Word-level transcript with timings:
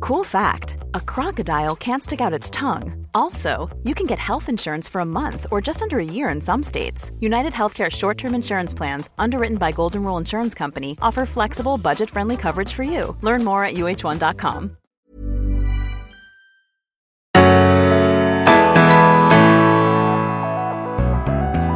Cool 0.00 0.24
fact 0.24 0.78
a 0.94 1.00
crocodile 1.00 1.76
can't 1.76 2.02
stick 2.02 2.20
out 2.20 2.32
its 2.32 2.50
tongue. 2.50 3.06
Also, 3.14 3.68
you 3.84 3.94
can 3.94 4.06
get 4.06 4.18
health 4.18 4.48
insurance 4.48 4.88
for 4.88 5.02
a 5.02 5.04
month 5.04 5.46
or 5.50 5.60
just 5.60 5.82
under 5.82 5.98
a 5.98 6.04
year 6.04 6.30
in 6.30 6.40
some 6.40 6.62
states. 6.62 7.10
United 7.20 7.52
Healthcare 7.52 7.90
short 7.90 8.16
term 8.16 8.34
insurance 8.34 8.74
plans, 8.74 9.10
underwritten 9.18 9.58
by 9.58 9.72
Golden 9.72 10.02
Rule 10.02 10.16
Insurance 10.16 10.54
Company, 10.54 10.96
offer 11.02 11.26
flexible, 11.26 11.76
budget 11.76 12.08
friendly 12.08 12.36
coverage 12.36 12.72
for 12.72 12.82
you. 12.82 13.16
Learn 13.20 13.44
more 13.44 13.62
at 13.64 13.74
uh1.com. 13.74 14.76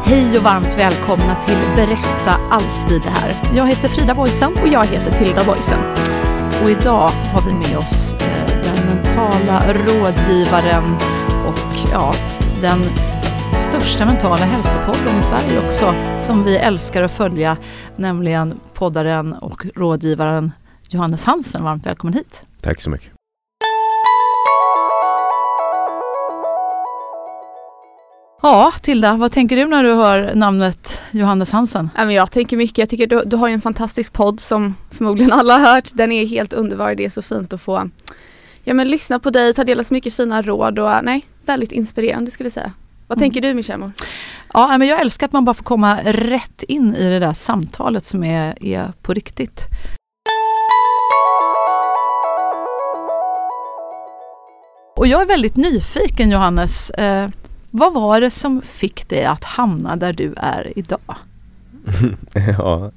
Hej 0.05 0.39
och 0.39 0.45
varmt 0.45 0.79
välkomna 0.79 1.35
till 1.35 1.59
Berätta 1.77 2.41
alltid 2.51 3.03
det 3.03 3.11
här. 3.11 3.57
Jag 3.57 3.69
heter 3.69 3.89
Frida 3.89 4.15
Boysen 4.15 4.53
och 4.63 4.69
jag 4.69 4.87
heter 4.87 5.19
Tilda 5.19 5.45
Boysen. 5.45 6.14
Och 6.65 6.71
idag 6.71 7.09
har 7.09 7.43
vi 7.47 7.53
med 7.53 7.79
oss 7.79 8.15
eh, 8.15 8.47
den 8.63 8.87
mentala 8.87 9.73
rådgivaren 9.73 10.95
och 11.47 11.91
ja, 11.93 12.15
den 12.61 12.81
största 13.55 14.07
mentala 14.07 14.45
hälsopodden 14.45 15.19
i 15.19 15.23
Sverige 15.23 15.67
också, 15.67 15.95
som 16.21 16.45
vi 16.45 16.57
älskar 16.57 17.03
att 17.03 17.13
följa, 17.13 17.57
nämligen 17.97 18.61
poddaren 18.75 19.33
och 19.33 19.67
rådgivaren 19.75 20.53
Johannes 20.89 21.25
Hansen. 21.25 21.65
Varmt 21.65 21.87
välkommen 21.87 22.15
hit. 22.15 22.43
Tack 22.61 22.81
så 22.81 22.91
mycket. 22.91 23.14
Ja, 28.45 28.73
Tilda, 28.83 29.17
vad 29.17 29.33
tänker 29.33 29.57
du 29.57 29.65
när 29.65 29.83
du 29.83 29.95
hör 29.95 30.35
namnet 30.35 31.01
Johannes 31.11 31.53
Hansen? 31.53 31.91
Jag 31.97 32.31
tänker 32.31 32.57
mycket. 32.57 32.79
Jag 32.79 32.89
tycker 32.89 33.07
du, 33.07 33.23
du 33.27 33.37
har 33.37 33.49
en 33.49 33.61
fantastisk 33.61 34.13
podd 34.13 34.41
som 34.41 34.75
förmodligen 34.91 35.33
alla 35.33 35.59
har 35.59 35.75
hört. 35.75 35.91
Den 35.93 36.13
är 36.13 36.27
helt 36.27 36.53
underbar. 36.53 36.95
Det 36.95 37.05
är 37.05 37.11
så 37.11 37.23
fint 37.23 37.53
att 37.53 37.61
få 37.61 37.91
ja, 38.65 38.75
men 38.75 38.89
lyssna 38.89 39.19
på 39.19 39.31
dig, 39.31 39.55
ta 39.55 39.65
del 39.65 39.81
av 39.81 39.85
så 39.85 39.95
mycket 39.95 40.15
fina 40.15 40.43
råd 40.43 40.79
och 40.79 40.91
nej, 41.03 41.27
väldigt 41.47 41.73
inspirerande 41.73 42.31
skulle 42.31 42.47
jag 42.47 42.53
säga. 42.53 42.73
Vad 43.07 43.19
mm. 43.19 43.25
tänker 43.25 43.49
du 43.49 43.55
Michelle? 43.55 43.93
Ja, 44.53 44.79
men 44.79 44.89
jag 44.89 45.01
älskar 45.01 45.27
att 45.27 45.33
man 45.33 45.45
bara 45.45 45.55
får 45.55 45.65
komma 45.65 45.99
rätt 46.05 46.63
in 46.63 46.95
i 46.95 47.09
det 47.09 47.19
där 47.19 47.33
samtalet 47.33 48.07
som 48.07 48.25
är, 48.25 48.65
är 48.65 48.93
på 49.03 49.15
riktigt. 49.15 49.61
Och 54.97 55.07
jag 55.07 55.23
är 55.23 55.27
väldigt 55.27 55.57
nyfiken 55.57 56.31
Johannes. 56.31 56.91
Eh, 56.91 57.29
vad 57.77 57.95
var 57.95 58.21
det 58.21 58.31
som 58.31 58.63
fick 58.63 59.09
dig 59.09 59.25
att 59.25 59.45
hamna 59.45 59.97
där 59.97 60.13
du 60.13 60.35
är 60.37 60.73
idag? 60.79 61.17
ja, 62.59 62.91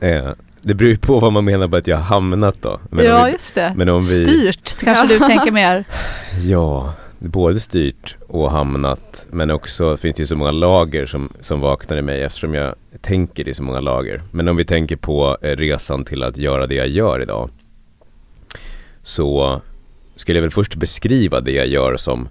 eh, 0.00 0.30
det 0.62 0.74
beror 0.74 0.90
ju 0.90 0.96
på 0.96 1.20
vad 1.20 1.32
man 1.32 1.44
menar 1.44 1.68
med 1.68 1.78
att 1.78 1.86
jag 1.86 1.96
har 1.96 2.04
hamnat 2.04 2.56
då. 2.60 2.80
Men 2.90 3.04
ja, 3.04 3.24
vi, 3.24 3.32
just 3.32 3.54
det. 3.54 3.72
Men 3.76 3.88
om 3.88 3.98
vi, 3.98 4.26
styrt 4.26 4.78
kanske 4.80 5.06
du 5.06 5.18
tänker 5.18 5.52
mer? 5.52 5.84
Ja, 6.44 6.94
både 7.18 7.60
styrt 7.60 8.16
och 8.28 8.50
hamnat. 8.50 9.26
Men 9.30 9.50
också 9.50 9.96
finns 9.96 10.14
det 10.16 10.22
ju 10.22 10.26
så 10.26 10.36
många 10.36 10.50
lager 10.50 11.06
som, 11.06 11.32
som 11.40 11.60
vaknar 11.60 11.96
i 11.96 12.02
mig 12.02 12.22
eftersom 12.22 12.54
jag 12.54 12.74
tänker 13.00 13.48
i 13.48 13.54
så 13.54 13.62
många 13.62 13.80
lager. 13.80 14.22
Men 14.30 14.48
om 14.48 14.56
vi 14.56 14.64
tänker 14.64 14.96
på 14.96 15.38
eh, 15.42 15.56
resan 15.56 16.04
till 16.04 16.22
att 16.22 16.36
göra 16.36 16.66
det 16.66 16.74
jag 16.74 16.88
gör 16.88 17.22
idag. 17.22 17.50
Så 19.02 19.60
skulle 20.16 20.38
jag 20.38 20.42
väl 20.42 20.50
först 20.50 20.74
beskriva 20.74 21.40
det 21.40 21.52
jag 21.52 21.66
gör 21.66 21.96
som 21.96 22.28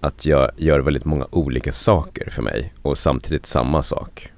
att 0.00 0.26
jag 0.26 0.50
gör 0.56 0.80
väldigt 0.80 1.04
många 1.04 1.26
olika 1.30 1.72
saker 1.72 2.30
för 2.30 2.42
mig 2.42 2.72
och 2.82 2.98
samtidigt 2.98 3.46
samma 3.46 3.82
sak. 3.82 4.32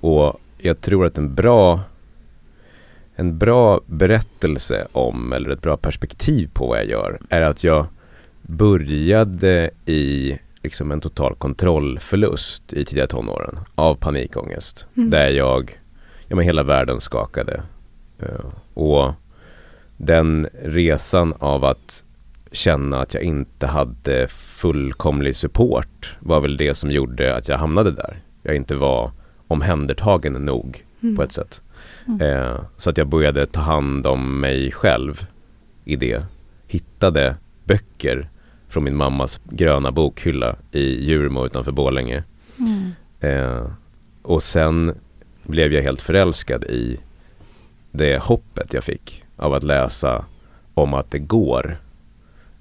Och 0.00 0.40
jag 0.58 0.80
tror 0.80 1.06
att 1.06 1.18
en 1.18 1.34
bra 1.34 1.80
en 3.20 3.38
bra 3.38 3.80
berättelse 3.86 4.86
om, 4.92 5.32
eller 5.32 5.50
ett 5.50 5.62
bra 5.62 5.76
perspektiv 5.76 6.50
på 6.52 6.66
vad 6.66 6.78
jag 6.78 6.86
gör, 6.86 7.18
är 7.28 7.42
att 7.42 7.64
jag 7.64 7.86
började 8.42 9.70
i 9.86 10.38
liksom 10.62 10.90
en 10.92 11.00
total 11.00 11.34
kontrollförlust 11.34 12.72
i 12.72 12.84
tidiga 12.84 13.06
tonåren 13.06 13.60
av 13.74 13.94
panikångest. 13.94 14.86
Mm. 14.96 15.10
Där 15.10 15.28
jag, 15.28 15.80
ja 16.28 16.36
men 16.36 16.44
hela 16.44 16.62
världen 16.62 17.00
skakade. 17.00 17.62
Uh, 18.22 18.52
och 18.74 19.12
den 19.96 20.48
resan 20.62 21.34
av 21.38 21.64
att 21.64 22.04
känna 22.52 23.00
att 23.00 23.14
jag 23.14 23.22
inte 23.22 23.66
hade 23.66 24.28
fullkomlig 24.28 25.36
support 25.36 26.16
var 26.20 26.40
väl 26.40 26.56
det 26.56 26.74
som 26.74 26.90
gjorde 26.90 27.36
att 27.36 27.48
jag 27.48 27.58
hamnade 27.58 27.90
där. 27.90 28.16
Jag 28.42 28.56
inte 28.56 28.74
var 28.74 29.10
omhändertagen 29.46 30.32
nog 30.32 30.84
mm. 31.02 31.16
på 31.16 31.22
ett 31.22 31.32
sätt. 31.32 31.62
Mm. 32.06 32.20
Eh, 32.20 32.60
så 32.76 32.90
att 32.90 32.96
jag 32.96 33.06
började 33.06 33.46
ta 33.46 33.60
hand 33.60 34.06
om 34.06 34.40
mig 34.40 34.72
själv 34.72 35.26
i 35.84 35.96
det. 35.96 36.24
Hittade 36.66 37.36
böcker 37.64 38.28
från 38.68 38.84
min 38.84 38.96
mammas 38.96 39.40
gröna 39.44 39.92
bokhylla 39.92 40.56
i 40.72 41.04
Djurmo 41.04 41.46
utanför 41.46 41.72
Borlänge. 41.72 42.24
Mm. 42.58 42.92
Eh, 43.20 43.66
och 44.22 44.42
sen 44.42 44.94
blev 45.42 45.72
jag 45.72 45.82
helt 45.82 46.02
förälskad 46.02 46.64
i 46.64 47.00
det 47.90 48.22
hoppet 48.22 48.74
jag 48.74 48.84
fick 48.84 49.24
av 49.36 49.54
att 49.54 49.62
läsa 49.62 50.24
om 50.74 50.94
att 50.94 51.10
det 51.10 51.18
går 51.18 51.78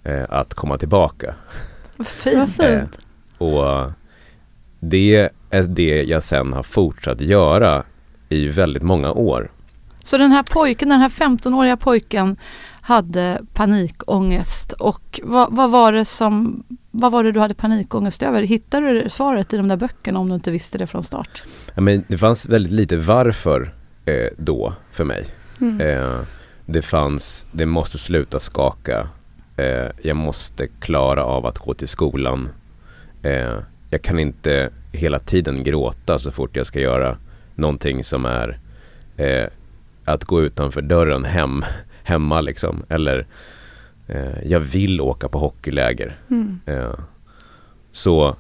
eh, 0.04 0.26
att 0.30 0.54
komma 0.54 0.78
tillbaka. 0.78 1.36
Vad 1.98 2.50
fint. 2.50 2.60
Eh, 2.60 2.84
och 3.38 3.92
det 4.80 5.30
är 5.50 5.64
det 5.64 6.04
jag 6.04 6.24
sen 6.24 6.54
har 6.54 6.64
fortsatt 6.64 7.22
göra 7.22 7.84
i 8.30 8.48
väldigt 8.48 8.84
många 8.84 9.12
år. 9.12 9.52
Så 10.04 10.18
den 10.18 10.32
här 10.32 10.44
pojken, 10.44 10.90
den 10.90 11.00
här 11.00 11.10
15-åriga 11.10 11.78
pojken 11.78 12.38
hade 12.82 13.42
panikångest 13.54 14.72
och 14.72 15.20
vad, 15.24 15.56
vad, 15.56 15.72
var 15.72 15.92
det 15.92 16.06
som, 16.06 16.64
vad 16.92 17.12
var 17.12 17.24
det 17.24 17.31
du 17.31 17.40
hade 17.40 17.54
panikångest 17.54 18.24
över? 18.24 18.42
Hittade 18.42 18.94
du 18.94 19.10
svaret 19.10 19.54
i 19.54 19.58
de 19.58 19.68
där 19.68 19.78
böckerna 19.78 20.20
om 20.20 20.30
du 20.30 20.36
inte 20.36 20.52
visste 20.52 20.78
det 20.78 20.88
från 20.88 21.04
start? 21.04 21.44
Ja, 21.76 21.81
men 21.81 22.04
det 22.08 22.18
fanns 22.18 22.46
väldigt 22.46 22.72
lite 22.72 22.98
varför 22.98 23.74
eh, 24.06 24.28
då 24.38 24.74
för 24.92 25.04
mig. 25.04 25.26
Mm. 25.62 25.81
Eh, 25.81 26.20
det 26.66 26.81
fanns, 26.81 27.46
det 27.52 27.66
måste 27.66 27.98
sluta 27.98 28.40
skaka 28.40 29.10
Eh, 29.59 29.92
jag 30.02 30.16
måste 30.16 30.68
klara 30.68 31.24
av 31.24 31.46
att 31.46 31.58
gå 31.58 31.74
till 31.74 31.88
skolan. 31.88 32.50
Eh, 33.24 33.58
jag 33.90 34.02
kan 34.02 34.20
inte 34.20 34.70
hela 34.92 35.20
tiden 35.20 35.64
gråta 35.64 36.20
så 36.20 36.31
fort 36.31 36.56
jag 36.56 36.66
ska 36.66 36.80
göra 36.80 37.18
någonting 37.56 38.03
som 38.03 38.25
är 38.25 38.59
eh, 39.18 39.48
att 40.06 40.24
gå 40.24 40.42
utanför 40.42 40.81
dörren 40.81 41.25
hem, 41.25 41.64
hemma 42.03 42.42
liksom. 42.42 42.84
Eller 42.90 43.25
eh, 44.08 44.44
jag 44.46 44.59
vill 44.59 45.02
åka 45.02 45.30
på 45.30 45.40
hockeyläger. 45.40 46.18
Mm. 46.30 46.59
Eh, 46.66 47.00
så 47.92 48.36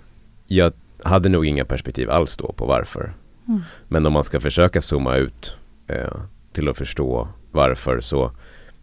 jag 0.47 0.73
hade 1.03 1.29
nog 1.29 1.45
inga 1.45 1.65
perspektiv 1.65 2.09
alls 2.11 2.37
då 2.37 2.53
på 2.53 2.65
varför. 2.65 3.13
Mm. 3.47 3.61
Men 3.87 4.05
om 4.05 4.13
man 4.13 4.23
ska 4.23 4.39
försöka 4.39 4.81
zooma 4.81 5.15
ut 5.15 5.55
eh, 5.87 6.17
till 6.53 6.69
att 6.69 6.77
förstå 6.77 7.27
varför 7.51 8.01
så 8.01 8.31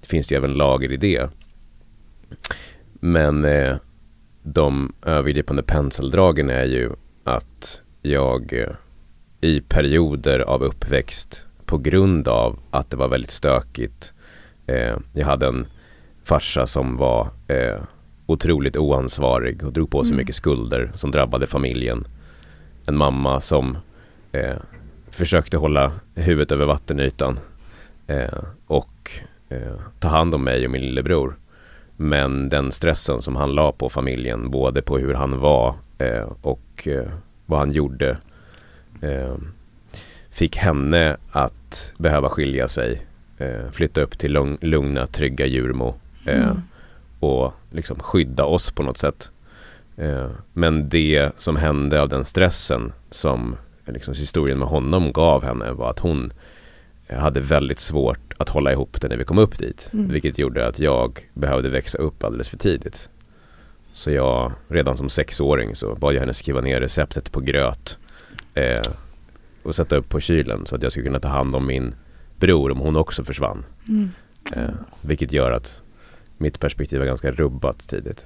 finns 0.03 0.29
det 0.29 0.35
även 0.35 0.55
lager 0.55 0.93
i 0.93 0.97
det. 0.97 1.31
Men 3.01 3.45
eh, 3.45 3.77
de 4.43 4.93
övergripande 5.03 5.63
penseldragen 5.63 6.51
är 6.51 6.65
ju 6.65 6.91
att 7.25 7.81
jag 8.03 8.53
eh, 8.53 8.73
i 9.41 9.61
perioder 9.61 10.39
av 10.39 10.63
uppväxt 10.63 11.45
på 11.65 11.79
grund 11.79 12.29
av 12.29 12.59
att 12.71 12.91
det 12.91 12.97
var 12.97 13.09
väldigt 13.09 13.31
stökigt. 13.31 14.13
Eh, 14.67 14.97
jag 15.13 15.27
hade 15.27 15.47
en 15.47 15.67
farsa 16.25 16.67
som 16.67 16.97
var 16.97 17.29
eh, 17.49 17.81
otroligt 18.27 18.77
oansvarig 18.77 19.65
och 19.65 19.73
drog 19.73 19.91
på 19.91 20.05
sig 20.05 20.11
mm. 20.11 20.19
mycket 20.19 20.37
skulder 20.37 20.91
som 20.95 21.11
drabbade 21.11 21.47
familjen. 21.47 22.07
En 22.87 22.97
mamma 22.97 23.41
som 23.41 23.79
eh, 24.33 24.57
försökte 25.11 25.57
hålla 25.57 25.93
huvudet 26.15 26.53
över 26.53 26.67
vattenytan 26.67 27.39
eh, 28.07 28.43
och 28.67 29.11
eh, 29.49 29.75
ta 30.01 30.09
hand 30.09 30.35
om 30.35 30.45
mig 30.45 30.65
och 30.65 30.71
min 30.71 30.83
lillebror. 30.83 31.37
Men 31.97 32.49
den 32.49 32.73
stressen 32.73 33.23
som 33.23 33.37
han 33.37 33.53
la 33.55 33.73
på 33.73 33.89
familjen, 33.89 34.51
både 34.51 34.83
på 34.83 34.99
hur 34.99 35.15
han 35.15 35.39
var 35.39 35.75
eh, 35.99 36.29
och 36.43 36.89
eh, 36.89 37.09
vad 37.47 37.59
han 37.59 37.73
gjorde, 37.73 38.17
eh, 39.01 39.35
fick 40.31 40.57
henne 40.57 41.17
att 41.33 41.93
behöva 41.99 42.29
skilja 42.29 42.69
sig, 42.69 43.07
eh, 43.39 43.71
flytta 43.73 44.01
upp 44.01 44.19
till 44.19 44.57
lugna, 44.61 45.07
trygga 45.07 45.47
Djurmo 45.47 45.95
eh, 46.27 46.43
Mm. 46.43 46.63
och 47.21 47.53
liksom 47.71 47.99
skydda 48.01 48.45
oss 48.45 48.71
på 48.71 48.83
något 48.83 48.99
sätt. 48.99 49.31
Eh, 49.97 50.31
men 50.53 50.89
det 50.89 51.31
som 51.39 51.57
hände 51.57 52.03
av 52.03 52.09
den 52.09 52.25
stressen 52.25 52.93
som 53.11 53.57
liksom, 53.87 54.15
historien 54.15 54.59
med 54.59 54.69
honom 54.69 55.13
gav 55.13 55.45
henne 55.45 55.73
var 55.73 55.91
att 55.91 55.99
hon 55.99 56.33
hade 57.09 57.41
väldigt 57.41 57.81
svårt 57.81 58.35
att 58.39 58.49
hålla 58.49 58.73
ihop 58.73 59.01
det 59.01 59.09
när 59.09 59.17
vi 59.17 59.25
kom 59.25 59.39
upp 59.39 59.59
dit. 59.59 59.91
Mm. 59.93 60.09
Vilket 60.09 60.39
gjorde 60.39 60.67
att 60.67 60.79
jag 60.79 61.29
behövde 61.35 61.69
växa 61.69 61.99
upp 61.99 62.25
alldeles 62.25 62.49
för 62.49 62.59
tidigt. 62.59 63.09
Så 63.93 64.11
jag, 64.11 64.53
redan 64.69 64.97
som 64.97 65.09
sexåring 65.09 65.75
så 65.75 65.95
bad 65.95 66.15
jag 66.15 66.21
henne 66.21 66.35
skriva 66.35 66.61
ner 66.61 66.81
receptet 66.81 67.33
på 67.33 67.41
gröt 67.41 67.99
eh, 68.55 68.87
och 69.63 69.75
sätta 69.75 69.97
upp 69.97 70.09
på 70.09 70.21
kylen 70.21 70.67
så 70.67 70.77
att 70.77 70.83
jag 70.83 70.93
skulle 70.93 71.07
kunna 71.07 71.21
ta 71.21 71.29
hand 71.29 71.55
om 71.55 71.67
min 71.67 71.95
bror 72.37 72.71
om 72.71 72.79
hon 72.79 72.97
också 72.97 73.25
försvann. 73.25 73.65
Mm. 73.89 74.11
Eh, 74.53 74.75
vilket 75.01 75.33
gör 75.33 75.53
att 75.53 75.83
mitt 76.39 76.61
perspektiv 76.61 77.03
är 77.03 77.07
ganska 77.07 77.31
rubbat 77.31 77.89
tidigt. 77.89 78.25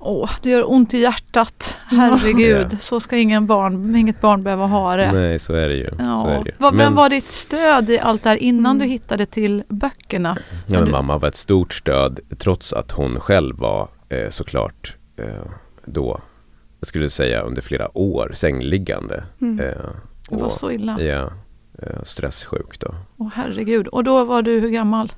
Åh, 0.00 0.30
det 0.42 0.50
gör 0.50 0.70
ont 0.72 0.94
i 0.94 0.98
hjärtat. 0.98 1.78
Herregud, 1.86 2.68
Ja. 2.72 2.78
så 2.78 3.00
ska 3.00 3.16
ingen 3.16 3.46
barn, 3.46 3.96
inget 3.96 4.20
barn 4.20 4.42
behöva 4.42 4.66
ha 4.66 4.96
det. 4.96 5.12
Nej, 5.12 5.38
så 5.38 5.54
är 5.54 5.68
det 5.68 5.74
ju. 5.74 5.90
Så 5.90 5.96
är 6.26 6.34
Ja. 6.34 6.40
det 6.44 6.50
ju. 6.50 6.54
Vad, 6.58 6.74
Men- 6.74 6.86
Vem 6.86 6.94
var 6.94 7.10
ditt 7.10 7.28
stöd 7.28 7.90
i 7.90 7.98
allt 7.98 8.22
det 8.22 8.28
här 8.28 8.36
innan 8.36 8.76
Mm. 8.76 8.78
du 8.86 8.92
hittade 8.92 9.26
till 9.26 9.62
böckerna? 9.68 10.36
Ja, 10.66 10.76
men 10.76 10.84
du- 10.84 10.90
mamma 10.90 11.18
var 11.18 11.28
ett 11.28 11.36
stort 11.36 11.74
stöd 11.74 12.20
trots 12.38 12.72
att 12.72 12.90
hon 12.90 13.20
själv 13.20 13.56
var 13.58 13.88
eh, 14.08 14.28
såklart 14.30 14.94
eh, 15.16 15.26
då, 15.84 16.20
jag 16.80 16.86
skulle 16.88 17.10
säga 17.10 17.40
under 17.42 17.62
flera 17.62 17.98
år 17.98 18.30
sängliggande. 18.34 19.24
Mm. 19.40 19.60
Eh, 19.60 19.74
Det 20.30 20.36
var 20.36 20.42
och, 20.46 20.52
så 20.52 20.70
illa. 20.70 21.00
Ja, 21.00 21.30
eh, 21.82 22.02
stresssjuk 22.02 22.78
då. 22.80 22.94
Åh 23.16 23.28
herregud. 23.34 23.86
Och 23.86 24.04
då 24.04 24.24
var 24.24 24.42
du 24.42 24.60
hur 24.60 24.68
gammal? 24.68 25.12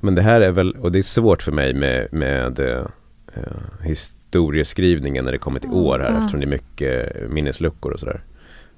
Men 0.00 0.14
det 0.14 0.22
här 0.22 0.40
är 0.40 0.50
väl, 0.50 0.72
och 0.72 0.92
det 0.92 0.98
är 0.98 1.02
svårt 1.02 1.42
för 1.42 1.52
mig 1.52 1.74
med, 1.74 2.08
med 2.12 2.58
eh, 2.58 2.86
historieskrivningen 3.82 5.24
när 5.24 5.32
det 5.32 5.38
kommer 5.38 5.60
till 5.60 5.70
år 5.70 5.98
här 5.98 6.10
Ja. 6.10 6.16
eftersom 6.18 6.40
det 6.40 6.46
är 6.46 6.48
mycket 6.48 7.30
minnesluckor 7.30 7.92
och 7.92 8.00
sådär. 8.00 8.20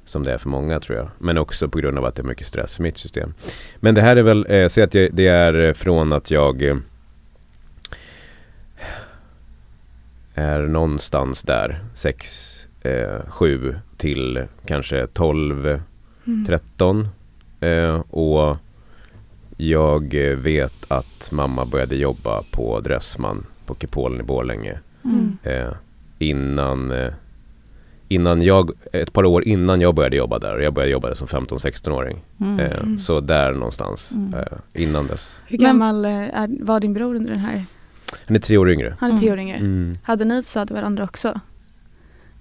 Som 0.04 0.22
det 0.22 0.32
är 0.32 0.38
för 0.38 0.48
många 0.48 0.80
tror 0.80 0.98
jag. 0.98 1.08
Men 1.18 1.38
också 1.38 1.68
på 1.68 1.78
grund 1.78 1.98
av 1.98 2.04
att 2.04 2.14
det 2.14 2.22
är 2.22 2.26
mycket 2.26 2.46
stress 2.46 2.78
i 2.78 2.82
mitt 2.82 2.98
system. 2.98 3.34
Men 3.76 3.94
det 3.94 4.02
här 4.02 4.16
är 4.16 4.22
väl, 4.22 4.46
eh, 4.48 4.68
säg 4.68 4.84
att 4.84 4.94
jag, 4.94 5.08
det 5.14 5.26
är 5.26 5.54
eh, 5.54 5.72
från 5.72 6.12
att 6.12 6.30
jag 6.30 6.62
eh, 6.62 6.76
är 10.34 10.60
någonstans 10.60 11.42
där, 11.42 11.84
6, 11.94 12.66
eh, 12.82 13.20
7 13.28 13.74
till 13.96 14.44
kanske 14.66 15.06
12, 15.06 15.80
Mm. 16.26 16.46
13 16.46 17.08
eh, 17.60 18.00
och 18.10 18.56
jag 19.56 20.14
eh, 20.14 20.36
vet 20.36 20.84
att 20.90 21.28
mamma 21.32 21.64
började 21.64 21.96
jobba 21.96 22.42
på 22.50 22.80
Dressman 22.80 23.46
på 23.70 23.74
Kupolen 23.80 24.20
i 24.20 24.22
Borlänge 24.22 24.78
Mm. 25.04 25.38
eh, 25.42 25.72
innan, 26.18 26.90
eh, 26.90 27.12
innan 28.08 28.42
jag, 28.42 28.70
ett 28.92 29.12
par 29.12 29.24
år 29.24 29.44
innan 29.44 29.80
jag 29.80 29.94
började 29.94 30.16
jobba 30.16 30.38
där 30.38 30.58
jag 30.58 30.74
började 30.74 30.92
jobba 30.92 31.08
där 31.08 31.14
som 31.14 31.26
15-16-åring. 31.26 32.20
Mm. 32.40 32.60
Eh, 32.60 32.78
Mm. 32.80 32.98
Så 32.98 33.20
där 33.20 33.52
någonstans, 33.52 34.12
Mm. 34.12 34.34
eh, 34.34 34.82
innan 34.82 35.06
dess. 35.06 35.36
Hur 35.46 35.58
gammal 35.58 36.04
eh, 36.04 36.12
är, 36.40 36.64
var 36.64 36.80
din 36.80 36.94
bror 36.94 37.14
under 37.14 37.30
den 37.30 37.38
här? 37.38 37.64
Han 38.26 38.36
är 38.36 38.40
tre 38.40 38.56
år 38.58 38.70
yngre. 38.70 38.96
Han 39.00 39.12
är 39.12 39.18
tio 39.18 39.32
år 39.32 39.38
yngre. 39.38 39.56
Mm. 39.56 39.94
Hade 40.02 40.24
ni 40.24 40.38
ett 40.38 40.46
stöd 40.46 40.66
till 40.68 40.76
varandra 40.76 41.04
också? 41.04 41.40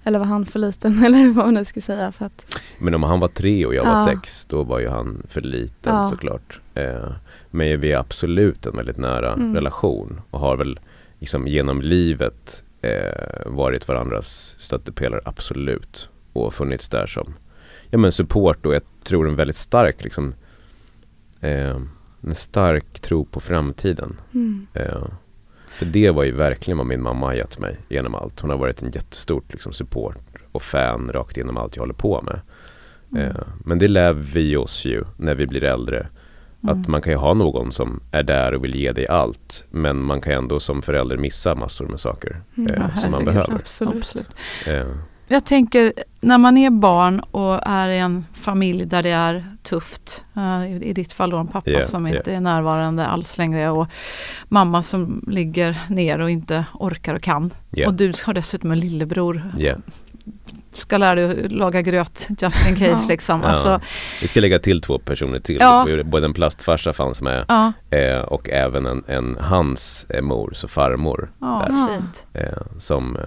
Eller 0.04 0.18
var 0.18 0.26
han 0.26 0.46
för 0.46 0.58
liten 0.58 1.04
eller 1.04 1.26
vad 1.32 1.44
man 1.44 1.54
nu 1.54 1.64
ska 1.64 1.80
säga 1.80 2.12
för 2.12 2.26
att 2.26 2.58
Men 2.78 2.94
om 2.94 3.02
han 3.02 3.20
var 3.20 3.28
tre 3.28 3.66
och 3.66 3.74
jag 3.74 3.84
var 3.84 3.90
Ja. 3.90 4.04
sex, 4.04 4.44
då 4.44 4.62
var 4.62 4.78
ju 4.78 4.88
han 4.88 5.22
för 5.28 5.40
liten 5.40 5.94
Ja. 5.94 6.06
såklart. 6.06 6.60
Eh, 6.74 7.12
men 7.50 7.80
vi 7.80 7.92
är 7.92 7.98
absolut 7.98 8.66
en 8.66 8.76
väldigt 8.76 8.98
nära 8.98 9.32
Mm. 9.32 9.54
relation 9.54 10.20
och 10.30 10.40
har 10.40 10.56
väl 10.56 10.78
liksom 11.20 11.46
genom 11.46 11.80
livet 11.80 12.62
eh, 12.82 13.46
varit 13.46 13.88
varandras 13.88 14.56
stöttepelare, 14.58 15.20
absolut. 15.24 16.08
Och 16.32 16.54
funnits 16.54 16.88
där 16.88 17.06
som 17.06 17.34
ja, 17.90 17.98
men 17.98 18.12
support 18.12 18.66
och 18.66 18.74
jag 18.74 18.82
tror 19.04 19.28
en 19.28 19.36
väldigt 19.36 19.56
stark 19.56 20.04
liksom, 20.04 20.34
eh, 21.40 21.76
en 22.20 22.34
stark 22.34 23.00
tro 23.00 23.24
på 23.24 23.40
framtiden. 23.40 24.20
mm. 24.34 24.66
Eh, 24.74 25.04
för 25.78 25.86
det 25.86 26.10
var 26.10 26.24
ju 26.24 26.32
verkligen 26.32 26.78
vad 26.78 26.86
min 26.86 27.02
mamma 27.02 27.26
har 27.26 27.34
gett 27.34 27.58
mig 27.58 27.76
genom 27.88 28.14
allt. 28.14 28.40
Hon 28.40 28.50
har 28.50 28.58
varit 28.58 28.82
en 28.82 28.90
jättestort 28.90 29.52
liksom, 29.52 29.72
support 29.72 30.16
och 30.52 30.62
fan 30.62 31.12
rakt 31.12 31.36
igenom 31.36 31.56
allt 31.56 31.76
jag 31.76 31.82
håller 31.82 31.94
på 31.94 32.22
med. 32.22 32.40
Mm. 33.12 33.36
Eh, 33.36 33.42
men 33.64 33.78
det 33.78 33.88
lär 33.88 34.12
vi 34.12 34.56
oss 34.56 34.84
ju 34.84 35.04
när 35.16 35.34
vi 35.34 35.46
blir 35.46 35.64
äldre. 35.64 36.08
Mm. 36.62 36.80
Att 36.80 36.88
man 36.88 37.02
kan 37.02 37.12
ju 37.12 37.16
ha 37.16 37.34
någon 37.34 37.72
som 37.72 38.00
är 38.10 38.22
där 38.22 38.54
och 38.54 38.64
vill 38.64 38.74
ge 38.74 38.92
dig 38.92 39.08
allt. 39.08 39.64
Men 39.70 39.96
man 40.02 40.20
kan 40.20 40.32
ändå 40.32 40.60
som 40.60 40.82
förälder 40.82 41.16
missa 41.16 41.54
massor 41.54 41.86
med 41.86 42.00
saker 42.00 42.40
Mm. 42.56 42.74
eh, 42.74 42.82
Ja, 42.90 42.96
som 43.00 43.10
man 43.10 43.24
behöver. 43.24 43.54
Absolut. 43.54 43.96
Absolut. 43.96 44.28
Eh, 44.66 44.86
Jag 45.28 45.44
tänker 45.44 45.92
när 46.20 46.38
man 46.38 46.56
är 46.56 46.70
barn 46.70 47.20
och 47.20 47.58
är 47.66 47.88
i 47.88 47.98
en 47.98 48.24
familj 48.34 48.84
där 48.86 49.02
det 49.02 49.10
är 49.10 49.44
tufft. 49.62 50.24
eh, 50.36 50.72
i, 50.72 50.84
I 50.84 50.92
ditt 50.92 51.12
fall 51.12 51.30
då 51.30 51.36
en 51.36 51.46
pappa 51.46 51.70
Ja, 51.70 51.82
som 51.82 52.06
inte 52.06 52.34
är 52.34 52.40
närvarande 52.40 53.06
alls 53.06 53.38
längre 53.38 53.70
och 53.70 53.86
mamma 54.48 54.82
som 54.82 55.24
ligger 55.26 55.78
ner 55.88 56.18
och 56.20 56.30
inte 56.30 56.64
orkar 56.74 57.14
och 57.14 57.22
kan. 57.22 57.50
Ja. 57.70 57.88
Och 57.88 57.94
du 57.94 58.12
har 58.26 58.34
dessutom 58.34 58.70
en 58.70 58.80
lillebror. 58.80 59.42
Ja. 60.72 60.76
Ska 60.76 60.98
lära 60.98 61.14
dig 61.14 61.44
att 61.44 61.52
laga 61.52 61.82
gröt 61.82 62.28
just 62.38 62.66
in 62.68 62.76
case 62.76 62.90
Ja. 62.90 62.98
liksom. 63.08 63.40
Ja. 63.42 63.48
Alltså, 63.48 63.80
Vi 64.22 64.28
ska 64.28 64.40
lägga 64.40 64.58
till 64.58 64.80
två 64.80 64.98
personer 64.98 65.40
till. 65.40 65.56
Ja. 65.60 65.86
Både 66.04 66.26
en 66.26 66.34
plastfarsa 66.34 66.92
fanns 66.92 67.22
med 67.22 67.44
ja, 67.48 67.72
eh, 67.98 68.18
och 68.20 68.48
även 68.50 68.86
en, 68.86 69.04
en 69.06 69.36
hans 69.40 70.06
eh, 70.08 70.22
mor, 70.22 70.50
så 70.54 70.68
farmor. 70.68 71.32
ja, 71.40 71.64
Där. 71.68 71.76
Ja. 71.78 71.88
fint. 71.94 72.26
Eh, 72.34 72.62
som 72.78 73.16
eh, 73.16 73.22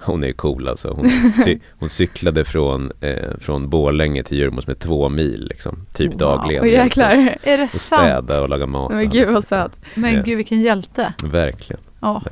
hon 0.00 0.24
är 0.24 0.32
cool 0.32 0.68
alltså. 0.68 0.88
Hon, 0.90 1.10
cy, 1.44 1.58
hon 1.78 1.88
cyklade 1.88 2.44
från, 2.44 2.92
eh, 3.00 3.38
från 3.40 3.68
Borlänge 3.70 4.22
till 4.22 4.38
Djurmos 4.38 4.66
med 4.66 4.78
två 4.78 5.08
mil 5.08 5.46
liksom. 5.50 5.86
Typ 5.94 6.10
Wow. 6.12 6.18
dagligen. 6.18 6.62
Och 6.62 6.68
jäklar. 6.68 7.36
Är 7.42 7.58
det 7.58 7.64
Och 7.64 7.70
sant? 7.70 8.02
städa 8.02 8.42
och 8.42 8.48
laga 8.48 8.66
mat. 8.66 8.92
Men 8.92 9.06
och 9.06 9.12
gud 9.12 9.28
vad 9.28 9.44
söt. 9.44 9.72
Men 9.94 10.14
Ja. 10.14 10.22
gud 10.22 10.36
vilken 10.36 10.60
hjälte. 10.60 11.12
Verkligen, 11.24 11.82
Ja. 12.00 12.22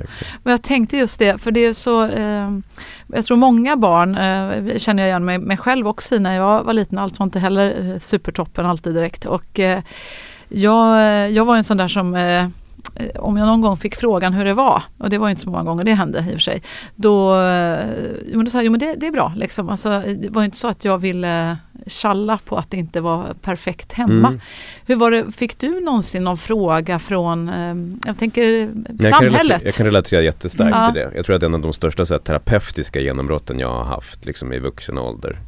Men 0.43 0.51
jag 0.51 0.61
tänkte 0.61 0.97
just 0.97 1.19
det, 1.19 1.41
för 1.41 1.51
det 1.51 1.65
är 1.65 1.73
så, 1.73 2.05
eh, 2.05 2.49
jag 3.07 3.25
tror 3.25 3.37
många 3.37 3.75
barn, 3.75 4.15
eh, 4.15 4.77
känner 4.77 5.03
jag 5.03 5.09
igen 5.09 5.25
mig, 5.25 5.37
mig 5.37 5.57
själv 5.57 5.87
också 5.87 6.19
när 6.19 6.35
jag 6.35 6.63
var 6.63 6.73
liten, 6.73 6.97
allt 6.97 7.19
var 7.19 7.23
inte 7.23 7.39
heller 7.39 7.93
eh, 7.93 7.99
supertoppen 7.99 8.65
alltid 8.65 8.93
direkt. 8.93 9.25
Och 9.25 9.59
eh, 9.59 9.81
jag, 10.49 10.97
eh, 10.97 11.27
jag 11.27 11.45
var 11.45 11.57
en 11.57 11.63
sån 11.63 11.77
där 11.77 11.87
som 11.87 12.15
om 13.19 13.37
jag 13.37 13.45
någon 13.47 13.61
gång 13.61 13.77
fick 13.77 13.95
frågan 13.95 14.33
hur 14.33 14.45
det 14.45 14.53
var, 14.53 14.83
och 14.97 15.09
det 15.09 15.17
var 15.17 15.29
inte 15.29 15.41
så 15.41 15.49
många 15.49 15.63
gånger 15.63 15.83
det 15.83 15.93
hände 15.93 16.19
i 16.19 16.29
och 16.29 16.31
för 16.31 16.39
sig, 16.39 16.61
då, 16.95 17.39
eh, 17.41 17.79
jo, 18.27 18.35
men 18.35 18.45
då 18.45 18.51
sa 18.51 18.57
jag 18.57 18.65
jo, 18.65 18.71
men 18.71 18.79
det, 18.79 18.95
det 18.97 19.07
är 19.07 19.11
bra. 19.11 19.33
Liksom. 19.35 19.69
Alltså, 19.69 20.03
det 20.17 20.29
var 20.29 20.43
inte 20.43 20.57
så 20.57 20.67
att 20.67 20.85
jag 20.85 20.97
ville 20.97 21.57
tjalla 21.87 22.37
på 22.45 22.57
att 22.57 22.71
det 22.71 22.77
inte 22.77 23.01
var 23.01 23.25
perfekt 23.41 23.93
hemma. 23.93 24.27
Mm. 24.27 24.39
Hur 24.85 24.95
var 24.95 25.11
det, 25.11 25.31
fick 25.31 25.59
du 25.59 25.79
någonsin 25.79 26.23
någon 26.23 26.37
fråga 26.37 26.99
från, 26.99 27.49
eh, 27.49 27.75
jag 28.05 28.17
tänker 28.17 28.43
Jag 28.43 28.99
kan, 28.99 29.09
samhället? 29.09 29.41
relatera, 29.41 29.59
jag 29.63 29.73
kan 29.73 29.85
relatera 29.85 30.21
jättestarkt 30.21 30.75
Ja. 30.77 30.85
till 30.91 31.01
det. 31.01 31.11
Jag 31.15 31.25
tror 31.25 31.35
att 31.35 31.43
en 31.43 31.53
av 31.53 31.61
de 31.61 31.73
största 31.73 32.05
så 32.05 32.13
här, 32.13 32.19
terapeutiska 32.21 32.99
genombrotten 32.99 33.59
jag 33.59 33.69
har 33.69 33.83
haft 33.83 34.25
liksom, 34.25 34.53
i 34.53 34.59
vuxen 34.59 34.97
ålder 34.97 35.39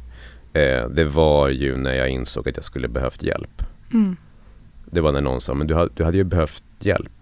eh, 0.52 0.88
Det 0.88 1.04
var 1.04 1.48
ju 1.48 1.76
när 1.76 1.94
jag 1.94 2.08
insåg 2.08 2.48
att 2.48 2.56
jag 2.56 2.64
skulle 2.64 2.88
behövt 2.88 3.22
hjälp. 3.22 3.62
Mm. 3.92 4.16
Det 4.92 5.00
var 5.00 5.12
när 5.12 5.20
någon 5.20 5.40
sa, 5.40 5.54
men 5.54 5.66
du, 5.66 5.88
du 5.94 6.04
hade 6.04 6.16
ju 6.16 6.24
behövt 6.24 6.62
hjälp. 6.80 7.19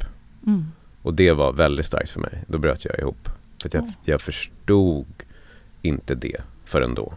Mm. 0.48 0.64
Och 1.02 1.14
det 1.14 1.32
var 1.32 1.52
väldigt 1.52 1.86
starkt 1.86 2.10
för 2.10 2.20
mig. 2.20 2.44
Då 2.46 2.58
bröt 2.58 2.84
jag 2.84 2.98
ihop. 2.98 3.28
För 3.62 3.70
jag, 3.72 3.92
jag 4.04 4.20
förstod 4.20 5.06
inte 5.82 6.14
det 6.14 6.40
förrän 6.64 6.94
då. 6.94 7.12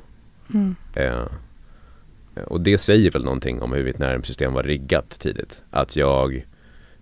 Mm. 0.54 0.76
Eh, 0.96 1.26
och 2.48 2.62
det 2.62 2.78
säger 2.78 3.12
väl 3.12 3.24
någonting 3.24 3.62
om 3.62 3.74
hur 3.74 3.84
mitt 3.84 4.00
nervsystem 4.00 4.54
var 4.54 4.64
riggat 4.64 5.10
tidigt. 5.10 5.64
Att 5.72 5.96
jag 5.96 6.46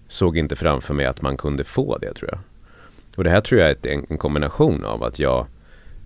såg 0.08 0.38
inte 0.38 0.56
framför 0.56 0.94
mig 0.94 1.06
att 1.06 1.22
man 1.22 1.38
kunde 1.38 1.64
få 1.64 1.98
det 1.98 2.14
tror 2.14 2.30
jag. 2.32 2.40
Och 3.16 3.24
det 3.24 3.30
här 3.30 3.42
tror 3.42 3.62
jag 3.62 3.70
är 3.70 4.04
en 4.10 4.18
kombination 4.18 4.86
av 4.86 5.04
att 5.04 5.20
jag, 5.20 5.48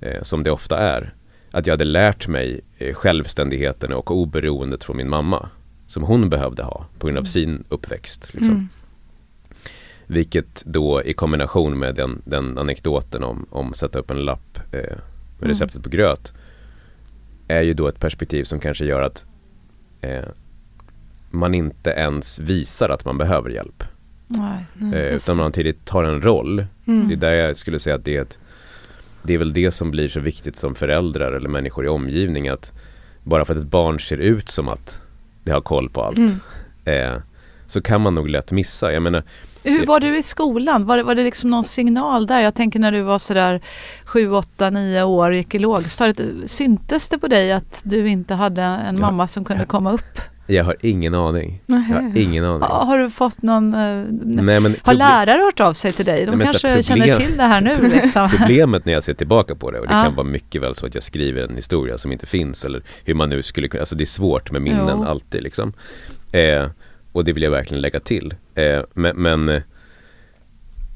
eh, 0.02 0.22
som 0.22 0.44
det 0.44 0.52
ofta 0.52 0.78
är, 0.78 1.14
att 1.52 1.68
jag 1.68 1.74
hade 1.74 1.86
lärt 1.86 2.28
mig 2.28 2.62
eh, 2.78 2.94
självständigheten 2.94 3.94
och 3.94 4.12
oberoendet 4.12 4.84
från 4.84 4.98
min 4.98 5.10
mamma. 5.10 5.50
Som 5.88 6.04
hon 6.04 6.30
behövde 6.30 6.64
ha 6.64 6.86
på 7.00 7.08
grund 7.08 7.18
av 7.18 7.22
Mm. 7.22 7.26
sin 7.32 7.64
uppväxt. 7.70 8.34
Liksom. 8.34 8.54
Mm. 8.54 8.70
Vilket 10.08 10.64
då 10.66 11.02
i 11.04 11.14
kombination 11.14 11.80
med 11.80 11.96
den, 11.96 12.22
den 12.26 12.58
anekdoten 12.58 13.24
om, 13.24 13.46
om 13.50 13.74
sätta 13.74 14.00
upp 14.00 14.12
en 14.12 14.26
lapp 14.26 14.60
eh, 14.72 14.80
med 14.80 15.00
Mm. 15.40 15.50
receptet 15.50 15.84
på 15.84 15.90
gröt 15.90 16.34
är 17.48 17.62
ju 17.62 17.74
då 17.74 17.88
ett 17.88 18.00
perspektiv 18.00 18.44
som 18.44 18.60
kanske 18.60 18.86
gör 18.86 19.02
att 19.02 19.26
eh, 20.02 20.24
man 21.32 21.54
inte 21.54 21.90
ens 21.90 22.40
visar 22.40 22.90
att 22.90 23.06
man 23.06 23.18
behöver 23.18 23.50
hjälp. 23.50 23.84
Nej. 24.28 24.66
Mm. 24.82 24.94
Eh, 24.94 25.00
utan 25.16 25.38
man 25.38 25.52
tidigt 25.52 25.86
tar 25.86 26.04
en 26.04 26.22
roll. 26.22 26.66
Mm. 26.88 27.08
Det 27.08 27.14
är 27.14 27.18
där 27.18 27.34
jag 27.34 27.58
skulle 27.58 27.80
säga 27.80 27.96
att 27.96 28.06
det 28.06 28.18
är, 28.18 28.22
ett, 28.22 28.40
det 29.24 29.34
är 29.34 29.38
väl 29.38 29.54
det 29.54 29.72
som 29.72 29.92
blir 29.92 30.10
så 30.10 30.20
viktigt 30.20 30.56
som 30.56 30.76
föräldrar 30.76 31.32
eller 31.32 31.50
människor 31.50 31.86
i 31.86 31.88
omgivning 31.88 32.48
att 32.50 32.74
bara 33.24 33.46
för 33.46 33.54
att 33.56 33.62
ett 33.62 33.68
barn 33.68 34.00
ser 34.00 34.18
ut 34.18 34.50
som 34.50 34.68
att 34.70 35.02
det 35.44 35.52
har 35.52 35.62
koll 35.62 35.90
på 35.90 36.02
allt 36.04 36.18
Mm. 36.18 36.34
eh, 36.86 37.22
så 37.68 37.82
kan 37.82 38.02
man 38.02 38.16
nog 38.16 38.30
lätt 38.30 38.52
missa. 38.52 38.94
Jag 38.94 39.04
menar, 39.04 39.24
Hur 39.64 39.86
var 39.86 40.00
du 40.00 40.18
i 40.18 40.24
skolan? 40.24 40.86
Var 40.86 40.98
det, 40.98 41.04
var 41.04 41.16
det 41.16 41.24
liksom 41.24 41.50
någon 41.50 41.64
signal 41.64 42.28
där? 42.28 42.42
Jag 42.42 42.56
tänker 42.56 42.80
när 42.80 42.92
du 42.92 43.02
var 43.02 43.20
sådär 43.20 43.62
7, 44.06 44.32
8, 44.32 44.70
9 44.70 45.04
år 45.04 45.30
och 45.32 45.36
gick 45.38 45.56
i 45.56 45.60
lågstadiet. 45.60 46.22
Syntes 46.46 47.10
det 47.10 47.18
på 47.18 47.28
dig 47.28 47.52
att 47.52 47.82
du 47.86 48.08
inte 48.10 48.34
hade 48.34 48.62
en 48.62 48.96
Ja. 48.96 49.02
mamma 49.02 49.28
som 49.28 49.46
kunde 49.46 49.66
komma 49.66 49.92
upp? 49.92 50.20
Jag 50.48 50.64
har 50.64 50.76
ingen 50.82 51.16
aning. 51.16 51.62
Jag 51.66 51.78
har 51.78 52.18
ingen 52.18 52.46
aning. 52.46 52.62
Har, 52.62 52.86
har 52.86 52.98
du 53.00 53.10
fått 53.10 53.42
någon... 53.42 53.74
eh, 53.74 54.04
Nej, 54.24 54.60
men 54.60 54.76
har 54.84 54.94
lärare 54.94 55.42
hört 55.44 55.60
av 55.60 55.74
sig 55.74 55.94
till 55.94 56.06
dig? 56.06 56.26
De 56.26 56.32
Nej, 56.38 56.46
kanske 56.48 56.68
här, 56.68 56.82
känner 56.82 57.14
till 57.14 57.38
det 57.38 57.44
här 57.44 57.62
nu 57.62 57.76
liksom. 58.02 58.30
Problemet 58.30 58.86
när 58.86 58.94
jag 58.94 59.04
ser 59.04 59.14
tillbaka 59.14 59.56
på 59.56 59.72
det 59.72 59.80
och 59.80 59.88
det 59.88 59.94
Ja. 59.94 60.04
kan 60.04 60.16
vara 60.16 60.28
mycket 60.28 60.62
väl 60.62 60.76
så 60.76 60.86
att 60.86 60.96
jag 60.96 61.04
skriver 61.04 61.42
en 61.42 61.56
historia 61.56 61.98
som 61.98 62.12
inte 62.12 62.26
finns 62.26 62.66
eller 62.66 62.84
hur 63.06 63.14
man 63.14 63.30
nu 63.30 63.44
skulle 63.44 63.68
kunna, 63.68 63.82
alltså 63.82 63.96
det 63.96 64.04
är 64.04 64.06
svårt 64.06 64.52
med 64.52 64.62
minnen 64.62 64.96
Jo. 64.98 65.04
alltid 65.06 65.44
liksom. 65.44 65.74
Eh, 66.32 66.68
och 67.14 67.24
det 67.24 67.34
vill 67.34 67.44
jag 67.44 67.52
verkligen 67.52 67.82
lägga 67.82 68.00
till. 68.00 68.34
Eh, 68.56 68.82
men, 68.94 69.16
men 69.16 69.50
eh, 69.50 69.62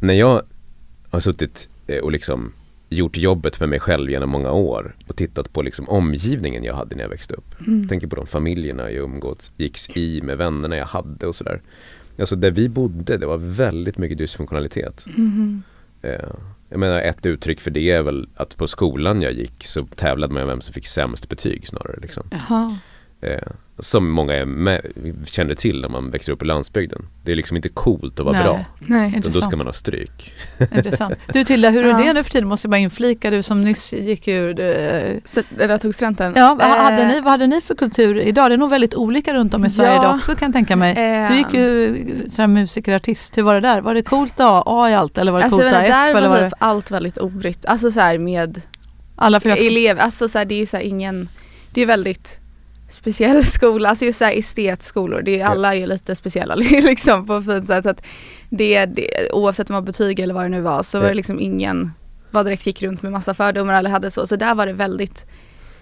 när 0.01 0.13
jag 0.13 0.41
har 1.09 1.19
suttit 1.19 1.69
eh, 1.87 1.99
och 1.99 2.11
liksom 2.11 2.53
gjort 2.89 3.17
jobbet 3.17 3.59
med 3.59 3.69
mig 3.69 3.79
själv 3.79 4.09
genom 4.09 4.29
många 4.29 4.51
år 4.51 4.95
och 5.07 5.15
tittat 5.15 5.53
på 5.53 5.61
liksom 5.61 5.89
omgivningen 5.89 6.63
jag 6.63 6.75
hade 6.75 6.95
när 6.95 7.03
jag 7.03 7.09
växte 7.09 7.33
upp. 7.33 7.67
Mm. 7.67 7.87
Tänker 7.87 8.07
på 8.07 8.15
de 8.15 8.27
familjerna 8.27 8.91
jag 8.91 9.03
umgåtts, 9.03 9.53
gicks 9.57 9.89
i 9.89 10.21
med 10.21 10.37
vännerna 10.37 10.77
jag 10.77 10.85
hade 10.85 11.27
och 11.27 11.35
sådär. 11.35 11.61
Alltså 12.19 12.35
där 12.35 12.51
vi 12.51 12.69
bodde, 12.69 13.17
det 13.17 13.25
var 13.25 13.37
väldigt 13.37 13.97
mycket 13.97 14.17
dysfunktionalitet. 14.17 15.05
Mhm. 15.17 15.63
Eh, 16.01 16.29
jag 16.69 16.79
menar 16.79 17.01
ett 17.01 17.25
uttryck 17.25 17.61
för 17.61 17.71
det 17.71 17.91
är 17.91 18.01
väl 18.01 18.29
att 18.35 18.57
på 18.57 18.67
skolan 18.67 19.21
jag 19.21 19.33
gick 19.33 19.65
så 19.65 19.85
tävlade 19.85 20.33
man 20.33 20.43
om 20.43 20.49
vem 20.49 20.61
som 20.61 20.73
fick 20.73 20.87
sämst 20.87 21.29
betyg 21.29 21.67
snarare 21.67 21.99
liksom. 22.01 22.29
Jaha. 22.31 22.77
Eh, 23.21 23.37
som 23.79 24.09
många 24.11 24.33
är 24.33 24.45
med, 24.45 24.81
känner 25.25 25.55
till 25.55 25.81
när 25.81 25.89
man 25.89 26.11
växer 26.11 26.31
upp 26.33 26.39
på 26.39 26.45
landsbygden. 26.45 27.05
Det 27.23 27.31
är 27.31 27.35
liksom 27.35 27.57
inte 27.57 27.69
coolt 27.69 28.19
att 28.19 28.25
vara 28.25 28.35
Nej. 28.35 28.43
bra. 28.43 28.65
Nej. 28.79 29.07
Utan 29.09 29.21
då 29.21 29.21
ska 29.21 29.27
Intressant. 29.37 29.57
man 29.57 29.65
ha 29.65 29.73
stryk. 29.73 30.33
Intressant. 30.75 31.13
Du 31.33 31.43
Tilda, 31.43 31.69
hur 31.69 31.85
är 31.85 31.89
Ja. 31.89 31.97
det 31.97 32.13
nu 32.13 32.23
för 32.23 32.31
tiden? 32.31 32.47
Måste 32.47 32.65
jag 32.65 32.69
bara 32.71 32.77
inflika, 32.77 33.29
du 33.29 33.43
som 33.43 33.63
nyss 33.63 33.93
gick 33.93 34.27
ur... 34.27 34.59
eh, 34.59 35.13
Så, 35.25 35.41
eller 35.59 35.77
tog 35.77 35.95
studenten. 35.95 36.33
Ja, 36.35 36.55
vad 36.59 36.67
Eh, 36.67 36.83
hade, 36.83 37.07
ni, 37.07 37.21
vad 37.21 37.31
hade 37.31 37.47
ni 37.47 37.61
för 37.61 37.75
kultur 37.75 38.17
idag? 38.19 38.51
Det 38.51 38.55
är 38.55 38.57
nog 38.57 38.69
väldigt 38.69 38.95
olika 38.95 39.33
runt 39.33 39.53
om 39.53 39.65
i 39.65 39.69
Sverige 39.69 39.91
Ja. 39.91 40.01
idag 40.03 40.15
också 40.15 40.35
kan 40.35 40.45
jag 40.47 40.53
tänka 40.53 40.75
mig. 40.75 40.97
eh, 40.97 41.31
Du 41.31 41.37
gick 41.37 41.53
ju 41.53 42.05
sådär 42.29 42.47
musikerartist, 42.47 43.37
hur 43.37 43.43
var 43.43 43.53
det 43.53 43.61
där? 43.61 43.81
Var 43.81 43.93
det 43.93 44.01
coolt 44.01 44.39
att 44.39 44.45
ha 44.45 44.63
A 44.65 44.89
i 44.89 44.93
allt 44.93 45.17
eller 45.17 45.31
var 45.31 45.39
det 45.39 45.45
Alltså 45.45 45.59
coolt 45.59 45.73
att 45.73 45.81
ha 45.81 45.87
där 45.87 46.09
F? 46.09 46.15
Eller 46.15 46.29
var 46.29 46.35
var 46.35 46.43
typ 46.43 46.49
det 46.49 46.55
allt 46.65 46.91
väldigt 46.91 47.17
obrigt. 47.17 47.65
Alltså 47.65 47.91
så 47.91 47.99
här 47.99 48.17
med 48.17 48.61
alla 49.15 49.39
för 49.39 49.49
jag, 49.49 49.57
elev, 49.65 49.99
alltså 49.99 50.29
så 50.29 50.37
här, 50.37 50.45
det 50.45 50.55
är 50.55 50.59
ju 50.59 50.65
så 50.65 50.77
här 50.77 50.83
ingen, 50.83 51.29
det 51.73 51.81
är 51.81 51.85
väldigt 51.85 52.39
speciell 52.89 53.45
skola, 53.47 53.89
alltså 53.89 54.05
just 54.05 54.19
så 54.19 54.25
här 54.25 54.37
estetskolor, 54.37 55.21
det 55.21 55.39
är, 55.39 55.45
alla 55.45 55.75
är 55.75 55.87
lite 55.87 56.15
speciella 56.15 56.55
liksom 56.55 57.25
på 57.27 57.35
ett 57.35 57.45
fint 57.45 57.67
sätt. 57.67 57.83
Så 57.83 57.89
att 57.89 58.01
det, 58.49 58.85
det, 58.85 59.31
oavsett 59.33 59.69
om 59.69 59.73
det 59.73 59.79
var 59.81 59.85
betyg 59.85 60.19
eller 60.19 60.33
vad 60.33 60.43
det 60.45 60.49
nu 60.49 60.61
var 60.61 60.83
så 60.83 60.99
var 60.99 61.07
det 61.07 61.13
liksom 61.13 61.39
ingen 61.39 61.91
var 62.31 62.43
direkt 62.43 62.65
gick 62.67 62.83
runt 62.83 63.01
med 63.01 63.11
massa 63.11 63.33
fördomar 63.33 63.73
eller 63.79 63.89
hade 63.89 64.11
så, 64.11 64.27
så 64.27 64.35
där 64.35 64.55
var 64.55 64.65
det 64.65 64.73
väldigt 64.73 65.25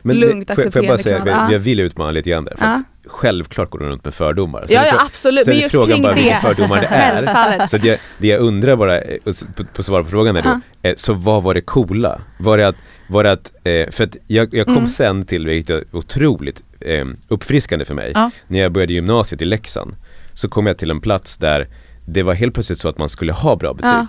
Men 0.01 0.17
Lugnt, 0.19 0.49
jag- 0.49 0.55
får 0.55 0.63
jag 0.65 0.71
bara 0.85 0.93
accepterande 0.93 1.03
säga, 1.03 1.21
klimat. 1.21 1.39
jag, 1.41 1.49
Ja. 1.49 1.53
jag 1.53 1.59
vill 1.59 1.79
utmana 1.79 2.11
lite 2.11 2.29
grann 2.29 2.45
där. 2.45 2.55
För 2.57 2.65
Ja. 2.65 2.73
att 2.75 3.11
självklart 3.11 3.69
går 3.69 3.79
du 3.79 3.85
runt 3.85 4.05
med 4.05 4.13
fördomar. 4.13 4.65
Sen 4.67 4.75
Ja 4.75 4.85
ja 4.85 5.01
absolut, 5.05 5.45
sen 5.45 5.53
men 5.53 5.61
just 5.61 5.75
frågan 5.75 5.89
kring 5.91 6.03
bara 6.03 6.13
vilka 6.13 6.29
det. 6.29 6.41
fördomar 6.41 6.81
det 6.81 6.87
är. 6.91 7.67
Så 7.67 7.77
det, 7.77 8.01
det 8.17 8.27
jag 8.27 8.39
undrar 8.41 8.75
bara, 8.75 9.01
eh, 9.01 9.17
på, 9.55 9.65
på 9.73 9.83
svar 9.83 10.03
på 10.03 10.09
frågan 10.09 10.35
är 10.35 10.41
då, 10.41 10.49
Ja. 10.81 10.89
eh, 10.89 10.95
så 10.97 11.13
vad 11.13 11.43
var 11.43 11.53
det 11.53 11.61
coola? 11.61 12.21
Var 12.39 12.57
det 12.57 12.67
att, 12.67 12.75
var 13.09 13.23
det 13.23 13.31
att 13.31 13.53
eh, 13.63 13.89
för 13.91 14.03
att 14.03 14.15
jag, 14.27 14.53
jag 14.53 14.65
kom 14.65 14.75
Mm. 14.77 14.87
sen 14.87 15.25
till, 15.25 15.45
vilket 15.47 15.69
är 15.69 15.83
otroligt 15.91 16.63
eh, 16.85 17.05
uppfriskande 17.27 17.85
för 17.85 17.93
mig, 17.95 18.11
Ja. 18.15 18.31
när 18.47 18.59
jag 18.59 18.71
började 18.71 18.93
gymnasiet 18.93 19.41
i 19.41 19.45
Leksand, 19.45 19.95
så 20.33 20.49
kom 20.49 20.65
jag 20.67 20.77
till 20.77 20.91
en 20.91 21.01
plats 21.01 21.37
där 21.37 21.67
det 22.05 22.23
var 22.23 22.33
helt 22.33 22.53
plötsligt 22.53 22.79
så 22.79 22.89
att 22.89 22.97
man 22.97 23.09
skulle 23.09 23.33
ha 23.33 23.55
bra 23.55 23.73
betyg. 23.73 23.89
Ja. 23.89 24.07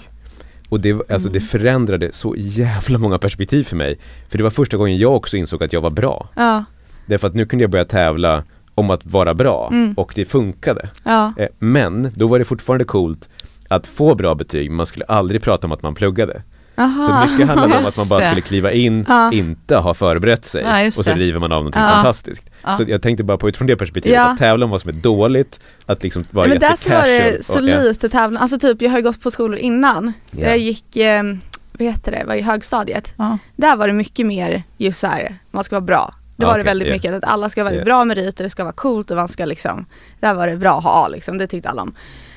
Och 0.69 0.81
det, 0.81 1.11
alltså 1.11 1.29
det 1.29 1.41
förändrade 1.41 2.13
så 2.13 2.35
jävla 2.39 2.99
många 2.99 3.19
perspektiv 3.19 3.65
för 3.65 3.77
mig. 3.77 3.99
För 4.29 4.39
det 4.39 4.45
var 4.45 4.51
första 4.51 4.77
gången 4.77 4.97
jag 4.99 5.15
också 5.17 5.37
insåg 5.37 5.65
att 5.65 5.73
jag 5.73 5.81
var 5.81 5.91
bra. 5.91 6.29
Ja, 6.37 6.65
Därför 7.07 7.27
att 7.29 7.35
nu 7.35 7.47
kunde 7.47 7.63
jag 7.63 7.71
börja 7.71 7.85
tävla 7.85 8.45
om 8.75 8.91
att 8.91 9.07
vara 9.07 9.35
bra 9.35 9.69
Mm. 9.73 9.95
och 9.95 10.13
det 10.15 10.25
funkade. 10.25 10.89
ja, 11.05 11.33
Eh, 11.37 11.49
Men 11.59 12.13
då 12.15 12.27
var 12.27 12.39
det 12.39 12.45
fortfarande 12.45 12.85
coolt 12.85 13.29
att 13.69 13.87
få 13.87 14.15
bra 14.15 14.35
betyg, 14.35 14.71
men 14.71 14.77
man 14.77 14.87
skulle 14.87 15.05
aldrig 15.05 15.43
prata 15.43 15.67
om 15.67 15.73
att 15.73 15.83
man 15.83 15.95
pluggade. 15.95 16.43
Så 16.77 16.83
Aha. 16.83 17.27
mycket 17.27 17.47
handlade 17.47 17.79
om 17.79 17.87
att 17.87 17.97
man 17.97 18.09
bara 18.09 18.21
det. 18.21 18.27
skulle 18.27 18.41
kliva 18.41 18.73
in, 18.73 19.05
Ja. 19.09 19.33
inte 19.33 19.77
ha 19.77 19.95
förberett 19.95 20.45
sig 20.45 20.63
Ja, 20.63 20.87
och 20.87 20.93
så 20.93 21.03
det. 21.03 21.15
river 21.17 21.41
man 21.41 21.53
av 21.53 21.59
någonting 21.59 21.83
Ja. 21.83 21.89
fantastiskt. 21.89 22.51
Så 22.77 22.85
jag 22.89 23.03
tänkte 23.03 23.25
bara 23.25 23.39
på 23.39 23.49
utifrån 23.49 23.67
det 23.67 23.77
perspektivet, 23.77 24.21
att 24.21 24.39
tävla 24.39 24.65
om 24.65 24.71
vad 24.71 24.81
som 24.81 24.89
är 24.89 24.95
dåligt, 24.95 25.61
att 25.87 26.03
liksom 26.03 26.25
vara 26.33 26.49
men 26.49 26.59
där 26.59 26.77
så 26.77 26.91
var 26.91 27.07
det 27.07 27.45
så 27.47 27.55
och- 27.55 27.63
lite 27.63 28.09
tävlan, 28.09 28.43
alltså 28.43 28.59
typ 28.59 28.83
jag 28.83 28.91
har 28.91 28.99
ju 28.99 29.05
gått 29.05 29.21
på 29.21 29.31
skolor 29.31 29.59
innan, 29.59 30.13
där 30.31 30.49
jag 30.49 30.59
gick, 30.59 30.97
eh, 30.97 31.23
vad 31.73 31.89
heter 31.89 32.13
det, 32.13 32.25
var 32.27 32.35
i 32.35 32.41
högstadiet. 32.43 33.15
Där 33.57 33.77
var 33.77 33.87
det 33.87 33.93
mycket 33.93 34.27
mer 34.27 34.63
just 34.77 35.01
så 35.01 35.07
här, 35.07 35.39
man 35.51 35.65
ska 35.65 35.75
vara 35.77 35.81
bra. 35.87 36.15
Då 36.37 36.47
var 36.47 36.55
det 36.55 36.61
okej, 36.61 36.71
väldigt 36.71 36.89
ja. 36.89 36.95
mycket 36.95 37.15
att 37.15 37.25
alla 37.25 37.51
ska 37.51 37.61
ha 37.61 37.65
väldigt 37.65 37.81
Ja. 37.81 37.85
bra 37.85 38.05
meriter, 38.05 38.45
det 38.45 38.51
ska 38.51 38.65
vara 38.65 38.73
coolt 38.73 39.11
och 39.11 39.17
man 39.17 39.29
ska 39.29 39.45
liksom, 39.45 39.87
där 40.21 40.35
var 40.35 40.47
det 40.47 40.57
bra 40.57 40.79
att 40.79 40.85
ha 40.85 41.09
liksom, 41.09 41.39
det 41.39 41.47
tyckte 41.47 41.69
alla 41.69 41.83
om. 41.83 41.95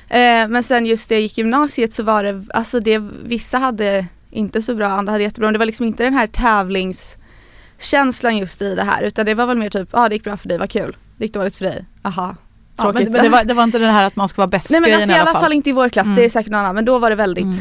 Eh, 0.08 0.48
men 0.48 0.62
sen 0.62 0.86
just 0.86 1.08
det 1.08 1.14
jag 1.14 1.22
gick 1.22 1.38
gymnasiet 1.38 1.94
så 1.94 2.02
var 2.02 2.24
det, 2.24 2.44
alltså 2.54 2.80
det, 2.80 2.98
vissa 3.24 3.58
hade 3.58 4.06
inte 4.30 4.62
så 4.62 4.74
bra, 4.74 4.86
andra 4.88 5.12
hade 5.12 5.24
jättebra, 5.24 5.46
men 5.46 5.52
det 5.52 5.58
var 5.58 5.66
liksom 5.66 5.86
inte 5.86 6.04
den 6.04 6.14
här 6.14 6.26
tävlingskänslan 6.26 8.38
just 8.38 8.62
i 8.62 8.74
det 8.74 8.82
här, 8.84 9.02
utan 9.02 9.26
det 9.26 9.34
var 9.34 9.46
väl 9.46 9.58
mer 9.58 9.70
typ, 9.70 9.88
ja 9.92 10.04
ah, 10.04 10.08
det 10.08 10.14
gick 10.14 10.24
bra 10.24 10.36
för 10.36 10.48
dig, 10.48 10.58
vad 10.58 10.70
kul. 10.70 10.96
Det 11.16 11.24
gick 11.24 11.34
dåligt 11.34 11.56
för 11.56 11.64
dig, 11.64 11.84
aha. 12.02 12.34
Ja, 12.76 12.82
Tråkigt. 12.82 13.02
men, 13.02 13.12
men 13.12 13.22
det, 13.22 13.28
var, 13.28 13.44
det 13.44 13.54
var 13.54 13.64
inte 13.64 13.78
det 13.78 13.86
här 13.86 14.04
att 14.04 14.16
man 14.16 14.28
ska 14.28 14.40
vara 14.40 14.48
bäst 14.48 14.70
Nej 14.70 14.80
men 14.80 14.94
alltså 14.94 15.10
i 15.10 15.14
alla 15.18 15.32
fall. 15.32 15.52
inte 15.52 15.70
i 15.70 15.72
vår 15.72 15.88
klass, 15.88 16.04
Mm. 16.06 16.16
det 16.16 16.24
är 16.24 16.28
säkert 16.28 16.50
någon 16.52 16.60
annan, 16.60 16.74
men 16.74 16.84
då 16.84 16.98
var 16.98 17.10
det 17.10 17.16
väldigt, 17.16 17.44
Mm. 17.44 17.56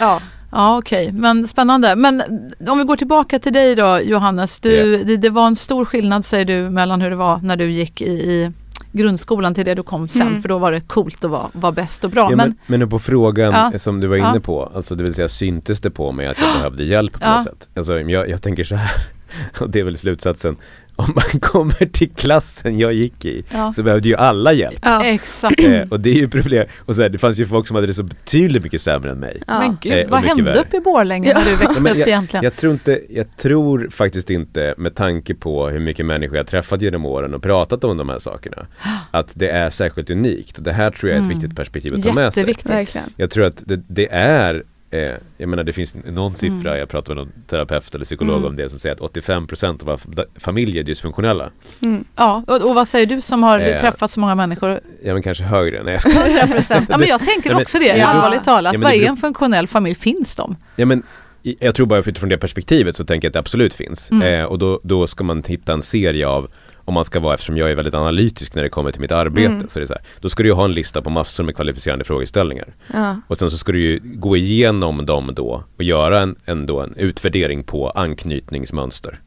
ja. 0.00 0.20
Ja 0.52 0.78
okej, 0.78 1.12
men 1.12 1.48
spännande. 1.48 1.96
Men 1.96 2.22
om 2.68 2.78
vi 2.78 2.84
går 2.84 2.96
tillbaka 2.96 3.38
till 3.38 3.52
dig 3.52 3.74
då 3.74 4.00
Johannes. 4.00 4.58
Du, 4.60 5.04
det, 5.04 5.16
det 5.16 5.30
var 5.30 5.46
en 5.46 5.56
stor 5.56 5.84
skillnad 5.84 6.24
säger 6.24 6.44
du 6.44 6.70
mellan 6.70 7.00
hur 7.00 7.10
det 7.10 7.16
var 7.16 7.38
när 7.42 7.56
du 7.56 7.70
gick 7.72 8.00
i, 8.00 8.04
i 8.10 8.52
grundskolan 8.92 9.54
till 9.54 9.64
det 9.64 9.74
du 9.74 9.82
kom 9.82 10.08
sen. 10.08 10.26
Mm. 10.28 10.42
För 10.42 10.48
då 10.48 10.58
var 10.58 10.72
det 10.72 10.80
coolt 10.80 11.24
att 11.24 11.30
vara, 11.30 11.48
vara 11.52 11.72
bäst 11.72 12.04
och 12.04 12.10
bra. 12.10 12.26
Ja, 12.30 12.36
men, 12.36 12.54
men, 12.66 12.80
men 12.80 12.88
på 12.88 12.98
frågan 12.98 13.52
Ja. 13.72 13.78
som 13.78 14.00
du 14.00 14.06
var 14.06 14.16
inne 14.16 14.40
på, 14.40 14.72
alltså 14.74 14.94
det 14.94 15.04
vill 15.04 15.14
säga 15.14 15.28
syntes 15.28 15.80
det 15.80 15.90
på 15.90 16.12
mig 16.12 16.26
att 16.26 16.38
jag 16.38 16.52
behövde 16.56 16.84
hjälp 16.84 17.12
på 17.12 17.18
Ja. 17.22 17.34
något 17.34 17.44
sätt? 17.44 17.68
Alltså 17.74 18.00
jag, 18.00 18.28
jag 18.28 18.42
tänker 18.42 18.64
så 18.64 18.74
här, 18.74 18.90
och 19.60 19.70
det 19.70 19.80
är 19.80 19.84
väl 19.84 19.96
slutsatsen, 19.98 20.56
om 21.00 21.12
man 21.14 21.40
kommer 21.40 21.86
till 21.86 22.10
klassen 22.10 22.78
jag 22.78 22.92
gick 22.92 23.24
i 23.24 23.44
ja. 23.50 23.72
så 23.72 23.82
behövde 23.82 24.08
ju 24.08 24.16
alla 24.16 24.52
hjälp. 24.52 24.78
ja. 24.82 25.04
Exakt. 25.04 25.64
Eh, 25.64 25.80
och 25.90 26.00
det 26.00 26.10
är 26.10 26.14
ju 26.14 26.28
problem, 26.28 26.66
och 26.84 26.96
så 26.96 27.02
här, 27.02 27.08
det 27.08 27.18
fanns 27.18 27.40
ju 27.40 27.46
folk 27.46 27.66
som 27.66 27.74
hade 27.74 27.86
det 27.86 27.94
så 27.94 28.02
betydligt 28.02 28.62
mycket 28.64 28.80
sämre 28.82 29.10
än 29.10 29.18
mig. 29.18 29.42
Ja. 29.46 29.58
Men 29.60 29.78
gud, 29.80 29.92
Eh, 29.92 30.04
och 30.04 30.10
vad 30.10 30.20
hände 30.20 30.42
värre. 30.42 30.58
uppe 30.60 30.76
i 30.76 30.80
Borlänge 30.80 31.34
när 31.34 31.44
du 31.44 31.56
växte 31.56 31.82
men 31.82 31.92
upp 32.00 32.06
egentligen? 32.08 32.44
Jag 32.44 32.56
tror 32.56 32.72
inte, 32.72 33.00
jag 33.10 33.36
tror 33.36 33.88
faktiskt 33.90 34.30
inte 34.30 34.74
med 34.78 34.94
tanke 34.94 35.34
på 35.34 35.68
hur 35.68 35.80
mycket 35.80 36.06
människor 36.06 36.36
jag 36.36 36.46
träffat 36.46 36.82
genom 36.82 37.06
åren 37.06 37.34
och 37.34 37.42
pratat 37.42 37.84
om 37.84 37.96
de 37.96 38.08
här 38.08 38.18
sakerna 38.18 38.66
att 39.10 39.32
det 39.34 39.48
är 39.48 39.70
särskilt 39.70 40.10
unikt. 40.10 40.58
Och 40.58 40.64
det 40.64 40.72
här 40.72 40.90
tror 40.90 41.10
jag 41.10 41.16
är 41.16 41.20
ett 41.20 41.26
Mm. 41.26 41.38
viktigt 41.38 41.56
perspektiv 41.56 41.94
att 41.94 42.02
ta 42.04 42.12
med 42.12 42.34
sig. 42.34 42.40
Jätteviktigt. 42.48 42.96
Jag 43.16 43.30
tror 43.30 43.44
att 43.44 43.62
det, 43.66 43.80
det 43.88 44.08
är 44.12 44.62
eh, 44.90 45.12
jag 45.38 45.48
menar 45.48 45.64
det 45.64 45.72
finns 45.72 45.94
någon 45.94 46.34
siffra, 46.34 46.70
Mm. 46.70 46.78
jag 46.78 46.88
pratade 46.88 47.14
med 47.14 47.24
någon 47.26 47.42
terapeut 47.46 47.94
eller 47.94 48.04
psykolog 48.04 48.36
Mm. 48.36 48.48
om 48.48 48.56
det 48.56 48.70
som 48.70 48.78
säger 48.78 48.94
att 48.94 49.00
85% 49.00 49.88
av 49.88 50.00
familjer 50.38 50.82
är 50.82 50.86
dysfunktionella. 50.86 51.50
Mm. 51.82 52.04
Ja, 52.16 52.44
och, 52.46 52.62
och 52.68 52.74
vad 52.74 52.88
säger 52.88 53.06
du 53.06 53.20
som 53.20 53.42
har 53.42 53.60
Eh. 53.60 53.80
träffat 53.80 54.10
så 54.10 54.20
många 54.20 54.34
människor? 54.34 54.80
Ja 55.04 55.12
men 55.14 55.22
kanske 55.22 55.44
högre, 55.44 55.82
nej 55.82 55.92
jag 55.92 56.02
skojar. 56.02 56.28
100 56.40 56.46
procent. 56.56 56.86
Ja, 56.92 56.98
men 56.98 57.08
jag 57.08 57.22
tänker 57.22 57.60
också 57.60 57.78
det, 57.78 57.84
Ja. 57.98 58.06
allvarligt 58.06 58.44
talat. 58.44 58.74
Ja, 58.74 58.80
vad 58.82 58.92
är 58.92 59.06
en 59.08 59.16
funktionell 59.16 59.66
familj? 59.66 59.94
Finns 59.94 60.36
de? 60.36 60.56
Ja 60.76 60.86
men 60.86 61.02
jag 61.42 61.74
tror 61.74 61.86
bara 61.86 61.98
utifrån 61.98 62.28
det 62.28 62.38
perspektivet 62.38 62.96
så 62.96 63.04
tänker 63.04 63.26
jag 63.26 63.30
att 63.30 63.32
det 63.32 63.38
absolut 63.38 63.74
finns. 63.74 64.10
Mm. 64.10 64.40
Eh, 64.40 64.44
och 64.44 64.58
då, 64.58 64.80
då 64.84 65.06
ska 65.06 65.24
man 65.24 65.42
hitta 65.46 65.72
en 65.72 65.82
serie 65.82 66.26
av 66.28 66.48
om 66.90 66.94
man 66.94 67.04
ska 67.04 67.20
vara, 67.20 67.34
eftersom 67.34 67.56
jag 67.56 67.70
är 67.70 67.74
väldigt 67.74 67.94
analytisk 67.94 68.54
när 68.54 68.62
det 68.62 68.68
kommer 68.68 68.92
till 68.92 69.00
mitt 69.00 69.12
arbete, 69.12 69.46
Mm. 69.54 69.68
så 69.68 69.78
är 69.78 69.80
det 69.80 69.86
så 69.86 69.94
här, 69.94 70.02
då 70.20 70.28
ska 70.28 70.42
du 70.42 70.48
ju 70.48 70.52
ha 70.54 70.64
en 70.64 70.72
lista 70.72 71.02
på 71.02 71.10
massor 71.10 71.44
med 71.44 71.54
kvalificerande 71.54 72.04
frågeställningar. 72.04 72.68
Ja. 72.92 73.16
Och 73.26 73.38
sen 73.38 73.50
så 73.50 73.58
ska 73.58 73.72
du 73.72 73.80
ju 73.80 74.00
gå 74.04 74.36
igenom 74.36 75.06
dem 75.06 75.30
då 75.34 75.64
och 75.76 75.82
göra 75.84 76.20
en, 76.20 76.36
en, 76.44 76.66
då 76.66 76.80
en 76.80 76.94
utvärdering 76.96 77.62
på 77.62 77.90
anknytningsmönster. 77.90 79.18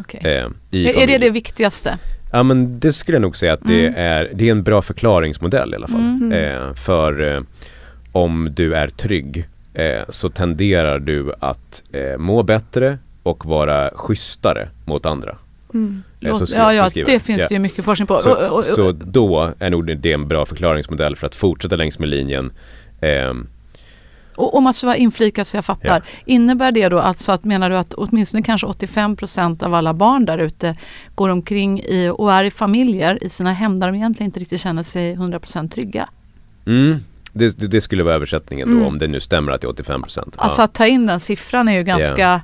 Okay. 0.00 0.20
Eh, 0.32 0.44
Är, 0.70 1.02
är 1.02 1.06
det 1.06 1.18
det 1.18 1.30
viktigaste? 1.30 1.98
Ja 2.32 2.42
men 2.42 2.78
det 2.78 2.92
skulle 2.92 3.14
jag 3.16 3.22
nog 3.22 3.36
säga 3.36 3.52
att 3.52 3.66
det, 3.66 3.86
Mm. 3.86 3.94
är, 3.96 4.30
det 4.34 4.46
är 4.48 4.50
en 4.50 4.62
bra 4.62 4.82
förklaringsmodell 4.82 5.72
i 5.72 5.76
alla 5.76 5.88
fall. 5.88 6.00
Mm. 6.00 6.32
Eh, 6.32 6.74
för 6.74 7.34
eh, 7.36 7.40
om 8.12 8.46
du 8.50 8.74
är 8.74 8.88
trygg 8.88 9.48
eh, 9.74 10.02
så 10.08 10.28
tenderar 10.28 10.98
du 10.98 11.32
att 11.40 11.82
eh, 11.92 12.18
må 12.18 12.42
bättre 12.42 12.98
och 13.22 13.46
vara 13.46 13.90
schysstare 13.94 14.68
mot 14.84 15.06
andra. 15.06 15.36
Mm. 15.74 16.02
Eh, 16.20 16.28
Låt, 16.28 16.50
ja, 16.50 16.72
ja, 16.74 16.88
det 16.94 17.20
finns 17.20 17.40
Ja. 17.42 17.46
ju 17.50 17.58
mycket 17.58 17.84
forskning 17.84 18.06
på. 18.06 18.18
Så, 18.18 18.32
Och- 18.32 18.58
och- 18.58 18.64
så 18.64 18.92
då 18.92 19.52
är 19.58 19.70
nog 19.70 19.96
det 19.98 20.12
en 20.12 20.28
bra 20.28 20.46
förklaringsmodell 20.46 21.16
för 21.16 21.26
att 21.26 21.34
fortsätta 21.36 21.76
längs 21.76 21.98
med 21.98 22.08
linjen. 22.08 22.52
Ehm, 23.00 23.46
Och 24.36 24.56
om 24.56 24.64
man 24.64 24.74
ska 24.74 24.94
inflika 24.94 25.44
så 25.44 25.56
jag 25.56 25.64
fattar. 25.64 26.02
Innebär 26.24 26.72
det 26.72 26.88
då 26.88 26.98
alltså 26.98 27.32
att 27.32 27.44
menar 27.44 27.70
du 27.70 27.76
att 27.76 27.94
åtminstone 27.94 28.42
kanske 28.42 28.66
85 28.66 29.16
procent 29.16 29.62
av 29.62 29.74
alla 29.74 29.94
barn 29.94 30.24
där 30.24 30.38
ute 30.38 30.76
går 31.14 31.28
omkring 31.28 31.80
i, 31.80 32.10
och 32.14 32.32
är 32.32 32.44
i 32.44 32.50
familjer 32.50 33.24
i 33.24 33.28
sina 33.28 33.52
hem 33.52 33.80
där 33.80 33.86
de 33.86 33.94
egentligen 33.96 34.28
inte 34.28 34.40
riktigt 34.40 34.60
känner 34.60 34.82
sig 34.82 35.12
100 35.12 35.38
procent 35.40 35.72
trygga? 35.72 36.08
mm, 36.66 36.96
det, 37.32 37.50
det, 37.70 37.80
skulle 37.80 38.02
vara 38.02 38.14
översättningen 38.14 38.68
då 38.68 38.74
Mm. 38.74 38.86
om 38.86 38.98
det 38.98 39.06
nu 39.06 39.20
stämmer 39.20 39.52
att 39.52 39.60
det 39.60 39.66
är 39.66 39.68
85%. 39.68 40.34
Alltså 40.36 40.62
att 40.62 40.72
ta 40.74 40.86
in 40.86 41.06
den 41.06 41.20
siffran 41.20 41.68
är 41.68 41.72
ju 41.72 41.82
ganska... 41.82 42.40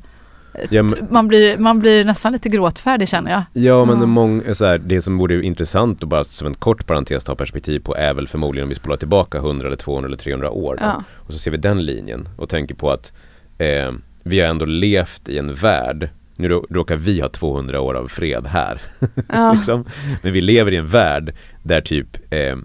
Ja, 0.71 0.83
men- 0.83 1.07
man, 1.11 1.29
blir, 1.29 1.59
man 1.59 1.79
blir 1.81 2.05
nästan 2.05 2.33
lite 2.33 2.49
gråtfärdig 2.49 3.09
känner 3.09 3.31
jag. 3.31 3.43
Ja 3.65 3.85
men 3.85 4.01
Ja. 4.01 4.07
många, 4.07 4.55
så 4.55 4.65
här, 4.65 4.79
det 4.79 5.03
som 5.03 5.19
vore 5.19 5.43
intressant 5.45 6.03
och 6.03 6.09
bara 6.09 6.25
som 6.25 6.47
en 6.47 6.55
kort 6.55 6.87
parentes 6.87 7.25
ta 7.25 7.35
perspektiv 7.35 7.81
på 7.81 7.97
är 7.97 8.15
väl 8.15 8.29
förmodligen 8.29 8.65
om 8.65 8.69
vi 8.69 8.75
spolar 8.75 8.97
tillbaka 8.97 9.39
100 9.39 9.67
eller 9.67 9.77
200 9.77 10.07
eller 10.09 10.17
300 10.17 10.51
år. 10.51 10.79
Ja. 10.81 11.03
Och 11.17 11.33
så 11.33 11.39
ser 11.39 11.51
vi 11.51 11.57
den 11.57 11.85
linjen 11.85 12.29
och 12.37 12.49
tänker 12.49 12.75
på 12.75 12.91
att 12.91 13.13
eh, 13.59 13.93
vi 14.23 14.41
har 14.41 14.49
ändå 14.49 14.65
levt 14.65 15.29
i 15.29 15.39
en 15.39 15.53
värld 15.55 16.09
nu 16.37 16.49
rå- 16.49 16.67
råkar 16.71 16.97
vi 16.97 17.21
ha 17.21 17.29
200 17.29 17.81
år 17.81 17.95
av 17.95 18.09
fred 18.09 18.47
här. 18.47 18.81
Ja. 19.29 19.53
liksom. 19.53 19.85
Men 20.23 20.33
vi 20.33 20.41
lever 20.41 20.73
i 20.73 20.77
en 20.77 20.87
värld 20.87 21.35
där 21.63 21.81
typ 21.81 22.17
eh, 22.33 22.57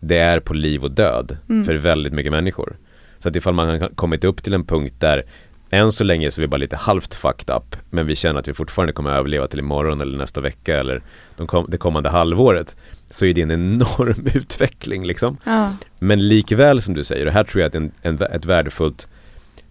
det 0.00 0.16
är 0.18 0.40
på 0.40 0.54
liv 0.54 0.84
och 0.84 0.90
död 0.90 1.36
Mm. 1.48 1.64
för 1.64 1.74
väldigt 1.74 2.12
mycket 2.12 2.32
människor. 2.32 2.76
Så 3.18 3.28
att 3.28 3.36
ifall 3.36 3.54
man 3.54 3.68
har 3.68 3.88
kommit 3.94 4.24
upp 4.24 4.42
till 4.42 4.54
en 4.54 4.64
punkt 4.64 4.94
där 4.98 5.22
än 5.70 5.92
så 5.92 6.04
länge 6.04 6.30
så 6.30 6.40
är 6.40 6.42
vi 6.42 6.48
bara 6.48 6.56
lite 6.56 6.76
halvt 6.76 7.14
fucked 7.14 7.56
up 7.56 7.76
men 7.90 8.06
vi 8.06 8.16
känner 8.16 8.40
att 8.40 8.48
vi 8.48 8.54
fortfarande 8.54 8.92
kommer 8.92 9.10
att 9.10 9.18
överleva 9.18 9.46
till 9.46 9.58
imorgon 9.58 10.00
eller 10.00 10.18
nästa 10.18 10.40
vecka 10.40 10.80
eller 10.80 11.02
de 11.36 11.46
kom, 11.46 11.66
det 11.68 11.78
kommande 11.78 12.08
halvåret 12.08 12.76
så 13.10 13.26
är 13.26 13.34
det 13.34 13.42
en 13.42 13.50
enorm 13.50 14.26
utveckling 14.34 15.06
liksom. 15.06 15.36
Ja. 15.44 15.72
Men 15.98 16.28
likväl 16.28 16.82
som 16.82 16.94
du 16.94 17.04
säger, 17.04 17.26
och 17.26 17.32
här 17.32 17.44
tror 17.44 17.60
jag 17.60 17.68
att 17.68 17.74
en, 17.74 17.92
en, 18.02 18.22
ett 18.22 18.44
värdefullt 18.44 19.08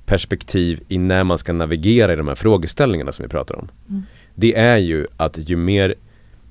perspektiv 0.05 0.83
i 0.87 0.97
när 0.97 1.23
man 1.23 1.37
ska 1.37 1.53
navigera 1.53 2.13
i 2.13 2.15
de 2.15 2.27
här 2.27 2.35
frågeställningarna 2.35 3.11
som 3.11 3.23
vi 3.23 3.29
pratar 3.29 3.55
om. 3.55 3.69
Mm. 3.89 4.03
Det 4.35 4.55
är 4.55 4.77
ju 4.77 5.07
att 5.17 5.37
ju 5.37 5.55
mer, 5.55 5.95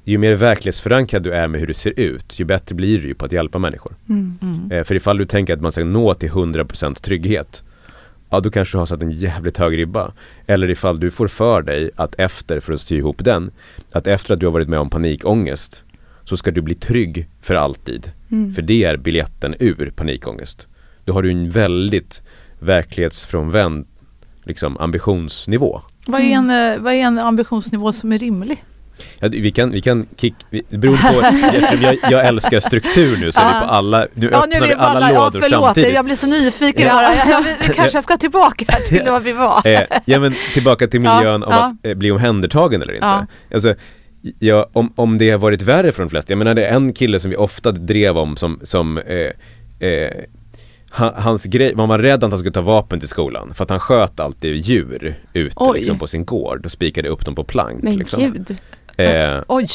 ju 0.05 0.19
mer 0.19 0.35
verklighetsförankrad 0.35 1.23
du 1.23 1.33
är 1.33 1.49
med 1.49 1.61
hur 1.61 1.67
det 1.67 1.75
ser 1.75 2.01
ut, 2.01 2.41
ju 2.41 2.45
bättre 2.45 2.75
blir 2.75 2.99
du 2.99 3.09
ju 3.09 3.15
på 3.15 3.25
att 3.25 3.33
hjälpa 3.33 3.59
människor. 3.59 3.93
Mm. 4.09 4.39
Mm. 4.43 4.71
Eh, 4.73 4.85
för 4.85 4.95
ifall 4.95 5.19
du 5.19 5.27
tänker 5.27 5.55
att 5.55 5.61
man 5.61 5.73
ska 5.73 5.85
nå 5.85 6.15
till 6.15 6.31
100% 6.31 6.95
trygghet, 6.95 7.65
ja 8.35 8.41
då 8.41 8.51
kanske 8.51 8.75
du 8.75 8.79
har 8.79 8.87
satt 8.87 9.03
en 9.03 9.11
jävligt 9.11 9.57
hög 9.57 9.79
ribba. 9.79 10.13
Eller 10.47 10.71
ifall 10.71 11.01
du 11.01 11.11
får 11.11 11.29
för 11.29 11.63
dig 11.63 11.91
att 11.97 12.15
efter, 12.19 12.61
för 12.61 12.73
att 12.73 12.81
sy 12.81 12.97
ihop 12.97 13.25
den, 13.25 13.51
att 13.93 14.07
efter 14.07 14.35
att 14.35 14.41
du 14.41 14.47
har 14.47 14.53
varit 14.53 14.69
med 14.69 14.79
om 14.79 14.91
panikångest 14.91 15.85
så 16.25 16.37
ska 16.37 16.51
du 16.51 16.61
bli 16.61 16.75
trygg 16.75 17.29
för 17.41 17.55
alltid. 17.55 18.13
Mm. 18.31 18.55
För 18.55 18.63
det 18.63 18.85
är 18.85 18.97
biljetten 18.97 19.55
ur 19.61 19.93
panikångest. 19.97 20.69
Då 21.05 21.13
har 21.13 21.23
du 21.23 21.31
en 21.31 21.51
väldigt 21.51 22.23
verklighetsfrånvänd 22.59 23.87
liksom, 24.45 24.79
ambitionsnivå. 24.79 25.81
Vad, 26.07 26.21
är 26.21 26.25
en, 26.25 26.51
eh, 26.51 26.79
vad 26.79 26.93
är 26.93 26.99
en 26.99 27.19
ambitionsnivå 27.19 27.93
som 27.93 28.13
är 28.13 28.19
rimlig? 28.19 28.65
Ja, 29.21 29.29
vi 29.33 29.51
kan, 29.53 29.71
vi 29.71 29.81
kan 29.81 30.07
kick, 30.17 30.35
vi, 30.51 30.63
beror 30.69 30.97
på, 30.97 31.23
jag, 31.83 31.99
jag 32.11 32.27
älskar 32.27 32.61
struktur 32.61 33.17
nu 33.17 33.33
så 33.33 33.41
är 33.41 33.47
vi 33.47 33.67
på 33.67 33.73
alla, 33.73 34.07
nu 34.15 34.29
Ja, 34.33 34.45
nu 34.51 34.57
öppnar 34.57 34.63
är 34.63 34.67
vi 34.69 34.73
alla 34.75 34.85
alla, 34.89 35.13
ja, 35.13 35.25
lådor 35.25 35.41
förlåt, 35.41 35.65
samtidigt. 35.65 35.95
jag 35.95 36.05
blir 36.05 36.17
så 36.17 36.27
nyfiken 36.27 36.87
Ja. 36.87 37.03
Jag, 37.17 37.29
jag, 37.29 37.45
vi 37.69 37.75
kanske 37.75 38.03
ska 38.03 38.17
tillbaka 38.17 38.65
till 38.89 39.03
vad 39.07 39.23
vi 39.23 39.33
var. 39.33 39.61
Eh, 39.67 39.81
ja 40.05 40.19
men 40.21 40.35
tillbaka 40.53 40.87
till 40.87 41.05
Ja, 41.05 41.17
miljön 41.19 41.45
ja. 41.49 41.55
att 41.65 41.87
eh, 41.87 41.95
bli 41.95 42.11
omhändertagen 42.11 42.83
eller 42.83 42.95
inte. 42.95 43.07
Ja. 43.07 43.27
Alltså, 43.55 43.75
ja, 44.39 44.69
om, 44.73 44.93
om 44.97 45.19
det 45.19 45.31
har 45.31 45.39
varit 45.39 45.63
värre 45.63 45.93
för 45.93 46.03
de 46.03 46.09
flesta, 46.11 46.33
jag 46.33 46.39
menar 46.39 46.55
det 46.55 46.67
är 46.67 46.75
en 46.77 46.93
kille 46.93 47.21
som 47.21 47.31
vi 47.31 47.37
ofta 47.37 47.73
drev 47.73 48.19
om 48.19 48.37
som, 48.37 48.61
som 48.63 48.99
eh, 48.99 49.89
eh, 49.89 50.11
ha- 50.91 51.15
Hans 51.17 51.45
grej, 51.45 51.75
man 51.75 51.89
var 51.89 51.99
rädd 51.99 52.25
att 52.25 52.31
han 52.31 52.39
skulle 52.39 52.53
ta 52.53 52.61
vapen 52.61 52.99
till 53.01 53.09
skolan 53.09 53.55
för 53.55 53.65
att 53.65 53.71
han 53.71 53.81
sköt 53.81 54.21
alltid 54.21 54.57
djur 54.57 55.15
ute 55.33 55.73
liksom, 55.75 55.99
på 55.99 56.07
sin 56.07 56.25
gård 56.25 56.65
och 56.65 56.73
spikade 56.73 57.09
upp 57.09 57.25
dem 57.25 57.35
på 57.35 57.45
plank. 57.45 57.83
Men 57.83 57.95
liksom. 57.97 58.21
gud. 58.33 58.57
Eh, 58.97 59.43
Oj, 59.49 59.67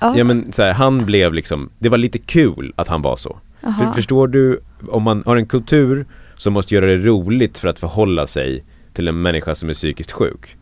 Ja. 0.00 0.24
men 0.24 0.52
så 0.52 0.62
här, 0.62 0.72
han 0.72 1.06
blev 1.06 1.34
liksom, 1.34 1.70
det 1.78 1.88
var 1.88 1.98
lite 1.98 2.18
kul 2.18 2.72
att 2.76 2.88
han 2.88 3.02
var 3.02 3.16
så. 3.16 3.38
För, 3.60 3.92
förstår 3.94 4.28
du, 4.28 4.60
om 4.88 5.02
man 5.02 5.22
har 5.26 5.36
en 5.36 5.46
kultur 5.46 6.06
som 6.36 6.52
måste 6.52 6.74
göra 6.74 6.86
det 6.86 6.96
roligt 6.96 7.58
för 7.58 7.68
att 7.68 7.78
förhålla 7.78 8.26
sig 8.26 8.64
till 8.92 9.08
en 9.08 9.22
människa 9.22 9.54
som 9.54 9.68
är 9.68 9.74
psykiskt 9.74 10.12
sjuk. 10.12 10.56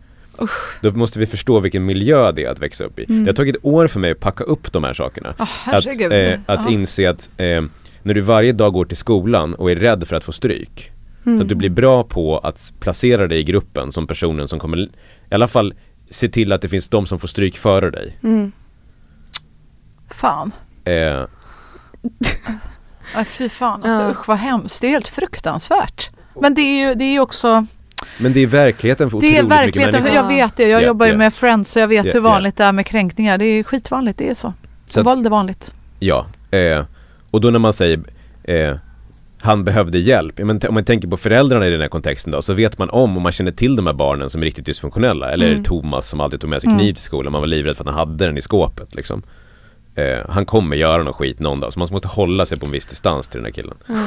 Då 0.80 0.90
måste 0.90 1.18
vi 1.18 1.26
förstå 1.26 1.60
vilken 1.60 1.84
miljö 1.84 2.32
det 2.32 2.44
är 2.44 2.50
att 2.50 2.58
växa 2.58 2.84
upp 2.84 2.98
i. 2.98 3.04
Mm. 3.08 3.24
Det 3.24 3.30
har 3.30 3.34
tagit 3.36 3.56
år 3.62 3.86
för 3.86 4.00
mig 4.00 4.10
att 4.10 4.20
packa 4.20 4.44
upp 4.44 4.72
de 4.72 4.84
här 4.84 4.94
sakerna. 4.94 5.34
oh, 5.38 5.74
Att, 5.74 6.12
eh, 6.12 6.38
att 6.46 6.70
inse 6.70 7.10
att 7.10 7.30
eh, 7.36 7.62
när 8.02 8.14
du 8.14 8.20
varje 8.20 8.52
dag 8.52 8.72
går 8.72 8.84
till 8.84 8.96
skolan 8.96 9.54
och 9.54 9.70
är 9.70 9.76
rädd 9.76 10.08
för 10.08 10.16
att 10.16 10.24
få 10.24 10.32
stryk. 10.32 10.90
Mm. 11.26 11.38
Så 11.38 11.42
att 11.42 11.48
du 11.48 11.54
blir 11.54 11.70
bra 11.70 12.04
på 12.04 12.38
att 12.38 12.72
placera 12.80 13.26
dig 13.26 13.38
i 13.38 13.44
gruppen 13.44 13.92
som 13.92 14.06
personen 14.06 14.48
som 14.48 14.58
kommer, 14.58 14.78
i 14.78 14.88
alla 15.30 15.48
fall 15.48 15.74
se 16.12 16.28
till 16.28 16.52
att 16.52 16.62
det 16.62 16.68
finns 16.68 16.88
de 16.88 17.06
som 17.06 17.18
får 17.18 17.28
stryk 17.28 17.58
före 17.58 17.90
dig. 17.90 18.18
Mm. 18.22 18.52
Fan. 20.10 20.52
Eh, 20.84 21.24
Nej, 23.14 23.24
fy 23.24 23.48
fan, 23.48 23.82
alltså 23.84 24.02
Ja. 24.02 24.10
usch 24.10 24.28
vad 24.28 24.38
hemskt. 24.38 24.80
Det 24.80 24.86
är 24.86 24.90
helt 24.90 25.08
fruktansvärt. 25.08 26.10
Men 26.40 26.54
det 26.54 26.60
är 26.62 26.88
ju, 26.88 26.94
det 26.94 27.04
är 27.04 27.12
ju 27.12 27.20
också, 27.20 27.66
men 28.18 28.32
det 28.32 28.40
är 28.40 28.46
verkligheten 28.46 29.10
för 29.10 29.20
det 29.20 29.26
är 29.26 29.28
otroligt 29.28 29.44
mycket 29.50 29.58
verkligheten. 29.66 29.92
människor. 30.02 30.16
Jag 30.16 30.28
vet 30.28 30.56
det, 30.56 30.68
jag 30.68 30.82
Ja, 30.82 30.86
jobbar 30.86 31.06
ju 31.06 31.12
ja. 31.12 31.18
med 31.18 31.34
Friends 31.34 31.72
så 31.72 31.78
jag 31.78 31.88
vet 31.88 32.06
Ja, 32.06 32.12
hur 32.12 32.20
vanligt 32.20 32.56
det 32.56 32.64
är 32.64 32.72
med 32.72 32.86
kränkningar. 32.86 33.38
Det 33.38 33.44
är 33.44 33.62
skitvanligt, 33.62 34.18
det 34.18 34.30
är 34.30 34.34
så. 34.34 34.52
Så 34.88 35.00
att- 35.00 35.06
Våld 35.06 35.26
är 35.26 35.30
vanligt. 35.30 35.72
Ja, 35.98 36.26
eh, 36.50 36.84
och 37.30 37.40
då 37.40 37.50
när 37.50 37.58
man 37.58 37.72
säger 37.72 38.00
eh, 38.44 38.76
han 39.42 39.64
behövde 39.64 39.98
hjälp, 39.98 40.38
men 40.38 40.60
om 40.68 40.74
man 40.74 40.84
tänker 40.84 41.08
på 41.08 41.16
föräldrarna 41.16 41.66
i 41.66 41.70
den 41.70 41.80
här 41.80 41.88
kontexten 41.88 42.32
då, 42.32 42.42
så 42.42 42.52
vet 42.54 42.78
man 42.78 42.90
om 42.90 43.16
och 43.16 43.22
man 43.22 43.32
känner 43.32 43.50
till 43.52 43.76
de 43.76 43.86
här 43.86 43.92
barnen 43.94 44.30
som 44.30 44.40
är 44.42 44.44
riktigt 44.46 44.66
dysfunktionella. 44.66 45.30
Eller 45.30 45.50
Mm. 45.50 45.62
Thomas 45.64 46.08
som 46.08 46.20
alltid 46.20 46.40
tog 46.40 46.50
med 46.50 46.60
sig 46.62 46.68
Mm. 46.68 46.78
kniv 46.78 46.92
till 46.94 47.02
skolan, 47.02 47.32
man 47.32 47.40
var 47.40 47.48
livrädd 47.48 47.76
för 47.76 47.84
att 47.84 47.88
han 47.96 47.98
hade 48.08 48.26
den 48.26 48.38
i 48.38 48.42
skåpet 48.42 48.94
liksom. 48.94 49.22
Eh, 49.94 50.18
han 50.28 50.46
kommer 50.46 50.76
göra 50.76 51.02
något 51.02 51.16
skit 51.16 51.40
någon 51.40 51.60
dag, 51.60 51.72
så 51.72 51.78
man 51.78 51.88
måste 51.90 52.08
hålla 52.08 52.46
sig 52.46 52.58
på 52.58 52.66
en 52.66 52.72
viss 52.72 52.86
distans 52.86 53.28
till 53.28 53.38
den 53.38 53.44
här 53.44 53.52
killen. 53.52 53.76
Mm. 53.88 54.00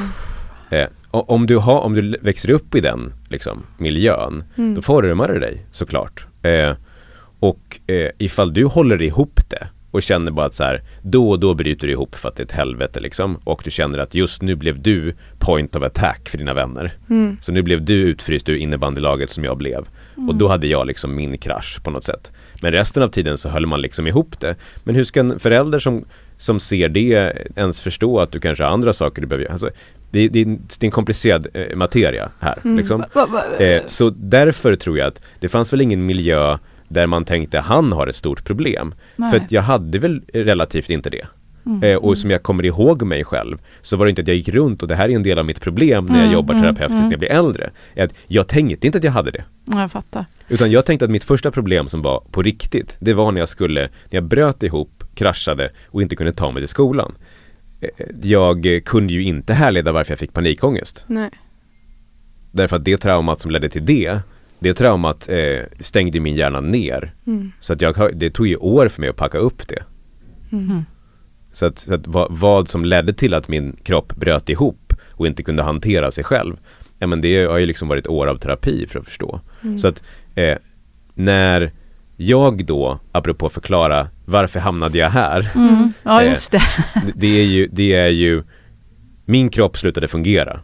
Eh, 0.69 0.87
om 1.11 1.45
du, 1.47 1.57
har, 1.57 1.79
om 1.79 1.93
du 1.93 2.17
växer 2.21 2.51
upp 2.51 2.75
i 2.75 2.79
den 2.81 3.13
liksom, 3.29 3.63
miljön, 3.77 4.43
Mm. 4.55 4.75
då 4.75 4.81
formar 4.81 5.27
det 5.27 5.39
dig 5.39 5.65
såklart. 5.71 6.25
Eh, 6.41 6.71
och 7.39 7.79
eh, 7.87 8.09
ifall 8.17 8.53
du 8.53 8.65
håller 8.65 9.01
ihop 9.01 9.39
det 9.49 9.67
och 9.95 10.03
känner 10.03 10.31
bara 10.31 10.45
att 10.45 10.53
så 10.53 10.63
här, 10.63 10.81
då 11.01 11.29
och 11.29 11.39
då 11.39 11.53
bryter 11.53 11.87
du 11.87 11.93
ihop 11.93 12.15
för 12.15 12.29
att 12.29 12.35
det 12.35 12.41
är 12.41 12.45
ett 12.45 12.51
helvete 12.51 12.99
liksom. 12.99 13.39
Och 13.43 13.61
du 13.63 13.71
känner 13.71 13.99
att 13.99 14.15
just 14.15 14.41
nu 14.41 14.55
blev 14.55 14.81
du 14.81 15.13
point 15.39 15.75
of 15.75 15.83
attack 15.83 16.29
för 16.29 16.37
dina 16.37 16.53
vänner. 16.53 16.91
Mm. 17.09 17.37
Så 17.41 17.51
nu 17.51 17.61
blev 17.61 17.85
du 17.85 17.93
utfryst 17.93 18.49
ur 18.49 18.55
innebandylaget 18.55 19.29
som 19.29 19.43
jag 19.43 19.57
blev. 19.57 19.85
Och 20.27 20.35
då 20.35 20.47
hade 20.47 20.67
jag 20.67 20.87
liksom 20.87 21.15
min 21.15 21.37
krasch 21.37 21.79
på 21.83 21.91
något 21.91 22.03
sätt. 22.03 22.31
Men 22.61 22.71
resten 22.71 23.03
av 23.03 23.07
tiden 23.07 23.37
så 23.37 23.49
höll 23.49 23.65
man 23.65 23.81
liksom 23.81 24.07
ihop 24.07 24.39
det. 24.39 24.55
Men 24.83 24.95
hur 24.95 25.03
ska 25.03 25.19
en 25.19 25.39
förälder 25.39 25.79
som, 25.79 26.05
som 26.37 26.59
ser 26.59 26.89
det 26.89 27.37
ens 27.55 27.81
förstå 27.81 28.19
att 28.19 28.31
du 28.31 28.39
kanske 28.39 28.63
har 28.63 28.71
andra 28.71 28.93
saker 28.93 29.21
du 29.21 29.27
behöver 29.27 29.43
göra? 29.43 29.51
Alltså, 29.51 29.69
det, 30.11 30.27
det, 30.27 30.43
det 30.43 30.83
är 30.83 30.85
en 30.85 30.91
komplicerad 30.91 31.47
eh, 31.53 31.75
materia 31.75 32.29
här. 32.39 32.59
Mm. 32.63 32.77
Liksom. 32.77 33.03
Eh, 33.59 33.81
så 33.85 34.09
därför 34.09 34.75
tror 34.75 34.97
jag 34.97 35.07
att 35.07 35.21
det 35.39 35.49
fanns 35.49 35.73
väl 35.73 35.81
ingen 35.81 36.05
miljö 36.05 36.57
där 36.87 37.07
man 37.07 37.25
tänkte 37.25 37.59
han 37.59 37.91
har 37.91 38.07
ett 38.07 38.15
stort 38.15 38.43
problem. 38.43 38.93
Nej. 39.15 39.31
För 39.31 39.37
att 39.37 39.51
jag 39.51 39.61
hade 39.61 39.99
väl 39.99 40.21
relativt 40.33 40.89
inte 40.89 41.09
det. 41.09 41.25
Mm, 41.65 41.83
Eh, 41.83 41.95
och 41.95 42.17
som 42.17 42.29
jag 42.31 42.43
kommer 42.43 42.65
ihåg 42.65 43.03
mig 43.03 43.23
själv 43.23 43.57
så 43.81 43.97
var 43.97 44.05
det 44.05 44.09
inte 44.09 44.21
att 44.21 44.27
jag 44.27 44.37
gick 44.37 44.49
runt 44.49 44.81
och 44.81 44.87
det 44.87 44.95
här 44.95 45.09
är 45.09 45.15
en 45.15 45.23
del 45.23 45.39
av 45.39 45.45
mitt 45.45 45.61
problem 45.61 46.05
när 46.05 46.13
jag 46.15 46.21
Mm, 46.23 46.33
jobbar 46.33 46.53
mm, 46.53 46.63
terapeutiskt 46.63 46.95
mm. 46.99 47.05
när 47.05 47.11
jag 47.13 47.19
blir 47.19 47.29
äldre. 47.29 47.69
Att 47.97 48.13
jag 48.27 48.47
tänkte 48.47 48.85
inte 48.87 48.97
att 48.97 49.03
jag 49.03 49.11
hade 49.11 49.31
det. 49.31 49.43
Ja, 49.65 49.81
Jag 49.81 49.91
fattar. 49.91 50.25
Utan 50.47 50.71
jag 50.71 50.85
tänkte 50.85 51.05
att 51.05 51.11
mitt 51.11 51.23
första 51.23 51.51
problem 51.51 51.87
som 51.87 52.01
var 52.01 52.23
på 52.31 52.41
riktigt, 52.41 52.97
det 52.99 53.13
var 53.13 53.31
när 53.31 53.39
jag 53.39 53.49
skulle, 53.49 53.81
när 53.81 53.89
jag 54.09 54.23
bröt 54.23 54.63
ihop, 54.63 55.03
kraschade 55.15 55.71
och 55.87 56.01
inte 56.01 56.15
kunde 56.15 56.33
ta 56.33 56.51
mig 56.51 56.61
till 56.61 56.67
skolan. 56.69 57.15
Eh, 57.81 57.89
Jag 58.21 58.65
eh, 58.75 58.79
kunde 58.81 59.13
ju 59.13 59.23
inte 59.23 59.53
härleda 59.53 59.91
varför 59.91 60.11
jag 60.11 60.19
fick 60.19 60.33
panikångest. 60.33 61.03
Nej. 61.07 61.29
Därför 62.51 62.75
att 62.75 62.85
det 62.85 62.97
traumat 62.97 63.39
som 63.39 63.51
ledde 63.51 63.69
till 63.69 63.85
det, 63.85 64.19
det 64.59 64.73
traumat 64.73 65.29
eh, 65.29 65.63
stängde 65.79 66.19
min 66.19 66.35
hjärna 66.35 66.61
ner. 66.61 67.13
Mm. 67.27 67.51
Så 67.59 67.73
att 67.73 67.81
jag, 67.81 68.11
det 68.13 68.29
tog 68.29 68.47
ju 68.47 68.55
år 68.57 68.87
för 68.87 69.01
mig 69.01 69.09
att 69.09 69.15
packa 69.15 69.37
upp 69.37 69.67
det. 69.67 69.83
Mm. 70.51 70.85
Så 71.51 71.65
att, 71.65 71.79
så 71.79 71.93
att 71.93 72.07
vad, 72.07 72.27
vad 72.29 72.69
som 72.69 72.85
ledde 72.85 73.13
till 73.13 73.33
att 73.33 73.47
min 73.47 73.75
kropp 73.83 74.15
bröt 74.15 74.49
ihop 74.49 74.93
och 75.11 75.27
inte 75.27 75.43
kunde 75.43 75.63
hantera 75.63 76.11
sig 76.11 76.23
själv, 76.23 76.57
ja 76.99 77.07
men 77.07 77.21
det 77.21 77.45
har 77.45 77.57
ju 77.57 77.65
liksom 77.65 77.87
varit 77.87 78.07
år 78.07 78.27
av 78.27 78.37
terapi 78.37 78.87
för 78.87 78.99
att 78.99 79.05
förstå. 79.05 79.41
Mm. 79.63 79.79
Så 79.79 79.87
att 79.87 80.03
eh, 80.35 80.57
när 81.13 81.71
jag 82.17 82.65
då, 82.65 82.99
apropå 83.11 83.49
förklara 83.49 84.07
varför 84.25 84.59
hamnade 84.59 84.97
jag 84.97 85.09
här, 85.09 85.51
Mm. 85.55 85.93
Ja, 86.03 86.21
Eh, 86.21 86.29
just 86.29 86.51
det. 86.51 86.61
det- 87.05 87.11
det 87.15 87.39
är 87.41 87.45
ju, 87.45 87.67
det 87.71 87.93
är 87.95 88.07
ju 88.09 88.43
min 89.25 89.49
kropp 89.49 89.77
slutade 89.77 90.07
fungera. 90.07 90.59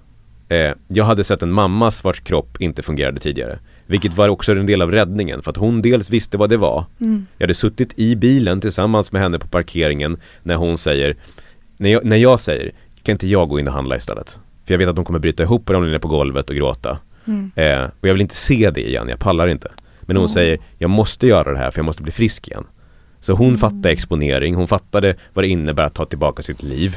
Eh, 0.50 0.72
jag 0.88 1.06
hade 1.06 1.24
sett 1.24 1.42
en 1.44 1.52
mammas 1.52 2.04
vars 2.04 2.20
kropp 2.20 2.62
inte 2.62 2.82
fungerade 2.82 3.20
tidigare. 3.20 3.60
Vilket 3.92 4.14
var 4.18 4.30
också 4.30 4.52
en 4.52 4.66
del 4.66 4.82
av 4.82 4.92
räddningen 4.92 5.42
för 5.42 5.52
att 5.52 5.58
hon 5.58 5.82
dels 5.82 6.10
visste 6.10 6.38
vad 6.38 6.50
det 6.50 6.58
var. 6.58 6.86
Mm. 7.02 7.26
Jag 7.38 7.44
hade 7.44 7.54
suttit 7.54 7.94
i 8.00 8.16
bilen 8.16 8.62
tillsammans 8.62 9.12
med 9.12 9.22
henne 9.22 9.40
på 9.40 9.48
parkeringen 9.48 10.18
när 10.44 10.56
hon 10.56 10.78
säger 10.78 11.16
När 11.78 11.90
jag, 11.90 12.06
när 12.06 12.18
jag 12.18 12.40
säger, 12.40 12.72
kan 13.04 13.14
inte 13.14 13.28
jag 13.28 13.50
gå 13.50 13.60
in 13.60 13.68
och 13.68 13.74
handla 13.74 13.96
istället? 13.96 14.40
För 14.66 14.74
jag 14.74 14.80
vet 14.80 14.90
att 14.90 14.96
de 14.96 15.06
kommer 15.06 15.20
bryta 15.20 15.44
ihop 15.44 15.70
och 15.70 15.76
ramla 15.76 15.92
ner 15.92 16.00
på 16.00 16.08
golvet 16.08 16.50
och 16.50 16.56
gråta. 16.56 17.00
Mm. 17.28 17.52
Eh, 17.56 17.84
och 18.02 18.08
jag 18.08 18.14
vill 18.14 18.22
inte 18.22 18.36
se 18.36 18.72
det 18.72 18.88
igen, 18.90 19.10
jag 19.10 19.20
pallar 19.20 19.48
inte. 19.48 19.72
Men 20.02 20.16
hon 20.16 20.26
Mm. 20.26 20.34
säger, 20.34 20.60
jag 20.78 20.90
måste 20.90 21.28
göra 21.28 21.52
det 21.52 21.58
här 21.58 21.72
för 21.72 21.80
jag 21.80 21.86
måste 21.86 22.04
bli 22.04 22.12
frisk 22.12 22.48
igen. 22.48 22.64
Så 23.20 23.34
hon 23.34 23.48
Mm. 23.48 23.58
fattade 23.58 23.90
exponering, 23.92 24.56
hon 24.56 24.68
fattade 24.68 25.16
vad 25.34 25.44
det 25.46 25.48
innebär 25.50 25.86
att 25.86 25.94
ta 25.94 26.06
tillbaka 26.06 26.42
sitt 26.42 26.64
liv. 26.64 26.96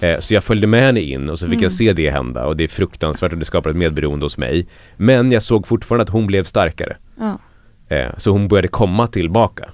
Eh, 0.00 0.20
så 0.20 0.34
jag 0.34 0.44
följde 0.44 0.66
med 0.66 0.82
henne 0.82 1.00
in 1.00 1.30
och 1.30 1.38
så 1.38 1.46
fick 1.46 1.52
Mm. 1.54 1.62
jag 1.62 1.72
se 1.72 1.92
det 1.92 2.10
hända 2.10 2.46
och 2.46 2.56
det 2.56 2.64
är 2.64 2.68
fruktansvärt 2.68 3.32
och 3.32 3.38
det 3.38 3.44
skapar 3.44 3.70
ett 3.70 3.76
medberoende 3.76 4.24
hos 4.24 4.38
mig. 4.38 4.66
Men 4.96 5.32
jag 5.32 5.42
såg 5.42 5.66
fortfarande 5.66 6.02
att 6.02 6.08
hon 6.08 6.26
blev 6.26 6.44
starkare. 6.44 6.96
Ja. 7.18 7.38
Eh, 7.96 8.10
så 8.18 8.30
hon 8.30 8.48
började 8.48 8.68
komma 8.68 9.06
tillbaka. 9.06 9.68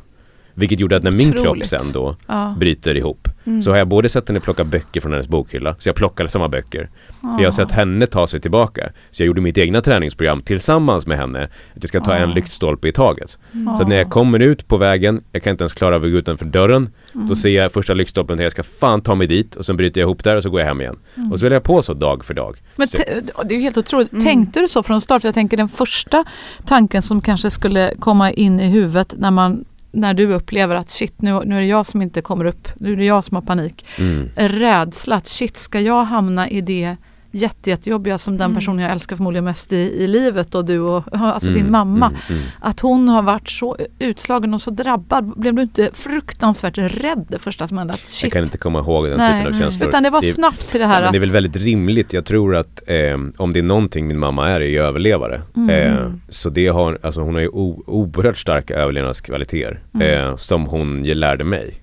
Vilket 0.55 0.81
gjorde 0.81 0.97
att 0.97 1.03
när 1.03 1.11
min 1.11 1.33
kropp 1.33 1.47
Otroligt. 1.47 1.69
sen 1.69 1.93
då 1.93 2.17
Ja. 2.27 2.57
bryter 2.61 2.97
ihop 2.97 3.29
Mm. 3.47 3.63
så 3.63 3.71
har 3.71 3.79
jag 3.79 3.89
både 3.89 4.09
sett 4.09 4.29
henne 4.29 4.41
plocka 4.41 4.65
böcker 4.65 5.01
från 5.01 5.13
hennes 5.13 5.29
bokhylla, 5.29 5.77
så 5.79 5.89
jag 5.89 5.97
plockade 5.97 6.29
samma 6.29 6.49
böcker. 6.49 6.91
Jag 7.23 7.45
har 7.45 7.51
sett 7.51 7.71
henne 7.73 8.07
ta 8.07 8.27
sig 8.27 8.41
tillbaka. 8.41 8.91
Så 9.11 9.23
jag 9.23 9.27
gjorde 9.27 9.41
mitt 9.41 9.59
egna 9.59 9.81
träningsprogram 9.81 10.41
tillsammans 10.41 11.07
med 11.07 11.19
henne. 11.19 11.43
Att 11.45 11.51
jag 11.83 11.89
ska 11.89 12.01
ta 12.01 12.13
Ja. 12.13 12.19
en 12.19 12.31
lyktstolpe 12.31 12.89
i 12.89 12.93
taget. 12.93 13.39
Ja. 13.53 13.77
Så 13.77 13.83
att 13.83 13.89
när 13.89 13.97
jag 13.97 14.11
kommer 14.11 14.41
ut 14.41 14.69
på 14.69 14.77
vägen, 14.77 15.23
jag 15.33 15.43
kan 15.43 15.51
inte 15.51 15.63
ens 15.65 15.73
klara 15.73 15.97
av 15.97 16.05
att 16.05 16.11
gå 16.11 16.17
utanför 16.19 16.45
dörren. 16.45 16.89
Mm. 17.15 17.29
Då 17.29 17.35
ser 17.37 17.49
jag 17.49 17.73
första 17.73 17.95
lyktstolpen 17.95 18.39
och 18.39 18.45
jag 18.45 18.53
ska 18.53 18.63
fan 18.63 19.01
ta 19.01 19.15
mig 19.15 19.27
dit 19.27 19.57
och 19.57 19.67
sen 19.67 19.77
bryter 19.77 20.01
jag 20.01 20.07
ihop 20.07 20.25
där 20.25 20.37
och 20.37 20.43
så 20.43 20.51
går 20.51 20.61
jag 20.61 20.67
hem 20.67 20.81
igen. 20.81 20.97
Och 21.33 21.41
så 21.41 21.47
höll 21.47 21.53
jag 21.53 21.63
på 21.63 21.83
så 21.83 21.95
dag 21.95 22.25
för 22.25 22.35
dag. 22.35 22.57
Men 22.77 22.89
Så- 22.89 22.97
det 23.45 23.55
är 23.55 23.57
ju 23.57 23.61
helt 23.63 23.77
otroligt. 23.79 24.13
Mm. 24.13 24.25
Tänkte 24.25 24.61
du 24.61 24.69
så 24.69 24.83
från 24.83 25.01
start? 25.01 25.25
Jag 25.25 25.35
tänker 25.35 25.57
den 25.57 25.69
första 25.69 26.25
tanken 26.67 27.03
som 27.03 27.21
kanske 27.21 27.51
skulle 27.51 27.93
komma 27.99 28.31
in 28.31 28.61
i 28.61 28.67
huvudet 28.71 29.15
när 29.19 29.31
man 29.31 29.65
när 29.93 30.15
du 30.15 30.33
upplever 30.33 30.75
att 30.75 30.91
shit 30.91 31.23
nu, 31.23 31.41
nu 31.45 31.57
är 31.57 31.61
det 31.61 31.67
jag 31.67 31.87
som 31.87 32.03
inte 32.03 32.23
kommer 32.23 32.45
upp, 32.45 32.69
nu 32.77 32.93
är 32.93 32.97
det 32.97 33.05
jag 33.05 33.25
som 33.25 33.35
har 33.35 33.43
panik. 33.43 33.87
Mm. 33.99 34.29
Rädsla 34.37 35.17
att 35.17 35.27
shit 35.27 35.57
ska 35.57 35.81
jag 35.81 36.05
hamna 36.05 36.49
i 36.49 36.61
det 36.61 36.97
jätte, 37.33 37.71
jättejobbiga 37.71 38.19
som 38.19 38.37
den 38.39 38.45
Mm. 38.45 38.55
personen 38.55 38.79
jag 38.83 38.93
älskar 38.93 39.17
förmodligen 39.17 39.45
mest 39.45 39.73
i, 39.73 39.77
i 39.77 40.07
livet 40.07 40.55
och 40.55 40.65
du 40.65 40.79
och 40.81 41.05
alltså 41.13 41.49
Mm, 41.51 41.63
din 41.63 41.73
mamma. 41.73 42.07
mm, 42.07 42.21
mm. 42.29 42.43
Att 42.61 42.81
hon 42.81 43.09
har 43.09 43.23
varit 43.23 43.49
så 43.51 43.77
utslagen 43.99 44.55
och 44.55 44.63
så 44.63 44.71
drabbad. 44.71 45.33
Blev 45.37 45.55
du 45.55 45.63
inte 45.63 45.91
fruktansvärt 45.93 46.79
rädd 46.79 47.27
det 47.29 47.39
första 47.39 47.69
som 47.69 47.79
hände? 47.79 47.95
Att 47.95 48.09
shit. 48.09 48.23
Jag 48.23 48.33
kan 48.33 48.45
inte 48.45 48.59
komma 48.59 48.79
ihåg 48.79 49.09
den 49.09 49.17
Nej, 49.19 49.43
typen 49.43 49.55
av 49.57 49.61
känslor. 49.61 49.89
Utan 49.89 50.03
det 50.03 50.11
var 50.11 50.23
snabbt 50.23 50.69
till 50.69 50.81
det 50.81 50.85
Ja, 50.87 50.89
här 50.91 51.03
men 51.03 51.13
det 51.13 51.19
är 51.19 51.21
att... 51.21 51.27
väl 51.27 51.33
väldigt 51.33 51.57
rimligt. 51.63 52.13
Jag 52.13 52.25
tror 52.25 52.57
att 52.57 52.83
eh, 52.87 52.97
om 53.37 53.53
det 53.53 53.59
är 53.59 53.63
någonting 53.63 54.07
min 54.07 54.19
mamma 54.19 54.49
är, 54.51 54.61
är 54.61 54.65
ju 54.69 54.79
överlevare. 54.79 55.43
Mm. 55.57 55.71
Eh, 55.71 56.07
så 56.29 56.51
det 56.51 56.67
har, 56.69 56.99
alltså 57.03 57.21
hon 57.21 57.35
har 57.35 57.41
ju 57.43 57.49
o- 57.49 57.83
oerhört 57.87 58.39
starka 58.39 58.75
överlevnadskvaliteter 58.75 59.81
Mm. 59.95 60.29
eh, 60.29 60.37
som 60.37 60.67
hon 60.67 61.05
ju 61.05 61.15
lärde 61.15 61.45
mig. 61.45 61.75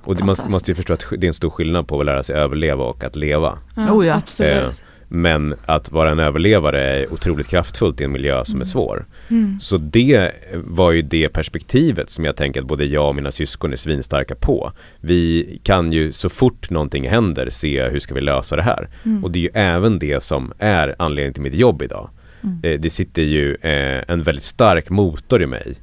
Och 0.00 0.16
det, 0.16 0.24
man 0.24 0.36
måste 0.48 0.70
ju 0.70 0.74
förstå 0.74 0.92
att 0.92 1.04
det 1.18 1.26
är 1.26 1.28
en 1.28 1.34
stor 1.34 1.50
skillnad 1.50 1.88
på 1.88 2.00
att 2.00 2.06
lära 2.06 2.22
sig 2.22 2.36
överleva 2.36 2.84
och 2.84 3.04
att 3.04 3.16
leva. 3.16 3.58
Ja, 3.76 3.90
Oh 3.92 4.06
ja. 4.06 4.14
Absolut. 4.14 4.82
Eh, 5.10 5.16
Men 5.16 5.54
att 5.66 5.92
vara 5.92 6.10
en 6.10 6.18
överlevare 6.18 6.82
är 6.82 7.12
otroligt 7.12 7.46
kraftfullt 7.48 8.00
i 8.00 8.04
en 8.04 8.12
miljö 8.12 8.44
som 8.44 8.60
är 8.60 8.64
svår. 8.64 9.04
Mm. 9.30 9.60
Så 9.60 9.76
det 9.76 10.30
var 10.54 10.92
ju 10.92 11.02
det 11.02 11.28
perspektivet 11.28 12.10
som 12.10 12.24
jag 12.24 12.36
tänker 12.36 12.60
att 12.60 12.66
både 12.66 12.84
jag 12.84 13.08
och 13.08 13.14
mina 13.14 13.30
syskon 13.32 13.72
är 13.72 13.76
svinstarka 13.76 14.34
på. 14.34 14.72
Vi 15.00 15.58
kan 15.62 15.92
ju 15.92 16.12
så 16.12 16.28
fort 16.28 16.70
någonting 16.70 17.08
händer 17.08 17.48
se 17.50 17.88
hur 17.88 18.00
ska 18.00 18.14
vi 18.14 18.20
lösa 18.20 18.56
det 18.56 18.62
här. 18.62 18.88
Mm. 19.04 19.24
Och 19.24 19.30
det 19.30 19.38
är 19.38 19.42
ju 19.42 19.50
även 19.54 19.98
det 19.98 20.22
som 20.22 20.52
är 20.58 20.94
anledningen 20.98 21.32
till 21.34 21.42
mitt 21.42 21.54
jobb 21.54 21.82
idag. 21.82 22.10
Mm. 22.42 22.60
Eh, 22.62 22.80
det 22.80 22.90
sitter 22.90 23.22
ju 23.22 23.54
eh, 23.54 24.02
en 24.08 24.22
väldigt 24.22 24.44
stark 24.44 24.90
motor 24.90 25.42
i 25.42 25.46
mig 25.46 25.74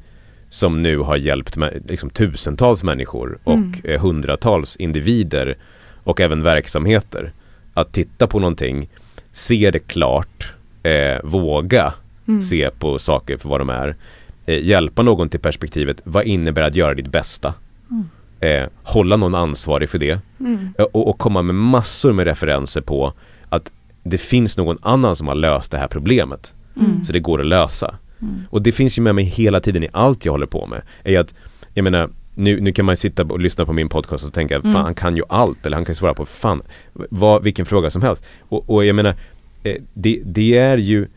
som 0.50 0.82
nu 0.84 0.98
har 0.98 1.16
hjälpt 1.18 1.58
liksom, 1.88 2.10
tusentals 2.10 2.84
människor 2.84 3.40
och 3.44 3.54
Mm. 3.54 3.74
eh, 3.84 4.02
hundratals 4.02 4.76
individer 4.76 5.58
och 6.04 6.22
även 6.22 6.44
verksamheter 6.44 7.32
att 7.74 7.94
titta 7.94 8.28
på 8.28 8.40
någonting, 8.40 8.90
se 9.32 9.72
det 9.72 9.80
klart, 9.80 10.54
eh, 10.84 11.18
våga 11.24 11.94
Mm. 12.28 12.42
se 12.42 12.70
på 12.80 13.00
saker 13.00 13.38
för 13.38 13.50
vad 13.50 13.60
de 13.62 13.70
är, 13.70 13.96
eh, 14.46 14.64
hjälpa 14.64 15.02
någon 15.02 15.30
till 15.30 15.40
perspektivet, 15.40 16.02
vad 16.04 16.26
innebär 16.26 16.62
att 16.62 16.76
göra 16.76 16.94
ditt 16.94 17.08
bästa? 17.08 17.54
Mm. 17.92 18.10
Eh, 18.40 18.70
hålla 18.84 19.16
någon 19.18 19.36
ansvarig 19.36 19.90
för 19.90 19.98
det 20.00 20.20
Mm. 20.40 20.74
Eh, 20.78 20.86
och, 20.86 21.08
och 21.10 21.18
komma 21.18 21.42
med 21.42 21.56
massor 21.56 22.14
med 22.14 22.28
referenser 22.28 22.82
på 22.82 23.14
att 23.50 23.72
det 24.04 24.18
finns 24.18 24.58
någon 24.58 24.78
annan 24.82 25.16
som 25.16 25.28
har 25.28 25.36
löst 25.36 25.72
det 25.72 25.78
här 25.78 25.88
problemet. 25.88 26.56
Mm. 26.76 27.04
Så 27.04 27.14
det 27.14 27.20
går 27.20 27.40
att 27.40 27.46
lösa. 27.46 27.96
Mm. 28.22 28.34
Och 28.50 28.62
det 28.62 28.72
finns 28.72 28.98
ju 28.98 29.02
med 29.02 29.16
mig 29.16 29.24
hela 29.24 29.60
tiden 29.60 29.84
i 29.84 29.88
allt 29.94 30.26
jag 30.26 30.32
håller 30.32 30.46
på 30.46 30.68
med. 30.68 30.82
Är 31.04 31.20
att, 31.20 31.34
jag 31.74 31.84
menar, 31.84 32.10
nu, 32.42 32.60
nu 32.62 32.72
kan 32.72 32.86
man 32.86 32.98
sitta 32.98 33.24
och 33.24 33.40
lyssna 33.40 33.66
på 33.66 33.74
min 33.74 33.90
podcast 33.90 34.24
och 34.24 34.34
tänka, 34.34 34.56
Mm. 34.56 34.74
fan 34.74 34.84
han 34.86 34.96
kan 34.96 35.16
ju 35.16 35.24
allt 35.30 35.66
eller 35.66 35.78
han 35.78 35.86
kan 35.86 35.94
ju 35.94 35.98
svara 35.98 36.14
på 36.14 36.26
fan, 36.26 36.62
vad, 36.94 37.44
vilken 37.44 37.66
fråga 37.66 37.90
som 37.90 38.02
helst. 38.02 38.26
Och, 38.50 38.70
och 38.70 38.86
jag 38.86 38.96
menar, 38.96 39.16
eh, 39.64 39.76
det, 39.94 40.22
det 40.26 40.58
är 40.58 40.78
ju 40.78 41.08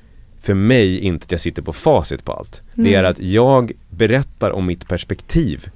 för 0.43 0.55
mig 0.55 0.99
inte 0.99 1.25
att 1.25 1.33
jag 1.33 1.41
sitter 1.41 1.63
på 1.63 1.73
facit 1.73 2.25
på 2.25 2.33
allt. 2.33 2.63
Det 2.75 2.83
Nej. 2.83 2.95
är 2.95 3.05
att 3.05 3.19
jag 3.19 3.73
berättar 3.91 4.51
om 4.51 4.67
mitt 4.67 4.89
perspektiv 4.89 5.69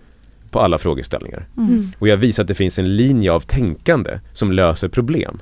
på 0.50 0.60
alla 0.60 0.78
frågeställningar. 0.78 1.46
Mm. 1.56 1.92
Och 1.98 2.08
jag 2.08 2.16
visar 2.16 2.42
att 2.42 2.48
det 2.48 2.54
finns 2.54 2.78
en 2.78 2.96
linje 2.96 3.32
av 3.32 3.40
tänkande 3.40 4.18
som 4.32 4.52
löser 4.52 4.88
problem. 4.88 5.38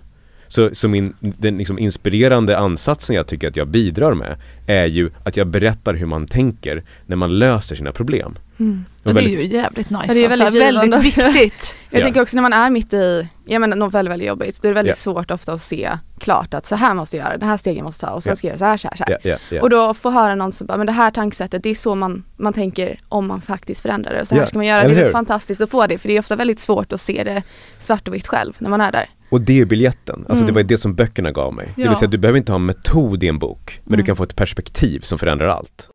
Så, 0.49 0.71
så 0.73 0.89
min, 0.89 1.15
den 1.21 1.59
liksom 1.59 1.79
inspirerande 1.79 2.59
ansatsen 2.59 3.17
jag 3.17 3.27
tycker 3.27 3.49
att 3.49 3.57
jag 3.57 3.69
bidrar 3.69 4.15
med 4.15 4.37
är 4.67 4.87
ju 4.87 5.11
att 5.25 5.37
jag 5.37 5.47
berättar 5.47 5.95
hur 5.95 6.07
man 6.07 6.27
tänker 6.29 6.83
när 7.07 7.17
man 7.17 7.39
löser 7.39 7.77
sina 7.77 7.93
problem. 7.93 8.35
Mm. 8.59 8.85
Och 8.99 9.07
Men 9.07 9.15
det 9.15 9.23
är 9.25 9.29
ju 9.29 9.45
jävligt 9.47 9.91
nice. 9.91 10.05
Ja, 10.09 10.15
det 10.15 10.25
är 10.25 10.29
väldigt 10.29 10.47
alltså, 10.47 10.61
väldigt 10.81 11.05
viktigt. 11.05 11.77
Jag 11.91 12.01
Ja. 12.01 12.05
tänker 12.05 12.23
också 12.23 12.37
när 12.37 12.43
man 12.43 12.53
är 12.53 12.71
mitt 12.71 12.93
i, 12.93 13.29
jag 13.47 13.61
menar 13.61 13.77
något 13.77 13.95
väldigt, 13.95 14.13
väldigt 14.13 14.29
jobbigt, 14.29 14.63
då 14.63 14.69
är 14.69 14.71
det 14.71 14.75
väldigt 14.75 14.97
Ja. 14.97 15.13
svårt 15.13 15.31
ofta 15.31 15.53
att 15.53 15.63
se 15.63 15.91
klart 16.19 16.55
att 16.55 16.67
så 16.67 16.77
här 16.77 16.95
måste 16.95 17.17
jag 17.17 17.25
göra, 17.27 17.37
den 17.39 17.49
här 17.49 17.57
stegen 17.57 17.85
måste 17.85 18.07
jag 18.07 18.11
ta 18.11 18.17
och 18.17 18.23
sen 18.23 18.31
Ja. 18.31 18.37
ska 18.37 18.47
jag 18.49 18.51
göra 18.51 18.59
så 18.59 18.65
här, 18.65 18.77
så 18.77 18.89
här, 18.89 18.97
så 18.97 19.05
här. 19.05 19.19
ja, 19.23 19.31
ja, 19.31 19.57
ja. 19.57 19.63
Och 19.63 19.71
då 19.71 19.95
få 19.95 20.11
höra 20.11 20.35
någon 20.35 20.53
som 20.53 20.67
bara, 20.67 20.77
men 20.79 20.87
det 20.87 20.93
här 20.93 21.11
tankesättet, 21.11 21.63
det 21.63 21.71
är 21.71 21.75
så 21.75 21.95
man, 21.95 22.25
man 22.37 22.53
tänker 22.53 23.01
om 23.09 23.27
man 23.27 23.41
faktiskt 23.41 23.81
förändrar 23.81 24.15
det. 24.15 24.21
Och 24.21 24.29
så 24.29 24.35
här 24.35 24.43
Ja, 24.43 24.47
ska 24.47 24.59
man 24.59 24.67
göra, 24.67 24.79
det 24.79 24.85
eller 24.85 24.95
är 24.95 24.97
väl 24.99 25.05
hur? 25.05 25.13
fantastiskt 25.13 25.61
att 25.61 25.71
få 25.71 25.87
det, 25.87 25.99
för 25.99 26.09
det 26.09 26.17
är 26.17 26.21
ofta 26.21 26.37
väldigt 26.37 26.61
svårt 26.61 26.93
att 26.93 27.01
se 27.01 27.25
det 27.25 27.43
svart 27.79 28.09
och 28.09 28.15
vitt 28.15 28.27
själv 28.27 28.53
när 28.59 28.71
man 28.71 28.81
är 28.81 28.93
där. 28.93 29.07
Och 29.29 29.41
det 29.41 29.61
är 29.61 29.65
biljetten, 29.65 30.15
alltså 30.29 30.35
det 30.45 30.51
Mm. 30.51 30.55
var 30.55 30.61
ju 30.61 30.67
det 30.67 30.79
som 30.79 30.95
böckerna 30.95 31.33
gav 31.33 31.55
mig. 31.55 31.69
Det 31.77 31.83
Ja. 31.83 31.89
vill 31.89 31.97
säga 31.99 32.09
du 32.11 32.19
behöver 32.19 32.39
inte 32.39 32.53
ha 32.53 32.57
en 32.57 32.67
metod 32.67 33.25
i 33.25 33.29
en 33.29 33.39
bok, 33.39 33.81
men 33.85 33.93
Mm. 33.95 34.01
du 34.05 34.07
kan 34.07 34.17
få 34.17 34.23
ett 34.25 34.37
perspektiv 34.37 35.01
som 35.01 35.19
förändrar 35.19 35.49
allt. 35.49 35.89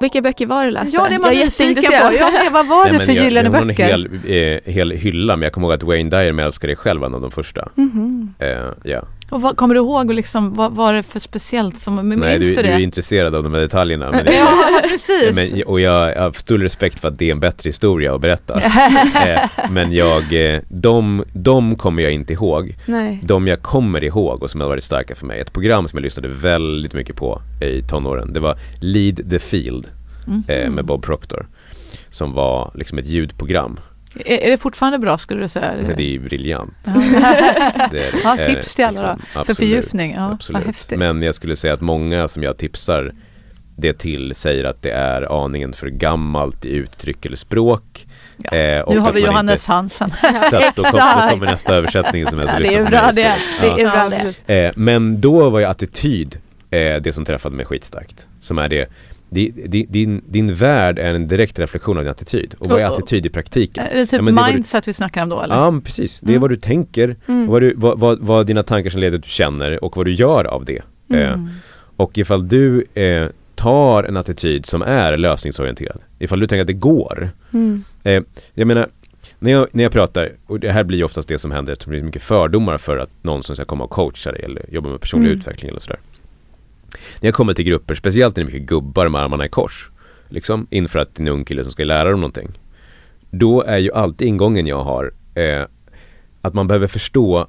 Vilka 0.00 0.22
böcker 0.22 0.46
var 0.46 0.64
det 0.64 0.70
du 0.70 0.74
läste? 0.74 0.96
Ja, 0.96 1.06
det 1.08 1.14
är 1.14 1.18
man 1.18 1.34
jag 1.34 1.40
är 1.40 1.44
nyfiken 1.44 1.74
på. 1.74 1.80
jätteintresserad. 1.80 2.14
Ja, 2.34 2.44
det, 2.44 2.50
vad 2.50 2.66
var 2.68 2.84
det 2.84 2.90
Nej, 2.90 2.98
men 2.98 3.06
för 3.06 3.14
jag, 3.14 3.24
gyllene 3.24 3.48
jag 3.48 3.54
har 3.54 3.60
en 3.60 3.66
böcker? 3.68 3.84
hel, 3.86 4.54
eh, 4.64 4.72
hel 4.74 4.90
hylla, 4.90 5.36
men 5.36 5.42
jag 5.42 5.52
kommer 5.52 5.66
ihåg 5.68 5.74
att 5.74 5.82
Wayne 5.82 6.10
Dyer 6.10 6.32
med 6.32 6.44
Älskar 6.44 6.68
dig 6.68 6.76
själv 6.76 7.00
var 7.00 7.06
en 7.08 7.14
av 7.14 7.20
de 7.20 7.30
första. 7.30 7.68
Mhm. 7.74 8.34
Eh, 8.38 8.48
ja. 8.82 9.02
Och 9.30 9.42
vad, 9.42 9.56
kommer 9.56 9.74
du 9.74 9.80
ihåg 9.80 10.12
liksom, 10.14 10.54
vad 10.54 10.72
var 10.72 10.92
det 10.94 11.02
för 11.02 11.20
speciellt 11.20 11.78
som, 11.78 12.08
minns 12.08 12.20
Nej, 12.20 12.38
du, 12.38 12.44
du 12.44 12.54
du 12.56 12.62
det? 12.62 12.68
är 12.68 12.78
intresserad 12.78 13.34
av 13.34 13.42
de 13.42 13.54
här 13.54 13.60
detaljerna. 13.60 14.10
Men 14.10 14.26
Ja, 14.34 14.80
precis. 14.82 15.52
men, 15.52 15.62
och 15.62 15.80
jag 15.80 16.10
jag 16.16 16.22
har 16.22 16.32
stor 16.32 16.58
respekt 16.58 17.00
för 17.00 17.08
att 17.08 17.18
det 17.18 17.28
är 17.28 17.32
en 17.32 17.40
bättre 17.40 17.68
historia 17.68 18.14
att 18.14 18.20
berätta. 18.20 18.60
eh, 19.26 19.40
men 19.70 19.92
jag, 19.92 20.54
eh, 20.54 20.60
de, 20.68 21.24
de 21.32 21.76
kommer 21.76 22.02
jag 22.02 22.12
inte 22.12 22.32
ihåg. 22.32 22.76
Nej. 22.86 23.20
De 23.24 23.46
jag 23.48 23.62
kommer 23.62 24.04
ihåg 24.04 24.42
och 24.42 24.50
som 24.50 24.60
har 24.60 24.68
varit 24.68 24.84
starka 24.84 25.14
för 25.14 25.26
mig, 25.26 25.40
ett 25.40 25.52
program 25.52 25.88
som 25.88 25.96
jag 25.96 26.02
lyssnade 26.02 26.28
väldigt 26.28 26.92
mycket 26.92 27.16
på 27.16 27.42
i 27.60 27.82
tonåren, 27.82 28.32
det 28.32 28.40
var 28.40 28.58
Lead 28.80 29.30
the 29.30 29.38
Field 29.38 29.86
Mhm. 30.26 30.42
eh, 30.48 30.70
med 30.70 30.84
Bob 30.84 31.02
Proctor. 31.02 31.46
Som 32.10 32.32
var 32.32 32.70
liksom 32.74 32.98
ett 32.98 33.06
ljudprogram. 33.06 33.80
Är, 34.26 34.38
är 34.46 34.50
det 34.50 34.58
fortfarande 34.58 34.98
bra 34.98 35.18
skulle 35.18 35.40
du 35.42 35.48
säga? 35.48 35.74
Det 35.96 36.02
är 36.02 36.10
ju 36.10 36.18
briljant. 36.18 36.74
Ja. 36.84 36.92
Det 37.90 37.98
är, 38.08 38.14
Ja, 38.24 38.36
tips 38.46 38.74
till 38.74 38.84
alla 38.84 39.00
då, 39.02 39.22
för 39.32 39.40
absolut, 39.40 39.58
fördjupning. 39.58 40.14
Ja, 40.16 40.32
absolut. 40.32 40.90
Men 40.96 41.22
jag 41.22 41.34
skulle 41.34 41.56
säga 41.56 41.74
att 41.74 41.80
många 41.80 42.28
som 42.28 42.42
jag 42.42 42.56
tipsar 42.58 43.12
det 43.76 43.98
till 43.98 44.34
säger 44.34 44.64
att 44.64 44.82
det 44.82 44.90
är 44.90 45.44
aningen 45.44 45.72
för 45.72 45.86
gammalt 45.86 46.64
i 46.64 46.70
uttryck 46.72 47.26
eller 47.26 47.36
språk. 47.36 48.06
Ja. 48.36 48.56
Eh, 48.56 48.84
nu 48.88 48.98
har 48.98 49.12
vi 49.12 49.24
Johannes 49.26 49.62
inte- 49.62 49.72
Hansen. 49.72 50.10
Så 50.50 50.56
att 50.56 50.76
då, 50.76 50.82
då 50.82 50.98
kommer 51.30 51.46
nästa 51.46 51.74
översättning 51.74 52.26
som 52.26 52.38
jag 52.38 52.48
ska 52.48 52.58
det 52.58 52.62
lyssna 52.64 52.78
är 52.78 52.84
på 52.84 52.90
bra 52.90 53.12
det. 53.12 53.82
är 53.82 53.90
bra 53.90 54.18
det. 54.46 54.64
Eh, 54.66 54.72
men 54.76 55.20
då 55.20 55.50
var 55.50 55.58
ju 55.58 55.64
attityd 55.64 56.38
eh, 56.70 56.96
det 56.96 57.14
som 57.14 57.24
träffade 57.24 57.56
mig 57.56 57.66
skitstarkt. 57.66 58.26
Som 58.40 58.58
är 58.58 58.68
det, 58.68 58.88
di- 59.30 59.52
di- 59.66 59.86
din, 59.88 60.22
din 60.28 60.54
värld 60.54 60.98
är 60.98 61.14
en 61.14 61.28
direkt 61.28 61.58
reflektion 61.58 61.98
av 61.98 62.04
din 62.04 62.10
attityd. 62.10 62.54
Och 62.58 62.66
vad 62.66 62.80
är 62.80 62.84
attityd 62.84 63.26
i 63.26 63.28
praktiken? 63.28 63.84
Är 63.84 63.94
det 63.94 64.06
typ 64.06 64.12
Ja, 64.12 64.26
det 64.26 64.32
var 64.32 64.46
du- 64.48 64.52
mindset 64.54 64.88
vi 64.88 64.92
snackar 64.92 65.22
om 65.22 65.28
då 65.28 65.40
eller? 65.42 65.54
Ja 65.54 65.80
precis, 65.84 66.20
det 66.20 66.26
är 66.26 66.30
Mm. 66.30 66.40
vad 66.40 66.50
du 66.50 66.56
tänker, 66.56 67.16
Mm. 67.28 67.46
vad, 67.46 67.62
du, 67.62 67.74
vad, 67.76 67.98
vad, 68.00 68.18
vad 68.20 68.46
dina 68.46 68.62
tankar 68.62 68.90
som 68.90 69.00
leder 69.00 69.18
till 69.18 69.22
du 69.28 69.32
känner 69.32 69.84
och 69.84 69.96
vad 69.96 70.06
du 70.06 70.12
gör 70.12 70.44
av 70.44 70.64
det. 70.64 70.82
Eh, 71.12 71.32
Mm. 71.32 71.48
och 71.96 72.18
ifall 72.18 72.48
du 72.48 72.84
eh, 72.94 73.26
tar 73.54 74.04
en 74.04 74.16
attityd 74.16 74.66
som 74.66 74.82
är 74.82 75.16
lösningsorienterad, 75.16 75.98
ifall 76.18 76.40
du 76.40 76.46
tänker 76.46 76.60
att 76.60 76.66
det 76.66 76.72
går. 76.72 77.30
Mm. 77.52 77.84
Eh, 78.02 78.22
jag 78.54 78.66
menar, 78.66 78.86
när 79.38 79.52
jag, 79.52 79.66
när 79.72 79.82
jag 79.82 79.92
pratar, 79.92 80.28
och 80.46 80.60
det 80.60 80.72
här 80.72 80.84
blir 80.84 81.04
oftast 81.04 81.28
det 81.28 81.38
som 81.38 81.50
händer 81.50 81.72
eftersom 81.72 81.92
det 81.92 81.98
är 81.98 82.02
mycket 82.02 82.22
fördomar 82.22 82.78
för 82.78 82.96
att 82.98 83.10
någon 83.22 83.42
som 83.42 83.56
ska 83.56 83.64
komma 83.64 83.84
och 83.84 83.90
coacha 83.90 84.32
dig 84.32 84.40
eller 84.44 84.62
jobba 84.72 84.88
med 84.90 85.00
personlig 85.00 85.26
Mm. 85.28 85.38
utveckling 85.38 85.70
eller 85.70 85.80
sådär. 85.80 85.98
När 87.20 87.26
jag 87.26 87.34
kommer 87.34 87.54
till 87.54 87.64
grupper, 87.64 87.94
speciellt 87.94 88.36
när 88.36 88.44
det 88.44 88.50
är 88.50 88.52
mycket 88.52 88.68
gubbar 88.68 89.08
med 89.08 89.20
armarna 89.20 89.46
i 89.46 89.48
kors, 89.48 89.90
liksom 90.28 90.66
inför 90.70 90.98
att 90.98 91.14
det 91.14 91.22
är 91.22 91.26
en 91.26 91.32
ung 91.32 91.44
kille 91.44 91.62
som 91.62 91.72
ska 91.72 91.84
lära 91.84 92.10
dem 92.10 92.20
någonting. 92.20 92.48
Då 93.30 93.62
är 93.62 93.78
ju 93.78 93.92
alltid 93.92 94.28
ingången 94.28 94.66
jag 94.66 94.84
har 94.84 95.12
eh, 95.34 95.62
att 96.42 96.54
man 96.54 96.66
behöver 96.66 96.86
förstå 96.86 97.46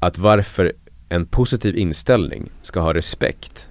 att 0.00 0.18
varför 0.18 0.72
en 1.08 1.26
positiv 1.26 1.76
inställning 1.76 2.50
ska 2.62 2.80
ha 2.80 2.94
respekt 2.94 3.68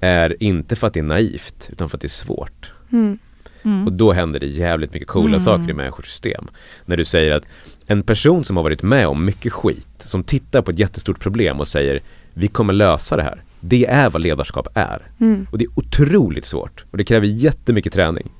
är 0.00 0.42
inte 0.42 0.76
för 0.76 0.86
att 0.86 0.94
det 0.94 1.00
är 1.00 1.04
naivt 1.04 1.68
utan 1.72 1.88
för 1.88 1.96
att 1.96 2.00
det 2.00 2.06
är 2.06 2.08
svårt. 2.08 2.72
Mm. 2.92 3.18
Mm. 3.62 3.86
Och 3.86 3.92
då 3.92 4.12
händer 4.12 4.40
det 4.40 4.46
jävligt 4.46 4.92
mycket 4.92 5.08
coola 5.08 5.28
Mm. 5.28 5.40
saker 5.40 5.70
i 5.70 5.72
människors 5.72 6.06
system. 6.06 6.48
När 6.86 6.96
du 6.96 7.04
säger 7.04 7.36
att 7.36 7.46
en 7.86 8.02
person 8.02 8.44
som 8.44 8.56
har 8.56 8.64
varit 8.64 8.82
med 8.82 9.08
om 9.08 9.24
mycket 9.24 9.52
skit, 9.52 9.88
som 9.98 10.24
tittar 10.24 10.62
på 10.62 10.70
ett 10.70 10.78
jättestort 10.78 11.20
problem 11.20 11.60
och 11.60 11.68
säger 11.68 12.00
vi 12.34 12.48
kommer 12.48 12.72
lösa 12.72 13.16
det 13.16 13.22
här. 13.22 13.42
Det 13.60 13.86
är 13.86 14.10
vad 14.10 14.22
ledarskap 14.22 14.68
är. 14.74 15.02
Mm. 15.20 15.46
Och 15.50 15.58
det 15.58 15.64
är 15.64 15.70
otroligt 15.74 16.46
svårt 16.46 16.84
och 16.90 16.98
det 16.98 17.04
kräver 17.04 17.26
jättemycket 17.26 17.92
träning. 17.92 18.30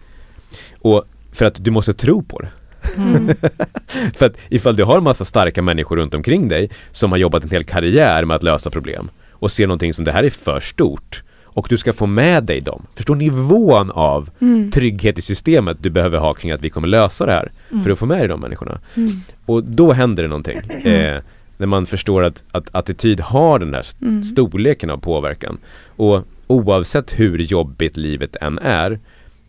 Och 0.78 1.04
för 1.33 1.44
att 1.44 1.64
du 1.64 1.70
måste 1.70 1.94
tro 1.94 2.22
på 2.22 2.40
det. 2.40 2.48
Mm. 2.96 3.35
För 4.14 4.26
att 4.26 4.37
ifall 4.48 4.76
du 4.76 4.85
har 4.85 4.96
en 4.98 5.04
massa 5.04 5.24
starka 5.24 5.62
människor 5.62 5.96
runt 5.96 6.14
omkring 6.14 6.48
dig 6.48 6.70
som 6.90 7.12
har 7.12 7.18
jobbat 7.18 7.44
en 7.44 7.50
hel 7.50 7.64
karriär 7.64 8.24
med 8.24 8.35
att 8.35 8.42
lösa 8.42 8.70
problem 8.70 9.11
och 9.31 9.52
ser 9.52 9.66
någonting 9.66 9.94
som 9.94 10.04
det 10.04 10.12
här 10.12 10.24
är 10.24 10.31
för 10.31 10.61
stort 10.61 11.22
och 11.42 11.66
du 11.70 11.78
ska 11.78 11.92
få 11.92 12.07
med 12.07 12.44
dig 12.44 12.61
dem. 12.61 12.87
Förstår 12.94 13.14
nivån 13.14 13.90
av 13.90 14.31
Mm. 14.40 14.70
trygghet 14.70 15.18
i 15.18 15.22
systemet 15.22 15.76
du 15.81 15.90
behöver 15.90 16.18
ha 16.18 16.35
kring 16.35 16.50
att 16.50 16.62
vi 16.62 16.70
kommer 16.70 16.88
lösa 16.88 17.26
det 17.26 17.33
här 17.33 17.50
för 17.85 17.90
att 17.90 17.98
få 17.98 18.07
med 18.07 18.18
dig 18.18 18.28
de 18.28 18.40
människorna. 18.40 18.78
Mm. 18.94 19.11
Och 19.46 19.64
då 19.64 19.92
händer 19.92 20.22
det 20.22 20.28
någonting. 20.28 20.59
Eh, 20.70 21.22
när 21.59 21.66
man 21.66 21.87
förstår 21.87 22.23
att, 22.25 22.44
att 22.51 22.75
attityd 22.75 23.21
har 23.21 23.59
den 23.59 23.71
där 23.71 23.87
Mm. 24.03 24.25
storleken 24.25 24.90
av 24.90 24.99
påverkan. 24.99 25.59
Och 25.97 26.23
oavsett 26.47 27.12
hur 27.18 27.38
jobbigt 27.38 27.97
livet 27.97 28.37
än 28.37 28.59
är 28.59 28.99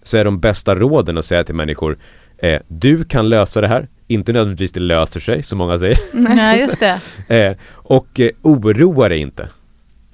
så 0.04 0.18
är 0.18 0.26
de 0.26 0.40
bästa 0.40 0.76
råden 0.76 1.18
att 1.18 1.26
säga 1.26 1.44
till 1.44 1.56
människor 1.56 1.98
eh, 2.38 2.62
du 2.68 3.04
kan 3.04 3.30
lösa 3.30 3.62
det 3.62 3.68
här, 3.68 3.88
inte 4.08 4.34
nödvändigtvis 4.34 4.72
det 4.72 4.80
löser 4.80 5.20
sig 5.20 5.44
som 5.44 5.58
många 5.58 5.80
säger. 5.80 6.00
Nej, 6.14 6.60
just 6.60 6.80
det. 6.80 7.00
Eh, 7.36 7.56
och 7.72 8.20
eh, 8.20 8.30
oroa 8.42 9.10
dig 9.10 9.20
inte. 9.20 9.50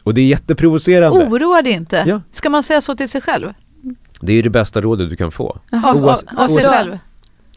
Och 0.04 0.14
det 0.14 0.22
är 0.22 0.26
jätteprovocerande. 0.26 1.26
Oroa 1.26 1.62
dig 1.62 1.74
inte. 1.74 2.04
Ja. 2.08 2.22
Ska 2.32 2.50
man 2.50 2.64
säga 2.64 2.82
så 2.82 2.96
till 2.96 3.10
sig 3.10 3.22
själv? 3.22 3.54
det 4.22 4.34
är 4.34 4.44
det 4.44 4.50
bästa 4.50 4.82
rådet 4.82 5.10
du 5.10 5.16
kan 5.16 5.32
få. 5.32 5.60
Av, 5.72 5.86
av, 5.86 5.96
Oavsett- 6.06 6.38
av 6.44 6.48
sig 6.48 6.64
själv? 6.64 6.98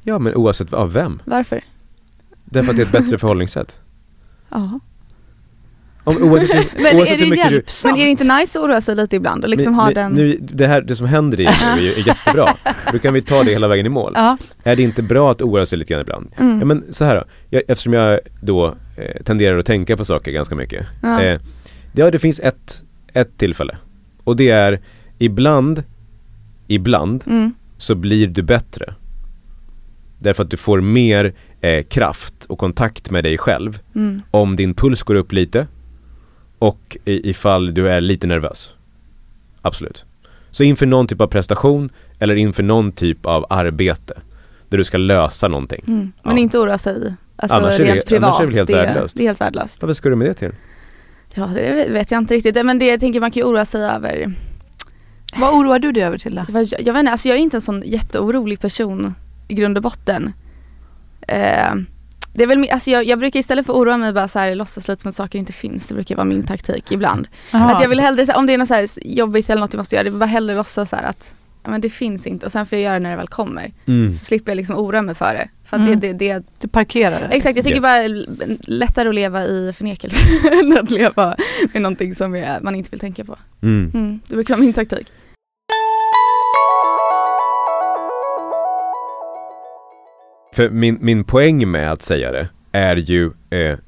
Ja 0.02 0.18
men 0.18 0.34
oavsett 0.34 0.72
av 0.72 0.92
vem. 0.92 1.22
Varför? 1.24 1.60
Därför 2.44 2.70
att 2.70 2.76
det 2.76 2.82
är 2.82 2.86
ett 2.86 2.92
bättre 2.92 3.18
förhållningssätt. 3.18 3.80
Ja. 4.50 4.80
Om, 6.04 6.16
oavsett, 6.22 6.66
Men 6.76 6.96
oavsett 6.96 7.14
är 7.16 7.24
det 7.24 7.30
mycket 7.30 7.48
du, 7.48 7.54
hjälpsamt? 7.54 7.92
Men 7.92 8.00
är 8.00 8.04
det 8.04 8.10
inte 8.10 8.36
nice 8.36 8.58
att 8.58 8.64
oroa 8.64 8.80
sig 8.80 8.96
lite 8.96 9.16
ibland 9.16 9.44
och 9.44 9.50
liksom 9.50 9.64
Men- 9.72 9.74
ha 9.74 9.84
men 9.84 9.94
den... 9.94 10.12
Nu, 10.12 10.38
det, 10.40 10.66
här, 10.66 10.80
det 10.82 10.96
som 10.96 11.06
händer 11.06 11.40
i 11.40 11.44
nu 11.44 11.86
är, 11.88 11.98
är 11.98 12.06
jättebra. 12.08 12.54
Då 12.92 12.98
kan 12.98 13.14
vi 13.14 13.22
ta 13.22 13.42
det 13.42 13.50
hela 13.50 13.68
vägen 13.68 13.86
i 13.86 13.88
mål. 13.88 14.12
Ja. 14.16 14.36
Är 14.62 14.76
det 14.76 14.82
inte 14.82 15.02
bra 15.02 15.30
att 15.30 15.42
oroa 15.42 15.66
sig 15.66 15.78
lite 15.78 15.92
grann 15.92 16.00
ibland? 16.02 16.30
Mm. 16.36 16.58
Ja 16.58 16.64
men 16.64 16.84
så 16.90 17.04
här 17.04 17.14
då, 17.16 17.24
jag, 17.50 17.62
eftersom 17.68 17.92
jag 17.92 18.20
då 18.40 18.66
eh, 18.96 19.22
tenderar 19.24 19.58
att 19.58 19.66
tänka 19.66 19.96
på 19.96 20.04
saker 20.04 20.30
ganska 20.32 20.54
mycket. 20.54 20.86
Ja. 21.02 21.22
Eh, 21.22 21.40
ja 21.92 22.10
det 22.10 22.18
finns 22.18 22.40
ett, 22.40 22.82
ett 23.12 23.38
tillfälle. 23.38 23.76
Och 24.24 24.36
det 24.36 24.50
är 24.50 24.80
ibland, 25.18 25.82
ibland 26.66 27.24
Mm. 27.26 27.54
så 27.76 27.94
blir 27.94 28.26
du 28.26 28.42
bättre. 28.42 28.94
Därför 30.18 30.42
att 30.42 30.50
du 30.50 30.56
får 30.56 30.80
mer 30.80 31.32
eh, 31.60 31.82
kraft 31.84 32.34
och 32.44 32.58
kontakt 32.58 33.10
med 33.10 33.24
dig 33.24 33.38
själv 33.38 33.78
Mm. 33.94 34.22
om 34.30 34.56
din 34.56 34.74
puls 34.74 35.02
går 35.02 35.14
upp 35.14 35.32
lite 35.32 35.66
och 36.58 36.96
i, 37.04 37.30
ifall 37.30 37.74
du 37.74 37.88
är 37.88 38.00
lite 38.00 38.26
nervös. 38.26 38.70
Absolut. 39.62 40.04
Så 40.50 40.62
inför 40.62 40.86
någon 40.86 41.06
typ 41.06 41.20
av 41.20 41.26
prestation 41.26 41.90
eller 42.18 42.34
inför 42.36 42.62
någon 42.62 42.92
typ 42.92 43.26
av 43.26 43.46
arbete 43.50 44.14
där 44.68 44.78
du 44.78 44.84
ska 44.84 44.98
lösa 44.98 45.48
någonting. 45.48 45.84
Mm. 45.86 46.12
Men 46.22 46.36
Ja. 46.36 46.42
inte 46.42 46.58
oroa 46.58 46.78
sig, 46.78 47.14
alltså 47.36 47.56
Annars 47.58 47.80
är 47.80 47.84
det- 47.84 47.92
rent 47.92 48.12
annars 48.12 48.40
är 48.40 48.46
privat. 48.46 48.48
det 48.50 48.56
helt 48.56 48.68
det, 48.68 48.74
värdelöst. 48.74 49.16
det 49.16 49.22
är 49.22 49.26
helt 49.26 49.40
värdelöst. 49.40 49.82
Vad 49.82 49.96
ska 49.96 50.08
du 50.08 50.16
med 50.16 50.28
det 50.28 50.34
till? 50.34 50.52
Ja, 51.34 51.46
det 51.54 51.88
vet- 51.90 52.10
jag 52.10 52.18
inte 52.18 52.34
riktigt. 52.34 52.66
Men 52.66 52.78
det 52.78 52.86
jag 52.86 53.00
tänker 53.00 53.20
man 53.20 53.30
kan 53.30 53.40
ju 53.40 53.44
oroa 53.48 53.64
sig 53.64 53.84
över. 53.84 54.32
Vad 55.36 55.54
oroar 55.54 55.78
du 55.78 55.92
dig 55.92 56.02
över 56.02 56.18
till 56.18 56.40
Jag, 56.48 56.66
jag 56.80 56.92
vet 56.92 57.00
inte, 57.00 57.12
alltså 57.12 57.28
jag 57.28 57.38
är 57.38 57.42
inte 57.42 57.56
en 57.56 57.60
sån 57.60 57.82
jätteorolig 57.86 58.60
person 58.60 59.14
i 59.48 59.54
grund 59.54 59.76
och 59.76 59.82
botten. 59.82 60.32
Eh, 61.28 61.74
det 62.32 62.42
är 62.42 62.46
väl, 62.46 62.68
alltså 62.72 62.90
jag, 62.90 63.04
jag 63.04 63.18
brukar 63.18 63.40
istället 63.40 63.66
för 63.66 63.72
att 63.72 63.78
oroa 63.78 63.96
mig 63.96 64.12
bara 64.12 64.28
så 64.28 64.38
här, 64.38 64.54
låtsas 64.54 64.88
lite 64.88 65.02
som 65.02 65.08
att 65.08 65.14
saker 65.14 65.38
inte 65.38 65.52
finns. 65.52 65.86
Det 65.86 65.94
brukar 65.94 66.16
vara 66.16 66.24
min 66.24 66.42
taktik 66.42 66.92
ibland. 66.92 67.28
Att 67.50 67.82
jag 67.82 67.88
vill 67.88 68.00
hellre, 68.00 68.34
om 68.34 68.46
det 68.46 68.54
är 68.54 68.58
något 68.58 68.68
så 68.68 68.74
här 68.74 68.88
jobbigt 69.02 69.50
eller 69.50 69.60
något 69.60 69.72
jag 69.72 69.78
måste 69.80 69.94
göra, 69.96 70.04
jag 70.06 70.10
vill 70.12 70.18
bara 70.20 70.26
hellre 70.26 70.54
låtsas 70.56 70.90
så 70.90 70.96
här 70.96 71.02
att 71.04 71.34
men 71.64 71.80
det 71.80 71.90
finns 71.90 72.26
inte 72.26 72.46
och 72.46 72.52
sen 72.52 72.66
får 72.66 72.78
jag 72.78 72.82
göra 72.84 72.94
det 72.94 73.00
när 73.00 73.10
det 73.10 73.16
väl 73.16 73.28
kommer. 73.28 73.72
Mm. 73.86 74.14
Så 74.14 74.24
slipper 74.24 74.50
jag 74.50 74.56
liksom 74.56 74.76
oroa 74.76 75.02
mig 75.02 75.14
för 75.14 75.34
det. 75.34 75.48
För 75.64 75.76
att 75.76 75.86
Mm. 75.86 76.00
det, 76.00 76.12
det, 76.12 76.32
det, 76.34 76.44
Du 76.60 76.68
parkerar 76.68 77.20
det. 77.20 77.26
exakt 77.36 77.56
jag 77.56 77.64
tycker 77.64 77.76
Ja. 77.76 77.82
bara 77.82 78.24
lättare 78.60 79.08
att 79.08 79.14
leva 79.14 79.44
i 79.44 79.72
förnekelse 79.76 80.26
än 80.62 80.78
att 80.78 80.90
leva 80.90 81.36
med 81.72 81.82
någonting 81.82 82.14
som 82.14 82.34
är, 82.34 82.60
man 82.60 82.74
inte 82.74 82.90
vill 82.90 83.00
tänka 83.00 83.24
på. 83.24 83.36
Mm. 83.62 83.90
Mm, 83.94 84.20
det 84.28 84.34
brukar 84.34 84.54
vara 84.54 84.60
min 84.64 84.72
taktik. 84.72 85.12
För 90.58 90.70
min, 90.70 90.98
min 91.00 91.24
poäng 91.24 91.70
med 91.70 91.92
att 91.92 92.02
säga 92.02 92.32
det 92.32 92.48
är 92.72 92.96
ju 92.96 93.30
eh, 93.50 93.78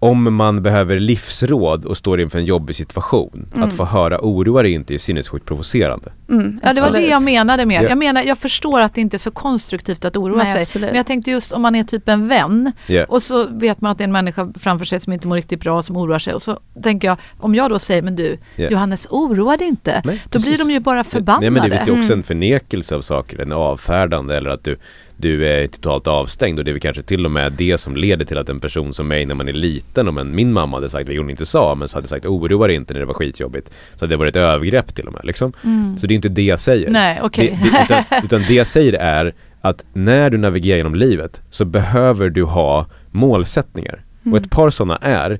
om 0.00 0.34
man 0.34 0.62
behöver 0.62 0.98
livsråd 0.98 1.84
och 1.84 1.96
står 1.96 2.20
inför 2.20 2.38
en 2.38 2.44
jobbig 2.44 2.76
situation, 2.76 3.46
Mm. 3.54 3.68
att 3.68 3.74
få 3.74 3.84
höra 3.84 4.18
oroa 4.20 4.62
dig 4.62 4.72
inte 4.72 4.94
är 4.94 4.98
sinnessjukt 4.98 5.46
provocerande. 5.46 6.12
Mm, 6.30 6.60
Ja 6.62 6.72
det 6.72 6.80
var 6.80 6.86
det 6.88 6.92
absolut. 6.92 7.10
jag 7.10 7.22
menade 7.22 7.66
med. 7.66 7.82
Ja. 7.82 7.88
Jag 7.88 7.98
menar, 7.98 8.22
jag 8.22 8.38
förstår 8.38 8.80
att 8.80 8.94
det 8.94 9.00
inte 9.00 9.16
är 9.16 9.18
så 9.18 9.30
konstruktivt 9.30 10.04
att 10.04 10.16
oroa 10.16 10.36
Nej, 10.42 10.52
sig. 10.52 10.62
absolut. 10.62 10.88
Men 10.90 10.96
jag 10.96 11.06
tänkte 11.06 11.30
just 11.30 11.52
om 11.52 11.62
man 11.62 11.74
är 11.74 11.84
typ 11.84 12.08
en 12.08 12.28
vän 12.28 12.72
Ja. 12.86 13.04
och 13.08 13.22
så 13.22 13.46
vet 13.50 13.80
man 13.80 13.92
att 13.92 13.98
det 13.98 14.02
är 14.02 14.06
en 14.06 14.12
människa 14.12 14.48
framför 14.58 14.84
sig 14.84 15.00
som 15.00 15.12
inte 15.12 15.26
mår 15.28 15.36
riktigt 15.36 15.60
bra 15.60 15.82
som 15.82 15.96
oroar 15.96 16.18
sig 16.18 16.34
och 16.34 16.42
så 16.42 16.58
tänker 16.82 17.08
jag 17.08 17.16
om 17.38 17.54
jag 17.54 17.70
då 17.70 17.78
säger 17.78 18.02
men 18.02 18.16
du 18.16 18.38
Ja. 18.56 18.68
Johannes 18.70 19.06
oroa 19.10 19.56
dig 19.56 19.68
inte. 19.68 20.02
Nej, 20.04 20.22
Då 20.30 20.38
blir 20.38 20.50
precis. 20.52 20.66
de 20.66 20.72
ju 20.72 20.80
bara 20.80 21.04
förbannade. 21.04 21.50
Nej 21.50 21.60
men 21.60 21.70
det 21.70 21.76
är 21.76 21.86
ju 21.86 21.92
också 21.92 22.04
Mm. 22.12 22.18
en 22.18 22.22
förnekelse 22.22 22.94
av 22.96 23.00
saker, 23.00 23.40
en 23.40 23.52
avfärdande 23.52 24.36
eller 24.36 24.50
att 24.50 24.64
du, 24.64 24.78
du 25.20 25.48
är 25.48 25.66
totalt 25.66 26.06
avstängd 26.06 26.58
och 26.58 26.64
det 26.64 26.70
är 26.70 26.72
väl 26.72 26.80
kanske 26.80 27.02
till 27.02 27.24
och 27.24 27.30
med 27.30 27.52
det 27.52 27.78
som 27.78 27.96
leder 27.96 28.24
till 28.24 28.38
att 28.38 28.48
en 28.48 28.60
person 28.60 28.92
som 28.92 29.08
mig 29.08 29.26
när 29.26 29.34
man 29.34 29.48
är 29.48 29.52
liten, 29.52 30.08
om 30.08 30.18
en, 30.18 30.34
min 30.34 30.52
mamma 30.52 30.76
hade 30.76 30.90
sagt, 30.90 31.08
vilket 31.08 31.22
hon 31.22 31.30
inte 31.30 31.46
sa, 31.46 31.74
men 31.74 31.88
så 31.88 31.96
hade 31.96 32.08
sagt 32.08 32.26
oroa 32.26 32.66
dig 32.66 32.76
inte 32.76 32.92
när 32.92 33.00
det 33.00 33.06
var 33.06 33.14
skitjobbigt. 33.14 33.70
Så 33.96 34.04
hade 34.04 34.12
det 34.12 34.16
varit 34.16 34.36
ett 34.36 34.40
övergrepp 34.42 34.94
till 34.94 35.06
och 35.06 35.12
med 35.12 35.24
liksom. 35.24 35.52
Mm. 35.64 35.98
Så 35.98 36.06
det 36.06 36.14
är 36.14 36.16
inte 36.16 36.28
det 36.28 36.42
jag 36.42 36.60
säger. 36.60 36.88
Nej 36.90 37.20
okej. 37.22 37.58
Det, 37.64 37.70
det, 37.70 37.82
utan, 37.84 38.04
utan 38.24 38.42
det 38.48 38.54
jag 38.54 38.66
säger 38.66 38.92
är 38.92 39.34
att 39.60 39.84
när 39.92 40.30
du 40.30 40.38
navigerar 40.38 40.76
genom 40.76 40.94
livet 40.94 41.42
så 41.50 41.64
behöver 41.64 42.28
du 42.30 42.44
ha 42.44 42.86
målsättningar. 43.10 44.02
Mm. 44.22 44.32
Och 44.34 44.40
ett 44.44 44.50
par 44.50 44.70
sådana 44.70 44.96
är, 44.96 45.38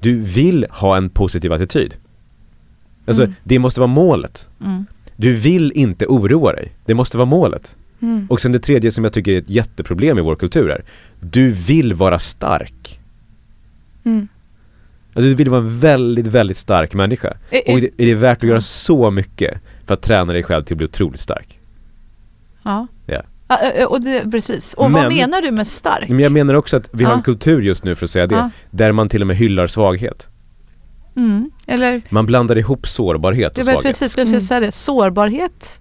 du 0.00 0.20
vill 0.20 0.66
ha 0.70 0.96
en 0.96 1.10
positiv 1.10 1.52
attityd. 1.52 1.94
Alltså 3.06 3.22
Mm. 3.22 3.34
det 3.44 3.58
måste 3.58 3.80
vara 3.80 3.88
målet. 3.88 4.48
Mm. 4.64 4.86
Du 5.16 5.32
vill 5.32 5.72
inte 5.74 6.06
oroa 6.06 6.52
dig. 6.52 6.72
Det 6.84 6.94
måste 6.94 7.16
vara 7.18 7.26
målet. 7.26 7.76
Mm. 8.02 8.26
Och 8.30 8.40
sen 8.40 8.52
det 8.52 8.58
tredje 8.58 8.92
som 8.92 9.04
jag 9.04 9.12
tycker 9.12 9.32
är 9.32 9.38
ett 9.38 9.50
jätteproblem 9.50 10.18
i 10.18 10.20
vår 10.20 10.36
kultur 10.36 10.70
är, 10.70 10.84
du 11.20 11.50
vill 11.50 11.94
vara 11.94 12.18
stark. 12.18 13.00
Mm. 14.04 14.28
Alltså, 15.08 15.20
du 15.22 15.34
vill 15.34 15.50
vara 15.50 15.60
en 15.60 15.78
väldigt, 15.80 16.26
väldigt 16.26 16.56
stark 16.56 16.94
människa. 16.94 17.36
Är- 17.50 17.74
Och 17.74 17.80
det, 17.80 17.86
är 17.96 18.06
det 18.06 18.14
värt 18.14 18.38
att 18.38 18.48
göra 18.48 18.60
så 18.60 19.10
mycket 19.10 19.60
för 19.86 19.94
att 19.94 20.02
träna 20.02 20.32
dig 20.32 20.42
själv 20.42 20.64
till 20.64 20.74
att 20.74 20.78
bli 20.78 20.86
otroligt 20.86 21.20
stark? 21.20 21.58
Ja. 22.62 22.86
Ja. 23.06 23.22
Ja, 23.48 23.58
ö, 23.74 23.84
och 23.84 24.00
det, 24.00 24.30
precis. 24.30 24.74
Och 24.74 24.82
vad 24.92 25.02
Men- 25.02 25.14
menar 25.14 25.42
du 25.42 25.50
med 25.50 25.66
stark? 25.66 26.08
Men 26.08 26.18
jag 26.20 26.32
menar 26.32 26.54
också 26.54 26.76
att 26.76 26.88
vi 26.92 27.04
har 27.04 27.12
Ja. 27.12 27.16
en 27.16 27.22
kultur 27.22 27.62
just 27.62 27.84
nu 27.84 27.94
för 27.94 28.06
att 28.06 28.10
säga 28.10 28.26
det, 28.26 28.34
Ja. 28.34 28.50
där 28.70 28.92
man 28.92 29.08
till 29.08 29.20
och 29.20 29.26
med 29.26 29.36
hyllar 29.36 29.66
svaghet. 29.66 30.28
Mm. 31.16 31.50
Eller 31.66 32.02
Man 32.10 32.26
blandar 32.26 32.58
ihop 32.58 32.88
sårbarhet 32.88 33.54
det 33.54 33.60
och 33.60 33.66
var 33.66 33.72
svaghet. 33.72 33.90
precis 33.92 34.12
skulle 34.12 34.22
jag 34.22 34.28
Mm. 34.28 34.40
säga 34.40 34.60
det. 34.60 34.72
Sårbarhet. 34.72 35.80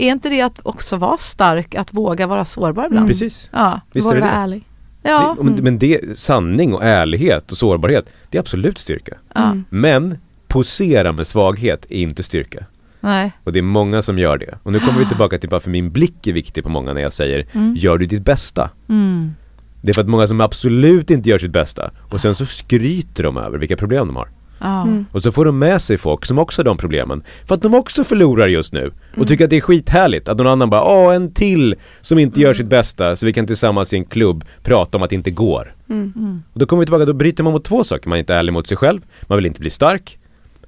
Är 0.00 0.10
inte 0.12 0.28
det 0.28 0.40
att 0.40 0.60
också 0.62 0.96
vara 0.96 1.16
stark, 1.18 1.74
att 1.74 1.94
våga 1.94 2.26
vara 2.26 2.44
sårbar 2.44 2.86
ibland? 2.86 2.96
Mm. 2.96 3.08
Precis. 3.08 3.50
Ja. 3.52 3.80
Visst 3.92 4.06
Våga 4.06 4.16
är 4.16 4.20
det 4.20 4.26
vara 4.26 4.36
det? 4.36 4.42
ärlig. 4.42 4.64
Ja. 5.02 5.34
det 5.36 5.40
om- 5.40 5.46
Men 5.62 5.78
det, 5.78 6.18
sanning 6.18 6.74
och 6.74 6.84
ärlighet 6.84 7.52
och 7.52 7.58
sårbarhet, 7.58 8.12
det 8.30 8.38
är 8.38 8.40
absolut 8.40 8.78
styrka. 8.78 9.16
Mm. 9.34 9.64
Men 9.70 10.18
posera 10.48 11.12
med 11.12 11.26
svaghet 11.26 11.86
är 11.90 11.96
inte 12.02 12.22
styrka. 12.22 12.64
Nej. 13.00 13.32
Och 13.44 13.52
det 13.52 13.58
är 13.58 13.62
många 13.62 14.02
som 14.02 14.18
gör 14.18 14.38
det. 14.38 14.58
Och 14.62 14.72
nu 14.72 14.80
kommer 14.80 14.98
vi 14.98 15.06
tillbaka 15.06 15.38
till 15.38 15.48
varför 15.50 15.70
min 15.70 15.90
blick 15.92 16.26
är 16.26 16.32
viktig 16.32 16.64
på 16.64 16.70
många 16.70 16.92
när 16.92 17.00
jag 17.00 17.12
säger 17.12 17.46
Mm. 17.52 17.74
Gör 17.76 17.98
du 17.98 18.06
ditt 18.06 18.22
bästa? 18.24 18.70
Mm. 18.88 19.34
Det 19.82 19.90
är 19.90 19.94
för 19.94 20.00
att 20.00 20.08
många 20.08 20.26
som 20.26 20.40
absolut 20.40 21.10
inte 21.10 21.28
gör 21.30 21.38
sitt 21.38 21.50
bästa 21.52 21.90
och 22.10 22.20
sen 22.20 22.34
så 22.34 22.46
skryter 22.46 23.22
de 23.22 23.36
över 23.36 23.58
vilka 23.58 23.76
problem 23.76 24.06
de 24.06 24.16
har. 24.16 24.28
Ja. 24.60 24.82
Mm. 24.82 25.06
Och 25.12 25.22
så 25.22 25.32
får 25.32 25.44
de 25.44 25.58
med 25.58 25.82
sig 25.82 25.98
folk 25.98 26.26
som 26.26 26.38
också 26.38 26.60
har 26.60 26.64
de 26.64 26.76
problemen 26.76 27.22
för 27.46 27.54
att 27.54 27.62
de 27.62 27.74
också 27.74 28.04
förlorar 28.04 28.46
just 28.46 28.72
nu 28.72 28.86
och 29.10 29.16
Mm. 29.16 29.26
tycker 29.28 29.44
att 29.44 29.50
det 29.50 29.56
är 29.56 29.60
skithärligt 29.60 30.28
att 30.28 30.36
någon 30.38 30.46
annan 30.46 30.70
bara 30.70 30.84
Åh, 30.84 31.14
en 31.14 31.32
till 31.32 31.74
som 32.00 32.18
inte 32.18 32.40
Mm. 32.40 32.46
gör 32.46 32.54
sitt 32.54 32.66
bästa 32.66 33.16
så 33.16 33.26
vi 33.26 33.32
kan 33.32 33.46
tillsammans 33.46 33.92
i 33.92 33.96
en 33.96 34.04
klubb 34.04 34.44
prata 34.62 34.96
om 34.96 35.02
att 35.02 35.10
det 35.10 35.16
inte 35.16 35.30
går. 35.30 35.74
Mm. 35.88 36.12
Mm. 36.16 36.42
Och 36.52 36.58
då 36.60 36.66
kommer 36.66 36.80
vi 36.80 36.86
tillbaka, 36.86 37.04
då 37.04 37.12
bryter 37.12 37.44
man 37.44 37.52
mot 37.52 37.64
två 37.64 37.84
saker. 37.84 38.08
Man 38.08 38.16
är 38.16 38.20
inte 38.20 38.34
ärlig 38.34 38.52
mot 38.52 38.66
sig 38.66 38.76
själv, 38.76 39.00
man 39.22 39.36
vill 39.36 39.46
inte 39.46 39.60
bli 39.60 39.70
stark, 39.70 40.18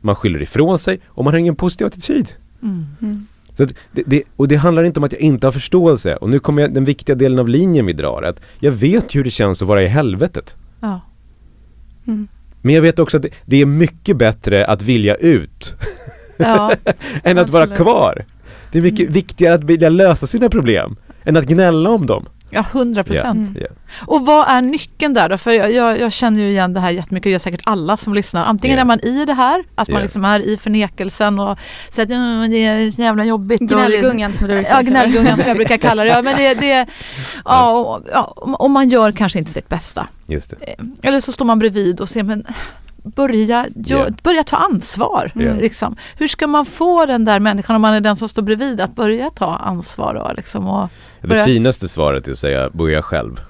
man 0.00 0.14
skyller 0.14 0.42
ifrån 0.42 0.78
sig 0.78 1.00
och 1.06 1.24
man 1.24 1.34
har 1.34 1.38
ingen 1.38 1.56
positiv 1.56 1.86
attityd. 1.86 2.28
Mm. 2.62 2.86
Mm. 3.02 3.26
Så 3.54 3.62
att 3.64 3.70
det, 3.92 4.02
det, 4.06 4.22
och 4.36 4.48
det 4.48 4.56
handlar 4.56 4.84
inte 4.84 5.00
om 5.00 5.04
att 5.04 5.12
jag 5.12 5.20
inte 5.20 5.46
har 5.46 5.52
förståelse 5.52 6.16
och 6.16 6.30
nu 6.30 6.38
kommer 6.38 6.62
jag, 6.62 6.74
den 6.74 6.84
viktiga 6.84 7.16
delen 7.16 7.38
av 7.38 7.48
linjen 7.48 7.86
vi 7.86 7.92
drar 7.92 8.22
att 8.22 8.40
jag 8.58 8.72
vet 8.72 9.14
hur 9.14 9.24
det 9.24 9.30
känns 9.30 9.62
att 9.62 9.68
vara 9.68 9.82
i 9.82 9.86
helvetet. 9.86 10.56
Ja. 10.80 11.00
Mm. 12.06 12.28
Men 12.62 12.74
jag 12.74 12.82
vet 12.82 12.98
också 12.98 13.16
att 13.16 13.22
det, 13.22 13.28
det 13.44 13.56
är 13.60 13.66
mycket 13.66 14.16
bättre 14.16 14.66
att 14.66 14.82
vilja 14.82 15.14
ut 15.14 15.74
Ja. 16.36 16.72
än 17.24 17.38
att 17.38 17.50
vara 17.50 17.62
Absolut. 17.62 17.82
kvar. 17.82 18.24
Det 18.72 18.78
är 18.78 18.82
mycket 18.82 19.10
viktigare 19.10 19.54
att 19.54 19.64
vilja 19.64 19.88
lösa 19.88 20.26
sina 20.26 20.48
problem 20.48 20.96
än 21.24 21.36
att 21.36 21.44
gnälla 21.44 21.90
om 21.90 22.06
dem. 22.06 22.26
Ja, 22.54 22.64
100 22.72 23.04
procent. 23.04 23.48
Mm. 23.48 23.62
Ja. 23.62 23.66
Och 24.06 24.26
vad 24.26 24.48
är 24.48 24.62
nyckeln 24.62 25.14
där 25.14 25.28
då? 25.28 25.38
För 25.38 25.50
jag, 25.50 25.72
jag, 25.72 26.00
jag 26.00 26.12
känner 26.12 26.40
ju 26.42 26.48
igen 26.48 26.72
det 26.72 26.80
här 26.80 26.90
jättemycket, 26.90 27.26
och 27.26 27.32
gör 27.32 27.38
säkert 27.38 27.60
alla 27.64 27.96
som 27.96 28.14
lyssnar. 28.14 28.44
Antingen 28.44 28.76
Ja. 28.76 28.80
är 28.80 28.84
man 28.86 29.00
i 29.00 29.24
det 29.24 29.32
här, 29.34 29.64
att 29.74 29.88
man 29.88 29.96
Ja. 29.96 30.02
liksom 30.02 30.24
är 30.24 30.40
i 30.40 30.56
förnekelsen 30.56 31.38
och 31.38 31.58
säger 31.90 32.06
att 32.06 32.10
"Ja, 32.10 32.48
det 32.50 32.56
är 32.64 32.90
så 32.90 33.02
jävla 33.02 33.24
jobbigt. 33.24 33.60
och- 33.60 33.68
Gnällgungan 33.68 34.34
som 34.34 34.46
du 34.48 34.52
brukar 34.54 34.70
Ja, 34.70 34.76
kalla 34.76 34.82
det. 34.84 34.90
gnällgungan 34.90 35.38
som 35.38 35.48
jag 35.48 35.56
brukar 35.56 35.76
kalla 35.76 36.02
det. 36.04 36.08
Ja, 36.10 36.22
men 36.22 36.36
det, 36.36 36.54
det, 36.54 36.86
ja, 37.44 37.70
och, 37.72 38.04
ja, 38.12 38.22
och 38.58 38.70
man 38.70 38.88
gör 38.88 39.12
kanske 39.12 39.38
inte 39.38 39.50
sitt 39.52 39.68
bästa. 39.68 40.06
Just 40.28 40.50
det. 40.50 40.56
Eh, 40.72 40.84
Eller 41.02 41.20
så 41.20 41.32
står 41.32 41.44
man 41.44 41.58
bredvid 41.58 42.00
och 42.00 42.08
ser, 42.08 42.22
men 42.22 42.44
börja, 43.02 43.66
Ja. 43.86 44.06
börja 44.22 44.44
ta 44.44 44.56
ansvar. 44.56 45.32
Ja. 45.34 45.54
Liksom. 45.54 45.96
Hur 46.16 46.28
ska 46.28 46.46
man 46.46 46.64
få 46.66 47.06
den 47.06 47.24
där 47.24 47.40
människan, 47.40 47.76
om 47.76 47.82
man 47.82 47.94
är 47.94 48.00
den 48.00 48.16
som 48.16 48.28
står 48.28 48.42
bredvid, 48.42 48.80
att 48.80 48.94
börja 48.94 49.30
ta 49.30 49.56
ansvar? 49.56 50.14
Då, 50.14 50.32
liksom, 50.36 50.66
och 50.66 50.88
Det 51.20 51.28
Börja- 51.28 51.44
finaste 51.44 51.88
svaret 51.88 52.28
är 52.28 52.32
att 52.32 52.38
säga 52.38 52.70
börja 52.70 53.02
själv. 53.02 53.40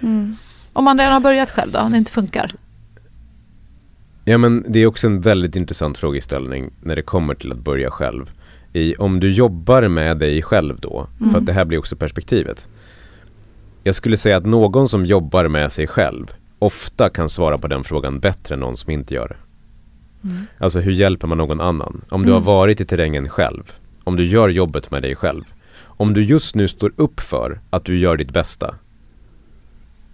Mm. 0.00 0.36
om 0.72 0.84
man 0.84 0.98
redan 0.98 1.12
har 1.12 1.20
börjat 1.20 1.50
själv 1.50 1.72
då, 1.72 1.78
om 1.78 1.92
det 1.92 1.98
inte 1.98 2.10
funkar? 2.12 2.50
Ja 4.24 4.38
men 4.38 4.64
det 4.68 4.78
är 4.78 4.86
också 4.86 5.06
en 5.06 5.20
väldigt 5.20 5.56
intressant 5.56 5.98
frågeställning 5.98 6.70
när 6.82 6.96
det 6.96 7.02
kommer 7.02 7.34
till 7.34 7.52
att 7.52 7.58
börja 7.58 7.90
själv. 7.90 8.30
I, 8.72 8.94
om 8.96 9.20
du 9.20 9.32
jobbar 9.32 9.88
med 9.88 10.16
dig 10.18 10.42
själv 10.42 10.80
då, 10.80 11.06
för 11.18 11.24
Mm. 11.24 11.36
att 11.36 11.46
det 11.46 11.52
här 11.52 11.64
blir 11.64 11.78
också 11.78 11.96
perspektivet. 11.96 12.68
Jag 13.82 13.94
skulle 13.94 14.16
säga 14.16 14.36
att 14.36 14.46
någon 14.46 14.88
som 14.88 15.06
jobbar 15.06 15.48
med 15.48 15.72
sig 15.72 15.86
själv 15.86 16.26
ofta 16.64 17.08
kan 17.10 17.28
svara 17.30 17.58
på 17.58 17.68
den 17.68 17.84
frågan 17.84 18.20
bättre 18.20 18.54
än 18.54 18.60
någon 18.60 18.76
som 18.76 18.90
inte 18.90 19.14
gör 19.14 19.28
det. 19.28 19.36
Mm. 20.28 20.46
Alltså 20.58 20.80
hur 20.80 20.92
hjälper 20.92 21.26
man 21.26 21.38
någon 21.38 21.60
annan? 21.60 22.04
Om 22.08 22.22
du 22.22 22.30
har 22.32 22.38
Mm. 22.38 22.46
varit 22.46 22.80
i 22.80 22.84
terrängen 22.84 23.28
själv, 23.28 23.72
om 24.04 24.16
du 24.16 24.24
gör 24.26 24.48
jobbet 24.48 24.90
med 24.90 25.02
dig 25.02 25.16
själv, 25.16 25.42
om 25.76 26.14
du 26.14 26.24
just 26.24 26.54
nu 26.54 26.68
står 26.68 26.92
upp 26.96 27.20
för 27.20 27.60
att 27.70 27.84
du 27.84 27.98
gör 27.98 28.16
ditt 28.16 28.30
bästa. 28.32 28.74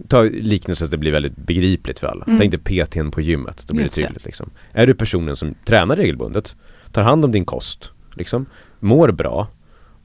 Ta 0.09 0.23
liknelsen 0.23 0.77
så 0.77 0.85
att 0.85 0.91
det 0.91 0.97
blir 0.99 1.13
väldigt 1.13 1.37
begripligt 1.37 1.99
för 1.99 2.07
alla. 2.07 2.25
Mm. 2.25 2.39
Tänk 2.39 2.51
dig 2.51 2.61
PTn 2.61 3.11
på 3.11 3.21
gymmet, 3.21 3.65
då 3.69 3.75
blir 3.75 3.85
Just 3.85 3.95
det. 3.97 4.03
tydligt 4.07 4.25
liksom. 4.25 4.51
Är 4.73 4.87
du 4.87 4.95
personen 4.95 5.37
som 5.37 5.55
tränar 5.65 5.97
regelbundet, 5.97 6.57
tar 6.93 7.03
hand 7.03 7.25
om 7.25 7.33
din 7.33 7.45
kost, 7.45 7.93
liksom, 8.15 8.47
mår 8.81 9.13
bra 9.13 9.49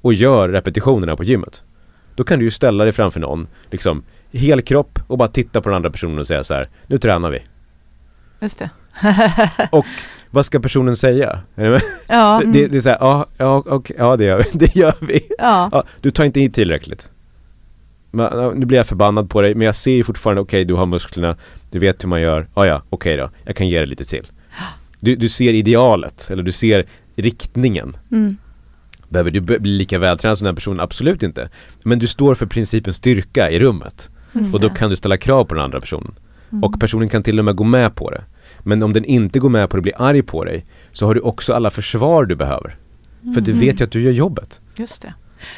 och 0.02 0.14
gör 0.14 0.50
repetitionerna 0.50 1.16
på 1.16 1.24
gymmet. 1.24 1.64
Då 2.16 2.24
kan 2.24 2.40
du 2.40 2.46
ju 2.46 2.52
ställa 2.52 2.84
dig 2.84 2.94
framför 2.94 3.20
någon, 3.20 3.48
liksom, 3.72 4.04
hel 4.38 4.62
kropp 4.62 5.00
och 5.08 5.18
bara 5.18 5.28
titta 5.28 5.62
på 5.62 5.70
den 5.70 5.76
andra 5.76 5.90
personen 5.90 6.20
och 6.20 6.28
säga 6.28 6.44
så 6.44 6.54
här, 6.54 6.70
nu 6.88 6.98
tränar 6.98 7.30
vi. 7.30 7.40
Just 8.42 8.60
det. 8.60 8.70
Och 9.72 9.86
vad 10.32 10.46
ska 10.46 10.60
personen 10.60 10.96
säga? 10.96 11.40
Ja, 12.08 12.42
Det, 12.46 12.68
det 12.68 12.78
är 12.78 12.82
såhär, 12.82 12.98
ja, 13.00 13.28
ja, 13.38 13.64
okej, 13.66 13.96
ja 14.00 14.18
det 14.18 14.26
gör 14.26 14.38
vi, 14.38 14.50
det 14.54 14.76
gör 14.76 14.96
vi. 15.02 15.30
ja. 15.38 15.70
Ja, 15.72 15.84
du 16.02 16.12
tar 16.12 16.26
inte 16.26 16.40
i 16.42 16.50
tillräckligt. 16.50 17.10
Men, 18.12 18.60
nu 18.60 18.66
blir 18.66 18.78
jag 18.78 18.88
förbannad 18.88 19.30
på 19.30 19.42
dig, 19.42 19.56
men 19.56 19.66
jag 19.66 19.76
ser 19.76 19.92
ju 19.92 20.04
fortfarande, 20.04 20.42
okej 20.42 20.66
du 20.66 20.74
har 20.74 20.86
musklerna, 20.86 21.38
du 21.72 21.80
vet 21.80 22.04
hur 22.04 22.10
man 22.10 22.22
gör, 22.22 22.48
ja 22.56 22.66
ja, 22.66 22.82
okej 22.90 23.18
då, 23.18 23.30
jag 23.44 23.56
kan 23.56 23.68
ge 23.68 23.78
dig 23.78 23.88
lite 23.88 24.06
till. 24.06 24.28
Du, 25.00 25.16
du 25.16 25.30
ser 25.30 25.54
idealet, 25.54 26.28
eller 26.32 26.44
du 26.44 26.52
ser 26.52 26.86
riktningen. 27.16 27.98
Mm. 28.12 28.38
Behöver 29.10 29.32
du 29.32 29.42
bli 29.42 29.60
lika 29.60 30.00
vältränad 30.00 30.38
som 30.38 30.46
den 30.46 30.52
här 30.52 30.56
personen? 30.56 30.80
Absolut 30.80 31.24
inte. 31.24 31.50
Men 31.84 32.00
du 32.00 32.08
står 32.08 32.36
för 32.36 32.46
principen 32.46 32.94
styrka 32.94 33.52
i 33.52 33.60
rummet. 33.60 34.10
Och 34.54 34.60
då 34.60 34.70
kan 34.70 34.90
du 34.90 34.96
ställa 34.96 35.18
krav 35.18 35.46
på 35.46 35.56
den 35.56 35.64
andra 35.64 35.82
personen. 35.82 36.16
Mm. 36.52 36.64
Och 36.64 36.80
personen 36.80 37.10
kan 37.10 37.24
till 37.24 37.40
och 37.40 37.46
med 37.46 37.56
gå 37.56 37.64
med 37.64 37.96
på 37.96 38.10
det. 38.10 38.24
Men 38.60 38.84
om 38.84 38.94
den 38.94 39.06
inte 39.06 39.40
går 39.40 39.50
med 39.50 39.70
på 39.70 39.76
det 39.76 39.80
och 39.80 39.84
blir 39.84 40.02
arg 40.02 40.22
på 40.22 40.44
dig 40.44 40.66
så 40.92 41.06
har 41.06 41.14
du 41.14 41.22
också 41.22 41.54
alla 41.54 41.70
försvar 41.70 42.26
du 42.26 42.36
behöver. 42.36 42.76
För 43.34 43.42
du 43.42 43.52
vet 43.52 43.82
ju 43.82 43.84
att 43.84 43.92
du 43.92 44.02
gör 44.02 44.12
jobbet. 44.12 44.62
Just 44.78 45.02
det. 45.02 45.14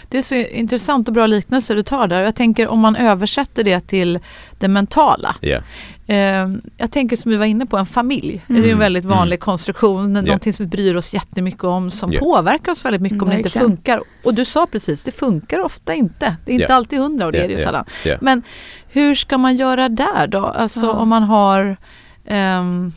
Det 0.10 0.18
är 0.18 0.22
så 0.22 0.36
intressant 0.36 1.08
och 1.08 1.14
bra 1.14 1.28
liknelse 1.28 1.74
du 1.74 1.84
tar 1.84 2.08
där. 2.08 2.22
Jag 2.22 2.36
tänker 2.36 2.68
om 2.68 2.80
man 2.80 2.96
översätter 2.96 3.64
det 3.64 3.88
till 3.88 4.20
det 4.60 4.68
mentala. 4.68 5.36
Ja. 5.42 5.62
Eh, 6.10 6.48
jag 6.78 6.92
tänker 6.92 7.16
som 7.16 7.32
vi 7.32 7.38
var 7.38 7.46
inne 7.46 7.66
på, 7.66 7.78
en 7.78 7.86
familj. 7.86 8.44
Det 8.48 8.54
är 8.54 8.58
en 8.58 8.64
Mm. 8.64 8.80
väldigt 8.80 9.06
vanlig 9.06 9.40
konstruktion, 9.40 10.16
Ja. 10.16 10.22
någonting 10.22 10.54
som 10.54 10.66
vi 10.66 10.70
bryr 10.70 10.96
oss 10.96 11.14
jättemycket 11.14 11.64
om 11.64 11.92
som 11.92 12.14
Ja. 12.14 12.20
påverkar 12.20 12.72
oss 12.72 12.86
väldigt 12.86 13.02
mycket 13.02 13.16
Mm, 13.16 13.24
om 13.24 13.30
det 13.30 13.36
inte 13.36 13.44
verkligen. 13.50 13.68
funkar. 13.68 14.02
Och 14.24 14.34
du 14.34 14.46
sa 14.46 14.68
precis, 14.72 15.04
det 15.04 15.12
funkar 15.12 15.60
ofta 15.60 15.94
inte. 15.94 16.36
Det 16.46 16.52
är 16.52 16.54
inte 16.54 16.66
Ja. 16.70 16.76
alltid 16.76 17.00
hundra 17.00 17.26
och 17.26 17.32
det 17.32 17.38
är 17.44 17.48
det 17.48 17.54
ju 17.54 17.60
sällan. 17.60 17.86
Men 18.22 18.44
hur 18.90 19.16
ska 19.16 19.38
man 19.38 19.56
göra 19.56 19.90
där 19.90 20.28
då? 20.28 20.46
Alltså 20.46 20.86
Ja. 20.86 20.92
om 20.94 21.10
man 21.10 21.24
har 21.24 21.78
ehm, 22.26 22.92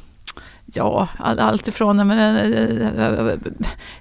Ja, 0.74 1.08
all- 1.18 1.38
allt 1.38 1.68
ifrån 1.68 1.96
men, 2.06 2.36
eh, 2.36 3.32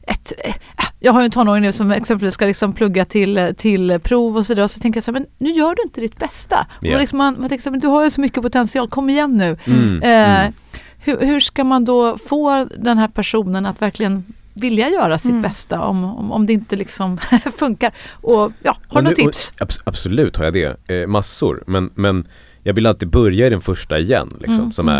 ett, 0.03 0.33
eh, 0.45 0.55
Jag 0.99 1.13
har 1.13 1.21
ju 1.21 1.25
en 1.25 1.31
tonåring 1.31 1.61
nu 1.61 1.71
som 1.71 1.91
exempelvis 1.91 2.33
ska 2.33 2.45
liksom 2.45 2.73
plugga 2.73 3.05
till, 3.05 3.53
till 3.57 3.99
prov 4.03 4.37
och 4.37 4.45
så 4.45 4.51
vidare. 4.53 4.63
Och 4.63 4.71
så 4.71 4.79
tänker 4.79 4.97
jag 4.97 5.03
så 5.03 5.11
här, 5.11 5.19
men 5.19 5.25
nu 5.37 5.49
gör 5.49 5.75
du 5.75 5.81
inte 5.83 6.01
ditt 6.01 6.17
bästa. 6.19 6.67
Ja. 6.81 6.93
Och 6.93 6.99
liksom 6.99 7.17
man, 7.17 7.35
man 7.39 7.49
tänker 7.49 7.63
så 7.63 7.69
här, 7.69 7.71
men 7.71 7.79
du 7.79 7.87
har 7.87 8.03
ju 8.03 8.09
så 8.09 8.21
mycket 8.21 8.41
potential, 8.43 8.89
kom 8.89 9.09
igen 9.09 9.37
nu. 9.37 9.57
Mm, 9.65 10.01
Eh, 10.03 10.39
mm. 10.41 10.53
hur, 10.99 11.19
hur 11.19 11.39
ska 11.39 11.63
man 11.63 11.85
då 11.85 12.17
få 12.17 12.67
den 12.77 12.97
här 12.97 13.07
personen 13.07 13.65
att 13.65 13.81
verkligen 13.81 14.23
vilja 14.53 14.89
göra 14.89 15.17
sitt 15.17 15.29
Mm. 15.31 15.41
bästa 15.41 15.81
om, 15.81 16.03
om, 16.03 16.31
om 16.31 16.45
det 16.45 16.53
inte 16.53 16.75
liksom 16.75 17.17
funkar? 17.57 17.91
Och 18.21 18.51
ja, 18.63 18.77
har 18.87 19.01
du 19.01 19.03
några 19.03 19.09
nu- 19.09 19.15
tips? 19.15 19.53
och- 19.59 19.67
abs- 19.67 19.81
absolut 19.85 20.37
har 20.37 20.43
jag 20.45 20.53
det, 20.53 20.89
eh, 21.01 21.07
massor. 21.07 21.63
Men, 21.67 21.89
men 21.95 22.27
jag 22.63 22.73
vill 22.73 22.85
alltid 22.85 23.09
börja 23.09 23.47
i 23.47 23.49
den 23.49 23.61
första 23.61 23.99
igen, 23.99 24.29
liksom, 24.39 24.55
Mm, 24.59 24.71
som 24.71 24.89
mm. 24.89 24.99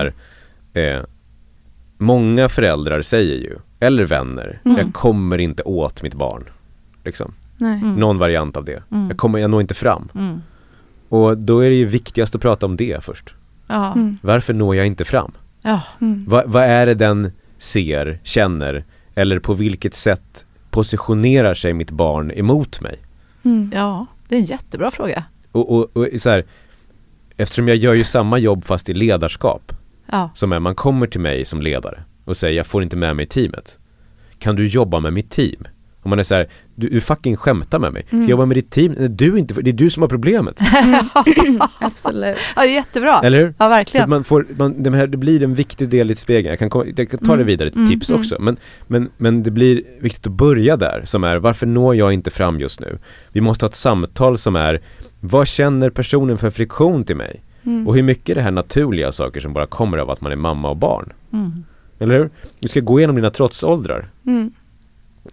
är 0.73 0.93
eh, 0.97 1.03
Många 2.01 2.49
föräldrar 2.49 3.01
säger 3.01 3.35
ju, 3.35 3.55
eller 3.79 4.05
vänner, 4.05 4.59
Mm. 4.65 4.77
jag 4.77 4.93
kommer 4.93 5.37
inte 5.37 5.63
åt 5.63 6.03
mitt 6.03 6.13
barn. 6.13 6.43
Liksom. 7.03 7.33
Nej. 7.57 7.79
Mm. 7.81 7.95
Någon 7.95 8.17
variant 8.17 8.57
av 8.57 8.65
det. 8.65 8.83
Mm. 8.91 9.07
Jag, 9.07 9.17
kommer, 9.17 9.39
jag 9.39 9.49
når 9.49 9.61
inte 9.61 9.73
fram. 9.73 10.09
Mm. 10.15 10.41
Och 11.09 11.37
då 11.37 11.59
är 11.59 11.69
det 11.69 11.75
ju 11.75 11.85
viktigast 11.85 12.35
att 12.35 12.41
prata 12.41 12.65
om 12.65 12.75
det 12.77 13.03
först. 13.03 13.33
Ja. 13.67 13.93
Mm. 13.93 14.17
Varför 14.21 14.53
når 14.53 14.75
jag 14.75 14.87
inte 14.87 15.05
fram? 15.05 15.31
Ja. 15.61 15.81
Mm. 16.01 16.25
Va, 16.27 16.43
vad 16.45 16.63
är 16.63 16.85
det 16.85 16.93
den 16.93 17.31
ser, 17.57 18.19
känner 18.23 18.83
eller 19.15 19.39
på 19.39 19.53
vilket 19.53 19.93
sätt 19.93 20.45
positionerar 20.69 21.53
sig 21.53 21.73
mitt 21.73 21.91
barn 21.91 22.31
emot 22.31 22.81
mig? 22.81 22.99
Mm. 23.43 23.71
ja, 23.75 24.05
det 24.27 24.35
är 24.35 24.39
en 24.39 24.45
jättebra 24.45 24.91
fråga. 24.91 25.23
Och, 25.51 25.71
och, 25.75 25.97
och 25.97 26.07
så 26.17 26.29
här, 26.29 26.43
eftersom 27.37 27.67
jag 27.67 27.77
gör 27.77 27.93
ju 27.93 28.03
samma 28.03 28.37
jobb 28.37 28.65
fast 28.65 28.89
i 28.89 28.93
ledarskap 28.93 29.73
Ja. 30.11 30.29
som 30.35 30.51
är 30.51 30.59
man 30.59 30.75
kommer 30.75 31.07
till 31.07 31.21
mig 31.21 31.45
som 31.45 31.61
ledare 31.61 32.03
och 32.25 32.37
säger 32.37 32.57
jag 32.57 32.65
får 32.67 32.83
inte 32.83 32.97
med 32.97 33.15
mig 33.15 33.25
teamet. 33.25 33.79
Kan 34.39 34.55
du 34.55 34.67
jobba 34.67 34.99
med 34.99 35.13
mitt 35.13 35.29
team? 35.31 35.67
Om 36.01 36.09
man 36.09 36.19
är 36.19 36.23
så 36.23 36.35
här, 36.35 36.47
du, 36.75 36.89
du 36.89 37.01
fucking 37.01 37.35
skämtar 37.35 37.79
med 37.79 37.93
mig. 37.93 38.01
Ska 38.07 38.15
jag 38.15 38.19
Mm. 38.19 38.29
jobba 38.29 38.45
med 38.45 38.57
ditt 38.57 38.71
team? 38.71 38.95
Nej, 38.99 39.09
du 39.09 39.39
inte, 39.39 39.61
det 39.61 39.69
är 39.69 39.73
du 39.73 39.89
som 39.89 40.01
har 40.03 40.07
problemet. 40.07 40.59
Absolut. 41.79 42.37
ja, 42.55 42.61
det 42.61 42.67
är 42.69 42.73
jättebra. 42.73 43.19
Eller 43.23 43.37
hur? 43.37 43.45
Ja, 43.45 43.53
Så 43.57 43.63
att 43.63 43.71
verkligen. 43.71 44.09
man 44.09 44.23
får, 44.23 44.45
man, 44.57 44.83
det, 44.83 44.91
här, 44.97 45.07
det 45.07 45.17
blir 45.17 45.43
en 45.43 45.53
viktig 45.55 45.89
del 45.89 46.11
i 46.11 46.15
spegeln. 46.15 46.49
Jag 46.49 46.59
kan, 46.59 46.69
komma- 46.69 46.93
jag 46.97 47.09
kan 47.09 47.19
ta 47.19 47.25
det 47.25 47.33
Mm. 47.33 47.47
vidare 47.47 47.69
till 47.69 47.79
Mm, 47.81 47.89
tips 47.91 48.09
mm. 48.09 48.19
också. 48.21 48.37
Men, 48.39 48.57
men, 48.87 49.09
men 49.17 49.43
det 49.43 49.51
blir 49.51 49.81
viktigt 50.01 50.27
att 50.27 50.33
börja 50.33 50.77
där 50.77 51.01
som 51.05 51.23
är 51.23 51.37
varför 51.37 51.65
når 51.67 51.95
jag 51.95 52.13
inte 52.13 52.31
fram 52.31 52.59
just 52.59 52.79
nu? 52.79 52.99
Vi 53.33 53.41
måste 53.41 53.65
ha 53.65 53.69
ett 53.69 53.75
samtal 53.75 54.37
som 54.37 54.55
är 54.55 54.81
vad 55.19 55.47
känner 55.47 55.89
personen 55.89 56.37
för 56.37 56.49
friktion 56.49 57.03
till 57.03 57.15
mig? 57.15 57.43
Mm. 57.69 57.87
Och 57.87 57.95
hur 57.95 58.03
mycket 58.03 58.29
är 58.29 58.35
det 58.35 58.41
här 58.41 58.51
naturliga 58.51 59.11
saker 59.11 59.39
som 59.39 59.53
bara 59.53 59.65
kommer 59.65 59.97
av 59.97 60.09
att 60.09 60.21
man 60.21 60.31
är 60.31 60.35
mamma 60.35 60.69
och 60.69 60.77
barn? 60.77 61.13
Mm. 61.33 61.63
Eller 61.99 62.19
hur? 62.19 62.29
Du 62.59 62.67
ska 62.67 62.79
gå 62.79 62.99
igenom 62.99 63.15
dina 63.15 63.29
trotsåldrar. 63.29 64.09
Mm. 64.25 64.51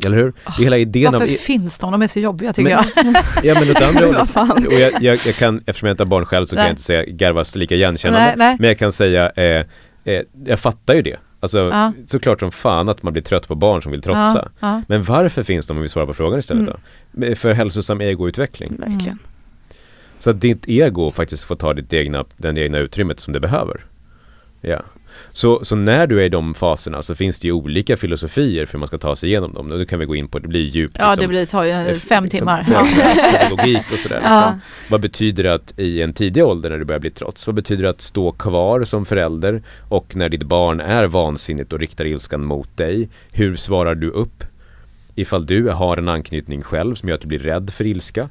Eller 0.05 0.17
hur? 0.17 0.33
Är 0.45 0.63
hela 0.63 0.79
idén 0.79 1.13
Varför 1.13 1.25
av... 1.27 1.37
finns 1.37 1.79
de? 1.79 1.93
De 1.93 2.03
är 2.03 2.07
så 2.09 2.21
jobbiga 2.21 2.53
tycker 2.53 2.77
Men- 2.77 3.15
jag. 3.15 3.25
Ja 3.45 3.61
men 3.61 3.71
åt 3.71 3.83
andra 3.83 4.07
hållet. 4.07 4.67
Och 4.67 4.73
jag, 4.73 4.93
jag, 5.03 5.19
jag 5.27 5.35
kan, 5.35 5.61
eftersom 5.67 5.87
jag 5.87 5.93
inte 5.95 6.03
har 6.03 6.09
barn 6.09 6.25
själv 6.27 6.47
så 6.47 6.51
kan 6.57 6.63
Nej. 6.63 6.67
jag 6.69 6.73
inte 6.73 6.83
säga 6.83 7.05
garvas 7.05 7.57
lika 7.57 7.75
igenkännande. 7.75 8.27
Nej, 8.27 8.35
nej. 8.37 8.57
Men 8.61 8.69
jag 8.69 8.79
kan 8.79 8.93
säga, 8.93 9.31
eh, 9.31 9.65
eh, 10.05 10.23
jag 10.47 10.59
fattar 10.61 10.95
ju 10.95 11.03
det. 11.03 11.17
Alltså 11.41 11.59
Ja. 11.59 11.93
såklart 12.07 12.41
som 12.41 12.53
fan 12.53 12.89
att 12.89 13.03
man 13.03 13.13
blir 13.13 13.23
trött 13.23 13.49
på 13.49 13.55
barn 13.55 13.83
som 13.83 13.93
vill 13.93 14.03
trotsa. 14.03 14.49
Ja, 14.61 14.69
ja. 14.69 14.83
Men 14.89 15.03
varför 15.03 15.43
finns 15.43 15.67
de 15.67 15.77
om 15.77 15.83
vi 15.83 15.89
svarar 15.89 16.07
på 16.07 16.15
frågan 16.15 16.39
istället 16.39 16.69
Mm. 16.69 17.31
då? 17.31 17.35
För 17.37 17.53
hälsosam 17.53 18.01
egoutveckling. 18.01 18.77
Verkligen. 18.79 19.19
Så 20.19 20.31
att 20.31 20.41
ditt 20.41 20.69
ego 20.69 21.11
faktiskt 21.11 21.45
får 21.45 21.57
ta 21.57 21.75
ditt 21.75 21.93
egna, 21.93 22.25
den 22.37 22.59
egna 22.59 22.79
utrymmet 22.79 23.21
som 23.21 23.33
det 23.33 23.41
behöver. 23.41 23.85
Ja. 24.61 24.83
Så, 25.33 25.65
så 25.65 25.77
när 25.77 26.07
du 26.07 26.21
är 26.21 26.25
i 26.25 26.29
de 26.29 26.55
faserna 26.55 27.03
så 27.03 27.15
finns 27.15 27.39
det 27.39 27.49
ju 27.49 27.53
olika 27.53 27.97
filosofier 27.97 28.67
för 28.67 28.73
hur 28.73 28.79
man 28.79 28.89
ska 28.89 28.99
ta 28.99 29.17
sig 29.17 29.29
igenom 29.29 29.55
dem. 29.55 29.69
Då 29.69 29.85
kan 29.85 29.99
vi 29.99 30.07
gå 30.07 30.17
in 30.17 30.29
på, 30.29 30.39
det 30.39 30.49
blir 30.49 30.61
djupt 30.61 30.97
ja, 30.99 31.11
liksom, 31.11 31.23
det 31.23 31.29
blir, 31.29 31.47
tar 31.47 31.65
ju 31.65 31.71
eh, 31.71 31.95
fem 31.95 32.25
liksom, 32.25 32.39
timmar. 32.39 32.65
Ja. 32.73 32.87
Pedagogik 33.33 33.93
och 33.93 33.99
sådär. 33.99 34.21
Ja. 34.25 34.41
Liksom. 34.41 34.61
Vad 34.91 35.01
betyder 35.01 35.43
det 35.43 35.55
att 35.55 35.79
i 35.79 36.03
en 36.03 36.13
tidig 36.13 36.45
ålder 36.45 36.71
när 36.71 36.79
du 36.79 36.85
börjar 36.85 37.01
bli 37.01 37.11
trots? 37.11 37.47
Vad 37.47 37.55
betyder 37.55 37.83
det 37.83 37.91
att 37.91 38.01
stå 38.01 38.33
kvar 38.33 38.85
som 38.85 39.07
förälder? 39.07 39.63
Och 39.89 40.17
när 40.17 40.29
ditt 40.29 40.43
barn 40.43 40.81
är 40.81 41.05
vansinnigt 41.07 41.73
och 41.73 41.79
riktar 41.79 42.05
ilskan 42.05 42.45
mot 42.45 42.77
dig, 42.77 43.09
hur 43.33 43.57
svarar 43.57 43.95
du 43.95 44.11
upp? 44.11 44.45
Ifall 45.15 45.47
du 45.47 45.69
har 45.69 45.97
en 45.97 46.09
anknytning 46.09 46.63
själv 46.63 46.95
som 46.95 47.09
gör 47.09 47.15
att 47.15 47.21
du 47.23 47.29
blir 47.29 47.39
rädd 47.39 47.71
för 47.71 47.87
ilska. 47.87 48.29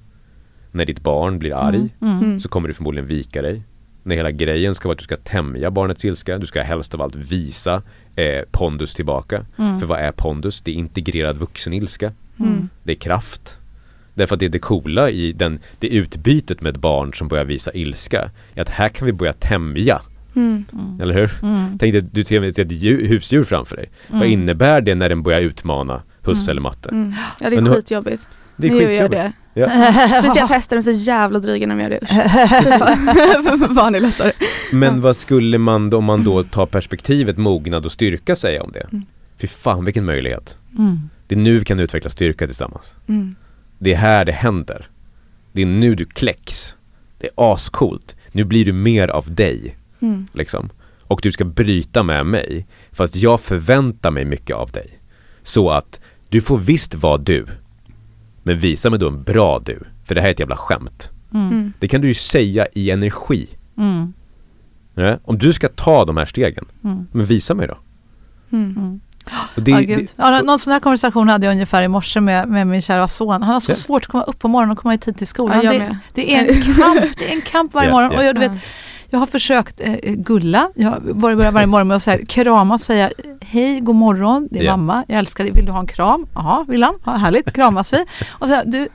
När 0.76 0.86
ditt 0.86 0.99
barn 1.03 1.39
blir 1.39 1.53
arg 1.55 1.89
Mm. 2.01 2.19
Mm. 2.19 2.39
så 2.39 2.49
kommer 2.49 2.67
du 2.67 2.73
förmodligen 2.73 3.07
vika 3.07 3.41
dig. 3.41 3.61
När 4.03 4.15
hela 4.15 4.32
grejen 4.32 4.76
ska 4.76 4.88
vara 4.88 4.93
att 4.93 4.97
du 4.99 5.03
ska 5.03 5.17
tämja 5.17 5.71
barnets 5.71 6.05
ilska, 6.05 6.38
du 6.38 6.47
ska 6.47 6.61
helst 6.61 6.93
av 6.93 7.01
allt 7.01 7.15
visa 7.15 7.82
eh, 8.15 8.41
pondus 8.51 8.93
tillbaka. 8.93 9.45
Mm. 9.57 9.80
För 9.80 9.86
vad 9.88 9.99
är 9.99 10.11
pondus? 10.11 10.61
Det 10.61 10.71
är 10.71 10.76
integrerad 10.76 11.38
vuxenilska. 11.38 12.11
Mm. 12.39 12.69
Det 12.84 12.91
är 12.91 12.95
kraft. 12.95 13.57
Därför 14.13 14.36
att 14.36 14.39
det 14.39 14.45
är 14.45 14.49
det 14.49 14.59
coola 14.59 15.09
i 15.09 15.32
den, 15.34 15.59
det 15.80 15.88
utbytet 15.88 16.61
med 16.61 16.69
ett 16.76 16.82
barn 16.82 17.13
som 17.13 17.28
börjar 17.28 17.45
visa 17.45 17.71
ilska. 17.73 18.32
Är 18.55 18.61
att 18.61 18.69
här 18.69 18.89
kan 18.89 19.05
vi 19.05 19.13
börja 19.13 19.34
tämja. 19.34 20.01
Mm. 20.36 20.65
Eller 21.01 21.13
hur? 21.13 21.32
Mm. 21.43 21.78
Tänk 21.80 21.93
dig, 21.93 22.01
du 22.11 22.23
ser 22.23 22.41
ett 22.41 22.59
ett 22.59 22.71
djur, 22.71 23.07
husdjur 23.07 23.43
framför 23.43 23.76
dig. 23.76 23.89
Vad 24.09 24.21
Mm. 24.21 24.32
innebär 24.34 24.82
det 24.82 24.95
när 24.95 25.09
den 25.09 25.23
börjar 25.23 25.41
utmana 25.41 26.01
husse 26.21 26.51
eller 26.51 26.61
matte? 26.61 26.89
Mm. 26.89 27.13
Ja 27.39 27.49
det 27.49 27.55
är 27.55 27.76
skitjobbigt. 27.76 28.28
Det 28.57 28.67
är 28.67 28.71
Nu 28.71 28.82
gör 28.82 28.88
skitjobbigt. 28.89 29.36
Ja. 29.58 29.93
Speciellt 30.24 30.51
hästar, 30.51 30.76
de 30.76 30.80
är 30.80 30.95
så 30.95 31.03
jävla 31.03 31.39
dryga 31.39 31.68
när 31.68 31.76
de 31.76 31.84
gör 31.84 31.89
det. 31.89 31.99
Barn 33.76 33.95
är 33.95 33.99
lättare. 33.99 34.32
Men 34.72 35.01
vad 35.01 35.18
skulle 35.18 35.58
man 35.58 35.89
då, 35.89 35.97
om 35.97 36.03
man 36.06 36.24
då 36.24 36.43
tar 36.43 36.66
perspektivet 36.66 37.38
mognad 37.38 37.86
och 37.86 37.91
styrka 37.91 38.36
säga 38.36 38.64
om 38.64 38.72
det? 38.72 38.88
Mm. 38.91 39.06
Fy 39.38 39.47
fan 39.47 39.86
vilken 39.86 40.06
möjlighet. 40.06 40.58
Mm. 40.78 40.99
Det 41.28 41.36
är 41.36 41.39
nu 41.39 41.58
vi 41.58 41.66
kan 41.66 41.80
utveckla 41.80 42.10
styrka 42.10 42.47
tillsammans. 42.47 42.93
Mm. 43.08 43.36
Det 43.80 43.93
är 43.93 43.97
här 43.97 44.26
det 44.26 44.32
händer. 44.32 44.88
Det 45.51 45.62
är 45.62 45.66
nu 45.66 45.95
du 45.95 46.06
kläcks. 46.06 46.76
Det 47.18 47.28
är 47.28 47.53
ascoolt. 47.53 48.16
Nu 48.32 48.43
blir 48.43 48.66
du 48.66 48.74
mer 48.74 49.08
av 49.08 49.36
dig. 49.36 49.78
Mm. 49.99 50.28
Liksom. 50.34 50.70
Och 51.01 51.20
du 51.24 51.32
ska 51.32 51.45
bryta 51.45 52.03
med 52.03 52.26
mig. 52.26 52.68
För 52.91 53.03
att 53.03 53.16
jag 53.16 53.41
förväntar 53.41 54.12
mig 54.12 54.26
mycket 54.26 54.56
av 54.56 54.72
dig. 54.72 54.99
Så 55.43 55.70
att 55.70 55.99
du 56.30 56.41
får 56.41 56.58
visst 56.58 56.95
vara 56.95 57.18
du. 57.18 57.45
Men 58.47 58.59
visa 58.59 58.89
mig 58.89 58.99
då 58.99 59.07
en 59.07 59.23
bra 59.23 59.59
du. 59.65 59.79
För 60.05 60.15
det 60.15 60.21
här 60.21 60.27
är 60.27 60.31
ett 60.33 60.39
jävla 60.39 60.57
skämt. 60.57 61.11
Mm. 61.33 61.47
Mm. 61.47 61.73
Det 61.79 61.87
kan 61.87 62.01
du 62.01 62.07
ju 62.07 62.13
säga 62.13 62.67
i 62.73 62.91
energi. 62.91 63.47
Mm. 63.77 64.13
Ja? 64.95 65.17
Om 65.23 65.37
du 65.37 65.53
ska 65.53 65.67
ta 65.69 66.05
de 66.05 66.17
här 66.17 66.25
stegen. 66.25 66.65
Mm. 66.83 67.07
Men 67.11 67.25
visa 67.25 67.53
mig 67.53 67.67
då. 67.67 67.77
Mm. 68.51 68.99
Och 69.55 69.61
det, 69.63 69.71
Ja, 69.71 69.77
det. 69.97 70.13
Ja, 70.17 70.41
någon 70.41 70.59
sån 70.59 70.73
här 70.73 70.79
konversation 70.79 71.29
hade 71.29 71.45
jag 71.45 71.51
ungefär 71.53 71.83
i 71.83 71.87
morse 71.87 72.21
med, 72.21 72.47
med 72.47 72.67
min 72.67 72.81
kära 72.81 73.07
son. 73.07 73.41
Han 73.41 73.53
har 73.53 73.59
så 73.59 73.71
Ja. 73.71 73.75
svårt 73.75 74.03
att 74.03 74.07
komma 74.11 74.23
upp 74.23 74.39
på 74.39 74.47
morgonen 74.47 74.71
och 74.71 74.77
komma 74.77 74.93
i 74.93 74.97
tid 74.97 75.17
till 75.17 75.27
skolan. 75.27 75.61
Ja, 75.63 75.71
det, 75.73 75.97
det 76.13 76.35
är 76.35 76.55
en 76.55 76.61
kamp, 76.75 77.17
det 77.17 77.29
är 77.31 77.35
en 77.35 77.41
kamp 77.41 77.73
varje 77.73 77.89
Ja, 77.89 77.93
morgon. 77.93 78.11
ja. 78.11 78.17
Och 78.19 78.25
jag, 78.25 78.35
du 78.35 78.39
vet, 78.39 78.51
jag 79.16 79.20
har 79.20 79.28
försökt 79.28 79.82
eh, 79.84 79.93
gulla, 80.03 80.70
jag 80.76 80.89
har 80.89 80.99
börjat 80.99 81.38
börja 81.38 81.51
varje 81.51 81.68
morgon 81.68 81.88
med 81.88 81.97
att 81.97 82.03
säga, 82.03 82.26
krama 82.26 82.74
och 82.74 82.80
säga 82.82 83.09
hej, 83.41 83.80
god 83.80 83.95
morgon, 83.95 84.47
det 84.51 84.59
är 84.59 84.63
Ja. 84.63 84.78
mamma, 84.78 85.03
jag 85.07 85.18
älskar 85.20 85.43
dig, 85.43 85.53
vill 85.53 85.66
du 85.66 85.72
ha 85.72 85.80
en 85.80 85.88
kram? 85.88 86.28
Ja, 86.36 86.66
vill 86.68 86.84
han? 86.84 86.95
Ja, 87.05 87.11
härligt, 87.11 87.51
kramas 87.53 87.93
vi. 87.93 88.05
Och 88.30 88.47
så, 88.47 88.61
du, 88.66 88.88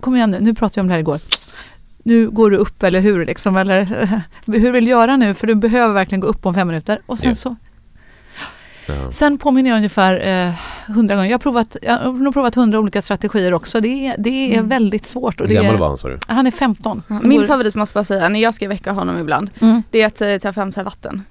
kom 0.00 0.16
igen 0.16 0.30
nu, 0.30 0.40
nu 0.40 0.54
pratade 0.54 0.74
vi 0.76 0.80
om 0.80 0.86
det 0.86 0.92
här 0.92 1.00
igår. 1.00 1.20
Nu 2.02 2.30
går 2.30 2.50
du 2.50 2.56
upp 2.56 2.82
eller 2.82 3.00
hur 3.00 3.24
liksom, 3.26 3.56
eller 3.56 3.84
hur 4.46 4.72
vill 4.72 4.84
du 4.84 4.90
göra 4.90 5.16
nu? 5.16 5.34
För 5.34 5.46
du 5.46 5.54
behöver 5.54 5.94
verkligen 5.94 6.20
gå 6.20 6.26
upp 6.26 6.46
om 6.46 6.54
fem 6.54 6.68
minuter. 6.68 7.00
Och 7.06 7.18
sen 7.18 7.28
Ja. 7.30 7.34
så 7.34 7.56
ja. 8.86 9.10
Sen 9.10 9.38
påminner 9.38 9.70
jag 9.70 9.76
ungefär 9.76 10.46
eh, 10.46 10.52
hundra 10.94 11.14
gånger. 11.14 11.28
Jag 11.30 11.34
har, 11.34 11.38
provat, 11.42 11.76
jag 11.82 11.98
har 11.98 12.12
nog 12.12 12.34
provat 12.34 12.54
hundra 12.54 12.78
olika 12.78 13.02
strategier 13.02 13.54
också. 13.54 13.80
Det 13.80 13.88
är, 14.06 14.14
det 14.18 14.30
är 14.30 14.52
Mm. 14.54 14.68
väldigt 14.68 15.06
svårt. 15.06 15.40
Och 15.40 15.48
Hur 15.48 15.54
gammal 15.54 15.76
var 15.76 15.88
han 15.88 15.96
sa 15.98 16.08
du? 16.08 16.18
Han 16.26 16.46
är 16.46 16.50
15. 16.50 17.02
Ja, 17.08 17.18
Min 17.22 17.40
går- 17.40 17.46
favorit 17.46 17.74
måste 17.74 17.98
jag 17.98 18.00
bara 18.00 18.04
säga, 18.04 18.28
när 18.28 18.40
jag 18.40 18.54
ska 18.54 18.68
väcka 18.68 18.92
honom 18.92 19.18
ibland, 19.18 19.50
mm. 19.60 19.82
det 19.90 20.02
är 20.02 20.06
att 20.06 20.20
eh, 20.20 20.36
ta 20.36 20.52
fram 20.52 20.72
så 20.72 20.80
här 20.80 20.84
vatten. 20.84 21.24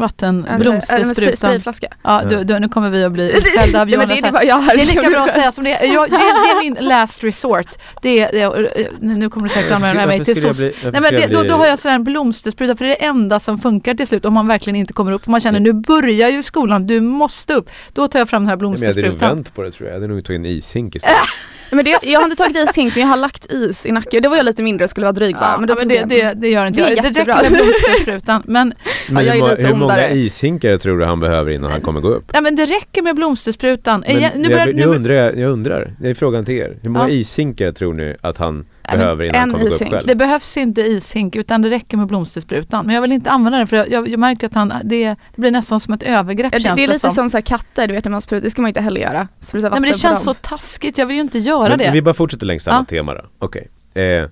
Vatten, 0.00 0.46
blomstersprutan. 0.58 1.36
Sprayflaska. 1.36 1.86
Ja, 2.02 2.22
du, 2.30 2.44
du, 2.44 2.58
nu 2.58 2.68
kommer 2.68 2.90
vi 2.90 3.04
att 3.04 3.12
bli 3.12 3.32
utfällda 3.36 3.82
av 3.82 3.90
Jonas. 3.90 4.08
det, 4.08 4.26
är 4.26 4.60
här. 4.60 4.76
Det 4.76 4.82
är 4.82 4.86
lika 4.86 5.10
bra 5.10 5.24
att 5.24 5.32
säga 5.32 5.52
som 5.52 5.64
det 5.64 5.72
är. 5.72 5.94
Jag, 5.94 6.10
det, 6.10 6.16
är, 6.16 6.44
det 6.44 6.50
är 6.50 6.70
min 6.70 6.74
last 6.88 7.24
resort. 7.24 7.66
Det 8.02 8.20
är, 8.20 8.32
det 8.32 8.40
är, 8.40 8.90
nu 9.00 9.30
kommer 9.30 9.48
du 9.48 9.54
säkert 9.54 9.72
använda 9.72 10.06
mig 10.06 10.24
till 10.24 10.34
bli, 10.34 10.72
Nej, 10.82 10.92
men 10.92 11.02
det, 11.02 11.20
jag 11.20 11.30
då, 11.32 11.42
då 11.42 11.54
har 11.54 11.66
jag 11.66 11.78
sådär 11.78 11.94
en 11.94 12.04
blomsterspruta 12.04 12.76
för 12.76 12.84
det 12.84 12.96
är 12.96 13.00
det 13.00 13.04
enda 13.04 13.40
som 13.40 13.58
funkar 13.58 13.94
till 13.94 14.06
slut 14.06 14.24
om 14.24 14.34
man 14.34 14.46
verkligen 14.48 14.76
inte 14.76 14.92
kommer 14.92 15.12
upp. 15.12 15.22
Om 15.26 15.30
man 15.30 15.40
känner 15.40 15.60
nu 15.60 15.72
börjar 15.72 16.28
ju 16.28 16.42
skolan, 16.42 16.86
du 16.86 17.00
måste 17.00 17.54
upp. 17.54 17.70
Då 17.92 18.08
tar 18.08 18.18
jag 18.18 18.28
fram 18.28 18.42
den 18.42 18.48
här 18.48 18.56
men 18.56 18.72
jag 18.72 18.78
hade 18.78 18.86
nog 18.86 18.90
blomstersprutan. 18.90 19.36
vänt 19.36 19.54
på 19.54 19.62
det 19.62 19.72
tror 19.72 19.88
jag. 19.88 19.96
Jag 19.96 20.00
hade 20.00 20.14
nog 20.14 20.24
tagit 20.24 20.38
en 20.38 20.46
ishink 20.46 20.96
istället. 20.96 21.16
Men 21.72 21.84
det, 21.84 21.98
jag 22.02 22.20
har 22.20 22.24
inte 22.30 22.36
tagit 22.36 22.56
ishink 22.70 22.94
men 22.94 23.00
jag 23.02 23.08
har 23.08 23.16
lagt 23.16 23.52
is 23.52 23.86
i 23.86 23.92
nacken. 23.92 24.22
Det 24.22 24.28
var 24.28 24.36
jag 24.36 24.46
lite 24.46 24.62
mindre 24.62 24.84
och 24.84 24.90
skulle 24.90 25.04
vara 25.06 25.12
dryg 25.12 25.34
bara. 25.34 25.58
Men 25.58 25.68
då 25.68 25.74
men 25.78 25.88
det, 25.88 25.94
jag 25.94 26.08
det, 26.08 26.34
det 26.34 26.48
gör 26.48 26.66
inte 26.66 26.80
Det 26.80 26.86
är 26.86 26.96
jag. 26.96 27.14
Det 27.14 27.20
räcker 27.20 27.50
med 27.50 27.52
blomstersprutan. 27.52 28.42
Men, 28.46 28.74
Men 29.10 29.24
jag 29.24 29.36
är 29.36 29.56
lite 29.56 29.68
hur 29.68 29.74
många 29.74 29.84
ondare. 29.94 30.12
ishinkar 30.12 30.76
tror 30.78 30.98
du 30.98 31.04
han 31.04 31.20
behöver 31.20 31.50
innan 31.50 31.70
han 31.70 31.80
kommer 31.80 32.00
gå 32.00 32.08
upp? 32.08 32.24
ja, 32.32 32.40
men 32.40 32.56
det 32.56 32.66
räcker 32.66 33.02
med 33.02 33.16
blomstersprutan. 33.16 34.04
Men 34.06 34.16
Igen, 34.18 34.30
nu 34.36 34.42
jag, 34.42 34.50
börjar, 34.50 34.66
nu 34.66 34.72
nu, 34.72 34.84
undrar 34.86 35.14
jag, 35.14 35.38
jag 35.38 35.50
undrar, 35.50 35.92
det 36.00 36.10
är 36.10 36.14
frågan 36.14 36.44
till 36.44 36.54
er. 36.54 36.76
Hur 36.82 36.90
många 36.90 37.08
Ja. 37.08 37.14
ishinkar 37.14 37.72
tror 37.72 37.94
ni 37.94 38.16
att 38.20 38.36
han 38.38 38.64
behöver 38.98 39.24
innan 39.24 39.42
en 39.42 39.50
kommer 39.52 39.66
gå 39.68 39.74
upp 39.74 39.88
själv? 39.88 40.06
det 40.06 40.14
behövs 40.14 40.56
inte 40.56 40.80
ishink 40.80 41.36
utan 41.36 41.62
det 41.62 41.70
räcker 41.70 41.96
med 41.96 42.06
blomstersprutan. 42.06 42.86
Men 42.86 42.94
jag 42.94 43.02
vill 43.02 43.12
inte 43.12 43.30
använda 43.30 43.58
den 43.58 43.66
för 43.66 43.76
jag, 43.76 43.90
jag, 43.90 44.08
jag 44.08 44.20
märker 44.20 44.46
att 44.46 44.54
han, 44.54 44.72
det, 44.84 45.04
det 45.08 45.16
blir 45.40 45.50
nästan 45.50 45.80
som 45.80 45.94
ett 45.94 46.02
övergrepp 46.02 46.52
Ja, 46.52 46.58
det, 46.58 46.62
känns 46.62 46.76
det 46.76 46.84
är 46.84 46.88
lite 46.88 46.98
som. 47.00 47.10
som, 47.10 47.30
så 47.30 47.36
här 47.36 47.42
katter, 47.42 47.88
du 47.88 47.94
vet 47.94 48.04
när 48.04 48.12
man 48.12 48.22
sprutar, 48.22 48.44
det 48.44 48.50
ska 48.50 48.62
man 48.62 48.68
inte 48.68 48.80
heller 48.80 49.00
göra. 49.00 49.28
Spruta 49.40 49.70
Nej, 49.70 49.80
men 49.80 49.90
det 49.90 49.98
känns 49.98 50.22
så 50.22 50.34
taskigt, 50.34 50.98
jag 50.98 51.06
vill 51.06 51.16
ju 51.16 51.22
inte 51.22 51.38
göra 51.38 51.68
Men 51.68 51.78
det. 51.78 51.90
Vi 51.90 52.02
bara 52.02 52.14
fortsätter 52.14 52.46
längs 52.46 52.62
samma 52.62 52.76
Ja. 52.76 52.84
tema 52.84 53.14
då. 53.14 53.22
Okej. 53.38 53.70
Eh, 53.94 54.28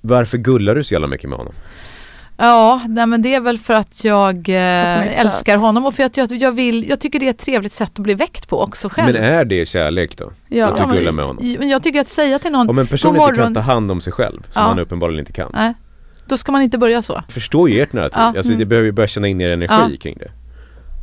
varför 0.00 0.38
gullar 0.38 0.74
du 0.74 0.84
så 0.84 0.94
jävla 0.94 1.06
mycket 1.08 1.30
med 1.30 1.38
honom? 1.38 1.54
Ja, 2.38 2.80
nej, 2.88 3.06
men 3.06 3.22
det 3.22 3.34
är 3.34 3.40
väl 3.40 3.58
för 3.58 3.74
att 3.74 4.04
jag 4.04 4.48
eh, 4.48 5.20
älskar 5.20 5.56
honom 5.56 5.86
och 5.86 5.94
för 5.94 6.02
att 6.02 6.16
jag, 6.16 6.32
jag 6.32 6.52
vill, 6.52 6.88
jag 6.88 7.00
tycker 7.00 7.18
det 7.20 7.26
är 7.26 7.30
ett 7.30 7.38
trevligt 7.38 7.72
sätt 7.72 7.90
att 7.92 7.98
bli 7.98 8.14
väckt 8.14 8.48
på 8.48 8.62
också 8.62 8.88
själv. 8.88 9.12
Men 9.14 9.22
är 9.24 9.44
det 9.44 9.68
kärlek 9.68 10.16
då? 10.18 10.32
Ja. 10.48 10.66
Att 10.66 10.76
du 10.80 10.86
men- 10.86 10.96
gullar 10.96 11.12
med 11.12 11.24
honom? 11.24 11.56
Men 11.58 11.68
jag 11.68 11.82
tycker 11.82 12.00
att 12.00 12.08
säga 12.08 12.38
till 12.38 12.52
någon, 12.52 12.70
Om 12.70 12.78
en 12.78 12.86
person 12.86 13.16
inte 13.16 13.42
kan 13.42 13.54
ta 13.54 13.60
hand 13.60 13.90
om 13.90 14.00
sig 14.00 14.12
själv, 14.12 14.40
som 14.42 14.62
Ja. 14.62 14.68
han 14.68 14.78
uppenbarligen 14.78 15.18
inte 15.20 15.32
kan. 15.32 15.50
nej, 15.54 15.74
då 16.28 16.36
ska 16.36 16.52
man 16.52 16.62
inte 16.62 16.78
börja 16.78 17.02
så. 17.02 17.12
Jag 17.12 17.32
förstår 17.34 17.70
ju 17.70 17.80
ert 17.80 17.92
narrativ. 17.92 18.18
Ja. 18.20 18.26
Alltså 18.26 18.48
det 18.48 18.54
Mm. 18.54 18.68
behöver 18.68 18.86
ju 18.86 18.92
börja 18.92 19.06
känna 19.06 19.28
in 19.28 19.40
er 19.40 19.50
energi 19.50 19.74
Ja. 19.90 19.96
kring 20.00 20.16
det. 20.18 20.30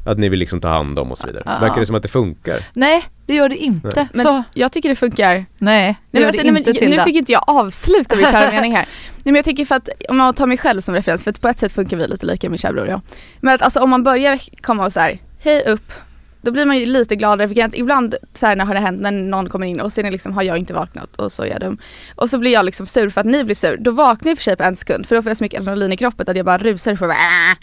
Att 0.09 0.17
ni 0.19 0.29
vill 0.29 0.39
liksom 0.39 0.61
ta 0.61 0.67
hand 0.67 0.99
om 0.99 1.11
och 1.11 1.17
så 1.17 1.27
vidare. 1.27 1.43
Ja. 1.45 1.57
Verkar 1.61 1.79
det 1.79 1.85
som 1.85 1.95
att 1.95 2.01
det 2.03 2.09
funkar? 2.09 2.59
Nej, 2.73 3.03
det 3.25 3.33
gör 3.33 3.49
det 3.49 3.57
inte. 3.57 4.07
Men 4.13 4.21
så, 4.21 4.43
jag 4.53 4.71
tycker 4.71 4.89
det 4.89 4.95
funkar. 4.95 5.27
nej, 5.33 5.45
det 5.57 5.59
Nej, 5.59 5.97
men 6.11 6.21
gör 6.21 6.27
alltså, 6.27 6.43
det 6.43 6.51
nej, 6.51 6.59
inte 6.67 6.85
men, 6.85 6.89
nu 6.89 7.03
fick 7.03 7.15
inte 7.15 7.31
jag 7.31 7.43
avsluta 7.47 8.15
min 8.15 8.25
kära 8.25 8.51
mening 8.51 8.75
här. 8.75 8.87
Nej 9.25 9.31
men 9.31 9.35
jag 9.35 9.45
tänker 9.45 9.65
för 9.65 9.75
att, 9.75 9.89
om 10.09 10.17
man 10.17 10.33
tar 10.33 10.47
mig 10.47 10.57
själv 10.57 10.81
som 10.81 10.95
referens, 10.95 11.23
för 11.23 11.31
att 11.31 11.41
på 11.41 11.47
ett 11.47 11.59
sätt 11.59 11.71
funkar 11.71 11.97
vi 11.97 12.07
lite 12.07 12.25
lika 12.25 12.49
min 12.49 12.57
kära 12.57 12.73
bror 12.73 12.83
och 12.83 12.91
jag. 12.91 13.01
Men 13.39 13.55
att 13.55 13.61
alltså 13.61 13.79
om 13.79 13.89
man 13.89 14.03
börjar 14.03 14.41
komma 14.61 14.85
och 14.85 14.93
så 14.93 14.99
här, 14.99 15.19
hej 15.39 15.63
upp, 15.65 15.93
då 16.41 16.51
blir 16.51 16.65
man 16.65 16.77
ju 16.77 16.85
lite 16.85 17.15
gladare 17.15 17.47
för 17.47 17.63
att 17.63 17.75
ibland 17.75 18.15
så 18.33 18.45
här, 18.45 18.55
när 18.55 18.65
har 18.65 18.73
det 18.73 18.79
hänt 18.79 19.01
när 19.01 19.11
någon 19.11 19.49
kommer 19.49 19.67
in 19.67 19.81
och 19.81 19.93
sen 19.93 20.05
är 20.05 20.11
liksom, 20.11 20.33
har 20.33 20.43
jag 20.43 20.57
inte 20.57 20.73
vaknat 20.73 21.15
och 21.15 21.31
så 21.31 21.43
är 21.43 21.47
jag 21.47 21.59
dum. 21.59 21.77
Och 22.15 22.29
så 22.29 22.39
blir 22.39 22.51
jag 22.51 22.65
liksom 22.65 22.85
sur 22.85 23.09
för 23.09 23.21
att 23.21 23.27
ni 23.27 23.43
blir 23.43 23.55
sur. 23.55 23.77
Då 23.77 23.91
vaknar 23.91 24.29
jag 24.29 24.33
och 24.33 24.37
för 24.37 24.43
sig 24.43 24.55
på 24.55 24.63
en 24.63 24.75
sekund 24.75 25.05
för 25.05 25.15
då 25.15 25.21
får 25.21 25.29
jag 25.29 25.37
så 25.37 25.43
mycket 25.43 25.59
adrenalin 25.59 25.91
i 25.91 25.97
kroppen 25.97 26.25
att 26.29 26.37
jag 26.37 26.45
bara 26.45 26.57
rusar 26.57 26.95
för 26.95 27.05
att 27.05 27.11
bara, 27.11 27.51
äh. 27.51 27.57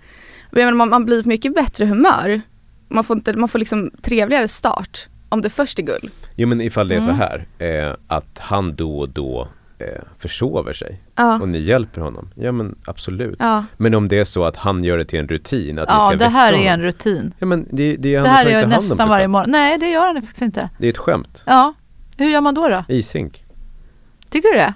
Men 0.51 0.77
man, 0.77 0.89
man 0.89 1.05
blir 1.05 1.25
mycket 1.25 1.55
bättre 1.55 1.87
humör. 1.87 2.41
Man 2.89 3.05
får, 3.05 3.17
inte, 3.17 3.33
man 3.33 3.49
får 3.49 3.59
liksom 3.59 3.91
trevligare 4.03 4.49
start 4.49 5.09
om 5.31 5.43
det 5.43 5.51
först 5.51 5.79
är 5.79 5.83
gull. 5.83 6.11
Jo 6.37 6.49
men 6.49 6.61
ifall 6.61 6.89
det 6.89 6.95
är 6.95 7.01
så 7.01 7.11
Mm. 7.11 7.19
här, 7.21 7.47
eh, 7.89 7.95
att 8.07 8.39
han 8.39 8.75
då 8.75 8.99
och 8.99 9.09
då 9.09 9.49
eh, 9.79 9.87
försover 10.19 10.73
sig 10.73 11.01
Ja. 11.17 11.41
och 11.41 11.49
ni 11.49 11.59
hjälper 11.59 12.01
honom, 12.01 12.31
ja 12.35 12.53
men 12.53 12.79
absolut. 12.85 13.37
Ja. 13.39 13.65
Men 13.77 13.95
om 13.95 14.09
det 14.09 14.19
är 14.19 14.25
så 14.25 14.45
att 14.45 14.57
han 14.57 14.85
gör 14.85 14.99
det 14.99 15.05
till 15.05 15.19
en 15.19 15.29
rutin, 15.29 15.79
att 15.79 15.89
Ja, 15.89 16.15
det 16.19 16.29
här 16.29 16.53
väcka 16.53 16.63
är 16.63 16.67
en 16.67 16.71
honom. 16.71 16.87
rutin. 16.87 17.33
Ja 17.39 17.47
men 17.47 17.67
det, 17.71 17.97
det, 17.97 18.19
Det 18.19 18.29
här 18.29 18.47
är 18.47 18.65
om 18.65 18.71
sig 18.71 18.81
nästan 18.81 19.09
varje 19.09 19.29
morgon. 19.29 19.51
Nej, 19.51 19.79
det 19.79 19.91
gör 19.91 20.07
han 20.07 20.23
faktiskt 20.23 20.43
inte. 20.43 20.69
Det 20.79 20.87
är 20.87 20.91
ett 20.91 20.99
skämt. 20.99 21.43
Ja, 21.47 21.75
hur 22.19 22.31
gör 22.31 22.41
man 22.41 22.55
då 22.55 22.69
då? 22.69 22.85
Ishink. 22.89 23.45
Tycker 24.31 24.49
du 24.53 24.55
det? 24.59 24.75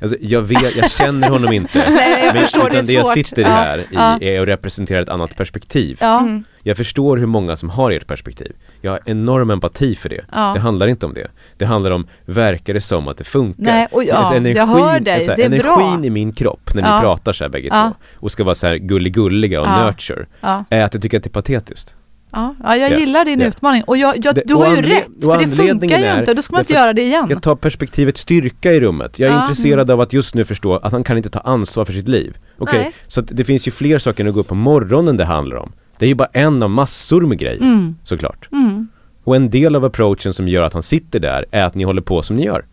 Alltså 0.00 0.16
jag 0.20 0.42
vet, 0.42 0.76
jag 0.76 0.90
känner 0.90 1.28
honom 1.30 1.52
inte. 1.52 1.78
Nej, 1.90 2.24
jag 2.24 2.34
Men- 2.34 2.42
förstår, 2.42 2.60
det 2.60 2.66
utan 2.66 2.78
är 2.80 2.86
det 2.86 2.92
jag 2.92 3.06
svårt. 3.06 3.14
sitter 3.26 3.42
Ja, 3.42 3.48
här 3.48 3.78
i 3.78 3.84
ja. 3.90 4.18
är 4.20 4.40
att 4.42 4.48
representera 4.48 5.00
ett 5.00 5.08
annat 5.08 5.36
perspektiv. 5.36 5.98
Ja, 6.00 6.20
Mm. 6.20 6.44
Jag 6.62 6.76
förstår 6.76 7.16
hur 7.16 7.26
många 7.26 7.56
som 7.56 7.70
har 7.70 7.90
ert 7.90 8.06
perspektiv. 8.06 8.52
Jag 8.84 8.90
har 8.92 9.00
enorm 9.04 9.50
empati 9.50 9.94
för 9.94 10.08
det. 10.08 10.24
Ja. 10.32 10.50
Det 10.54 10.60
handlar 10.60 10.86
inte 10.86 11.06
om 11.06 11.14
det. 11.14 11.26
Det 11.56 11.64
handlar 11.64 11.90
om, 11.90 12.06
verkar 12.24 12.74
det 12.74 12.80
som 12.80 13.08
att 13.08 13.16
det 13.18 13.24
funkar? 13.24 13.62
Nej, 13.62 13.88
och 13.90 14.04
ja, 14.04 14.14
Alltså, 14.14 14.48
jag 14.48 14.66
hör 14.66 15.00
dig. 15.00 15.26
här, 15.28 15.36
Det 15.36 15.42
är 15.42 15.46
energin 15.46 15.62
bra. 16.00 16.00
i 16.04 16.10
min 16.10 16.32
kropp 16.32 16.74
när 16.74 16.82
Ja. 16.82 16.94
ni 16.96 17.00
pratar 17.00 17.32
så 17.32 17.44
här 17.44 17.48
bägge 17.48 17.68
Ja. 17.72 17.92
två 18.00 18.24
och 18.24 18.32
ska 18.32 18.44
vara 18.44 18.54
så 18.54 18.66
här 18.66 18.76
gulligulliga 18.76 19.60
och 19.60 19.68
nurture, 19.84 20.26
är 20.70 20.82
att 20.84 20.94
jag 20.94 21.02
tycker 21.02 21.16
att 21.18 21.24
det 21.24 21.28
är 21.28 21.32
patetiskt. 21.32 21.94
ja, 22.32 22.54
ja 22.64 22.76
jag 22.76 22.90
Ja, 22.92 22.98
gillar 22.98 23.24
din 23.24 23.40
utmaning. 23.42 23.82
Och 23.86 23.96
jag, 23.96 24.14
jag, 24.24 24.38
du 24.46 24.54
har 24.54 24.76
ju 24.76 24.82
rätt, 24.82 25.06
för 25.24 25.38
det 25.38 25.48
funkar 25.48 25.98
ju 25.98 26.18
inte. 26.20 26.34
Då 26.34 26.42
ska 26.42 26.52
man 26.54 26.60
inte 26.62 26.72
göra 26.72 26.92
det 26.92 27.02
igen. 27.02 27.26
Jag 27.30 27.42
tar 27.42 27.54
perspektivet 27.56 28.16
styrka 28.16 28.72
i 28.72 28.80
rummet. 28.80 29.18
Jag 29.18 29.32
är 29.32 29.40
intresserad 29.42 29.90
av 29.90 30.00
att 30.00 30.12
just 30.12 30.34
nu 30.34 30.44
förstå 30.44 30.76
att 30.76 30.92
han 30.92 31.04
kan 31.04 31.16
inte 31.16 31.30
ta 31.30 31.40
ansvar 31.40 31.84
för 31.84 31.92
sitt 31.92 32.08
liv. 32.08 32.36
Okej, 32.58 32.78
Nej. 32.78 32.92
så 33.08 33.20
det 33.20 33.44
finns 33.44 33.66
ju 33.68 33.70
fler 33.70 33.98
saker 33.98 34.24
än 34.24 34.28
att 34.28 34.34
gå 34.34 34.40
upp 34.40 34.48
på 34.48 34.54
morgonen 34.54 35.16
det 35.16 35.24
handlar 35.24 35.56
om. 35.56 35.72
Det 36.02 36.06
är 36.06 36.08
ju 36.08 36.14
bara 36.14 36.28
en 36.32 36.62
av 36.62 36.70
massor 36.70 37.20
med 37.20 37.38
grejer, 37.38 37.60
Mm. 37.60 37.96
såklart. 38.04 38.48
Mm. 38.52 38.88
Och 39.24 39.36
en 39.36 39.50
del 39.50 39.76
av 39.76 39.84
approachen 39.84 40.32
som 40.34 40.48
gör 40.48 40.62
att 40.62 40.72
han 40.72 40.82
sitter 40.82 41.20
där 41.20 41.44
är 41.50 41.64
att 41.64 41.74
ni 41.74 41.84
håller 41.84 42.02
på 42.02 42.22
som 42.22 42.36
ni 42.36 42.44
gör. 42.44 42.64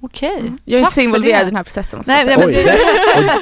Okej, 0.00 0.42
Jag 0.64 0.78
är 0.78 0.82
Tack 0.84 0.90
inte 0.90 0.94
så 0.94 1.00
involverad 1.00 1.42
i 1.42 1.44
den 1.44 1.56
här 1.56 1.62
processen 1.62 2.02
Nej, 2.06 2.24
säga. 2.24 2.38
men 2.38 2.48
Oj, 2.48 2.54
där, 2.54 2.76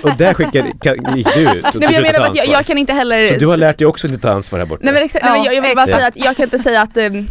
och, 0.02 0.10
och 0.10 0.16
där 0.16 0.34
skickar, 0.34 0.72
kan, 0.80 1.16
gick 1.16 1.34
du 1.34 1.40
ut 1.42 1.62
Nej, 1.64 1.72
men 1.74 1.92
jag 1.92 2.02
menar 2.02 2.28
att 2.28 2.36
jag, 2.36 2.46
jag 2.48 2.66
kan 2.66 2.78
inte 2.78 2.92
heller 2.92 3.32
Så 3.34 3.40
du 3.40 3.46
har 3.46 3.56
lärt 3.56 3.78
dig 3.78 3.86
också 3.86 4.06
att 4.06 4.10
inte 4.12 4.22
ta 4.22 4.30
ansvar 4.32 4.58
här 4.58 4.66
borta? 4.66 4.80
Nej 4.84 4.94
men 4.94 5.02
exakt, 5.02 5.24
nej, 5.24 5.32
men 5.32 5.44
Ja, 5.44 5.46
jag, 5.52 5.54
jag 5.54 5.62
vill 5.68 5.76
bara 5.76 5.84
exakt. 5.84 5.98
säga 6.00 6.08
att 6.08 6.16
jag 6.26 6.36
kan 6.36 6.44
inte 6.44 6.58
säga 6.58 6.82
att, 6.82 6.96
um, 6.96 7.26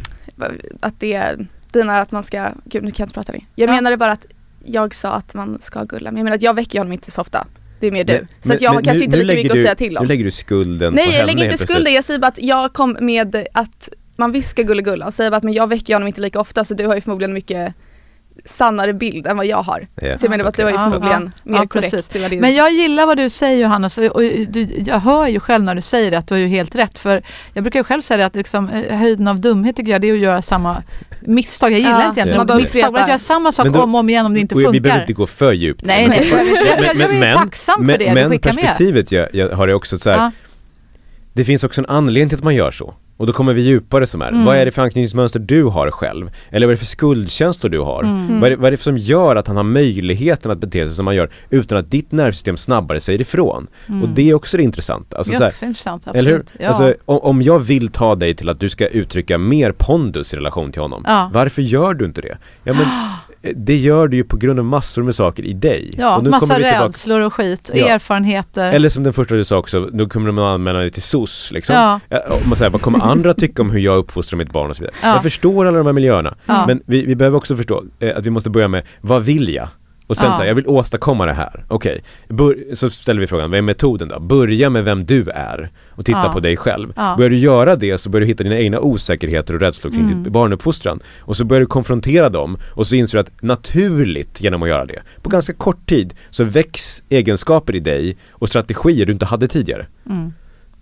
att 0.82 1.00
det 1.00 1.14
är 1.14 1.48
dina 1.72 1.98
att 2.00 2.12
man 2.12 2.24
ska, 2.24 2.50
gud 2.66 2.84
nu 2.84 2.92
kan 2.92 3.04
jag 3.04 3.06
inte 3.08 3.14
prata 3.14 3.32
längre. 3.32 3.46
Jag 3.56 3.70
Ja. 3.70 3.74
menade 3.74 3.98
bara 3.98 4.12
att 4.12 4.26
jag 4.66 4.96
sa 4.96 5.10
att 5.14 5.34
man 5.34 5.58
ska 5.62 5.84
gulla, 5.84 6.12
men 6.12 6.18
jag 6.18 6.24
menar 6.24 6.36
att 6.36 6.42
jag 6.42 6.54
väcker 6.54 6.78
honom 6.78 6.94
inte 6.94 7.12
så 7.12 7.22
ofta. 7.22 7.48
Det 7.84 7.88
är 7.88 7.92
mer 7.92 8.04
du. 8.04 8.14
Men- 8.14 8.28
så 8.42 8.54
att 8.54 8.62
jag 8.62 8.72
har 8.72 8.82
kanske 8.82 9.00
nu- 9.00 9.06
inte 9.06 9.18
lika 9.18 9.34
mycket 9.36 9.52
att 9.52 9.56
du- 9.56 9.62
säga 9.62 9.76
till 9.76 9.98
om. 9.98 10.04
Nu 10.04 10.08
lägger 10.08 10.26
du 10.26 10.32
skulden 10.32 10.92
på 10.92 10.96
Nej 10.96 11.06
henne 11.06 11.18
jag 11.18 11.26
lägger 11.28 11.46
inte 11.46 11.58
skulden, 11.64 11.94
jag 11.94 12.04
säger 12.04 12.20
bara 12.20 12.28
att 12.28 12.40
jag 12.42 12.74
kom 12.74 12.98
med 13.02 13.36
att 13.54 13.90
man 14.16 14.32
visst 14.32 14.50
ska 14.50 14.64
och 15.08 15.14
säger 15.14 15.32
bara 15.32 15.38
att 15.38 15.44
men 15.44 15.54
jag 15.54 15.70
väcker 15.70 15.94
honom 15.94 16.08
inte 16.08 16.22
lika 16.22 16.40
ofta 16.40 16.66
så 16.66 16.74
du 16.74 16.88
har 16.88 16.96
ju 16.96 17.02
förmodligen 17.02 17.34
mycket 17.34 17.74
sannare 18.46 18.94
bild 18.94 19.28
än 19.28 19.38
vad 19.38 19.46
jag 19.46 19.64
har. 19.64 19.88
Ja, 20.02 20.18
Så 20.18 20.26
jag 20.26 20.30
menar 20.30 20.46
att 20.46 20.58
du 20.58 20.64
har 20.64 20.70
ju 20.70 20.76
okej. 20.76 20.92
förmodligen 20.92 21.32
Ja, 21.44 21.52
mer 21.52 21.60
ja, 21.60 21.68
korrekt. 21.68 22.14
det 22.14 22.20
är. 22.36 22.42
Men 22.42 22.56
jag 22.56 22.72
gillar 22.74 23.06
vad 23.06 23.18
du 23.18 23.30
säger 23.30 23.62
Johannes 23.64 23.98
och, 23.98 24.22
du, 24.48 24.68
jag 24.86 25.00
hör 25.00 25.28
ju 25.28 25.40
själv 25.40 25.64
när 25.64 25.76
du 25.76 25.82
säger 25.82 26.12
det 26.12 26.18
att 26.18 26.28
du 26.28 26.34
har 26.34 26.40
ju 26.40 26.48
helt 26.48 26.76
rätt. 26.76 27.00
För 27.00 27.24
jag 27.54 27.64
brukar 27.64 27.80
ju 27.80 27.84
själv 27.84 28.02
säga 28.02 28.18
det 28.18 28.26
att 28.26 28.36
liksom, 28.36 28.70
eh, 28.70 28.98
höjden 28.98 29.28
av 29.28 29.40
dumhet 29.40 29.76
tycker 29.76 29.92
jag 29.92 30.02
det 30.02 30.10
är 30.10 30.14
att 30.14 30.20
göra 30.20 30.42
samma 30.42 30.84
misstag. 31.22 31.72
Jag 31.72 31.80
gillar 31.80 31.92
Ja, 32.02 32.08
inte 32.08 32.20
egentligen 32.20 32.38
man 32.38 32.48
bara 32.48 32.58
misstag, 32.58 32.94
men 32.94 33.02
att 33.02 33.08
göra 33.08 33.20
samma 33.20 33.52
sak 33.52 33.64
Men 33.66 33.74
då- 33.74 33.82
om 33.82 33.96
och 33.96 34.00
om 34.00 34.10
igen 34.10 34.26
om 34.26 34.34
det 34.34 34.40
inte 34.40 34.56
Och 34.56 34.62
Vi 34.62 34.66
funkar. 34.66 34.80
behöver 34.82 35.02
inte 35.04 35.14
gå 35.14 35.28
för 35.28 35.54
djupt. 35.54 35.86
Nej, 35.86 36.08
nej, 36.08 36.28
jag, 36.32 36.40
jag, 36.40 36.96
jag, 36.96 37.16
är 37.16 37.34
tacksam 37.34 37.76
för 37.76 37.84
men, 37.84 38.00
det 38.00 38.06
du 38.10 38.14
Men 38.14 38.30
skickar 38.32 38.54
med. 38.54 38.64
perspektivet 38.64 39.12
jag, 39.12 39.28
jag 39.34 39.50
har 39.56 39.68
det 39.68 39.74
också 39.74 39.98
så 39.98 40.10
här, 40.10 40.18
Ja. 40.18 40.32
det 41.34 41.46
finns 41.46 41.64
också 41.64 41.82
en 41.82 41.86
anledning 41.88 42.30
till 42.30 42.38
att 42.38 42.44
man 42.44 42.56
gör 42.56 42.72
så. 42.72 42.94
Och 43.24 43.28
då 43.28 43.34
kommer 43.34 43.54
vi 43.54 43.62
djupare 43.62 44.08
som 44.08 44.22
är, 44.22 44.28
Mm. 44.30 44.46
vad 44.46 44.58
är 44.58 44.66
det 44.66 44.72
för 44.72 44.82
anknytningsmönster 44.82 45.40
du 45.40 45.64
har 45.64 45.92
själv? 45.92 46.32
Eller 46.50 46.68
vad 46.68 46.72
är 46.72 46.76
det 46.76 46.80
för 46.80 46.86
skuldkänslor 46.86 47.70
du 47.70 47.80
har? 47.80 48.04
Mm. 48.04 48.40
Vad, 48.40 48.48
är 48.48 48.50
det, 48.50 48.56
vad 48.62 48.66
är 48.68 48.72
det 48.72 48.78
som 48.78 48.98
gör 48.98 49.36
att 49.36 49.48
han 49.48 49.56
har 49.58 49.64
möjligheten 49.64 50.52
att 50.52 50.58
bete 50.58 50.86
sig 50.86 50.96
som 50.96 51.08
han 51.08 51.16
gör 51.16 51.30
utan 51.50 51.78
att 51.78 51.92
ditt 51.92 52.12
nervsystem 52.12 52.58
snabbare 52.58 53.00
säger 53.00 53.22
ifrån? 53.22 53.68
Och 54.04 54.10
det 54.10 54.30
är 54.30 54.34
också 54.34 54.58
det 54.58 54.64
intressanta. 54.64 55.18
Alltså, 55.18 55.34
det 55.34 55.44
är 55.44 55.48
också 55.48 55.66
intressant, 55.66 56.08
eller 56.08 56.30
hur? 56.32 56.40
absolut. 56.40 56.54
Ja. 56.60 56.68
Alltså, 56.68 56.94
om, 57.06 57.18
om 57.20 57.42
jag 57.42 57.60
vill 57.60 57.90
ta 57.90 58.16
dig 58.16 58.36
till 58.36 58.50
att 58.50 58.60
du 58.60 58.70
ska 58.70 58.88
uttrycka 58.88 59.38
mer 59.38 59.72
pondus 59.78 60.34
i 60.34 60.38
relation 60.38 60.72
till 60.72 60.82
honom, 60.82 61.04
Ja. 61.08 61.30
varför 61.34 61.62
gör 61.62 61.94
du 61.94 62.06
inte 62.06 62.22
det? 62.22 62.38
Ja 62.64 62.74
men, 62.74 62.86
det 63.56 63.76
gör 63.78 64.08
du 64.08 64.18
ju 64.18 64.24
på 64.24 64.38
grund 64.38 64.60
av 64.60 64.66
massor 64.66 65.04
med 65.04 65.16
saker 65.16 65.44
i 65.44 65.54
dig. 65.54 65.92
ja, 65.98 66.18
Och 66.18 66.24
nu 66.24 66.30
massa 66.30 66.60
rädslor 66.60 67.22
och 67.22 67.34
skit 67.34 67.70
och 67.70 67.78
Ja. 67.78 67.88
erfarenheter. 67.88 68.72
Eller 68.72 68.90
som 68.90 69.04
den 69.04 69.14
första 69.14 69.36
du 69.36 69.44
sa 69.46 69.58
också, 69.58 69.90
nu 69.94 70.06
kommer 70.06 70.28
de 70.28 70.38
att 70.40 70.44
anmäla 70.56 70.80
dig 70.80 70.90
till 70.90 71.02
SOS 71.02 71.50
liksom. 71.52 71.76
Ja. 71.76 72.00
Om 72.30 72.50
man 72.50 72.58
säger, 72.58 72.72
vad 72.72 72.82
kommer 72.82 73.00
andra 73.00 73.34
tycka 73.34 73.62
om 73.62 73.70
hur 73.72 73.80
jag 73.80 73.98
uppfostrar 73.98 74.38
mitt 74.38 74.52
barn 74.52 74.70
och 74.70 74.76
så 74.76 74.84
vidare. 74.84 74.96
Ja. 75.04 75.14
Jag 75.14 75.24
förstår 75.24 75.66
alla 75.66 75.78
de 75.78 75.86
här 75.86 75.94
miljöerna, 75.94 76.36
Ja. 76.46 76.64
men 76.68 76.82
vi, 76.86 77.06
vi 77.06 77.16
behöver 77.16 77.38
också 77.38 77.56
förstå 77.58 77.84
eh, 78.00 78.18
att 78.18 78.26
vi 78.26 78.30
måste 78.30 78.50
börja 78.50 78.68
med, 78.68 78.84
vad 79.02 79.24
vill 79.24 79.54
jag? 79.54 79.68
Och 80.14 80.18
sen 80.18 80.30
Ja. 80.30 80.36
så 80.36 80.42
här, 80.42 80.48
jag 80.48 80.56
vill 80.56 80.68
åstadkomma 80.68 81.26
det 81.26 81.34
här. 81.34 81.66
Okej, 81.68 82.04
Bör- 82.30 82.76
så 82.76 82.90
ställer 82.90 83.22
vi 83.22 83.28
frågan, 83.28 83.50
vad 83.50 83.58
är 83.58 83.62
metoden 83.62 84.08
då? 84.08 84.20
Börja 84.20 84.70
med 84.70 84.84
vem 84.84 85.06
du 85.06 85.30
är 85.30 85.70
och 85.90 86.06
titta 86.06 86.22
Ja. 86.24 86.34
på 86.34 86.40
dig 86.40 86.58
själv. 86.58 86.94
Ja. 86.96 87.16
Börjar 87.18 87.30
du 87.30 87.38
göra 87.38 87.76
det 87.76 87.98
så 87.98 88.10
börjar 88.10 88.22
du 88.22 88.28
hitta 88.28 88.44
dina 88.44 88.58
egna 88.60 88.80
osäkerheter 88.80 89.54
och 89.54 89.60
rädslor 89.60 89.92
kring 89.92 90.02
Mm. 90.06 90.24
ditt 90.24 90.34
barnuppfostran. 90.34 91.00
Och 91.20 91.38
så 91.38 91.46
börjar 91.46 91.62
du 91.62 91.66
konfrontera 91.68 92.30
dem 92.30 92.58
och 92.72 92.88
så 92.88 92.96
inser 92.96 93.18
du 93.18 93.22
att 93.22 93.42
naturligt 93.42 94.42
genom 94.42 94.64
att 94.64 94.70
göra 94.70 94.86
det, 94.86 95.02
på 95.22 95.30
ganska 95.30 95.54
kort 95.54 95.90
tid 95.90 96.14
så 96.30 96.44
väcks 96.44 97.04
egenskaper 97.10 97.76
i 97.76 97.80
dig 97.80 98.18
och 98.32 98.48
strategier 98.50 99.06
du 99.06 99.14
inte 99.14 99.26
hade 99.26 99.48
tidigare. 99.48 99.86
Mm. 100.10 100.34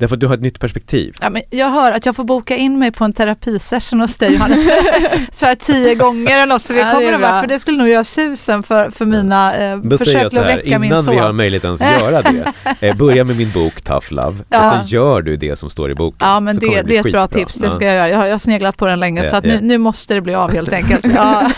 Därför 0.02 0.16
att 0.16 0.20
du 0.20 0.28
har 0.28 0.34
ett 0.34 0.42
nytt 0.42 0.60
perspektiv. 0.60 1.16
Ja, 1.22 1.30
men 1.30 1.42
jag 1.50 1.70
hör 1.70 1.92
att 1.92 2.06
jag 2.06 2.16
får 2.16 2.24
boka 2.24 2.56
in 2.56 2.80
mig 2.80 2.92
på 2.92 3.04
en 3.04 3.14
terapisession 3.14 4.00
hos 4.00 4.18
dig 4.18 4.34
Johannes. 4.34 4.64
så 5.32 5.46
här 5.46 5.56
tio 5.56 5.96
gånger 5.96 6.34
eller 6.34 6.46
något 6.46 6.62
så 6.62 6.74
vi 6.74 6.80
Ja, 6.80 6.86
det 6.86 6.92
kommer 6.92 7.20
vara, 7.20 7.42
för 7.42 7.48
det 7.48 7.60
skulle 7.60 7.78
nog 7.78 7.88
göra 7.88 8.04
susen 8.04 8.64
för, 8.64 8.90
för 8.90 9.06
mina 9.06 9.54
eh, 9.56 9.82
säger 9.82 9.98
försök 9.98 10.26
att 10.26 10.34
väcka 10.34 10.80
min 10.80 10.92
innan 10.92 11.06
vi 11.06 11.16
har 11.16 11.28
son. 11.28 11.36
möjlighet 11.36 11.66
att 11.66 11.82
göra 11.82 12.22
det, 12.22 12.54
eh, 12.88 12.96
börja 12.96 13.24
med 13.24 13.38
min 13.38 13.52
bok 13.52 13.82
Tough 13.82 14.14
Love 14.14 14.38
Ja. 14.50 14.82
och 14.82 14.88
så 14.88 14.96
gör 14.96 15.22
du 15.22 15.38
det 15.38 15.56
som 15.56 15.70
står 15.70 15.92
i 15.92 15.96
boken. 15.96 16.18
Ja 16.20 16.40
men 16.40 16.56
det, 16.56 16.60
bli 16.60 16.82
det 16.86 16.98
är 16.98 17.08
ett 17.08 17.14
bra 17.14 17.28
tips, 17.28 17.56
det 17.56 17.72
ska 17.72 17.86
jag 17.86 17.96
göra. 17.96 18.10
Jag 18.10 18.18
har, 18.18 18.26
jag 18.26 18.34
har 18.34 18.40
sneglat 18.40 18.78
på 18.78 18.86
den 18.86 19.00
länge 19.00 19.24
Ja, 19.24 19.30
så 19.30 19.36
att 19.36 19.46
ja. 19.46 19.54
nu, 19.54 19.60
nu 19.62 19.78
måste 19.78 20.14
det 20.14 20.22
bli 20.22 20.36
av 20.36 20.52
helt 20.52 20.74
enkelt. 20.74 21.06
Ja, 21.16 21.52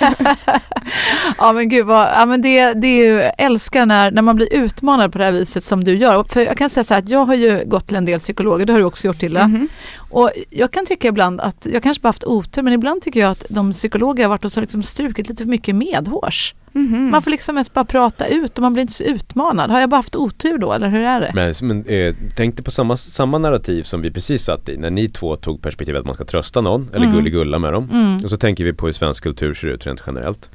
ja 1.37 1.53
men 1.53 1.69
gud 1.69 1.85
vad, 1.85 2.07
ja 2.15 2.25
men 2.25 2.41
det, 2.41 2.73
det 2.73 2.87
är 2.87 3.05
ju, 3.05 3.21
älskar 3.37 3.85
när, 3.85 4.11
när 4.11 4.21
man 4.21 4.35
blir 4.35 4.53
utmanad 4.53 5.11
på 5.11 5.17
det 5.17 5.23
här 5.23 5.31
viset 5.31 5.63
som 5.63 5.83
du 5.83 5.95
gör. 5.95 6.23
För 6.23 6.41
jag 6.41 6.57
kan 6.57 6.69
säga 6.69 6.83
så 6.83 6.93
här 6.93 7.01
att 7.01 7.09
jag 7.09 7.25
har 7.25 7.35
ju 7.35 7.63
gått 7.65 7.87
till 7.87 7.97
en 7.97 8.05
del 8.05 8.19
psykologer, 8.33 8.65
det 8.65 8.73
har 8.73 8.79
du 8.79 8.85
också 8.85 9.07
gjort 9.07 9.19
Tilda. 9.19 9.47
Mhm. 9.47 9.67
Och 10.09 10.31
jag 10.49 10.71
kan 10.71 10.85
tycka 10.85 11.07
ibland 11.07 11.41
att, 11.41 11.67
jag 11.71 11.83
kanske 11.83 12.01
bara 12.01 12.07
haft 12.09 12.23
otur, 12.23 12.61
men 12.61 12.73
ibland 12.73 13.01
tycker 13.01 13.19
jag 13.19 13.31
att 13.31 13.45
de 13.49 13.71
psykologer 13.73 14.23
jag 14.23 14.29
har 14.29 14.33
varit 14.33 14.43
hos 14.43 14.55
har 14.55 14.61
liksom 14.61 14.83
strukit 14.83 15.29
lite 15.29 15.43
för 15.43 15.49
mycket 15.49 15.75
medhårs. 15.75 16.55
Mhm. 16.71 17.09
Man 17.11 17.21
får 17.21 17.31
liksom 17.31 17.55
mest 17.55 17.73
bara 17.73 17.85
prata 17.85 18.27
ut 18.27 18.57
och 18.57 18.61
man 18.61 18.73
blir 18.73 18.81
inte 18.81 18.93
så 18.93 19.03
utmanad. 19.03 19.71
Har 19.71 19.79
jag 19.79 19.89
bara 19.89 19.95
haft 19.95 20.15
otur 20.15 20.57
då 20.57 20.73
eller 20.73 20.89
hur 20.89 20.99
är 21.01 21.21
det? 21.21 21.31
Men, 21.35 21.53
men 21.61 21.85
eh, 21.85 22.15
tänk 22.35 22.55
dig 22.55 22.63
på 22.63 22.71
samma, 22.71 22.97
samma 22.97 23.37
narrativ 23.37 23.83
som 23.83 24.01
vi 24.01 24.11
precis 24.11 24.43
satt 24.43 24.69
i 24.69 24.77
när 24.77 24.89
ni 24.91 25.09
två 25.09 25.35
tog 25.35 25.61
perspektivet 25.61 25.99
att 25.99 26.05
man 26.05 26.15
ska 26.15 26.25
trösta 26.25 26.61
någon 26.61 26.89
eller 26.93 27.05
Mm. 27.05 27.15
gulligulla 27.15 27.59
med 27.59 27.73
dem. 27.73 27.89
Mm. 27.93 28.17
Och 28.23 28.29
så 28.29 28.37
tänker 28.37 28.63
vi 28.63 28.73
på 28.73 28.85
hur 28.85 28.93
svensk 28.93 29.23
kultur 29.23 29.53
ser 29.53 29.67
ut 29.67 29.85
rent 29.85 30.01
generellt. 30.07 30.49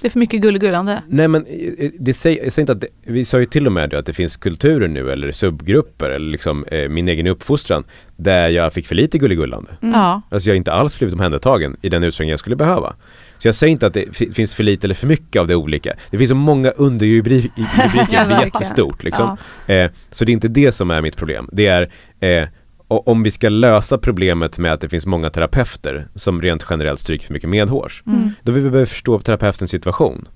Det 0.00 0.06
är 0.06 0.10
för 0.10 0.18
mycket 0.18 0.40
gulligullande. 0.40 1.02
Nej 1.08 1.28
men 1.28 1.46
eh, 1.78 1.90
det 1.98 2.14
säger, 2.14 2.44
jag 2.44 2.52
säger 2.52 2.62
inte 2.62 2.72
att 2.72 2.80
det, 2.80 2.86
vi 3.12 3.24
sa 3.24 3.38
ju 3.40 3.46
till 3.46 3.66
och 3.66 3.72
med 3.72 3.94
att 3.94 4.06
det 4.06 4.12
finns 4.12 4.36
kulturer 4.36 4.88
nu 4.88 5.10
eller 5.10 5.32
subgrupper 5.32 6.10
eller 6.10 6.30
liksom 6.30 6.64
eh, 6.64 6.88
min 6.88 7.08
egen 7.08 7.26
uppfostran 7.26 7.84
där 8.16 8.48
jag 8.48 8.72
fick 8.72 8.86
för 8.86 8.94
lite 8.94 9.18
gulligullande. 9.18 9.70
Mm. 9.82 9.94
Ja. 10.00 10.22
Alltså 10.30 10.48
jag 10.48 10.54
har 10.54 10.56
inte 10.56 10.72
alls 10.72 10.98
blivit 10.98 11.14
omhändertagen 11.14 11.76
i 11.82 11.88
den 11.88 12.02
utsträckning 12.04 12.30
jag 12.30 12.38
skulle 12.40 12.56
behöva. 12.56 12.94
Så 13.38 13.48
jag 13.48 13.54
säger 13.54 13.70
inte 13.72 13.86
att 13.86 13.94
det 13.94 14.16
fi- 14.16 14.32
finns 14.32 14.54
för 14.54 14.62
lite 14.64 14.86
eller 14.86 14.94
för 14.94 15.06
mycket 15.06 15.40
av 15.40 15.46
det 15.46 15.54
olika. 15.54 15.92
Det 16.10 16.18
finns 16.18 16.28
så 16.28 16.34
många 16.34 16.70
underrubriker, 16.70 17.50
Ja, 17.56 17.88
det 17.92 17.98
verkligen. 17.98 18.40
jättestort 18.40 19.02
liksom. 19.04 19.36
Ja. 19.66 19.74
Eh, 19.74 19.90
så 20.10 20.24
det 20.24 20.30
är 20.30 20.34
inte 20.34 20.48
det 20.48 20.72
som 20.72 20.90
är 20.90 21.00
mitt 21.02 21.16
problem. 21.16 21.48
Det 21.52 21.66
är 21.66 21.90
eh, 22.20 22.48
om 22.88 23.22
vi 23.22 23.30
ska 23.30 23.48
lösa 23.48 23.98
problemet 23.98 24.58
med 24.58 24.72
att 24.72 24.80
det 24.80 24.88
finns 24.88 25.06
många 25.06 25.30
terapeuter 25.30 26.08
som 26.14 26.42
rent 26.42 26.64
generellt 26.70 27.00
stryker 27.00 27.26
för 27.26 27.32
mycket 27.32 27.48
medhårs. 27.50 28.02
Mm. 28.06 28.30
Då 28.42 28.52
vill 28.52 28.62
vi 28.64 28.70
behöva 28.70 28.86
förstå 28.86 29.20
terapeutens 29.20 29.70
situation. 29.70 30.28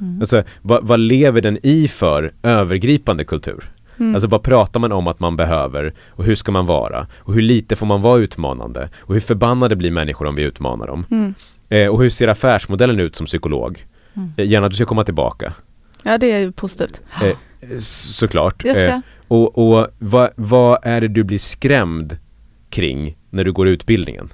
Mm. 0.00 0.20
Alltså, 0.20 0.42
vad, 0.62 0.86
vad 0.86 1.00
lever 1.00 1.40
den 1.40 1.58
i 1.62 1.88
för 1.88 2.32
övergripande 2.42 3.24
kultur? 3.24 3.70
Mm. 3.98 4.14
Alltså 4.14 4.28
vad 4.28 4.42
pratar 4.42 4.80
man 4.80 4.92
om 4.92 5.06
att 5.06 5.20
man 5.20 5.36
behöver 5.36 5.92
och 6.10 6.24
hur 6.24 6.34
ska 6.34 6.52
man 6.52 6.66
vara? 6.66 7.06
Och 7.18 7.34
hur 7.34 7.42
lite 7.42 7.76
får 7.76 7.86
man 7.86 8.02
vara 8.02 8.18
utmanande? 8.20 8.88
Och 8.98 9.14
hur 9.14 9.20
förbannade 9.20 9.76
blir 9.76 9.90
människor 9.90 10.26
om 10.26 10.34
vi 10.34 10.42
utmanar 10.42 10.86
dem? 10.86 11.04
Mm. 11.10 11.34
Eh, 11.68 11.88
och 11.88 12.02
hur 12.02 12.10
ser 12.10 12.28
affärsmodellen 12.28 13.00
ut 13.00 13.16
som 13.16 13.26
psykolog? 13.26 13.86
Mm. 14.14 14.32
Eh, 14.36 14.46
gärna 14.46 14.66
att 14.66 14.72
du 14.72 14.76
ska 14.76 14.84
komma 14.86 15.04
tillbaka, 15.04 15.52
Ja 16.04 16.18
det 16.18 16.30
är 16.32 16.38
ju 16.38 16.52
positivt. 16.52 17.00
eh, 17.22 17.78
såklart. 17.80 18.64
Just 18.64 18.82
Eh, 18.84 18.88
det. 18.88 19.02
Och 19.32 19.58
och 19.58 19.86
vad, 19.98 20.30
vad 20.36 20.78
är 20.82 21.00
det 21.00 21.08
du 21.08 21.24
blir 21.24 21.38
skrämd 21.38 22.18
kring 22.70 23.16
när 23.30 23.44
du 23.44 23.52
går 23.52 23.68
utbildningen? 23.68 24.28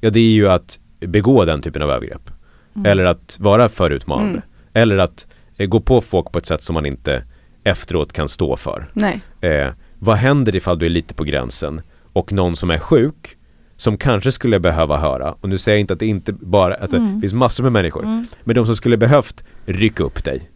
Ja 0.00 0.10
det 0.10 0.20
är 0.20 0.30
ju 0.32 0.48
att 0.48 0.78
begå 1.00 1.44
den 1.44 1.62
typen 1.62 1.82
av 1.82 1.90
övergrepp. 1.90 2.30
Mm. 2.76 2.86
Eller 2.86 3.04
att 3.04 3.36
vara 3.40 3.68
för 3.68 3.90
utmanande. 3.90 4.30
Mm. 4.30 4.42
Eller 4.72 4.98
att 4.98 5.26
eh, 5.56 5.66
gå 5.68 5.80
på 5.80 6.00
folk 6.00 6.32
på 6.32 6.38
ett 6.38 6.46
sätt 6.46 6.62
som 6.62 6.74
man 6.74 6.86
inte 6.86 7.24
efteråt 7.64 8.12
kan 8.12 8.28
stå 8.28 8.56
för. 8.56 8.88
Nej. 8.92 9.20
Eh, 9.40 9.68
vad 9.98 10.16
händer 10.16 10.56
ifall 10.56 10.78
du 10.78 10.86
är 10.86 10.90
lite 10.90 11.14
på 11.14 11.24
gränsen 11.24 11.80
och 12.12 12.32
någon 12.32 12.56
som 12.56 12.70
är 12.70 12.78
sjuk 12.78 13.36
som 13.76 13.96
kanske 13.96 14.32
skulle 14.32 14.60
behöva 14.60 14.98
höra, 14.98 15.32
och 15.40 15.48
nu 15.48 15.58
säger 15.58 15.76
jag 15.76 15.80
inte 15.80 15.92
att 15.92 16.00
det 16.00 16.06
inte 16.06 16.32
bara, 16.32 16.74
alltså 16.74 16.96
Mm. 16.96 17.14
det 17.14 17.20
finns 17.20 17.34
massor 17.34 17.62
med 17.64 17.72
människor, 17.72 18.02
Mm. 18.04 18.26
men 18.44 18.54
de 18.56 18.66
som 18.66 18.76
skulle 18.76 18.96
behövt 18.96 19.44
rycka 19.66 20.02
upp 20.04 20.24
dig. 20.24 20.50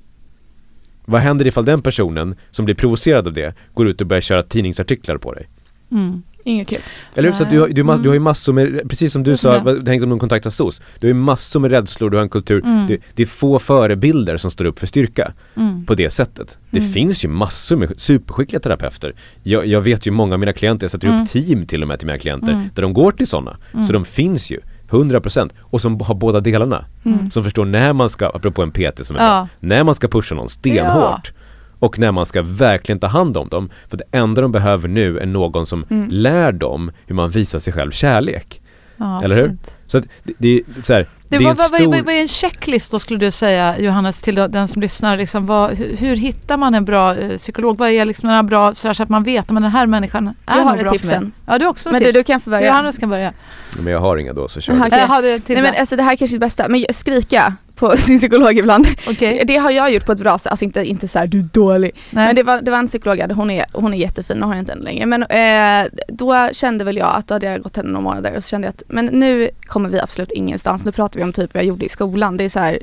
Vad 1.12 1.20
händer 1.20 1.46
ifall 1.46 1.64
den 1.64 1.82
personen 1.82 2.34
som 2.50 2.64
blir 2.64 2.74
provocerad 2.74 3.26
av 3.26 3.32
det 3.32 3.54
går 3.74 3.88
ut 3.88 4.00
och 4.00 4.06
börjar 4.06 4.20
köra 4.20 4.42
tidningsartiklar 4.42 5.16
på 5.16 5.32
dig? 5.34 5.48
Mm. 5.92 6.22
Inget 6.44 6.68
kul. 6.68 6.78
Eller 7.14 7.28
hur? 7.28 7.36
Så 7.36 7.44
du, 7.44 7.60
har, 7.60 7.68
du, 7.68 7.80
Mm. 7.80 8.02
du 8.02 8.08
har 8.08 8.14
ju 8.14 8.20
massor 8.20 8.52
med, 8.52 8.88
precis 8.88 9.12
som 9.12 9.22
du 9.22 9.30
Just 9.30 9.42
sa, 9.42 9.58
det. 9.58 9.84
tänkte 9.84 10.02
om 10.04 10.08
någon 10.08 10.18
kontaktar 10.18 10.50
SOS. 10.50 10.80
Du 11.00 11.06
har 11.06 11.08
ju 11.08 11.14
massor 11.20 11.60
med 11.60 11.70
rädslor, 11.70 12.10
du 12.10 12.16
har 12.16 12.22
en 12.22 12.28
kultur, 12.28 12.62
Mm. 12.64 12.86
det, 12.86 12.98
det 13.14 13.22
är 13.22 13.26
få 13.26 13.58
förebilder 13.58 14.36
som 14.36 14.50
står 14.50 14.64
upp 14.64 14.78
för 14.78 14.86
styrka 14.86 15.32
Mm. 15.56 15.86
på 15.86 15.94
det 15.94 16.10
sättet. 16.10 16.58
Det 16.70 16.78
Mm. 16.78 16.92
finns 16.92 17.24
ju 17.24 17.28
massor 17.28 17.76
med 17.76 17.92
superskickliga 18.00 18.60
terapeuter. 18.60 19.14
Jag, 19.42 19.66
jag 19.66 19.80
vet 19.80 20.06
ju 20.06 20.10
många 20.10 20.34
av 20.34 20.40
mina 20.40 20.52
klienter, 20.52 20.84
jag 20.84 20.90
sätter 20.90 21.08
Mm. 21.08 21.22
upp 21.22 21.28
team 21.30 21.66
till 21.66 21.82
och 21.82 21.88
med 21.88 21.98
till 21.98 22.06
mina 22.06 22.18
klienter, 22.18 22.52
Mm. 22.52 22.68
där 22.74 22.82
de 22.82 22.92
går 22.92 23.12
till 23.12 23.26
sådana. 23.26 23.56
Mm. 23.74 23.86
Så 23.86 23.92
de 23.92 24.04
finns 24.04 24.50
ju, 24.50 24.60
100% 24.92 25.50
och 25.60 25.80
som 25.80 26.00
har 26.00 26.14
båda 26.14 26.40
delarna. 26.40 26.84
Mm. 27.04 27.30
Som 27.30 27.44
förstår 27.44 27.64
när 27.64 27.92
man 27.92 28.10
ska, 28.10 28.26
apropå 28.28 28.62
en 28.62 28.70
PT 28.70 29.06
som 29.06 29.16
är 29.16 29.20
Ja. 29.24 29.48
när 29.60 29.84
man 29.84 29.94
ska 29.94 30.08
pusha 30.08 30.34
någon 30.34 30.48
stenhårt. 30.48 31.32
Och 31.78 31.98
när 31.98 32.12
man 32.12 32.26
ska 32.26 32.42
verkligen 32.42 32.98
ta 32.98 33.06
hand 33.06 33.36
om 33.36 33.48
dem. 33.48 33.70
För 33.88 33.96
det 33.96 34.04
enda 34.12 34.42
de 34.42 34.52
behöver 34.52 34.88
nu 34.88 35.18
är 35.18 35.26
någon 35.26 35.66
som 35.66 35.84
Mm. 35.90 36.08
lär 36.10 36.52
dem 36.52 36.90
hur 37.06 37.14
man 37.14 37.30
visar 37.30 37.58
sig 37.58 37.72
själv 37.72 37.90
kärlek. 37.90 38.60
Ja, 38.96 39.22
Eller 39.24 39.36
hur? 39.36 39.48
fint. 39.48 39.76
Så 39.86 39.98
att 39.98 40.04
det, 40.24 40.32
det 40.38 40.48
är 40.76 40.82
så 40.82 40.92
här, 40.92 41.06
Det, 41.32 41.38
det 41.38 41.44
är 41.44 41.48
vad, 41.48 41.56
vad, 41.56 41.80
stor... 41.80 41.90
vad, 41.90 42.04
vad 42.04 42.14
är 42.14 42.20
en 42.20 42.28
checklist 42.28 42.90
då 42.90 42.98
skulle 42.98 43.18
du 43.18 43.30
säga 43.30 43.78
Johannes 43.78 44.22
till 44.22 44.34
den 44.34 44.68
som 44.68 44.82
lyssnar? 44.82 45.16
Liksom, 45.16 45.46
vad, 45.46 45.70
hur, 45.70 45.96
hur 45.96 46.16
hittar 46.16 46.56
man 46.56 46.74
en 46.74 46.84
bra 46.84 47.16
eh, 47.16 47.36
psykolog? 47.36 47.78
Vad 47.78 47.90
är 47.90 48.04
liksom 48.04 48.28
en 48.28 48.46
bra 48.46 48.74
så, 48.74 48.88
att 48.88 49.08
man 49.08 49.22
vet 49.22 49.50
om 49.50 49.54
den 49.54 49.70
här 49.70 49.86
människan 49.86 50.28
är 50.28 50.34
Jag 50.46 50.64
har 50.64 50.76
bra 50.76 50.92
tips 50.92 51.08
för 51.08 51.20
mig? 51.20 51.30
Ja 51.46 51.58
du 51.58 51.64
har 51.64 51.70
också 51.70 51.90
Men 51.90 51.96
ett 51.96 52.06
du, 52.06 52.12
tips. 52.12 52.26
du 52.26 52.32
kan 52.32 52.40
få 52.40 52.50
börja. 52.50 52.66
Johannes 52.66 52.98
kan 52.98 53.10
börja. 53.10 53.32
Men 53.78 53.92
jag 53.92 54.00
har 54.00 54.16
inga 54.16 54.32
då 54.32 54.48
så 54.48 54.60
kör 54.60 54.74
Jaha, 54.74 54.88
du. 54.88 54.96
hade 54.96 55.40
till 55.40 55.54
Nej 55.54 55.62
men 55.62 55.80
alltså 55.80 55.96
det 55.96 56.02
här 56.02 56.16
kanske 56.16 56.36
är 56.36 56.38
det 56.38 56.46
bästa, 56.46 56.68
men 56.68 56.84
skrika 56.90 57.54
på 57.82 57.96
sin 57.96 58.18
psykolog 58.18 58.58
ibland. 58.58 58.86
Okej. 59.06 59.42
Det 59.46 59.56
har 59.56 59.70
jag 59.70 59.92
gjort 59.92 60.06
på 60.06 60.12
ett 60.12 60.18
bra 60.18 60.38
sätt, 60.38 60.50
alltså 60.50 60.64
inte, 60.64 60.84
inte 60.84 61.08
så 61.08 61.18
här, 61.18 61.26
du 61.26 61.38
är 61.38 61.42
dålig. 61.42 61.90
Nej. 62.10 62.26
Men 62.26 62.36
det 62.36 62.42
var, 62.42 62.60
det 62.60 62.70
var 62.70 62.78
en 62.78 62.86
psykolog, 62.86 63.32
hon 63.32 63.50
är, 63.50 63.66
hon 63.72 63.94
är 63.94 63.98
jättefin, 63.98 64.36
nu 64.36 64.46
har 64.46 64.54
jag 64.54 64.62
inte 64.62 64.72
henne 64.72 64.84
längre. 64.84 65.06
Men 65.06 65.22
eh, 65.22 65.90
då 66.08 66.48
kände 66.52 66.84
väl 66.84 66.96
jag 66.96 67.16
att 67.16 67.26
då 67.26 67.34
hade 67.34 67.46
jag 67.46 67.62
gått 67.62 67.76
henne 67.76 67.88
några 67.88 68.02
månader 68.02 68.36
och 68.36 68.44
så 68.44 68.48
kände 68.48 68.66
jag 68.66 68.72
att 68.72 68.82
men 68.88 69.06
nu 69.06 69.50
kommer 69.66 69.88
vi 69.88 70.00
absolut 70.00 70.32
ingenstans. 70.32 70.84
Nu 70.84 70.92
pratar 70.92 71.20
vi 71.20 71.24
om 71.24 71.32
typ 71.32 71.54
vad 71.54 71.62
jag 71.62 71.68
gjorde 71.68 71.84
i 71.84 71.88
skolan. 71.88 72.36
Det 72.36 72.44
är 72.44 72.48
så 72.48 72.58
här, 72.58 72.78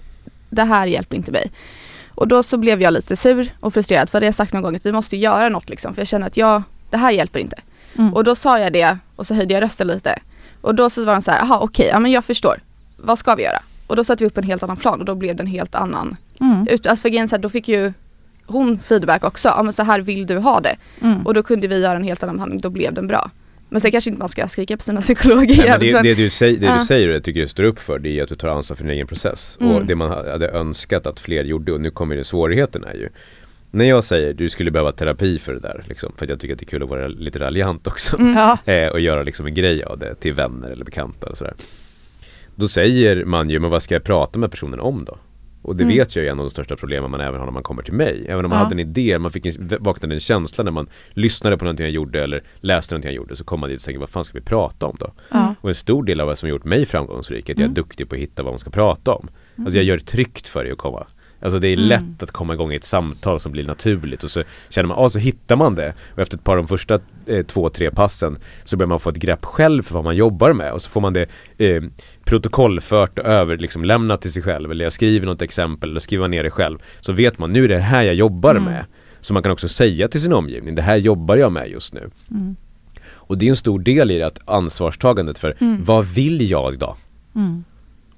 det 0.49 0.63
här 0.63 0.87
hjälper 0.87 1.15
inte 1.15 1.31
mig. 1.31 1.51
Och 2.09 2.27
då 2.27 2.43
så 2.43 2.57
blev 2.57 2.81
jag 2.81 2.93
lite 2.93 3.15
sur 3.15 3.53
och 3.59 3.73
frustrerad 3.73 4.09
för 4.09 4.19
det 4.19 4.25
jag 4.25 4.35
sagt 4.35 4.53
någon 4.53 4.63
gång 4.63 4.75
att 4.75 4.85
vi 4.85 4.91
måste 4.91 5.17
göra 5.17 5.49
något 5.49 5.69
liksom 5.69 5.93
för 5.93 6.01
jag 6.01 6.07
känner 6.07 6.27
att 6.27 6.37
jag, 6.37 6.63
det 6.89 6.97
här 6.97 7.11
hjälper 7.11 7.39
inte. 7.39 7.57
Mm. 7.97 8.13
Och 8.13 8.23
då 8.23 8.35
sa 8.35 8.59
jag 8.59 8.73
det 8.73 8.97
och 9.15 9.27
så 9.27 9.33
höjde 9.33 9.53
jag 9.53 9.63
rösten 9.63 9.87
lite. 9.87 10.19
Och 10.61 10.75
då 10.75 10.89
så 10.89 11.05
var 11.05 11.13
de 11.13 11.21
så 11.21 11.31
här, 11.31 11.39
jaha 11.39 11.59
okej, 11.59 11.87
ja 11.87 11.99
men 11.99 12.11
jag 12.11 12.25
förstår. 12.25 12.59
Vad 12.97 13.19
ska 13.19 13.35
vi 13.35 13.43
göra? 13.43 13.61
Och 13.89 13.95
då 13.95 14.03
satte 14.03 14.23
vi 14.23 14.27
upp 14.27 14.37
en 14.37 14.43
helt 14.43 14.63
annan 14.63 14.77
plan 14.77 14.99
och 14.99 15.05
då 15.05 15.15
blev 15.15 15.35
det 15.35 15.43
en 15.43 15.47
helt 15.47 15.75
annan 15.75 16.15
Mm. 16.41 16.67
ut, 16.69 16.87
alltså 16.87 17.01
för 17.01 17.09
grejen 17.09 17.27
så 17.29 17.35
här, 17.35 17.41
då 17.43 17.49
fick 17.49 17.67
ju 17.67 17.93
hon 18.45 18.79
feedback 18.79 19.23
också, 19.23 19.47
ja 19.47 19.63
men 19.63 19.73
så 19.73 19.83
här 19.83 19.99
vill 20.01 20.25
du 20.27 20.37
ha 20.37 20.59
det. 20.59 20.75
Mm. 21.01 21.25
Och 21.25 21.33
då 21.33 21.43
kunde 21.43 21.67
vi 21.67 21.79
göra 21.81 21.95
en 21.95 22.03
helt 22.03 22.23
annan 22.23 22.35
behandling, 22.35 22.61
då 22.61 22.69
blev 22.69 22.93
den 22.93 23.07
bra. 23.07 23.31
Men 23.69 23.81
sen 23.81 23.91
kanske 23.91 24.09
inte 24.09 24.19
man 24.19 24.29
ska 24.29 24.47
skrika 24.47 24.77
på 24.77 24.83
sina 24.83 25.01
psykologer 25.07 25.57
Nej, 25.57 25.69
men 25.69 25.79
det, 25.79 26.01
det, 26.01 26.13
du 26.23 26.29
säger, 26.29 26.59
det 26.59 26.65
Ja. 26.65 26.79
du 26.79 26.85
säger 26.85 27.09
och 27.09 27.15
jag 27.15 27.23
tycker 27.23 27.41
du 27.41 27.47
står 27.47 27.63
upp 27.63 27.79
för 27.79 27.99
det 27.99 28.19
är 28.19 28.23
att 28.23 28.29
du 28.29 28.35
tar 28.35 28.47
ansvar 28.47 28.77
för 28.77 28.83
din 28.83 28.93
egen 28.93 29.07
process. 29.07 29.55
Och 29.59 29.65
Mm. 29.65 29.87
det 29.87 29.95
man 29.95 30.09
hade 30.09 30.47
önskat 30.49 31.07
att 31.07 31.19
fler 31.19 31.43
gjorde 31.43 31.71
och 31.71 31.81
nu 31.81 31.91
kommer 31.91 32.15
det 32.15 32.23
svårigheten 32.23 32.83
är 32.83 32.93
ju 32.93 33.09
När 33.71 33.85
jag 33.85 34.03
säger 34.03 34.33
du 34.33 34.49
skulle 34.49 34.71
behöva 34.71 34.91
terapi 34.91 35.39
för 35.39 35.53
det 35.53 35.59
där 35.59 35.83
liksom, 35.87 36.13
för 36.17 36.25
att 36.25 36.29
jag 36.29 36.39
tycker 36.39 36.53
att 36.53 36.59
det 36.59 36.63
är 36.65 36.69
kul 36.69 36.83
att 36.83 36.89
vara 36.89 37.07
lite 37.07 37.39
raljant 37.39 37.87
också 37.87 38.19
Mm. 38.19 38.33
Ja. 38.33 38.57
eh, 38.73 38.87
och 38.87 38.99
göra 38.99 39.23
liksom 39.23 39.45
en 39.45 39.53
grej 39.53 39.83
av 39.83 39.97
det 39.99 40.15
till 40.15 40.33
vänner 40.33 40.69
eller 40.69 40.85
bekanta 40.85 41.25
eller 41.27 41.35
sådär 41.35 41.53
Då 42.59 42.67
säger 42.67 43.25
man 43.25 43.49
ju, 43.49 43.59
men 43.59 43.69
vad 43.69 43.83
ska 43.83 43.95
jag 43.95 44.03
prata 44.03 44.39
med 44.39 44.51
personen 44.51 44.79
om 44.79 45.05
då? 45.05 45.17
Och 45.61 45.75
det 45.75 45.83
Mm. 45.83 45.95
vet 45.97 46.15
jag 46.15 46.25
är 46.25 46.31
en 46.31 46.39
av 46.39 46.45
de 46.45 46.49
största 46.51 46.75
problemen 46.75 47.11
man 47.11 47.21
även 47.21 47.39
har 47.39 47.45
när 47.45 47.53
man 47.53 47.63
kommer 47.63 47.83
till 47.83 47.93
mig 47.93 48.25
Även 48.27 48.45
om 48.45 48.49
man 48.49 48.57
Ja. 48.59 48.63
hade 48.63 48.75
en 48.75 48.79
idé, 48.79 49.19
man 49.19 49.31
fick 49.31 49.45
en, 49.45 49.53
vaknade 49.79 50.13
en 50.15 50.19
känsla 50.19 50.63
när 50.63 50.71
man 50.71 50.89
lyssnade 51.09 51.57
på 51.57 51.65
någonting 51.65 51.83
jag 51.83 51.93
gjorde 51.93 52.23
eller 52.23 52.43
läste 52.61 52.93
någonting 52.95 53.09
jag 53.09 53.15
gjorde 53.15 53.35
Så 53.35 53.43
kom 53.43 53.59
man 53.59 53.69
dit 53.69 53.79
och 53.79 53.85
tänkte, 53.85 53.99
vad 53.99 54.09
fan 54.09 54.23
ska 54.25 54.37
vi 54.37 54.43
prata 54.45 54.85
om 54.85 54.95
då? 54.99 55.11
Ja. 55.31 55.55
Och 55.61 55.69
en 55.69 55.75
stor 55.75 56.03
del 56.03 56.19
av 56.21 56.27
vad 56.27 56.37
som 56.37 56.49
gjort 56.49 56.63
mig 56.65 56.85
framgångsrik 56.85 57.49
är 57.49 57.53
att 57.53 57.57
jag 57.59 57.63
är 57.63 57.67
Mm. 57.67 57.73
duktig 57.73 58.09
på 58.09 58.15
att 58.15 58.21
hitta 58.21 58.43
vad 58.43 58.51
man 58.53 58.59
ska 58.59 58.69
prata 58.69 59.13
om. 59.13 59.27
Alltså 59.57 59.77
jag 59.77 59.85
gör 59.85 59.97
det 59.97 60.05
tryggt 60.05 60.47
för 60.47 60.63
dig 60.63 60.71
att 60.71 60.77
komma. 60.77 61.07
Alltså 61.41 61.59
det 61.59 61.67
är 61.67 61.73
Mm. 61.73 61.87
lätt 61.87 62.23
att 62.23 62.31
komma 62.31 62.53
igång 62.53 62.71
i 62.71 62.75
ett 62.75 62.83
samtal 62.83 63.39
som 63.39 63.51
blir 63.51 63.65
naturligt 63.67 64.23
och 64.23 64.31
så 64.31 64.43
känner 64.69 64.87
man, 64.87 64.97
ja 64.97 65.09
så 65.09 65.19
hittar 65.19 65.55
man 65.55 65.75
det. 65.75 65.93
Och 66.13 66.19
efter 66.19 66.37
ett 66.37 66.43
par 66.43 66.51
av 66.57 66.57
de 66.63 66.67
första 66.67 66.99
eh, 67.25 67.45
två, 67.45 67.69
tre 67.69 67.91
passen 67.91 68.37
så 68.63 68.77
börjar 68.77 68.87
man 68.89 68.99
få 68.99 69.09
ett 69.09 69.15
grepp 69.15 69.45
själv 69.45 69.83
för 69.83 69.93
vad 69.93 70.03
man 70.03 70.15
jobbar 70.15 70.53
med 70.53 70.71
och 70.71 70.81
så 70.81 70.89
får 70.89 71.01
man 71.01 71.13
det 71.13 71.25
eh, 71.57 71.83
protokollfört 72.25 73.19
och 73.19 73.25
över, 73.25 73.57
liksom 73.57 74.17
till 74.21 74.31
sig 74.33 74.43
själv. 74.43 74.71
Eller 74.71 74.85
jag 74.85 74.93
skriver 74.93 75.25
något 75.25 75.41
exempel 75.41 75.89
eller 75.89 75.99
skriver 75.99 76.27
ner 76.27 76.43
det 76.43 76.51
själv. 76.51 76.77
Så 76.99 77.11
vet 77.13 77.39
man, 77.39 77.53
nu 77.53 77.63
är 77.63 77.67
det 77.67 77.79
här 77.79 78.03
jag 78.03 78.15
jobbar 78.15 78.51
Mm. 78.51 78.63
med. 78.63 78.85
Så 79.21 79.33
man 79.33 79.43
kan 79.43 79.51
också 79.51 79.67
säga 79.67 80.07
till 80.07 80.21
sin 80.21 80.33
omgivning, 80.33 80.75
det 80.75 80.81
här 80.81 80.97
jobbar 80.97 81.37
jag 81.37 81.51
med 81.51 81.69
just 81.69 81.93
nu. 81.93 82.09
Mm. 82.31 82.55
Och 83.11 83.37
det 83.37 83.45
är 83.45 83.49
en 83.49 83.55
stor 83.55 83.79
del 83.79 84.11
i 84.11 84.17
det, 84.17 84.27
att 84.27 84.39
ansvarstagandet 84.45 85.37
för 85.39 85.55
Mm. 85.61 85.83
vad 85.83 86.05
vill 86.05 86.49
jag 86.51 86.77
då? 86.79 86.95
Mm. 87.35 87.63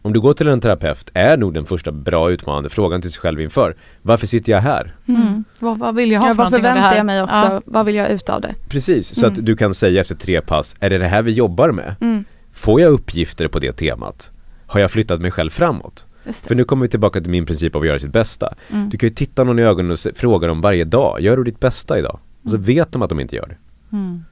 Om 0.03 0.13
du 0.13 0.19
går 0.19 0.33
till 0.33 0.47
en 0.47 0.59
terapeut 0.59 1.09
är 1.13 1.37
nog 1.37 1.53
den 1.53 1.65
första 1.65 1.91
bra 1.91 2.31
utmanande 2.31 2.69
frågan 2.69 3.01
till 3.01 3.11
sig 3.11 3.21
själv 3.21 3.41
inför 3.41 3.75
Varför 4.01 4.27
sitter 4.27 4.51
jag 4.51 4.61
här? 4.61 4.95
Mm. 5.07 5.43
Vad, 5.59 5.77
vad 5.79 5.95
vill 5.95 6.11
jag 6.11 6.19
ha 6.19 6.27
Ja, 6.27 6.33
för 6.33 6.37
vad 6.37 6.51
någonting 6.51 6.69
av 6.69 6.75
det 6.75 6.81
förväntar 6.81 6.89
här? 6.89 6.97
jag 6.97 7.05
mig 7.05 7.23
också? 7.23 7.35
Ja. 7.35 7.61
Vad 7.65 7.85
vill 7.85 7.95
jag 7.95 8.09
ut 8.09 8.29
av 8.29 8.41
det? 8.41 8.55
Precis, 8.69 9.15
så 9.15 9.25
Mm. 9.25 9.33
att 9.39 9.45
du 9.45 9.55
kan 9.55 9.73
säga 9.73 10.01
efter 10.01 10.15
tre 10.15 10.41
pass 10.41 10.75
Är 10.79 10.89
det 10.89 10.97
det 10.97 11.07
här 11.07 11.21
vi 11.21 11.31
jobbar 11.31 11.71
med? 11.71 11.95
Mm. 12.01 12.23
Får 12.53 12.81
jag 12.81 12.91
uppgifter 12.91 13.47
på 13.47 13.59
det 13.59 13.71
temat? 13.73 14.31
Har 14.67 14.79
jag 14.79 14.91
flyttat 14.91 15.21
mig 15.21 15.31
själv 15.31 15.49
framåt? 15.49 16.05
För 16.47 16.55
nu 16.55 16.63
kommer 16.63 16.85
vi 16.85 16.89
tillbaka 16.89 17.21
till 17.21 17.31
min 17.31 17.45
princip 17.45 17.75
av 17.75 17.81
att 17.81 17.87
göra 17.87 17.99
sitt 17.99 18.13
bästa 18.13 18.53
Mm. 18.69 18.89
Du 18.89 18.97
kan 18.97 19.09
ju 19.09 19.15
titta 19.15 19.43
någon 19.43 19.59
i 19.59 19.61
ögonen 19.61 19.91
och 19.91 19.97
fråga 20.15 20.47
dem 20.47 20.61
varje 20.61 20.83
dag 20.83 21.21
Gör 21.21 21.37
du 21.37 21.43
ditt 21.43 21.59
bästa 21.59 21.99
idag? 21.99 22.19
Och 22.43 22.49
så 22.49 22.57
vet 22.57 22.91
de 22.91 23.01
att 23.01 23.09
de 23.09 23.19
inte 23.19 23.35
gör 23.35 23.47
det 23.47 23.57
Mm. 23.97 24.23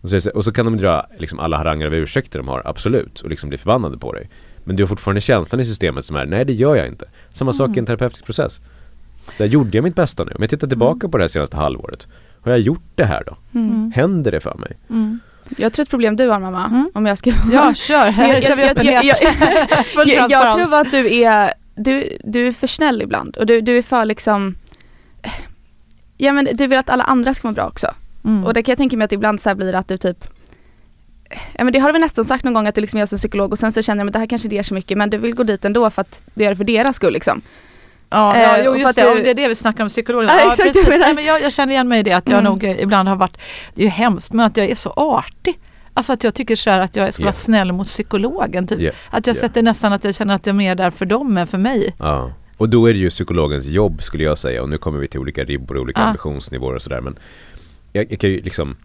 Och 0.00 0.10
så, 0.10 0.30
och 0.30 0.44
så 0.44 0.52
kan 0.52 0.64
de 0.64 0.76
dra 0.76 1.06
liksom 1.18 1.38
alla 1.38 1.56
haranger 1.56 1.86
av 1.86 1.94
ursäkter 1.94 2.38
de 2.38 2.48
har, 2.48 2.62
absolut, 2.64 3.20
och 3.20 3.30
liksom 3.30 3.48
bli 3.48 3.58
förbannade 3.58 3.98
på 3.98 4.12
dig 4.12 4.28
Men 4.70 4.76
du 4.76 4.82
har 4.82 4.88
fortfarande 4.88 5.20
känslan 5.20 5.60
i 5.60 5.64
systemet 5.64 6.04
som 6.04 6.16
är, 6.16 6.26
nej 6.26 6.44
det 6.44 6.52
gör 6.52 6.76
jag 6.76 6.86
inte 6.86 7.06
Samma 7.30 7.52
sak 7.52 7.76
i 7.76 7.78
en 7.78 7.86
terapeutisk 7.86 8.24
process 8.24 8.60
Där 9.38 9.46
gjorde 9.46 9.76
jag 9.76 9.82
mitt 9.84 9.94
bästa 9.94 10.24
nu, 10.24 10.30
om 10.30 10.36
jag 10.42 10.50
tittar 10.50 10.68
tillbaka 10.68 11.08
på 11.08 11.18
det 11.18 11.24
här 11.24 11.28
senaste 11.28 11.56
halvåret 11.56 12.06
Har 12.40 12.50
jag 12.50 12.60
gjort 12.60 12.82
det 12.94 13.04
här 13.04 13.22
då? 13.26 13.36
Mm. 13.58 13.92
Händer 13.94 14.32
det 14.32 14.40
för 14.40 14.54
mig? 14.54 14.76
Mm. 14.90 15.20
Jag 15.56 15.72
tror 15.72 15.82
ett 15.82 15.90
problem 15.90 16.16
du 16.16 16.28
har 16.28 16.40
mamma, 16.40 16.64
Mm. 16.66 16.90
om 16.94 17.06
jag 17.06 17.18
ska 17.18 17.32
Ja, 17.52 17.74
kör. 17.74 18.10
Här 18.10 18.40
kör 18.40 18.56
vi 18.56 18.64
öppenhet. 18.70 19.04
Jag, 19.96 20.08
jag 20.08 20.30
transparens. 20.30 20.68
tror 20.70 20.80
att 20.80 20.90
du 20.90 21.14
är, 21.22 21.52
du, 21.74 22.08
du 22.24 22.46
är 22.46 22.52
för 22.52 22.66
snäll 22.66 23.02
ibland 23.02 23.36
och 23.36 23.46
du, 23.46 23.60
du 23.60 23.78
är 23.78 23.82
för 23.82 24.04
liksom 24.04 24.54
Ja 26.16 26.32
men 26.32 26.48
du 26.52 26.66
vill 26.66 26.78
att 26.78 26.90
alla 26.90 27.04
andra 27.04 27.34
ska 27.34 27.48
må 27.48 27.54
bra 27.54 27.66
också. 27.66 27.86
Mm. 28.24 28.44
Och 28.44 28.54
det 28.54 28.62
kan 28.62 28.72
jag 28.72 28.78
tänka 28.78 28.96
mig 28.96 29.04
att 29.04 29.12
ibland 29.12 29.40
så 29.40 29.48
här 29.48 29.56
blir 29.56 29.72
det 29.72 29.78
att 29.78 29.88
du 29.88 29.96
typ 29.96 30.24
Ja 31.58 31.64
men 31.64 31.72
det 31.72 31.78
har 31.78 31.88
du 31.88 31.92
väl 31.92 32.00
nästan 32.00 32.24
sagt 32.24 32.44
någon 32.44 32.54
gång 32.54 32.66
att 32.66 32.74
du 32.74 32.80
liksom 32.80 32.98
gör 32.98 33.06
som 33.06 33.18
psykolog 33.18 33.52
och 33.52 33.58
sen 33.58 33.72
så 33.72 33.82
känner 33.82 34.00
jag 34.00 34.06
att 34.08 34.12
det 34.12 34.18
här 34.18 34.26
kanske 34.26 34.46
inte 34.46 34.54
ger 34.56 34.62
så 34.62 34.74
mycket 34.74 34.98
men 34.98 35.10
du 35.10 35.18
vill 35.18 35.34
gå 35.34 35.42
dit 35.42 35.64
ändå 35.64 35.90
för 35.90 36.00
att 36.02 36.22
du 36.34 36.44
gör 36.44 36.50
det 36.50 36.56
för 36.56 36.64
deras 36.64 36.96
skull 36.96 37.12
liksom. 37.12 37.40
Ja, 38.10 38.36
ja 38.36 38.56
Eh, 38.58 38.64
jo, 38.64 38.76
just 38.76 38.86
att 38.88 38.96
det, 38.96 39.14
du- 39.14 39.22
det 39.22 39.30
är 39.30 39.34
det 39.34 39.48
vi 39.48 39.54
snackar 39.54 39.82
om 39.84 39.88
psykologerna. 39.88 40.32
Ja, 40.32 40.54
Ja, 40.58 40.64
exakt, 40.66 40.88
menar. 40.88 40.98
Nej, 40.98 41.14
men 41.14 41.24
jag, 41.24 41.42
jag 41.42 41.52
känner 41.52 41.72
igen 41.72 41.88
mig 41.88 42.00
i 42.00 42.02
det 42.02 42.12
att 42.12 42.28
jag 42.28 42.38
Mm. 42.40 42.52
nog 42.52 42.64
ibland 42.64 43.08
har 43.08 43.16
varit, 43.16 43.38
det 43.74 43.82
är 43.82 43.84
ju 43.84 43.90
hemskt, 43.90 44.32
men 44.32 44.46
att 44.46 44.56
jag 44.56 44.66
är 44.70 44.74
så 44.74 44.90
artig. 44.90 45.58
Alltså 45.94 46.12
att 46.12 46.24
jag 46.24 46.34
tycker 46.34 46.56
så 46.56 46.70
här 46.70 46.80
att 46.80 46.96
jag 46.96 47.14
ska 47.14 47.22
Ja. 47.22 47.24
vara 47.24 47.32
snäll 47.32 47.72
mot 47.72 47.86
psykologen. 47.86 48.66
Typ. 48.66 48.80
Ja, 48.80 48.90
Att 49.10 49.26
jag 49.26 49.36
ja. 49.36 49.40
sätter 49.40 49.62
nästan 49.62 49.92
att 49.92 50.04
jag 50.04 50.14
känner 50.14 50.34
att 50.34 50.46
jag 50.46 50.54
är 50.54 50.58
mer 50.58 50.74
där 50.74 50.90
för 50.90 51.06
dem 51.06 51.36
än 51.36 51.46
för 51.46 51.58
mig. 51.58 51.94
Ja, 51.98 52.32
och 52.56 52.68
då 52.68 52.86
är 52.86 52.92
det 52.92 52.98
ju 52.98 53.10
psykologens 53.10 53.66
jobb 53.66 54.02
skulle 54.02 54.24
jag 54.24 54.38
säga 54.38 54.62
och 54.62 54.68
nu 54.68 54.78
kommer 54.78 54.98
vi 54.98 55.08
till 55.08 55.20
olika 55.20 55.44
ribbor 55.44 55.76
och 55.76 55.82
olika 55.82 56.00
Ja. 56.00 56.06
ambitionsnivåer 56.06 56.74
och 56.74 56.82
sådär 56.82 57.00
men 57.00 57.18
jag, 57.92 58.06
jag 58.12 58.20
kan 58.20 58.30
ju 58.30 58.40
liksom 58.42 58.76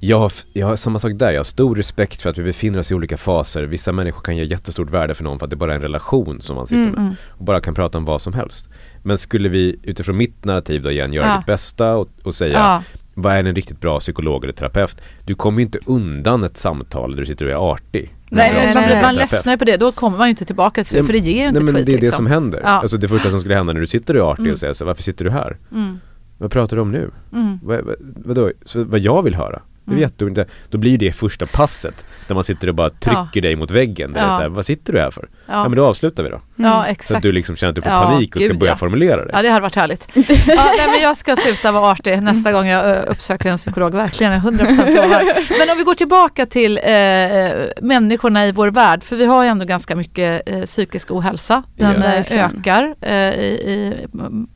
jag 0.00 0.18
har, 0.18 0.32
jag 0.52 0.66
har 0.66 0.76
samma 0.76 0.98
sak 0.98 1.12
där, 1.14 1.30
jag 1.32 1.38
har 1.38 1.44
stor 1.44 1.76
respekt 1.76 2.22
för 2.22 2.30
att 2.30 2.38
vi 2.38 2.42
befinner 2.42 2.78
oss 2.78 2.90
i 2.90 2.94
olika 2.94 3.16
faser 3.16 3.62
Vissa 3.62 3.92
människor 3.92 4.20
kan 4.20 4.36
ge 4.36 4.44
jättestort 4.44 4.90
värde 4.90 5.14
för 5.14 5.24
någon 5.24 5.38
för 5.38 5.46
att 5.46 5.50
det 5.50 5.56
bara 5.56 5.72
är 5.72 5.76
en 5.76 5.82
relation 5.82 6.40
som 6.40 6.56
man 6.56 6.66
sitter 6.66 6.82
Mm, 6.82 6.92
med 6.94 7.00
mm. 7.02 7.14
och 7.28 7.44
bara 7.44 7.60
kan 7.60 7.74
prata 7.74 7.98
om 7.98 8.04
vad 8.04 8.22
som 8.22 8.32
helst 8.32 8.68
Men 9.02 9.18
skulle 9.18 9.48
vi 9.48 9.76
utifrån 9.82 10.16
mitt 10.16 10.44
narrativ 10.44 10.82
då 10.82 10.90
igen 10.90 11.12
göra 11.12 11.26
Ja. 11.26 11.36
ditt 11.36 11.46
bästa 11.46 11.96
och, 11.96 12.08
och 12.22 12.34
säga 12.34 12.58
Ja. 12.58 12.82
Vad 13.14 13.32
är 13.34 13.44
en 13.44 13.54
riktigt 13.54 13.80
bra 13.80 14.00
psykolog 14.00 14.44
eller 14.44 14.52
terapeut? 14.54 15.00
Du 15.24 15.34
kommer 15.34 15.58
ju 15.58 15.64
inte 15.64 15.78
undan 15.86 16.44
ett 16.44 16.56
samtal 16.56 17.10
där 17.10 17.20
du 17.20 17.26
sitter 17.26 17.44
och 17.46 17.50
är 17.52 17.72
artig 17.72 18.14
Nej, 18.30 18.52
Nej, 18.54 18.74
man, 18.74 18.82
nej, 18.82 18.92
nej. 18.94 19.02
man 19.02 19.14
ledsnar 19.14 19.52
ju 19.52 19.58
på 19.58 19.64
det, 19.64 19.76
då 19.76 19.92
kommer 19.92 20.18
man 20.18 20.26
ju 20.26 20.30
inte 20.30 20.44
tillbaka 20.44 20.84
till 20.84 20.96
det, 20.98 21.04
för 21.04 21.12
det 21.12 21.18
ger 21.18 21.42
ju 21.42 21.48
inte 21.48 21.60
Nej, 21.60 21.68
ett 21.68 21.72
men 21.72 21.74
skit. 21.74 21.86
det 21.86 21.92
är 21.92 21.96
det 21.96 22.00
liksom. 22.02 22.16
som 22.16 22.26
händer. 22.26 22.60
Ja. 22.64 22.68
Alltså 22.68 22.96
det 22.96 23.08
första 23.08 23.30
som 23.30 23.40
skulle 23.40 23.54
hända 23.54 23.72
när 23.72 23.80
du 23.80 23.86
sitter 23.86 24.16
och 24.16 24.26
är 24.28 24.32
artig 24.32 24.40
Mm. 24.42 24.52
och 24.52 24.58
säger 24.58 24.74
så 24.74 24.84
varför 24.84 25.02
sitter 25.02 25.24
du 25.24 25.30
här? 25.30 25.56
Mm. 25.72 26.00
Vad 26.38 26.50
pratar 26.50 26.76
du 26.76 26.82
om 26.82 26.92
nu? 26.92 27.10
Mm. 27.32 27.58
Vad, 27.62 27.80
vad, 27.84 27.94
vadå? 28.24 28.50
Så 28.64 28.84
vad 28.84 29.00
jag 29.00 29.22
vill 29.22 29.34
höra? 29.34 29.62
Det 29.88 29.92
är 29.92 29.96
Mm. 29.96 30.00
jätteroligt. 30.00 30.50
Då 30.70 30.78
blir 30.78 30.98
det 30.98 31.12
första 31.12 31.46
passet 31.46 32.06
där 32.26 32.34
man 32.34 32.44
sitter 32.44 32.68
och 32.68 32.74
bara 32.74 32.90
trycker 32.90 33.40
dig 33.42 33.56
mot 33.56 33.70
väggen. 33.70 34.12
Där 34.12 34.20
Ja. 34.20 34.26
det 34.26 34.32
är 34.32 34.36
så 34.36 34.40
här, 34.42 34.48
vad 34.48 34.66
sitter 34.66 34.92
du 34.92 35.00
här 35.00 35.10
för? 35.10 35.28
Ja. 35.46 35.52
Ja. 35.54 35.62
men 35.68 35.76
då 35.76 35.86
avslutar 35.86 36.22
vi 36.22 36.28
då. 36.28 36.40
ja, 36.56 36.72
Så 36.72 36.78
att 36.78 36.86
exakt. 36.88 37.22
du 37.22 37.32
liksom 37.32 37.56
känner 37.56 37.68
att 37.70 37.74
du 37.76 37.82
får 37.82 37.92
Ja, 37.92 38.02
panik 38.04 38.36
och 38.36 38.42
ska 38.42 38.48
gud, 38.50 38.58
börja 38.58 38.72
ja. 38.72 38.76
formulera 38.76 39.24
det. 39.24 39.30
Ja 39.32 39.42
det 39.42 39.48
hade 39.48 39.62
varit 39.62 39.76
härligt. 39.76 40.08
Ja, 40.46 40.72
nej, 40.76 40.86
men 40.90 41.00
jag 41.02 41.16
ska 41.16 41.36
sluta 41.36 41.72
vara 41.72 41.90
artig 41.92 42.22
nästa 42.22 42.52
gång 42.52 42.66
jag 42.66 42.84
ö, 42.84 43.02
uppsöker 43.08 43.50
en 43.50 43.58
psykolog, 43.58 43.94
verkligen, 43.94 44.32
jag 44.32 44.44
är 44.44 44.50
100% 44.50 44.94
lovar. 45.02 45.24
Men 45.58 45.70
om 45.70 45.78
vi 45.78 45.84
går 45.84 45.94
tillbaka 45.94 46.46
till 46.46 46.78
eh, 46.78 47.84
människorna 47.86 48.46
i 48.46 48.52
vår 48.52 48.68
värld, 48.70 49.02
för 49.02 49.16
vi 49.16 49.24
har 49.26 49.42
ju 49.42 49.48
ändå 49.48 49.64
ganska 49.64 49.96
mycket 49.96 50.42
eh, 50.48 50.62
psykisk 50.62 51.10
ohälsa. 51.10 51.62
Den 51.76 52.02
Ja. 52.02 52.14
eh, 52.14 52.44
ökar 52.44 52.94
eh, 53.00 53.14
i, 53.34 53.46
i, 53.48 54.06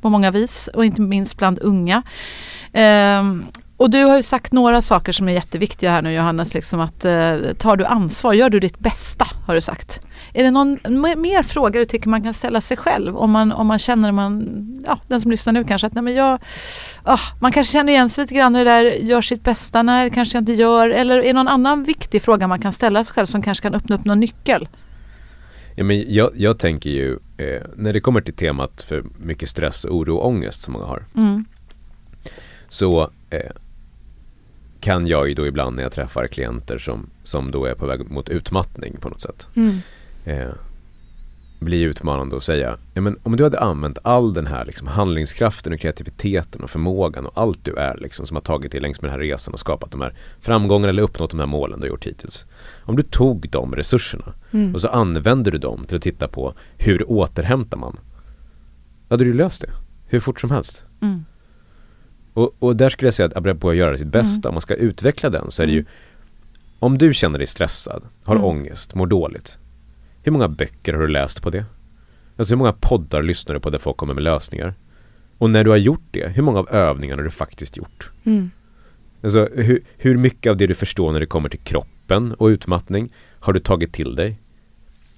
på 0.03 0.09
många 0.11 0.31
vis 0.31 0.69
och 0.75 0.85
inte 0.85 1.01
minst 1.01 1.37
bland 1.39 1.59
unga. 1.59 2.03
Ehm, 2.73 3.45
och 3.83 3.91
du 3.91 4.05
har 4.05 4.17
ju 4.17 4.23
sagt 4.23 4.53
några 4.53 4.83
saker 4.83 5.13
som 5.13 5.29
är 5.29 5.33
jätteviktiga 5.33 5.91
här 5.91 6.03
nu 6.03 6.13
Johannes, 6.15 6.55
liksom 6.55 6.81
att 6.81 7.05
eh, 7.05 7.37
tar 7.59 7.77
du 7.77 7.85
ansvar, 7.85 8.33
gör 8.33 8.51
du 8.51 8.61
ditt 8.61 8.79
bästa 8.79 9.27
har 9.47 9.55
du 9.55 9.61
sagt. 9.61 10.01
Är 10.33 10.45
det 10.45 10.51
någon 10.51 10.79
mer- 11.01 11.43
fråga 11.43 11.81
du 11.81 11.87
tycker 11.87 12.09
man 12.09 12.23
kan 12.23 12.35
ställa 12.35 12.61
sig 12.61 12.77
själv 12.77 13.17
om 13.17 13.31
man, 13.31 13.53
om 13.53 13.67
man 13.67 13.79
känner, 13.79 14.13
man, 14.13 14.49
ja, 14.87 14.99
den 15.09 15.21
som 15.21 15.31
lyssnar 15.31 15.53
nu 15.53 15.65
kanske, 15.65 15.87
att 15.87 15.95
nej, 15.95 16.03
men 16.03 16.15
jag, 16.15 16.39
ah, 17.03 17.19
man 17.41 17.53
kanske 17.53 17.73
känner 17.73 17.93
igen 17.93 18.11
sig 18.11 18.25
lite 18.25 18.35
grann 18.35 18.57
i 18.57 18.59
det 18.59 18.71
där, 18.71 18.83
gör 18.83 19.21
sitt 19.21 19.45
bästa, 19.45 19.83
det 19.83 20.11
kanske 20.11 20.37
jag 20.37 20.43
inte 20.43 20.53
gör, 20.53 20.91
eller 20.91 21.19
är 21.19 21.23
det 21.23 21.33
någon 21.33 21.49
annan 21.49 21.85
viktig 21.85 22.23
fråga 22.23 22.49
man 22.49 22.61
kan 22.61 22.73
ställa 22.73 23.05
sig 23.05 23.15
själv 23.15 23.27
som 23.27 23.43
kanske 23.43 23.63
kan 23.63 23.75
öppna 23.75 23.97
upp 23.97 24.05
någon 24.05 24.21
nyckel? 24.21 24.69
Ja, 25.77 25.85
men 25.85 26.15
jag, 26.15 26.31
jag 26.37 26.59
tänker 26.59 26.91
ju, 26.91 27.13
eh, 27.37 27.63
när 27.77 27.93
det 27.93 28.01
kommer 28.01 28.21
till 28.21 28.35
temat 28.35 28.83
för 28.83 29.05
mycket 29.19 29.49
stress, 29.49 29.85
oro 29.85 30.17
och 30.17 30.27
ångest 30.27 30.63
som 30.63 30.73
många 30.73 30.87
har. 30.87 31.05
Mm. 31.17 31.45
Så 32.69 33.11
eh, 33.31 33.51
kan 34.83 35.07
jag 35.07 35.29
ju 35.29 35.35
då 35.35 35.47
ibland 35.47 35.77
när 35.77 35.83
jag 35.83 35.93
träffar 35.93 36.27
klienter 36.27 36.79
som, 36.79 37.11
som 37.23 37.51
då 37.51 37.65
är 37.65 37.75
på 37.75 37.87
väg 37.87 38.11
mot 38.11 38.29
utmattning 38.29 38.97
på 39.01 39.09
något 39.09 39.21
sätt. 39.21 39.49
Mm. 39.55 39.79
eh, 40.25 40.51
bli 41.61 41.83
utmanande 41.83 42.37
och 42.37 42.43
säga 42.43 42.79
ja, 42.95 43.01
men 43.01 43.19
om 43.23 43.37
du 43.37 43.45
hade 43.45 43.61
använt 43.61 43.99
all 44.03 44.35
den 44.35 44.47
här 44.47 44.65
liksom, 44.65 44.87
handlingskraften 44.87 45.73
och 45.73 45.81
kreativiteten 45.81 46.63
och 46.63 46.71
förmågan 46.71 47.27
och 47.27 47.33
allt 47.35 47.65
du 47.65 47.75
är 47.75 47.97
liksom, 47.97 48.27
som 48.27 48.37
har 48.37 48.43
tagit 48.43 48.73
dig 48.73 48.81
längs 48.81 49.01
med 49.01 49.11
den 49.11 49.21
här 49.21 49.27
resan 49.27 49.55
och 49.55 49.61
skapat 49.61 49.91
de 49.91 50.01
här 50.01 50.15
framgångarna 50.41 50.89
eller 50.89 51.03
uppnått 51.03 51.31
de 51.31 51.41
här 51.41 51.47
målen 51.47 51.81
du 51.81 51.85
har 51.85 51.89
gjort 51.89 52.07
hittills. 52.07 52.47
Om 52.85 52.97
du 52.97 53.03
tog 53.03 53.49
de 53.51 53.77
resurserna 53.77 54.35
Mm. 54.51 54.75
och 54.75 54.81
så 54.81 54.89
använder 54.89 55.51
du 55.51 55.59
dem 55.59 55.85
till 55.85 55.97
att 55.97 56.03
titta 56.03 56.29
på 56.29 56.55
hur 56.77 57.11
återhämtar 57.11 57.79
man? 57.79 57.97
Då 59.09 59.15
hade 59.15 59.25
du 59.25 59.33
löst 59.33 59.61
det 59.63 59.71
hur 60.07 60.21
fort 60.21 60.41
som 60.41 60.51
helst. 60.51 60.85
Mm. 61.03 61.25
Och, 62.35 62.55
och 62.59 62.77
där 62.77 62.89
skulle 62.91 63.07
jag 63.07 63.15
säga 63.15 63.27
att 63.27 63.37
apropå 63.37 63.71
att 63.71 63.77
göra 63.77 63.99
sitt 63.99 64.07
bästa, 64.07 64.49
om 64.49 64.55
man 64.55 64.63
ska 64.63 64.75
utveckla 64.75 65.31
den 65.31 65.51
så 65.51 65.63
är 65.63 65.67
det 65.67 65.73
ju 65.73 65.85
Om 66.79 66.99
du 66.99 67.15
känner 67.15 67.39
dig 67.39 67.47
stressad, 67.47 68.03
har 68.25 68.35
Mm. 68.35 68.45
ångest, 68.47 68.95
mår 68.95 69.07
dåligt 69.07 69.59
Hur 70.23 70.33
många 70.33 70.49
böcker 70.49 70.93
har 70.93 71.01
du 71.01 71.09
läst 71.09 71.43
på 71.43 71.51
det? 71.51 71.65
Alltså 72.37 72.55
hur 72.55 72.59
många 72.59 72.73
poddar 72.73 73.23
lyssnar 73.23 73.55
du 73.55 73.61
på 73.61 73.71
där 73.71 73.79
folk 73.79 73.97
kommer 73.97 74.15
med 74.15 74.23
lösningar? 74.25 74.75
Och 75.39 75.51
när 75.51 75.65
du 75.65 75.71
har 75.71 75.77
gjort 75.77 76.05
det, 76.11 76.29
hur 76.29 76.43
många 76.43 76.59
av 76.59 76.69
övningarna 76.71 77.21
har 77.21 77.25
du 77.25 77.31
faktiskt 77.31 77.77
gjort? 77.77 78.11
Mm. 78.25 78.51
Alltså 79.23 79.49
hur, 79.55 79.83
hur 79.97 80.17
mycket 80.19 80.51
av 80.51 80.57
det 80.57 80.67
du 80.67 80.75
förstår 80.75 81.13
när 81.13 81.21
det 81.21 81.27
kommer 81.27 81.49
till 81.49 81.59
kroppen 81.61 82.35
och 82.35 82.47
utmattning 82.47 83.13
har 83.41 83.53
du 83.53 83.61
tagit 83.61 83.93
till 83.93 84.15
dig? 84.15 84.39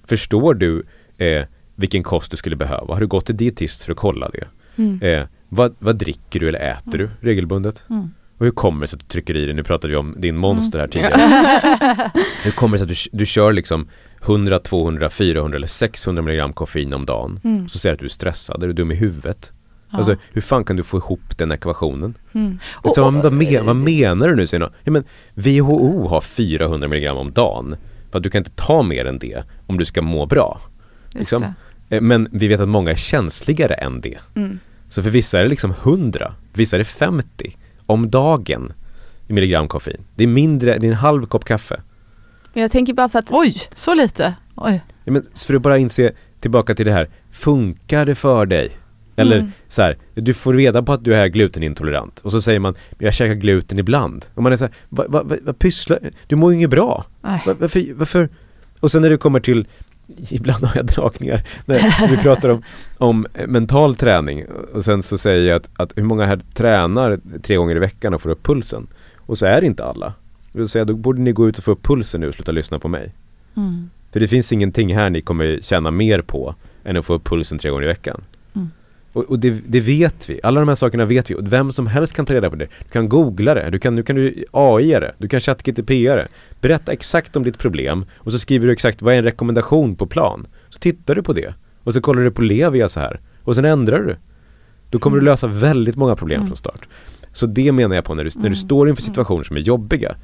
Förstår 0.03 0.53
du 0.53 0.83
eh, 1.17 1.45
vilken 1.75 2.03
kost 2.03 2.31
du 2.31 2.37
skulle 2.37 2.55
behöva? 2.55 2.93
Har 2.93 2.99
du 3.01 3.07
gått 3.07 3.25
till 3.25 3.37
dietist 3.37 3.83
för 3.83 3.91
att 3.91 3.97
kolla 3.97 4.29
det? 4.29 4.47
Mm. 4.75 5.01
Eh, 5.01 5.27
vad, 5.55 5.75
vad 5.79 5.95
dricker 5.95 6.39
du 6.39 6.49
eller 6.49 6.59
äter 6.59 6.97
du 6.97 7.09
regelbundet? 7.19 7.83
Mm. 7.89 8.09
Och 8.37 8.45
hur 8.45 8.51
kommer 8.51 8.81
det 8.81 8.87
sig 8.87 8.97
att 8.97 9.01
du 9.01 9.07
trycker 9.13 9.35
i 9.35 9.45
dig, 9.45 9.53
nu 9.53 9.63
pratade 9.63 9.91
vi 9.91 9.97
om 9.97 10.15
din 10.17 10.37
monster 10.37 10.79
här 10.79 10.87
tidigare. 10.87 11.15
hur 12.43 12.51
kommer 12.51 12.77
det 12.77 12.85
sig 12.85 12.93
att 12.93 13.11
du, 13.11 13.17
du 13.17 13.25
kör 13.25 13.53
liksom 13.53 13.87
100, 14.25 14.59
200, 14.59 15.09
400 15.09 15.55
eller 15.55 15.67
600 15.67 16.21
milligram 16.21 16.53
koffein 16.53 16.93
om 16.93 17.05
dagen? 17.05 17.39
Mm. 17.43 17.69
Så 17.69 17.79
säger 17.79 17.93
du 17.93 17.95
att 17.95 17.99
du 17.99 18.05
är 18.05 18.09
stressad, 18.09 18.63
är 18.63 18.67
du 18.67 18.73
dum 18.73 18.91
i 18.91 18.95
huvudet? 18.95 19.51
Ja. 19.89 19.97
Alltså 19.97 20.15
hur 20.31 20.41
fan 20.41 20.63
kan 20.63 20.75
du 20.75 20.83
få 20.83 20.97
ihop 20.97 21.37
den 21.37 21.51
ekvationen? 21.51 22.17
Mm. 22.33 22.59
Och, 22.73 22.95
så, 22.95 23.01
vad, 23.01 23.33
men, 23.33 23.65
vad 23.65 23.75
menar 23.75 24.27
du 24.27 24.35
nu? 24.35 24.47
Säger 24.47 24.59
någon? 24.59 24.73
Ja, 24.83 24.91
men 24.91 25.03
WHO 25.33 26.07
har 26.07 26.21
400 26.21 26.87
milligram 26.87 27.17
om 27.17 27.31
dagen. 27.31 27.75
För 28.11 28.17
att 28.17 28.23
du 28.23 28.29
kan 28.29 28.39
inte 28.39 28.51
ta 28.55 28.83
mer 28.83 29.05
än 29.05 29.19
det 29.19 29.43
om 29.67 29.77
du 29.77 29.85
ska 29.85 30.01
må 30.01 30.25
bra. 30.25 30.61
Liksom. 31.09 31.43
Eh, 31.89 32.01
Men 32.01 32.27
vi 32.31 32.47
vet 32.47 32.59
att 32.59 32.69
många 32.69 32.91
är 32.91 32.95
känsligare 32.95 33.73
än 33.73 34.01
det. 34.01 34.17
Mm. 34.35 34.59
Så 34.95 35.03
för 35.03 35.09
vissa 35.09 35.39
är 35.39 35.43
det 35.43 35.49
liksom 35.49 35.71
100, 35.83 36.33
vissa 36.53 36.75
är 36.75 36.77
det 36.77 36.85
50 36.85 37.57
om 37.85 38.09
dagen 38.09 38.73
i 39.27 39.33
milligram 39.33 39.67
koffein. 39.67 40.01
Det 40.15 40.23
är 40.23 40.27
mindre, 40.27 40.77
det 40.77 40.87
är 40.87 40.91
en 40.91 40.97
halv 40.97 41.25
kopp 41.25 41.45
kaffe. 41.45 41.81
Men 42.53 42.61
Jag 42.61 42.71
tänker 42.71 42.93
bara 42.93 43.09
för 43.09 43.19
att 43.19 43.31
Oj, 43.31 43.55
så 43.73 43.93
lite. 43.93 44.33
Oj. 44.55 44.81
Ja, 45.03 45.11
men 45.11 45.23
för 45.47 45.53
att 45.53 45.61
bara 45.61 45.77
inse, 45.77 46.11
tillbaka 46.39 46.75
till 46.75 46.85
det 46.85 46.91
här, 46.91 47.09
funkar 47.31 48.05
det 48.05 48.15
för 48.15 48.45
dig? 48.45 48.71
Eller 49.15 49.37
Mm. 49.37 49.51
så 49.67 49.81
här, 49.81 49.97
du 50.13 50.33
får 50.33 50.53
reda 50.53 50.83
på 50.83 50.93
att 50.93 51.03
du 51.03 51.15
är 51.15 51.27
glutenintolerant 51.27 52.19
och 52.19 52.31
så 52.31 52.41
säger 52.41 52.59
man, 52.59 52.75
jag 52.99 53.13
käkar 53.13 53.33
gluten 53.33 53.79
ibland. 53.79 54.25
Och 54.33 54.43
man 54.43 54.53
är 54.53 54.57
så 54.57 54.63
här, 54.63 54.73
vad 54.89 55.11
va, 55.11 55.23
va, 55.23 55.35
vad 55.41 55.59
pysslar, 55.59 55.99
du 56.27 56.35
mår 56.35 56.51
ju 56.51 56.57
inget 56.57 56.69
bra. 56.69 57.05
Va, 57.21 57.39
varför, 57.59 57.93
varför? 57.93 58.29
Och 58.79 58.91
sen 58.91 59.01
när 59.01 59.09
det 59.09 59.17
kommer 59.17 59.39
till, 59.39 59.67
ibland 60.29 60.63
har 60.63 60.75
jag 60.75 60.85
dragningar, 60.85 61.41
när 61.65 62.07
vi 62.07 62.17
pratar 62.17 62.49
om, 62.49 62.63
om 62.97 63.27
mental 63.47 63.95
träning 63.95 64.45
och 64.73 64.83
sen 64.83 65.03
så 65.03 65.17
säger 65.17 65.49
jag 65.49 65.55
att, 65.55 65.69
att 65.73 65.93
hur 65.95 66.03
många 66.03 66.25
här 66.25 66.39
tränar 66.53 67.19
tre 67.41 67.55
gånger 67.55 67.75
i 67.75 67.79
veckan 67.79 68.13
och 68.13 68.21
får 68.21 68.29
upp 68.29 68.43
pulsen? 68.43 68.87
Och 69.17 69.37
så 69.37 69.45
är 69.45 69.61
det 69.61 69.67
inte 69.67 69.85
alla. 69.85 70.13
Då 70.51 70.67
säger 70.67 70.81
jag, 70.81 70.87
då 70.87 70.93
borde 70.93 71.21
ni 71.21 71.31
gå 71.31 71.49
ut 71.49 71.57
och 71.57 71.63
få 71.63 71.71
upp 71.71 71.83
pulsen 71.83 72.21
nu 72.21 72.27
och 72.27 72.35
sluta 72.35 72.51
lyssna 72.51 72.79
på 72.79 72.87
mig. 72.87 73.11
Mm. 73.57 73.89
För 74.11 74.19
det 74.19 74.27
finns 74.27 74.51
ingenting 74.51 74.95
här 74.95 75.09
ni 75.09 75.21
kommer 75.21 75.59
tjäna 75.61 75.91
mer 75.91 76.21
på 76.21 76.55
än 76.83 76.97
att 76.97 77.05
få 77.05 77.13
upp 77.13 77.23
pulsen 77.23 77.59
tre 77.59 77.69
gånger 77.69 77.83
i 77.83 77.87
veckan. 77.87 78.21
Mm. 79.15 79.25
Och, 79.25 79.31
och 79.31 79.39
det, 79.39 79.49
det 79.67 79.79
vet 79.79 80.29
vi, 80.29 80.39
alla 80.43 80.59
de 80.59 80.67
här 80.69 80.75
sakerna 80.75 81.05
vet 81.05 81.29
vi 81.31 81.35
och 81.35 81.53
vem 81.53 81.71
som 81.71 81.87
helst 81.87 82.13
kan 82.15 82.25
ta 82.25 82.33
reda 82.33 82.49
på 82.49 82.55
det. 82.55 82.67
Du 82.83 82.89
kan 82.91 83.09
googla 83.09 83.53
det, 83.53 83.69
du 83.69 83.79
kan, 83.79 83.95
nu 83.95 84.03
kan 84.03 84.15
du 84.15 84.45
AI 84.51 84.89
det, 84.91 85.15
du 85.17 85.27
kan 85.27 85.39
ChatGTP 85.39 86.15
det. 86.15 86.27
Berätta 86.61 86.91
exakt 86.91 87.35
om 87.35 87.43
ditt 87.43 87.57
problem 87.57 88.05
och 88.15 88.31
så 88.31 88.39
skriver 88.39 88.67
du 88.67 88.73
exakt 88.73 89.01
vad 89.01 89.13
är 89.13 89.17
en 89.17 89.23
rekommendation 89.23 89.95
på 89.95 90.05
plan. 90.05 90.47
Så 90.69 90.79
tittar 90.79 91.15
du 91.15 91.23
på 91.23 91.33
det 91.33 91.53
och 91.83 91.93
så 91.93 92.01
kollar 92.01 92.21
du 92.23 92.31
på 92.31 92.41
Levia 92.41 92.89
så 92.89 92.99
här 92.99 93.19
och 93.43 93.55
sen 93.55 93.65
ändrar 93.65 93.99
du. 93.99 94.15
Då 94.89 94.99
kommer 94.99 95.17
du 95.19 95.25
lösa 95.25 95.47
väldigt 95.47 95.95
många 95.95 96.15
problem 96.15 96.37
Mm. 96.37 96.47
från 96.47 96.57
start. 96.57 96.87
Så 97.33 97.45
det 97.45 97.71
menar 97.71 97.95
jag 97.95 98.05
på 98.05 98.13
när 98.15 98.23
du, 98.23 98.29
när 98.35 98.41
du 98.41 98.47
Mm. 98.47 98.55
står 98.55 98.89
inför 98.89 99.01
situationer 99.01 99.43
som 99.43 99.55
är 99.57 99.61
jobbiga. 99.61 100.15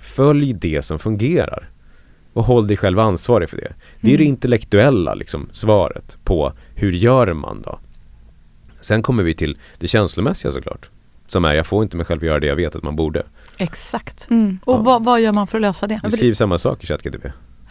Följ 0.00 0.52
det 0.52 0.84
som 0.84 0.98
fungerar. 0.98 1.68
Och 2.32 2.44
håll 2.44 2.66
dig 2.66 2.76
själv 2.76 2.98
ansvarig 2.98 3.50
för 3.50 3.56
det. 3.56 3.72
Det 4.00 4.08
är 4.14 4.18
det 4.18 4.24
Mm. 4.24 4.28
intellektuella 4.34 5.14
liksom, 5.14 5.48
svaret 5.52 6.18
på 6.24 6.52
hur 6.74 6.92
gör 6.92 7.32
man 7.32 7.62
då? 7.62 7.78
Sen 8.80 9.02
kommer 9.02 9.22
vi 9.22 9.34
till 9.34 9.58
det 9.78 9.88
känslomässiga 9.88 10.52
såklart. 10.52 10.90
Som 11.26 11.44
är, 11.44 11.54
jag 11.54 11.66
får 11.66 11.82
inte 11.82 11.96
mig 11.96 12.06
själv 12.06 12.24
göra 12.24 12.40
det 12.40 12.46
jag 12.46 12.56
vet 12.56 12.76
att 12.76 12.82
man 12.82 12.96
borde. 12.96 13.22
Exakt. 13.58 14.30
Mm. 14.30 14.58
Och 14.64 14.74
Ja. 14.74 14.78
vad, 14.82 15.04
vad 15.04 15.20
gör 15.20 15.32
man 15.32 15.46
för 15.46 15.58
att 15.58 15.62
lösa 15.62 15.86
det? 15.86 16.00
Vi 16.04 16.10
skriver 16.10 16.34
samma 16.34 16.58
sak 16.58 16.84
i 16.84 16.86
ChatGTP. 16.86 17.32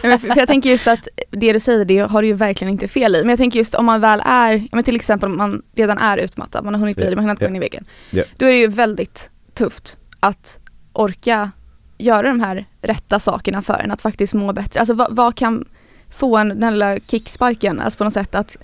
För, 0.00 0.36
jag 0.38 0.46
tänker 0.48 0.70
just 0.70 0.86
att 0.86 1.08
det 1.30 1.52
du 1.52 1.60
säger 1.60 1.84
det 1.84 1.98
har 1.98 2.22
du 2.22 2.28
ju 2.28 2.34
verkligen 2.34 2.72
inte 2.72 2.88
fel 2.88 3.14
i. 3.16 3.20
Men 3.20 3.28
jag 3.28 3.38
tänker 3.38 3.58
just 3.58 3.74
om 3.74 3.86
man 3.86 4.00
väl 4.00 4.22
är, 4.24 4.68
men 4.72 4.84
till 4.84 4.96
exempel 4.96 5.30
om 5.30 5.36
man 5.38 5.62
redan 5.74 5.98
är 5.98 6.18
utmattad, 6.18 6.64
man 6.64 6.74
har 6.74 6.80
hunnit 6.80 6.96
bli 6.96 7.10
det, 7.10 7.16
man 7.16 7.24
har 7.24 7.28
hunnit 7.28 7.40
gå 7.40 7.46
in 7.46 7.56
i 7.56 7.58
väggen. 7.58 7.84
Ja. 8.10 8.22
Då 8.36 8.46
är 8.46 8.50
det 8.50 8.58
ju 8.58 8.66
väldigt 8.66 9.30
tufft 9.54 9.96
att 10.20 10.58
orka 10.92 11.50
göra 11.98 12.28
de 12.28 12.40
här 12.40 12.66
rätta 12.82 13.20
sakerna 13.20 13.62
för 13.62 13.80
en, 13.84 13.90
att 13.90 14.00
faktiskt 14.00 14.34
må 14.34 14.52
bättre. 14.52 14.80
Alltså 14.80 14.94
vad, 14.94 15.16
vad 15.16 15.34
kan 15.36 15.64
få 16.10 16.36
en 16.36 16.60
den 16.60 16.72
lilla 16.72 16.98
kicksparken, 17.06 17.80
alltså 17.80 17.98
på 17.98 18.04
något 18.04 18.14
sätt 18.14 18.34
att 18.34 18.56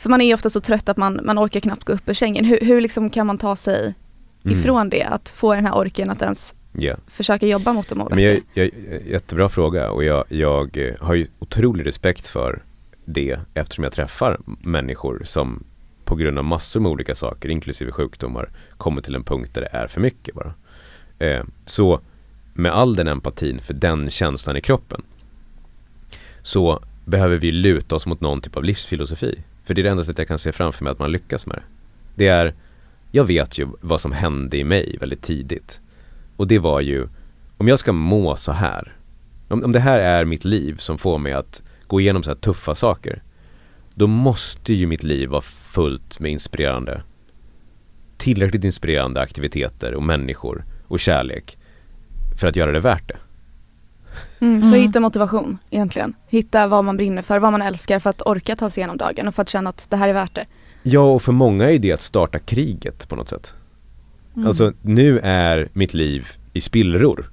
för 0.00 0.10
man 0.10 0.20
är 0.20 0.26
ju 0.26 0.34
ofta 0.34 0.50
så 0.50 0.60
trött 0.60 0.88
att 0.88 0.96
man, 0.96 1.20
man 1.24 1.38
orkar 1.38 1.60
knappt 1.60 1.84
gå 1.84 1.92
upp 1.92 2.08
ur 2.08 2.14
sängen. 2.14 2.44
Hur, 2.44 2.58
hur 2.60 2.80
liksom 2.80 3.10
kan 3.10 3.26
man 3.26 3.38
ta 3.38 3.56
sig 3.56 3.94
Mm. 4.44 4.58
ifrån 4.58 4.88
det? 4.88 5.02
Att 5.02 5.28
få 5.28 5.54
den 5.54 5.66
här 5.66 5.74
orken 5.78 6.10
att 6.10 6.22
ens 6.22 6.54
Ja. 6.72 6.96
försöka 7.06 7.46
jobba 7.46 7.72
mot 7.72 7.92
att 7.92 7.98
må 7.98 8.08
Men 8.08 8.18
bättre? 8.18 8.40
jag, 8.54 8.70
jag, 8.90 9.06
jättebra 9.06 9.48
fråga 9.48 9.90
och 9.90 10.04
jag, 10.04 10.24
jag 10.28 10.76
eh, 10.76 10.94
har 11.00 11.14
ju 11.14 11.26
otrolig 11.38 11.86
respekt 11.86 12.26
för 12.26 12.62
det 13.04 13.38
eftersom 13.54 13.84
jag 13.84 13.92
träffar 13.92 14.40
människor 14.62 15.22
som 15.24 15.64
på 16.04 16.14
grund 16.16 16.38
av 16.38 16.44
massor 16.44 16.80
med 16.80 16.90
olika 16.92 17.14
saker, 17.14 17.48
inklusive 17.48 17.92
sjukdomar, 17.92 18.50
kommer 18.76 19.02
till 19.02 19.14
en 19.14 19.24
punkt 19.24 19.50
där 19.54 19.60
det 19.60 19.68
är 19.72 19.86
för 19.86 20.00
mycket 20.00 20.34
bara. 20.34 20.54
Eh, 21.18 21.44
så 21.66 22.00
med 22.54 22.72
all 22.72 22.96
den 22.96 23.08
empatin 23.08 23.60
för 23.60 23.74
den 23.74 24.10
känslan 24.10 24.56
i 24.56 24.60
kroppen 24.60 25.02
så 26.42 26.80
behöver 27.04 27.36
vi 27.36 27.52
luta 27.52 27.96
oss 27.96 28.06
mot 28.06 28.20
någon 28.20 28.40
typ 28.40 28.56
av 28.56 28.64
livsfilosofi. 28.64 29.38
För 29.70 29.74
det 29.74 29.80
är 29.80 29.82
det 29.82 29.90
enda 29.90 30.04
sättet 30.04 30.18
jag 30.18 30.28
kan 30.28 30.38
se 30.38 30.52
framför 30.52 30.84
mig 30.84 30.90
att 30.90 30.98
man 30.98 31.12
lyckas 31.12 31.46
med 31.46 31.56
det. 31.56 31.62
Det 32.14 32.26
är, 32.26 32.54
jag 33.10 33.24
vet 33.24 33.58
ju 33.58 33.68
vad 33.80 34.00
som 34.00 34.12
hände 34.12 34.56
i 34.56 34.64
mig 34.64 34.96
väldigt 35.00 35.22
tidigt. 35.22 35.80
Och 36.36 36.46
det 36.46 36.58
var 36.58 36.80
ju, 36.80 37.08
om 37.56 37.68
jag 37.68 37.78
ska 37.78 37.92
må 37.92 38.36
så 38.36 38.52
här, 38.52 38.96
om, 39.48 39.64
om 39.64 39.72
det 39.72 39.80
här 39.80 40.00
är 40.00 40.24
mitt 40.24 40.44
liv 40.44 40.76
som 40.76 40.98
får 40.98 41.18
mig 41.18 41.32
att 41.32 41.62
gå 41.86 42.00
igenom 42.00 42.22
så 42.22 42.30
här 42.30 42.36
tuffa 42.36 42.74
saker, 42.74 43.22
då 43.94 44.06
måste 44.06 44.74
ju 44.74 44.86
mitt 44.86 45.02
liv 45.02 45.28
vara 45.28 45.40
fullt 45.40 46.20
med 46.20 46.32
inspirerande, 46.32 47.02
tillräckligt 48.16 48.64
inspirerande 48.64 49.20
aktiviteter 49.20 49.94
och 49.94 50.02
människor 50.02 50.64
och 50.86 51.00
kärlek 51.00 51.58
för 52.40 52.46
att 52.46 52.56
göra 52.56 52.72
det 52.72 52.80
värt 52.80 53.08
det. 53.08 53.16
Mm, 54.40 54.60
så 54.60 54.66
Mm. 54.66 54.80
hitta 54.80 55.00
motivation 55.00 55.58
egentligen. 55.70 56.14
Hitta 56.28 56.66
vad 56.66 56.84
man 56.84 56.96
brinner 56.96 57.22
för, 57.22 57.38
vad 57.38 57.52
man 57.52 57.62
älskar 57.62 57.98
för 57.98 58.10
att 58.10 58.22
orka 58.26 58.56
ta 58.56 58.70
sig 58.70 58.80
igenom 58.80 58.96
dagen 58.96 59.28
och 59.28 59.34
för 59.34 59.42
att 59.42 59.48
känna 59.48 59.70
att 59.70 59.86
det 59.90 59.96
här 59.96 60.08
är 60.08 60.12
värt 60.12 60.34
det. 60.34 60.46
Ja, 60.82 61.00
och 61.00 61.22
för 61.22 61.32
många 61.32 61.70
är 61.70 61.78
det 61.78 61.92
att 61.92 62.02
starta 62.02 62.38
kriget 62.38 63.08
på 63.08 63.16
något 63.16 63.28
sätt. 63.28 63.54
Mm. 64.36 64.48
Alltså, 64.48 64.72
nu 64.82 65.18
är 65.18 65.68
mitt 65.72 65.94
liv 65.94 66.28
i 66.52 66.60
spillror. 66.60 67.30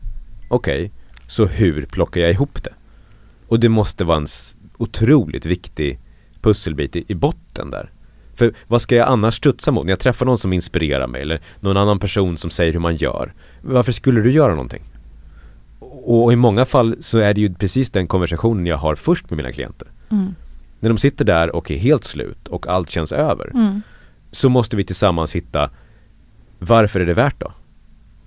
Okej, 0.49 0.91
så 1.27 1.45
hur 1.45 1.85
plockar 1.85 2.21
jag 2.21 2.31
ihop 2.31 2.63
det? 2.63 2.73
Och 3.47 3.59
det 3.59 3.69
måste 3.69 4.03
vara 4.03 4.17
en 4.17 4.27
otroligt 4.77 5.45
viktig 5.45 5.99
pusselbit 6.41 6.95
i, 6.95 7.05
i 7.07 7.15
botten 7.15 7.69
där. 7.69 7.91
För 8.35 8.53
vad 8.67 8.81
ska 8.81 8.95
jag 8.95 9.07
annars 9.07 9.35
studsa 9.37 9.71
mot? 9.71 9.85
När 9.85 9.91
jag 9.91 9.99
träffar 9.99 10.25
någon 10.25 10.37
som 10.37 10.53
inspirerar 10.53 11.07
mig 11.07 11.21
eller 11.21 11.41
någon 11.59 11.77
annan 11.77 11.99
person 11.99 12.37
som 12.37 12.49
säger 12.49 12.73
hur 12.73 12.79
man 12.79 12.95
gör. 12.95 13.33
Varför 13.61 13.91
skulle 13.91 14.21
du 14.21 14.31
göra 14.31 14.51
någonting? 14.51 14.83
Och, 16.03 16.33
i 16.33 16.35
många 16.35 16.65
fall 16.65 16.95
så 16.99 17.17
är 17.17 17.33
det 17.33 17.41
ju 17.41 17.53
precis 17.53 17.89
den 17.89 18.07
konversationen 18.07 18.65
jag 18.65 18.77
har 18.77 18.95
först 18.95 19.29
med 19.29 19.37
mina 19.37 19.51
klienter. 19.51 19.87
Mm. 20.09 20.35
När 20.79 20.89
de 20.89 20.97
sitter 20.97 21.25
där 21.25 21.55
och 21.55 21.71
är 21.71 21.77
helt 21.77 22.03
slut 22.03 22.47
och 22.47 22.67
allt 22.67 22.89
känns 22.89 23.11
över 23.11 23.51
Mm. 23.53 23.81
så 24.31 24.49
måste 24.49 24.75
vi 24.75 24.83
tillsammans 24.83 25.35
hitta 25.35 25.69
varför 26.59 26.99
är 26.99 27.05
det 27.05 27.13
värt 27.13 27.39
då? 27.39 27.51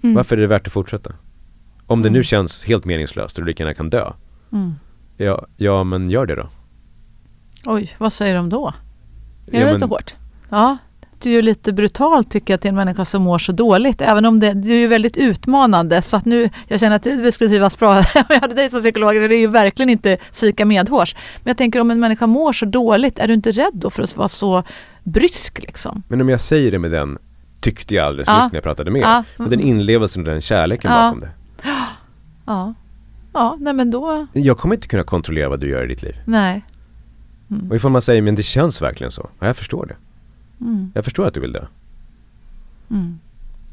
Mm. 0.03 0.15
Varför 0.17 0.37
är 0.37 0.41
det 0.41 0.47
värt 0.47 0.67
att 0.67 0.73
fortsätta? 0.73 1.13
Om 1.87 2.03
det 2.03 2.11
nu 2.11 2.19
Mm. 2.19 2.25
känns 2.25 2.65
helt 2.65 2.85
meningslöst 2.85 3.39
och 3.39 3.45
du 3.45 3.49
lika 3.49 3.63
gärna 3.63 3.75
kan 3.75 3.91
dö. 3.91 4.13
Mm. 4.53 4.75
Ja, 5.17 5.47
ja 5.57 5.85
men 5.85 6.11
gör 6.11 6.27
det 6.27 6.35
då. 6.35 6.49
Oj, 7.65 7.95
vad 7.99 8.13
säger 8.13 8.35
de 8.35 8.49
då? 8.49 8.73
Är 9.47 9.53
det 9.53 9.59
ja, 9.59 9.67
lite 9.67 9.79
men, 9.79 9.89
hårt? 9.89 10.15
Ja, 10.51 10.77
det 11.23 11.29
är 11.31 11.33
ju 11.33 11.43
lite 11.43 11.73
brutalt 11.73 12.31
tycker 12.31 12.53
jag 12.53 12.61
till 12.61 12.69
en 12.69 12.75
människa 12.75 13.05
som 13.05 13.23
mår 13.23 13.39
så 13.39 13.53
dåligt. 13.53 14.01
Även 14.01 14.25
om 14.25 14.41
det, 14.41 14.53
det 14.55 14.73
är 14.73 14.79
ju 14.79 14.87
väldigt 14.87 15.17
utmanande. 15.17 16.03
Så 16.03 16.17
att 16.17 16.25
nu, 16.25 16.51
jag 16.69 16.81
känner 16.81 16.97
att 16.97 17.03
det 17.03 17.33
skulle 17.33 17.51
trivas 17.51 17.79
bra 17.79 17.99
om 17.99 18.05
jag 18.29 18.41
hade 18.41 18.55
dig 18.55 18.71
som 18.71 18.81
psykolog. 18.81 19.15
Det 19.15 19.25
är 19.37 19.41
ju 19.41 19.47
verkligen 19.47 19.91
inte 19.91 20.17
psyka 20.33 20.65
medhårs. 20.67 21.15
Men 21.43 21.51
jag 21.51 21.57
tänker 21.57 21.81
om 21.81 21.91
en 21.91 22.01
människa 22.01 22.27
mår 22.27 22.53
så 22.53 22.67
dåligt, 22.67 23.19
är 23.19 23.29
du 23.29 23.35
inte 23.35 23.53
rädd 23.53 23.73
då 23.75 23.91
för 23.91 24.03
att 24.03 24.17
vara 24.17 24.29
så 24.29 24.63
brysk 25.05 25.59
liksom? 25.63 26.03
men 26.09 26.21
om 26.21 26.29
jag 26.29 26.41
säger 26.41 26.71
det 26.71 26.79
med 26.79 26.91
den 26.91 27.19
tyckte 27.61 27.95
jag 27.95 28.07
alldeles 28.07 28.29
Ja. 28.29 28.43
nyss 28.43 28.53
när 28.53 28.57
jag 28.57 28.63
pratade 28.65 28.91
med 28.91 29.03
Ja. 29.03 29.25
Med 29.37 29.51
den 29.51 29.61
inlevelsen 29.61 30.23
och 30.23 30.29
den 30.33 30.41
kärleken 30.41 30.91
Ja. 30.93 30.97
bakom 31.03 31.21
det. 31.21 31.31
Ja, 32.47 32.75
ja 33.33 33.57
nej 33.61 33.73
men 33.75 33.91
då, 33.91 34.27
Jag 34.33 34.59
kommer 34.59 34.75
inte 34.75 34.89
kunna 34.89 35.03
kontrollera 35.05 35.49
vad 35.49 35.61
du 35.61 35.69
gör 35.69 35.85
i 35.85 35.87
ditt 35.89 36.03
liv. 36.03 36.17
nej. 36.25 36.63
Mm. 37.51 37.71
Och 37.71 37.77
ifall 37.77 37.91
man 37.91 38.03
säger 38.03 38.23
men 38.23 38.35
det 38.35 38.43
känns 38.43 38.83
verkligen 38.83 39.11
så. 39.11 39.29
Ja, 39.41 39.47
jag 39.47 39.57
förstår 39.57 39.87
det. 39.87 39.95
Mm. 40.61 40.93
Jag 40.95 41.05
förstår 41.05 41.27
att 41.27 41.35
du 41.35 41.41
vill 41.41 41.53
dö. 41.53 41.65
Mm. 42.91 43.19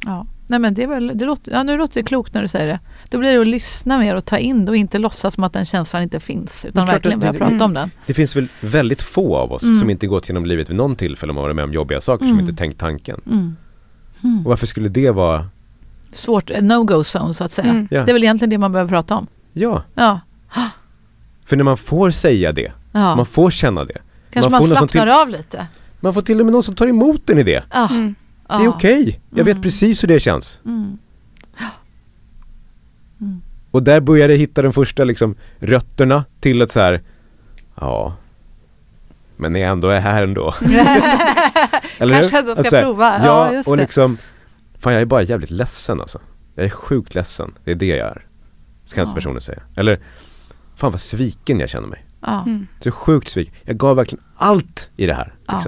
Ja. 0.05 0.25
Nej 0.47 0.59
men 0.59 0.73
det 0.73 0.83
är 0.83 0.87
väl, 0.87 1.11
det 1.15 1.25
låter, 1.25 1.51
ja, 1.51 1.63
nu 1.63 1.77
låter 1.77 2.01
det 2.01 2.07
klokt 2.07 2.33
när 2.33 2.41
du 2.41 2.47
säger 2.47 2.67
det. 2.67 2.79
Då 3.09 3.17
blir 3.19 3.33
det 3.35 3.41
att 3.41 3.47
lyssna 3.47 3.97
mer 3.97 4.15
och 4.15 4.25
ta 4.25 4.37
in 4.37 4.65
det 4.65 4.71
och 4.71 4.75
inte 4.75 4.97
låtsas 4.97 5.33
som 5.33 5.43
att 5.43 5.53
den 5.53 5.65
känslan 5.65 6.03
inte 6.03 6.19
finns. 6.19 6.65
Utan 6.65 6.85
verkligen 6.87 7.19
börja 7.19 7.31
det- 7.33 7.37
prata 7.39 7.51
mm. 7.53 7.65
om 7.65 7.73
den. 7.73 7.91
Det 8.05 8.13
finns 8.13 8.35
väl 8.35 8.47
väldigt 8.61 9.01
få 9.01 9.35
av 9.37 9.51
oss 9.51 9.63
Mm. 9.63 9.79
som 9.79 9.89
inte 9.89 10.07
gått 10.07 10.29
genom 10.29 10.45
livet 10.45 10.69
vid 10.69 10.77
någon 10.77 10.95
tillfälle 10.95 11.31
och 11.31 11.35
varit 11.35 11.55
med 11.55 11.65
om 11.65 11.73
jobbiga 11.73 12.01
saker 12.01 12.25
som 12.25 12.33
Mm. 12.33 12.45
inte 12.49 12.57
tänkt 12.57 12.79
tanken. 12.79 13.21
Mm. 13.25 13.55
Mm. 14.23 14.37
Och 14.39 14.49
varför 14.49 14.67
skulle 14.67 14.89
det 14.89 15.11
vara, 15.11 15.47
Svårt, 16.13 16.49
eh, 16.49 16.61
no-go 16.63 16.99
zone 17.03 17.33
så 17.33 17.43
att 17.43 17.51
säga. 17.51 17.69
Mm. 17.69 17.87
Ja. 17.91 18.05
Det 18.05 18.11
är 18.11 18.13
väl 18.13 18.23
egentligen 18.23 18.49
det 18.49 18.57
man 18.57 18.71
behöver 18.71 18.89
prata 18.89 19.15
om. 19.15 19.27
ja, 19.53 19.83
Ja, 19.95 20.19
för 21.45 21.55
när 21.55 21.63
man 21.63 21.77
får 21.77 22.09
säga 22.09 22.51
det, 22.51 22.71
ja. 22.91 23.15
man 23.15 23.25
får 23.25 23.51
känna 23.51 23.85
det. 23.85 23.97
kanske 24.31 24.51
man 24.51 24.59
man, 24.69 24.77
slappnar 24.77 25.07
av 25.21 25.29
lite. 25.29 25.67
Man 25.99 26.13
får 26.13 26.21
till 26.21 26.39
och 26.39 26.45
med 26.45 26.53
någon 26.53 26.63
som 26.63 26.75
tar 26.75 26.87
emot 26.87 27.29
en 27.29 27.37
i 27.39 27.43
det. 27.43 27.63
Ja. 27.73 27.89
Mm. 27.91 28.15
ja. 28.49 28.57
Det 28.57 28.63
är 28.63 28.67
okej. 28.67 29.19
Jag 29.29 29.43
vet 29.43 29.51
Mm. 29.55 29.61
precis 29.63 30.03
hur 30.03 30.07
det 30.07 30.19
känns. 30.19 30.61
Mm. 30.65 30.97
Mm. 33.21 33.41
Och 33.71 33.83
där 33.83 33.99
börjar 33.99 34.29
jag 34.29 34.37
hitta 34.37 34.61
de 34.61 34.73
första 34.73 35.03
liksom 35.03 35.35
rötterna 35.59 36.25
till 36.39 36.61
att 36.61 36.71
så 36.71 36.79
här, 36.79 37.01
ja, 37.75 38.15
men 39.37 39.53
ni 39.53 39.61
ändå 39.61 39.87
är 39.89 39.99
här 39.99 40.23
ändå. 40.23 40.53
Eller? 41.97 42.15
Kanske 42.19 42.39
ändå 42.39 42.51
ska 42.55 42.61
Att 42.61 42.69
så 42.69 42.75
här, 42.75 42.83
prova. 42.83 43.17
Ja, 43.17 43.25
Ja, 43.47 43.53
just 43.53 43.69
och 43.69 43.77
det. 43.77 43.83
liksom, 43.83 44.17
fan 44.79 44.93
jag 44.93 45.01
är 45.01 45.05
bara 45.05 45.21
jävligt 45.21 45.51
ledsen 45.51 46.01
alltså. 46.01 46.19
Jag 46.55 46.65
är 46.65 46.69
sjukt 46.69 47.15
ledsen. 47.15 47.53
Det 47.63 47.71
är 47.71 47.75
det 47.75 47.85
jag 47.85 48.07
är. 48.07 48.25
Ska 48.85 49.01
Ja. 49.01 49.13
personer 49.15 49.39
säga. 49.39 49.61
Eller, 49.75 49.99
fan 50.75 50.91
vad 50.91 51.01
sviken 51.01 51.59
jag 51.59 51.69
känner 51.69 51.87
mig. 51.87 52.05
Ja. 52.21 52.41
Mm. 52.45 52.67
Så 52.79 52.91
sjukt 52.91 53.29
sviken. 53.29 53.53
Jag 53.63 53.77
gav 53.77 53.95
verkligen 53.95 54.23
allt 54.37 54.89
i 54.97 55.05
det 55.05 55.13
här. 55.13 55.33
Ja. 55.47 55.61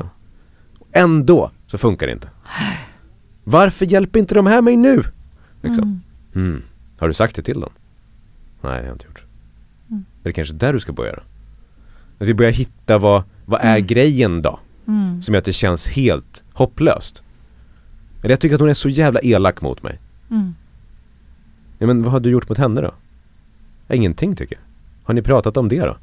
Ändå 0.91 1.51
så 1.67 1.77
funkar 1.77 2.07
det 2.07 2.13
inte. 2.13 2.29
Varför 3.43 3.85
hjälper 3.85 4.19
inte 4.19 4.35
de 4.35 4.45
här 4.47 4.61
mig 4.61 4.77
nu? 4.77 5.03
Liksom. 5.61 6.01
Mm. 6.35 6.47
Mm. 6.49 6.63
Har 6.97 7.07
du 7.07 7.13
sagt 7.13 7.35
det 7.35 7.41
till 7.41 7.59
dem? 7.59 7.71
Nej, 8.61 8.71
det 8.71 8.77
har 8.77 8.85
jag 8.85 8.95
inte 8.95 9.05
gjort. 9.07 9.23
Mm. 9.89 10.05
Är 10.23 10.29
det 10.29 10.33
kanske 10.33 10.53
där 10.53 10.73
du 10.73 10.79
ska 10.79 10.93
börja 10.93 11.13
då? 11.15 11.21
Att 12.19 12.27
vi 12.27 12.33
börjar 12.33 12.51
hitta 12.51 12.97
vad, 12.97 13.23
vad 13.45 13.61
är 13.61 13.75
Mm. 13.75 13.87
grejen 13.87 14.41
då? 14.41 14.59
Mm. 14.87 15.21
Som 15.21 15.33
gör 15.33 15.39
att 15.39 15.45
det 15.45 15.53
känns 15.53 15.87
helt 15.87 16.43
hopplöst. 16.53 17.23
Eller 18.21 18.29
jag 18.29 18.39
tycker 18.39 18.55
att 18.55 18.61
hon 18.61 18.69
är 18.69 18.73
så 18.73 18.89
jävla 18.89 19.19
elak 19.23 19.61
mot 19.61 19.83
mig. 19.83 19.99
Mm. 20.31 20.55
Ja, 21.77 21.87
men 21.87 22.03
vad 22.03 22.11
har 22.11 22.19
du 22.19 22.29
gjort 22.29 22.49
mot 22.49 22.57
henne 22.57 22.81
då? 22.81 22.93
Ja, 23.87 23.95
ingenting 23.95 24.35
tycker 24.35 24.55
jag. 24.55 24.61
Har 25.07 25.13
ni 25.13 25.21
pratat 25.21 25.57
om 25.57 25.67
det 25.69 25.79
då? 25.79 25.97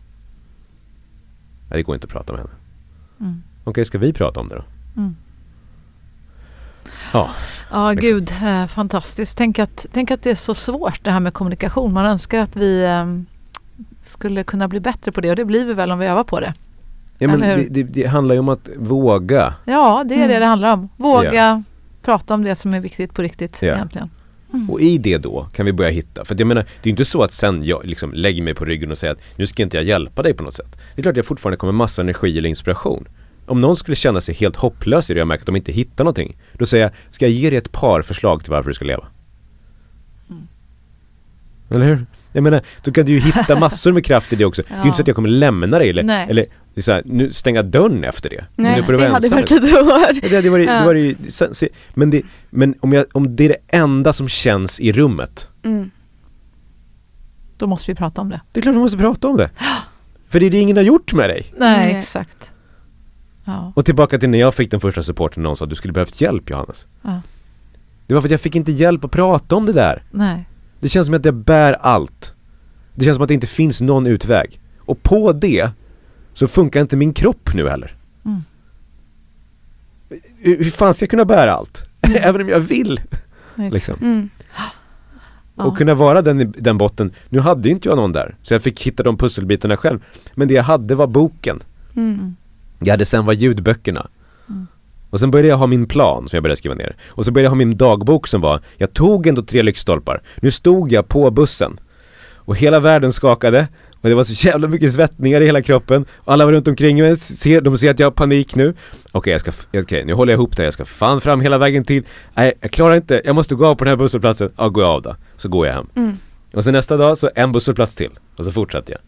Nej, 1.68 1.76
det 1.78 1.82
går 1.82 1.94
inte 1.94 2.04
att 2.04 2.10
prata 2.10 2.32
med 2.32 2.40
henne. 2.42 2.54
Mm. 3.20 3.42
Okej, 3.64 3.84
ska 3.84 3.98
vi 3.98 4.12
prata 4.12 4.40
om 4.40 4.48
det 4.48 4.54
då? 4.54 4.64
Mm. 4.96 5.16
Ja. 7.12 7.30
Ja, 7.70 7.90
Liksom. 7.92 8.08
gud, 8.10 8.30
eh, 8.42 8.66
fantastiskt. 8.66 9.36
Tänk 9.38 9.58
att, 9.58 9.86
tänk 9.92 10.10
att 10.10 10.22
det 10.22 10.30
är 10.30 10.34
så 10.34 10.54
svårt 10.54 11.04
det 11.04 11.10
här 11.10 11.20
med 11.20 11.32
kommunikation. 11.34 11.92
Man 11.92 12.06
önskar 12.06 12.40
att 12.42 12.56
vi 12.56 12.82
eh, 12.84 13.06
skulle 14.02 14.44
kunna 14.44 14.68
bli 14.68 14.80
bättre 14.80 15.12
på 15.12 15.20
det 15.20 15.30
och 15.30 15.36
det 15.36 15.44
blir 15.44 15.64
vi 15.66 15.72
väl 15.74 15.90
om 15.92 15.98
vi 15.98 16.06
övar 16.06 16.24
på 16.24 16.40
det. 16.40 16.54
ja 17.18 17.28
men 17.28 17.40
det, 17.40 17.66
det, 17.70 17.82
det 17.82 18.06
handlar 18.06 18.34
ju 18.34 18.38
om 18.38 18.48
att 18.48 18.68
våga. 18.76 19.54
Ja, 19.64 20.04
det 20.08 20.14
är 20.14 20.18
det 20.18 20.24
Mm. 20.24 20.40
det 20.40 20.46
handlar 20.46 20.72
om. 20.72 20.88
Våga 20.96 21.62
prata 22.02 22.34
om 22.34 22.42
det 22.42 22.56
som 22.56 22.74
är 22.74 22.80
viktigt 22.80 23.14
på 23.14 23.22
riktigt 23.22 23.62
Ja. 23.62 23.74
egentligen. 23.74 24.10
Mm. 24.52 24.70
Och 24.70 24.80
i 24.80 24.98
det 24.98 25.18
då 25.18 25.48
kan 25.52 25.66
vi 25.66 25.72
börja 25.72 25.90
hitta, 25.90 26.24
för 26.24 26.36
jag 26.38 26.46
menar, 26.46 26.66
det 26.82 26.88
är 26.88 26.90
inte 26.90 27.04
så 27.04 27.22
att 27.22 27.32
sen 27.32 27.64
jag 27.64 27.84
liksom 27.84 28.12
lägger 28.14 28.42
mig 28.42 28.54
på 28.54 28.64
ryggen 28.64 28.90
och 28.90 28.98
säger 28.98 29.12
att 29.14 29.20
nu 29.36 29.46
ska 29.46 29.62
inte 29.62 29.76
jag 29.76 29.84
hjälpa 29.84 30.22
dig 30.22 30.34
på 30.34 30.42
något 30.42 30.54
sätt. 30.54 30.76
Det 30.94 31.00
är 31.00 31.02
klart 31.02 31.12
att 31.12 31.16
jag 31.16 31.26
fortfarande 31.26 31.56
kommer 31.56 31.72
massa 31.72 32.02
energi 32.02 32.38
eller 32.38 32.48
inspiration. 32.48 33.08
Om 33.46 33.60
någon 33.60 33.76
skulle 33.76 33.96
känna 33.96 34.20
sig 34.20 34.34
helt 34.34 34.56
hopplös 34.56 35.10
i 35.10 35.14
det 35.14 35.18
och 35.18 35.20
jag 35.20 35.28
märker 35.28 35.42
att 35.42 35.46
de 35.46 35.56
inte 35.56 35.72
hittar 35.72 36.04
någonting, 36.04 36.36
då 36.52 36.66
säger 36.66 36.84
jag, 36.84 36.92
ska 37.14 37.24
jag 37.24 37.32
ge 37.32 37.50
dig 37.50 37.56
ett 37.58 37.72
par 37.72 38.02
förslag 38.02 38.42
till 38.44 38.50
varför 38.50 38.70
du 38.70 38.74
ska 38.74 38.84
leva? 38.84 39.04
Mm. 40.30 40.42
Eller 41.70 41.84
hur? 41.86 42.06
Jag 42.32 42.42
menar, 42.42 42.60
då 42.84 42.92
kan 42.92 43.06
du 43.06 43.12
ju 43.12 43.18
hitta 43.20 43.58
massor 43.60 43.92
med 43.92 44.04
kraft 44.04 44.32
i 44.32 44.36
det 44.36 44.44
också. 44.44 44.62
Det 44.62 44.70
är 44.70 44.76
ju 44.76 44.80
Ja. 44.80 44.86
inte 44.86 44.96
så 44.96 45.02
att 45.02 45.06
jag 45.08 45.14
kommer 45.16 45.28
lämna 45.28 45.78
dig 45.78 45.90
eller, 45.90 46.02
Nej. 46.02 46.26
eller 46.30 46.46
så 46.80 46.92
här, 46.92 47.02
nu 47.04 47.32
stänga 47.32 47.62
dörren 47.62 48.04
efter 48.04 48.30
det. 48.30 48.44
Nej, 48.56 48.76
nu 48.76 48.82
får 48.82 48.92
du 48.92 48.98
det 48.98 49.08
hade 49.08 49.28
varit 49.28 49.50
lite 49.50 49.66
hårt. 49.66 50.10
Ja, 50.22 50.28
Det 50.28 50.36
hade 50.36 50.50
varit, 50.50 50.66
Ja. 50.68 50.78
det 50.80 50.84
var 50.86 50.94
ju, 50.94 51.16
men, 51.94 52.10
det, 52.10 52.22
men 52.50 52.74
om, 52.80 52.92
jag, 52.92 53.04
om 53.12 53.36
det 53.36 53.44
är 53.44 53.48
det 53.48 53.76
enda 53.76 54.12
som 54.12 54.28
känns 54.28 54.80
i 54.80 54.92
rummet 54.92 55.48
Mm. 55.62 55.90
Då 57.58 57.66
måste 57.66 57.90
vi 57.90 57.94
prata 57.94 58.20
om 58.20 58.28
det. 58.28 58.40
Det 58.52 58.60
är 58.60 58.62
klart 58.62 58.74
man 58.74 58.82
måste 58.82 58.98
prata 58.98 59.28
om 59.28 59.36
det. 59.36 59.50
För 60.28 60.40
det 60.40 60.46
är 60.46 60.50
det 60.50 60.58
ingen 60.58 60.76
har 60.76 60.84
gjort 60.84 61.12
med 61.12 61.28
dig. 61.30 61.46
Nej, 61.58 61.86
Nej. 61.86 61.96
exakt. 61.96 62.52
Ja. 63.46 63.72
Och 63.76 63.84
tillbaka 63.84 64.18
till 64.18 64.30
när 64.30 64.38
jag 64.38 64.54
fick 64.54 64.70
den 64.70 64.80
första 64.80 65.02
supporten 65.02 65.42
någon 65.42 65.56
sa 65.56 65.64
att 65.64 65.70
du 65.70 65.76
skulle 65.76 65.92
behövt 65.92 66.20
hjälp 66.20 66.50
Johannes. 66.50 66.86
Ja. 67.02 67.20
Det 68.06 68.14
var 68.14 68.20
för 68.20 68.28
att 68.28 68.30
jag 68.32 68.40
fick 68.40 68.54
inte 68.56 68.72
hjälp 68.72 69.04
att 69.04 69.10
prata 69.10 69.56
om 69.56 69.66
det 69.66 69.72
där. 69.72 70.02
Nej. 70.10 70.48
Det 70.80 70.88
känns 70.88 71.06
som 71.06 71.14
att 71.14 71.24
jag 71.24 71.34
bär 71.34 71.72
allt. 71.72 72.34
Det 72.94 73.04
känns 73.04 73.16
som 73.16 73.22
att 73.22 73.28
det 73.28 73.34
inte 73.34 73.46
finns 73.46 73.80
någon 73.80 74.06
utväg. 74.06 74.60
Och 74.78 75.02
på 75.02 75.32
det 75.32 75.70
så 76.32 76.46
funkar 76.46 76.80
inte 76.80 76.96
min 76.96 77.12
kropp 77.12 77.54
nu 77.54 77.68
heller. 77.68 77.96
Mm. 78.24 78.40
Hur 80.38 80.64
hur 80.64 80.70
fan 80.70 80.94
ska 80.94 81.02
jag 81.02 81.10
kunna 81.10 81.24
bära 81.24 81.52
allt? 81.52 81.84
Även 82.00 82.40
om 82.40 82.48
jag 82.48 82.60
vill. 82.60 83.00
Liksom. 83.54 83.96
Mm. 84.02 84.30
Ja. 85.56 85.64
Och 85.64 85.76
kunna 85.76 85.94
vara 85.94 86.22
den 86.22 86.40
i 86.40 86.44
den 86.44 86.78
botten. 86.78 87.12
Nu 87.28 87.40
hade 87.40 87.68
ju 87.68 87.74
inte 87.74 87.88
jag 87.88 87.96
någon 87.96 88.12
där. 88.12 88.36
Så 88.42 88.54
jag 88.54 88.62
fick 88.62 88.82
hitta 88.82 89.02
de 89.02 89.16
pusselbitarna 89.16 89.76
själv. 89.76 90.04
Men 90.34 90.48
det 90.48 90.54
jag 90.54 90.62
hade 90.62 90.94
var 90.94 91.06
boken. 91.06 91.60
Mm. 91.96 92.36
Jag 92.78 92.92
hade 92.92 93.04
sen 93.04 93.26
var 93.26 93.32
ljudböckerna. 93.32 94.08
Mm. 94.48 94.66
Och 95.10 95.20
sen 95.20 95.30
började 95.30 95.48
jag 95.48 95.56
ha 95.56 95.66
min 95.66 95.86
plan 95.86 96.28
som 96.28 96.36
jag 96.36 96.42
började 96.42 96.56
skriva 96.56 96.74
ner. 96.74 96.96
Och 97.08 97.24
så 97.24 97.30
började 97.30 97.44
jag 97.44 97.50
ha 97.50 97.56
min 97.56 97.76
dagbok 97.76 98.28
som 98.28 98.40
var, 98.40 98.60
jag 98.76 98.92
tog 98.92 99.26
ändå 99.26 99.42
tre 99.42 99.62
lyktstolpar. 99.62 100.22
Nu 100.36 100.50
stod 100.50 100.92
jag 100.92 101.08
på 101.08 101.30
bussen. 101.30 101.78
Och 102.34 102.56
hela 102.56 102.80
världen 102.80 103.12
skakade. 103.12 103.68
Och 104.00 104.08
det 104.08 104.14
var 104.14 104.24
så 104.24 104.46
jävla 104.46 104.68
mycket 104.68 104.92
svettningar 104.92 105.40
i 105.40 105.46
hela 105.46 105.62
kroppen. 105.62 106.04
Och 106.14 106.32
alla 106.32 106.44
var 106.44 106.52
runt 106.52 106.68
omkring 106.68 107.00
mig, 107.00 107.16
ser, 107.16 107.60
de 107.60 107.78
ser 107.78 107.90
att 107.90 107.98
jag 107.98 108.06
har 108.06 108.10
panik 108.10 108.54
nu. 108.54 108.74
Okej, 109.12 109.32
jag 109.32 109.40
ska, 109.40 109.52
okej, 109.74 110.04
nu 110.04 110.12
håller 110.12 110.32
jag 110.32 110.38
ihop 110.38 110.56
det, 110.56 110.64
jag 110.64 110.72
ska 110.72 110.84
fan 110.84 111.20
fram 111.20 111.40
hela 111.40 111.58
vägen 111.58 111.84
till. 111.84 112.02
Nej, 112.34 112.52
jag 112.60 112.70
klarar 112.70 112.96
inte, 112.96 113.22
jag 113.24 113.34
måste 113.34 113.54
gå 113.54 113.66
av 113.66 113.74
på 113.74 113.84
den 113.84 113.90
här 113.90 113.96
busshållplatsen. 113.96 114.50
Ja, 114.56 114.68
går 114.68 114.84
jag 114.84 114.92
av 114.92 115.02
då. 115.02 115.16
Så 115.36 115.48
går 115.48 115.66
jag 115.66 115.74
hem. 115.74 115.86
Mm. 115.94 116.16
Och 116.52 116.64
sen 116.64 116.72
nästa 116.72 116.96
dag 116.96 117.18
så 117.18 117.30
en 117.34 117.52
busshållplats 117.52 117.94
till. 117.94 118.10
Och 118.36 118.44
så 118.44 118.52
fortsatte 118.52 118.92
jag. 118.92 119.00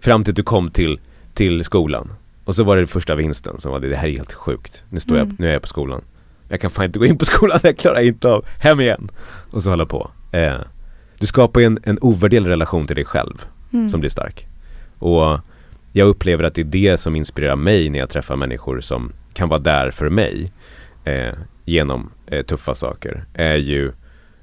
Fram 0.00 0.24
till 0.24 0.32
att 0.32 0.36
du 0.36 0.42
kom 0.42 0.70
till, 0.70 1.00
till 1.34 1.64
skolan. 1.64 2.12
Och 2.44 2.54
så 2.54 2.64
var 2.64 2.76
det 2.76 2.86
första 2.86 3.14
vinsten 3.14 3.60
som 3.60 3.72
var 3.72 3.80
det, 3.80 3.88
det 3.88 3.96
här 3.96 4.08
är 4.08 4.12
helt 4.16 4.32
sjukt. 4.32 4.84
Nu 4.90 5.00
står 5.00 5.14
Mm. 5.16 5.28
jag, 5.28 5.40
nu 5.40 5.48
är 5.48 5.52
jag 5.52 5.62
på 5.62 5.68
skolan. 5.68 6.04
Jag 6.48 6.60
kan 6.60 6.70
fan 6.70 6.84
inte 6.84 6.98
gå 6.98 7.06
in 7.06 7.18
på 7.18 7.24
skolan, 7.24 7.58
jag 7.62 7.78
klarar 7.78 8.00
inte 8.00 8.28
av. 8.28 8.44
Hem 8.60 8.80
igen. 8.80 9.10
Och 9.52 9.62
så 9.62 9.70
hålla 9.70 9.86
på. 9.86 10.10
Eh, 10.32 10.56
du 11.18 11.26
skapar 11.26 11.60
ju 11.60 11.66
en, 11.66 11.78
en 11.82 11.98
ovärderlig 12.00 12.50
relation 12.50 12.86
till 12.86 12.96
dig 12.96 13.04
själv 13.04 13.46
Mm. 13.72 13.88
som 13.88 14.00
blir 14.00 14.10
stark. 14.10 14.46
Och 14.98 15.40
jag 15.92 16.08
upplever 16.08 16.44
att 16.44 16.54
det 16.54 16.60
är 16.60 16.64
det 16.64 16.98
som 16.98 17.16
inspirerar 17.16 17.56
mig 17.56 17.90
när 17.90 17.98
jag 17.98 18.10
träffar 18.10 18.36
människor 18.36 18.80
som 18.80 19.12
kan 19.34 19.48
vara 19.48 19.60
där 19.60 19.90
för 19.90 20.08
mig 20.08 20.52
eh, 21.04 21.32
genom 21.64 22.10
eh, 22.26 22.42
tuffa 22.44 22.74
saker. 22.74 23.24
Är 23.34 23.56
ju 23.56 23.92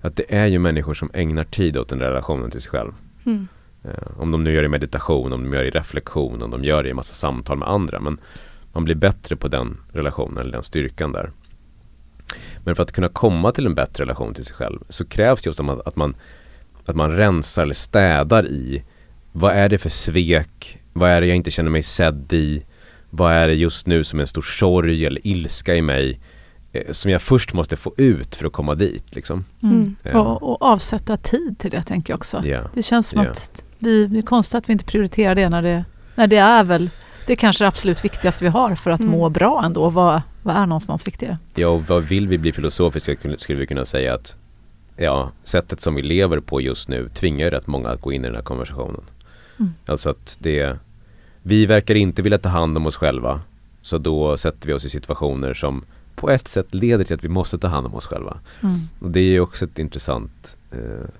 att 0.02 0.16
det 0.16 0.36
är 0.36 0.46
ju 0.46 0.60
människor 0.60 0.94
som 0.94 1.10
ägnar 1.14 1.44
tid 1.44 1.78
åt 1.78 1.90
den 1.90 2.00
relationen 2.00 2.52
till 2.52 2.62
sig 2.62 2.72
själv. 2.72 2.92
Mm. 3.26 3.48
Eh, 3.84 4.22
om 4.22 4.32
de 4.32 4.44
nu 4.44 4.54
gör 4.54 4.62
det 4.62 4.66
i 4.66 4.70
meditation, 4.70 5.34
om 5.34 5.44
de 5.44 5.54
gör 5.54 5.62
det 5.62 5.68
i 5.68 5.72
reflektion, 5.72 6.42
om 6.42 6.52
de 6.52 6.64
gör 6.64 6.84
det 6.84 6.90
i 6.90 6.94
massa 6.94 7.14
samtal 7.14 7.58
med 7.58 7.70
andra. 7.70 8.00
Men 8.00 8.20
man 8.74 8.84
blir 8.84 8.96
bättre 8.96 9.36
på 9.36 9.48
den 9.48 9.78
relationen 9.92 10.38
eller 10.38 10.52
den 10.52 10.64
styrkan 10.64 11.12
där. 11.12 11.32
Men 12.64 12.76
för 12.76 12.84
att 12.84 12.92
kunna 12.92 13.10
komma 13.10 13.52
till 13.52 13.66
en 13.66 13.76
bättre 13.76 14.04
relation 14.04 14.34
till 14.34 14.46
sig 14.46 14.56
själv 14.56 14.80
så 14.90 15.06
krävs 15.06 15.46
just 15.46 15.60
att 15.60 15.66
man, 15.96 16.16
att 16.86 16.96
man, 16.96 17.18
rensar 17.18 17.64
eller 17.64 17.74
städar 17.74 18.48
i 18.48 18.84
vad 19.32 19.54
är 19.54 19.70
det 19.70 19.78
för 19.78 19.90
svek? 19.90 20.80
Vad 20.94 21.10
är 21.10 21.22
det 21.22 21.28
jag 21.28 21.36
inte 21.36 21.52
känner 21.52 21.72
mig 21.72 21.84
sedd 21.84 22.34
i? 22.34 22.66
Vad 23.10 23.34
är 23.34 23.48
det 23.48 23.54
just 23.54 23.88
nu 23.88 24.04
som 24.04 24.20
är 24.20 24.24
en 24.24 24.28
stor 24.28 24.42
sorg 24.42 25.06
eller 25.06 25.28
ilska 25.28 25.76
i 25.76 25.82
mig? 25.82 26.20
Eh, 26.72 26.92
som 26.92 27.12
jag 27.12 27.22
först 27.22 27.54
måste 27.54 27.76
få 27.76 27.94
ut 27.98 28.36
för 28.36 28.48
att 28.48 28.54
komma 28.54 28.76
dit 28.76 29.16
liksom. 29.16 29.46
Mm. 29.64 29.96
Ja. 30.04 30.20
Och, 30.20 30.44
och 30.44 30.62
avsätta 30.62 31.18
tid 31.18 31.60
till 31.60 31.72
det 31.72 31.84
tänker 31.84 32.14
jag 32.14 32.18
också. 32.18 32.46
Ja. 32.46 32.70
Det 32.74 32.84
känns 32.84 33.08
som 33.10 33.24
Ja. 33.24 33.30
att 33.30 33.64
vi, 33.80 34.06
det 34.08 34.18
är 34.18 34.22
konstigt 34.22 34.56
att 34.56 34.70
vi 34.70 34.74
inte 34.74 34.86
prioriterar 34.86 35.36
det 35.36 35.50
när 35.50 35.62
det, 35.62 35.86
när 36.16 36.28
det 36.28 36.38
är 36.38 36.64
väl 36.64 36.90
det 37.30 37.34
är 37.34 37.38
kanske 37.38 37.64
det 37.64 37.68
absolut 37.68 38.06
viktigaste 38.06 38.44
vi 38.44 38.50
har 38.50 38.76
för 38.76 38.92
att 38.92 39.00
Mm. 39.00 39.12
må 39.12 39.30
bra 39.30 39.62
ändå. 39.66 39.90
Vad, 39.90 40.22
vad 40.44 40.56
är 40.56 40.66
någonstans 40.66 41.08
viktigare? 41.08 41.38
Ja, 41.56 41.68
och 41.68 41.88
vad 41.88 42.04
vill 42.04 42.28
vi 42.28 42.38
bli 42.38 42.52
filosofiska 42.54 43.16
skulle 43.38 43.60
vi 43.60 43.68
kunna 43.68 43.86
säga 43.86 44.14
att 44.14 44.36
ja, 44.98 45.32
sättet 45.44 45.82
som 45.82 45.96
vi 45.96 46.02
lever 46.02 46.40
på 46.40 46.62
just 46.62 46.90
nu 46.90 47.10
tvingar 47.10 47.52
rätt 47.52 47.68
många 47.68 47.90
att 47.90 48.02
gå 48.02 48.12
in 48.12 48.22
i 48.24 48.28
den 48.28 48.36
här 48.36 48.42
konversationen. 48.42 49.02
Mm. 49.60 49.74
Alltså 49.86 50.10
att 50.10 50.38
det, 50.40 50.78
vi 51.42 51.66
verkar 51.66 51.96
inte 51.96 52.22
vilja 52.22 52.38
ta 52.38 52.50
hand 52.50 52.78
om 52.78 52.88
oss 52.88 52.96
själva. 52.96 53.42
Så 53.82 53.98
då 53.98 54.38
sätter 54.38 54.68
vi 54.68 54.74
oss 54.74 54.86
i 54.86 54.90
situationer 54.90 55.54
som 55.54 55.86
på 56.16 56.30
ett 56.30 56.48
sätt 56.48 56.74
leder 56.74 57.04
till 57.04 57.16
att 57.16 57.24
vi 57.24 57.30
måste 57.30 57.58
ta 57.58 57.68
hand 57.68 57.88
om 57.88 57.96
oss 57.96 58.06
själva. 58.06 58.38
Mm. 58.64 58.80
Och 59.00 59.10
det 59.12 59.20
är 59.20 59.32
ju 59.32 59.40
också 59.40 59.66
ett 59.66 59.80
intressant 59.80 60.58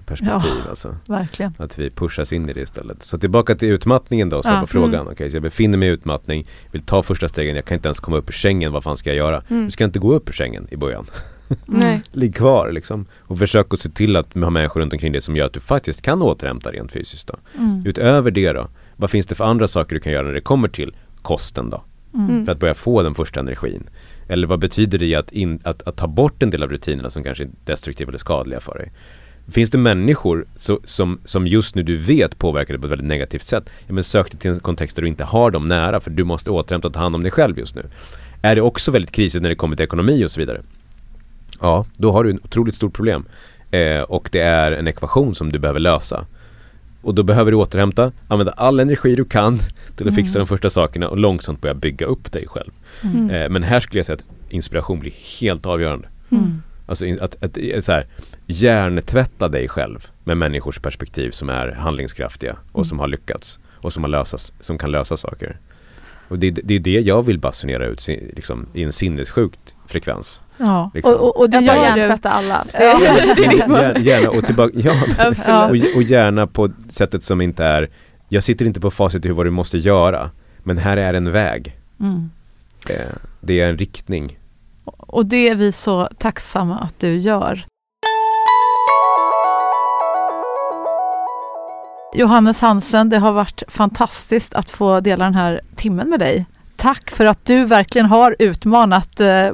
perspektiv 0.06 0.52
alltså. 0.70 0.96
Verkligen. 1.08 1.54
Att 1.58 1.80
vi 1.80 1.90
pushas 1.90 2.34
in 2.34 2.50
i 2.50 2.54
det 2.54 2.62
istället. 2.62 3.04
Så 3.04 3.18
tillbaka 3.18 3.56
till 3.56 3.68
utmattningen 3.68 4.30
då, 4.30 4.42
svara 4.44 4.56
Ja. 4.56 4.62
på 4.62 4.68
frågan. 4.68 4.94
Mm. 5.02 5.08
Okej, 5.14 5.30
så 5.30 5.36
jag 5.36 5.44
befinner 5.44 5.78
mig 5.78 5.90
i 5.90 5.92
utmattning, 5.92 6.48
vill 6.72 6.82
ta 6.82 7.04
första 7.04 7.28
stegen, 7.28 7.56
jag 7.56 7.66
kan 7.66 7.76
inte 7.76 7.88
ens 7.88 8.00
komma 8.00 8.18
upp 8.18 8.30
ur 8.30 8.34
sängen, 8.34 8.72
vad 8.72 8.84
fan 8.84 8.98
ska 8.98 9.10
jag 9.10 9.18
göra? 9.18 9.44
Mm. 9.50 9.66
Du 9.66 9.72
ska 9.72 9.84
inte 9.84 10.00
gå 10.00 10.14
upp 10.14 10.30
ur 10.30 10.34
sängen 10.34 10.68
i 10.72 10.78
början. 10.78 11.06
Nej. 11.66 12.02
Ligg 12.12 12.36
kvar 12.36 12.72
liksom. 12.72 13.06
Och 13.20 13.40
försök 13.40 13.74
att 13.74 13.80
se 13.80 13.90
till 13.90 14.16
att 14.16 14.34
ha 14.34 14.50
människor 14.50 14.82
runt 14.82 14.94
omkring 14.94 15.12
dig 15.12 15.22
som 15.22 15.36
gör 15.36 15.46
att 15.46 15.54
du 15.54 15.60
faktiskt 15.60 16.02
kan 16.02 16.22
återhämta 16.22 16.72
rent 16.72 16.92
fysiskt 16.92 17.28
då. 17.28 17.36
Mm. 17.58 17.84
Utöver 17.86 18.32
det 18.32 18.54
då, 18.54 18.68
vad 18.96 19.10
finns 19.12 19.26
det 19.26 19.36
för 19.36 19.46
andra 19.46 19.68
saker 19.68 19.96
du 19.96 20.00
kan 20.02 20.14
göra 20.14 20.26
när 20.28 20.34
det 20.34 20.42
kommer 20.42 20.68
till 20.68 20.96
kosten 21.22 21.70
då? 21.70 21.84
Mm. 22.14 22.46
För 22.46 22.52
att 22.52 22.60
börja 22.60 22.74
få 22.74 23.04
den 23.04 23.16
första 23.16 23.40
energin. 23.40 23.90
Eller 24.28 24.48
vad 24.48 24.60
betyder 24.60 24.98
det 24.98 25.16
att, 25.16 25.32
in, 25.32 25.60
att, 25.64 25.82
att 25.82 25.98
ta 25.98 26.08
bort 26.08 26.44
en 26.44 26.50
del 26.50 26.64
av 26.64 26.70
rutinerna 26.70 27.10
som 27.10 27.24
kanske 27.24 27.44
är 27.44 27.50
destruktiva 27.66 28.10
eller 28.10 28.18
skadliga 28.20 28.60
för 28.60 28.78
dig? 28.78 28.92
Finns 29.52 29.70
det 29.70 29.78
människor 29.78 30.46
så, 30.56 30.80
som, 30.84 31.20
som 31.26 31.48
just 31.48 31.76
nu 31.76 31.84
du 31.84 31.98
vet 31.98 32.38
påverkar 32.38 32.74
dig 32.74 32.82
på 32.82 32.86
ett 32.88 32.92
väldigt 32.92 33.08
negativt 33.08 33.46
sätt? 33.48 33.70
Ja, 33.88 33.94
men 33.94 34.04
sök 34.04 34.32
dig 34.32 34.40
till 34.40 34.52
en 34.52 34.60
kontext 34.60 34.96
där 34.96 35.02
du 35.02 35.08
inte 35.08 35.24
har 35.24 35.52
dem 35.52 35.68
nära 35.68 36.00
för 36.00 36.12
du 36.12 36.24
måste 36.24 36.52
återhämta 36.52 36.88
och 36.88 36.94
ta 36.94 37.00
hand 37.00 37.16
om 37.16 37.24
dig 37.24 37.32
själv 37.32 37.60
just 37.60 37.76
nu. 37.76 37.86
Är 38.42 38.56
det 38.56 38.62
också 38.62 38.92
väldigt 38.92 39.12
krisigt 39.12 39.42
när 39.42 39.50
det 39.50 39.56
kommer 39.56 39.76
till 39.76 39.84
ekonomi 39.84 40.26
och 40.26 40.32
så 40.32 40.40
vidare? 40.40 40.62
Ja, 41.62 41.86
då 41.98 42.12
har 42.12 42.24
du 42.24 42.30
ett 42.30 42.46
otroligt 42.46 42.76
stort 42.76 42.94
problem. 42.94 43.26
Eh, 43.72 44.02
och 44.02 44.30
det 44.32 44.40
är 44.40 44.72
en 44.72 44.88
ekvation 44.88 45.36
som 45.36 45.52
du 45.52 45.60
behöver 45.60 45.80
lösa. 45.80 46.26
Och 47.02 47.16
då 47.16 47.24
behöver 47.24 47.52
du 47.52 47.58
återhämta, 47.58 48.12
använda 48.28 48.52
all 48.52 48.80
energi 48.80 49.16
du 49.16 49.26
kan 49.26 49.60
till 49.96 50.08
att 50.08 50.16
fixa 50.16 50.40
Mm. 50.40 50.46
de 50.46 50.48
första 50.48 50.70
sakerna 50.70 51.10
och 51.10 51.18
långsamt 51.18 51.62
börja 51.62 51.74
bygga 51.74 52.06
upp 52.06 52.32
dig 52.32 52.48
själv. 52.48 52.72
Mm. 53.02 53.30
Eh, 53.30 53.50
men 53.50 53.64
här 53.64 53.80
skulle 53.80 54.00
jag 54.00 54.06
säga 54.06 54.16
att 54.16 54.54
inspiration 54.54 55.00
blir 55.00 55.14
helt 55.42 55.66
avgörande. 55.66 56.08
Mm. 56.32 56.62
Alltså 56.90 57.06
att, 57.22 57.44
att, 57.44 57.58
att 57.78 57.84
så 57.86 57.92
här, 57.92 58.08
hjärntvätta 58.48 59.48
dig 59.48 59.68
själv 59.68 60.08
med 60.24 60.38
människors 60.38 60.80
perspektiv 60.80 61.32
som 61.32 61.50
är 61.50 61.72
handlingskraftiga 61.72 62.56
och 62.72 62.86
som 62.88 63.00
har 63.00 63.08
lyckats 63.08 63.60
och 63.76 63.94
som, 63.94 64.04
har 64.04 64.10
lösas, 64.10 64.54
som 64.60 64.78
kan 64.78 64.92
lösa 64.92 65.18
saker. 65.18 65.58
Och 66.28 66.40
det, 66.40 66.52
det 66.52 66.74
är 66.76 66.80
det 66.80 67.00
jag 67.00 67.26
vill 67.26 67.40
basunera 67.40 67.86
ut 67.86 68.08
liksom, 68.08 68.68
i 68.74 68.84
en 68.84 68.92
sinnessjukt 68.94 69.76
frekvens. 69.88 70.42
Ja, 70.58 70.92
Liksom. 70.94 71.14
och, 71.14 71.22
och, 71.24 71.40
och 71.42 71.50
det 71.50 71.60
gör 71.60 71.76
du. 71.76 71.82
hjärntvätta 71.82 72.30
alla. 72.30 72.66
Ja. 72.74 72.80
Gärna, 73.02 74.00
gärna 74.00 74.30
och 74.30 74.46
tillbaka, 74.46 74.74
ja, 74.80 74.94
Ja. 75.48 75.66
och, 75.66 75.72
och 75.96 76.04
gärna 76.04 76.48
på 76.48 76.70
sättet 76.90 77.24
som 77.24 77.42
inte 77.42 77.66
är 77.66 77.90
Jag 78.30 78.44
sitter 78.44 78.66
inte 78.66 78.80
på 78.80 78.92
facit 78.92 79.26
i 79.26 79.30
vad 79.30 79.46
du 79.46 79.50
måste 79.50 79.78
göra 79.78 80.32
Men 80.64 80.78
här 80.78 80.98
är 80.98 81.14
en 81.14 81.32
väg 81.32 81.76
Mm. 82.00 82.30
eh, 82.90 83.16
Det 83.42 83.62
är 83.62 83.70
en 83.70 83.78
riktning 83.78 84.38
och 85.12 85.26
det 85.26 85.50
är 85.50 85.56
vi 85.56 85.72
så 85.72 86.10
tacksamma 86.18 86.80
att 86.80 87.00
du 87.00 87.18
gör. 87.18 87.66
Johannes 92.14 92.62
Hansen, 92.62 93.10
det 93.10 93.18
har 93.18 93.32
varit 93.32 93.64
fantastiskt 93.68 94.54
att 94.54 94.72
få 94.72 95.00
dela 95.00 95.24
den 95.24 95.36
här 95.36 95.62
timmen 95.76 96.10
med 96.10 96.20
dig. 96.20 96.46
Tack 96.80 97.12
för 97.12 97.26
att 97.26 97.46
du 97.46 97.66
verkligen 97.66 98.06
har 98.06 98.36
utmanat 98.40 99.20
eh, 99.20 99.48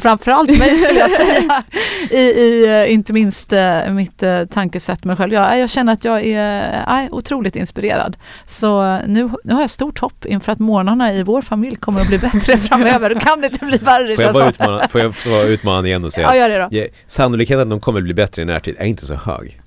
framförallt 0.00 0.58
mig 0.58 0.78
skulle 0.78 1.00
jag 1.00 1.10
säga. 1.10 1.64
I, 2.10 2.16
i 2.20 2.66
eh, 2.66 2.92
inte 2.92 3.12
minst 3.12 3.52
eh, 3.52 3.90
mitt 3.90 4.22
eh, 4.22 4.44
tankesätt 4.44 5.04
med 5.04 5.06
mig 5.06 5.16
själv. 5.16 5.32
Jag, 5.32 5.58
jag 5.58 5.70
känner 5.70 5.92
att 5.92 6.04
jag 6.04 6.24
är 6.26 7.04
eh, 7.04 7.14
otroligt 7.14 7.56
inspirerad. 7.56 8.16
Så 8.46 8.84
eh, 8.84 8.98
nu, 9.06 9.30
nu 9.44 9.54
har 9.54 9.60
jag 9.60 9.70
stort 9.70 9.98
hopp 9.98 10.24
inför 10.26 10.52
att 10.52 10.58
morgnarna 10.58 11.14
i 11.14 11.22
vår 11.22 11.42
familj 11.42 11.76
kommer 11.76 12.00
att 12.00 12.06
bli 12.08 12.18
bättre 12.18 12.58
framöver. 12.68 13.20
Kan 13.20 13.40
det 13.40 13.46
inte 13.46 13.64
bli 13.64 13.78
värre 13.78 14.14
Får 14.14 14.24
jag 14.24 14.34
bara 14.34 14.48
utmana, 14.48 14.88
får 14.88 15.00
jag 15.00 15.14
vara 15.26 15.42
utmanande 15.42 15.88
igen 15.88 16.04
och 16.04 16.12
säga 16.12 16.26
Ja, 16.26 16.30
att 16.30 16.38
gör 16.38 16.48
det 16.48 16.58
då. 16.58 16.68
ja, 16.78 16.86
Sannolikheten 17.06 17.60
att 17.62 17.70
de 17.70 17.80
kommer 17.80 18.00
bli 18.00 18.14
bättre 18.14 18.42
i 18.42 18.44
närtid 18.44 18.74
är 18.78 18.84
inte 18.84 19.06
så 19.06 19.14
hög 19.14 19.60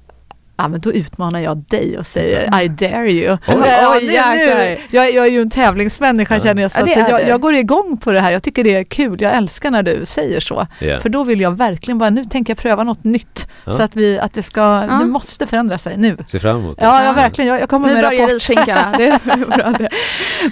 Ja, 0.62 0.68
men 0.68 0.80
då 0.82 0.92
utmanar 0.94 1.40
jag 1.40 1.58
dig 1.58 1.98
och 1.98 2.08
säger 2.08 2.62
I 2.64 2.68
dare 2.68 3.12
you. 3.12 3.38
Oj. 3.48 3.56
Ja, 3.66 3.96
Oj, 3.98 4.06
nu, 4.08 4.56
nu, 4.56 4.78
jag, 4.92 5.14
jag 5.14 5.26
är 5.28 5.32
ju 5.32 5.42
en 5.42 5.50
tävlingsmänniska 5.50 6.34
Ja. 6.34 6.40
känner 6.40 6.62
jag, 6.62 6.72
så 6.72 6.80
Ja, 6.80 6.86
det 6.86 7.10
jag, 7.10 7.28
jag 7.28 7.42
går 7.42 7.54
igång 7.56 7.98
på 7.98 8.12
det 8.12 8.20
här. 8.20 8.32
Jag 8.32 8.44
tycker 8.44 8.64
det 8.64 8.76
är 8.76 8.84
kul. 8.84 9.22
Jag 9.22 9.34
älskar 9.36 9.72
när 9.72 9.84
du 9.84 10.02
säger 10.06 10.40
så. 10.40 10.68
yeah. 10.82 11.02
För 11.02 11.10
då 11.10 11.24
vill 11.24 11.42
jag 11.42 11.52
verkligen 11.58 11.98
bara, 11.98 12.10
nu 12.10 12.24
tänker 12.26 12.52
jag 12.52 12.58
pröva 12.58 12.84
något 12.84 13.04
nytt. 13.04 13.48
Ja. 13.66 13.72
Så 13.72 13.84
att 13.84 13.96
vi, 13.96 14.20
att 14.20 14.34
det 14.34 14.44
ska, 14.44 14.62
Ja. 14.62 14.98
det 15.00 15.06
måste 15.06 15.48
förändra 15.48 15.78
sig 15.78 15.98
nu. 15.98 16.18
Se 16.28 16.40
fram 16.40 16.58
emot 16.60 16.80
det 16.80 16.86
Ja, 16.86 17.00
Ja. 17.02 17.06
ja 17.06 17.14
verkligen. 17.14 17.48
Jag, 17.48 17.62
jag 17.62 17.70
kommer 17.70 17.88
Nu 17.88 17.94
med 17.94 18.04
börjar 18.04 18.20
rapport. 18.22 18.34
rishinkarna. 18.34 18.94
Det 18.98 19.08
är 19.08 19.20
bra 19.58 19.74
det. 19.80 19.90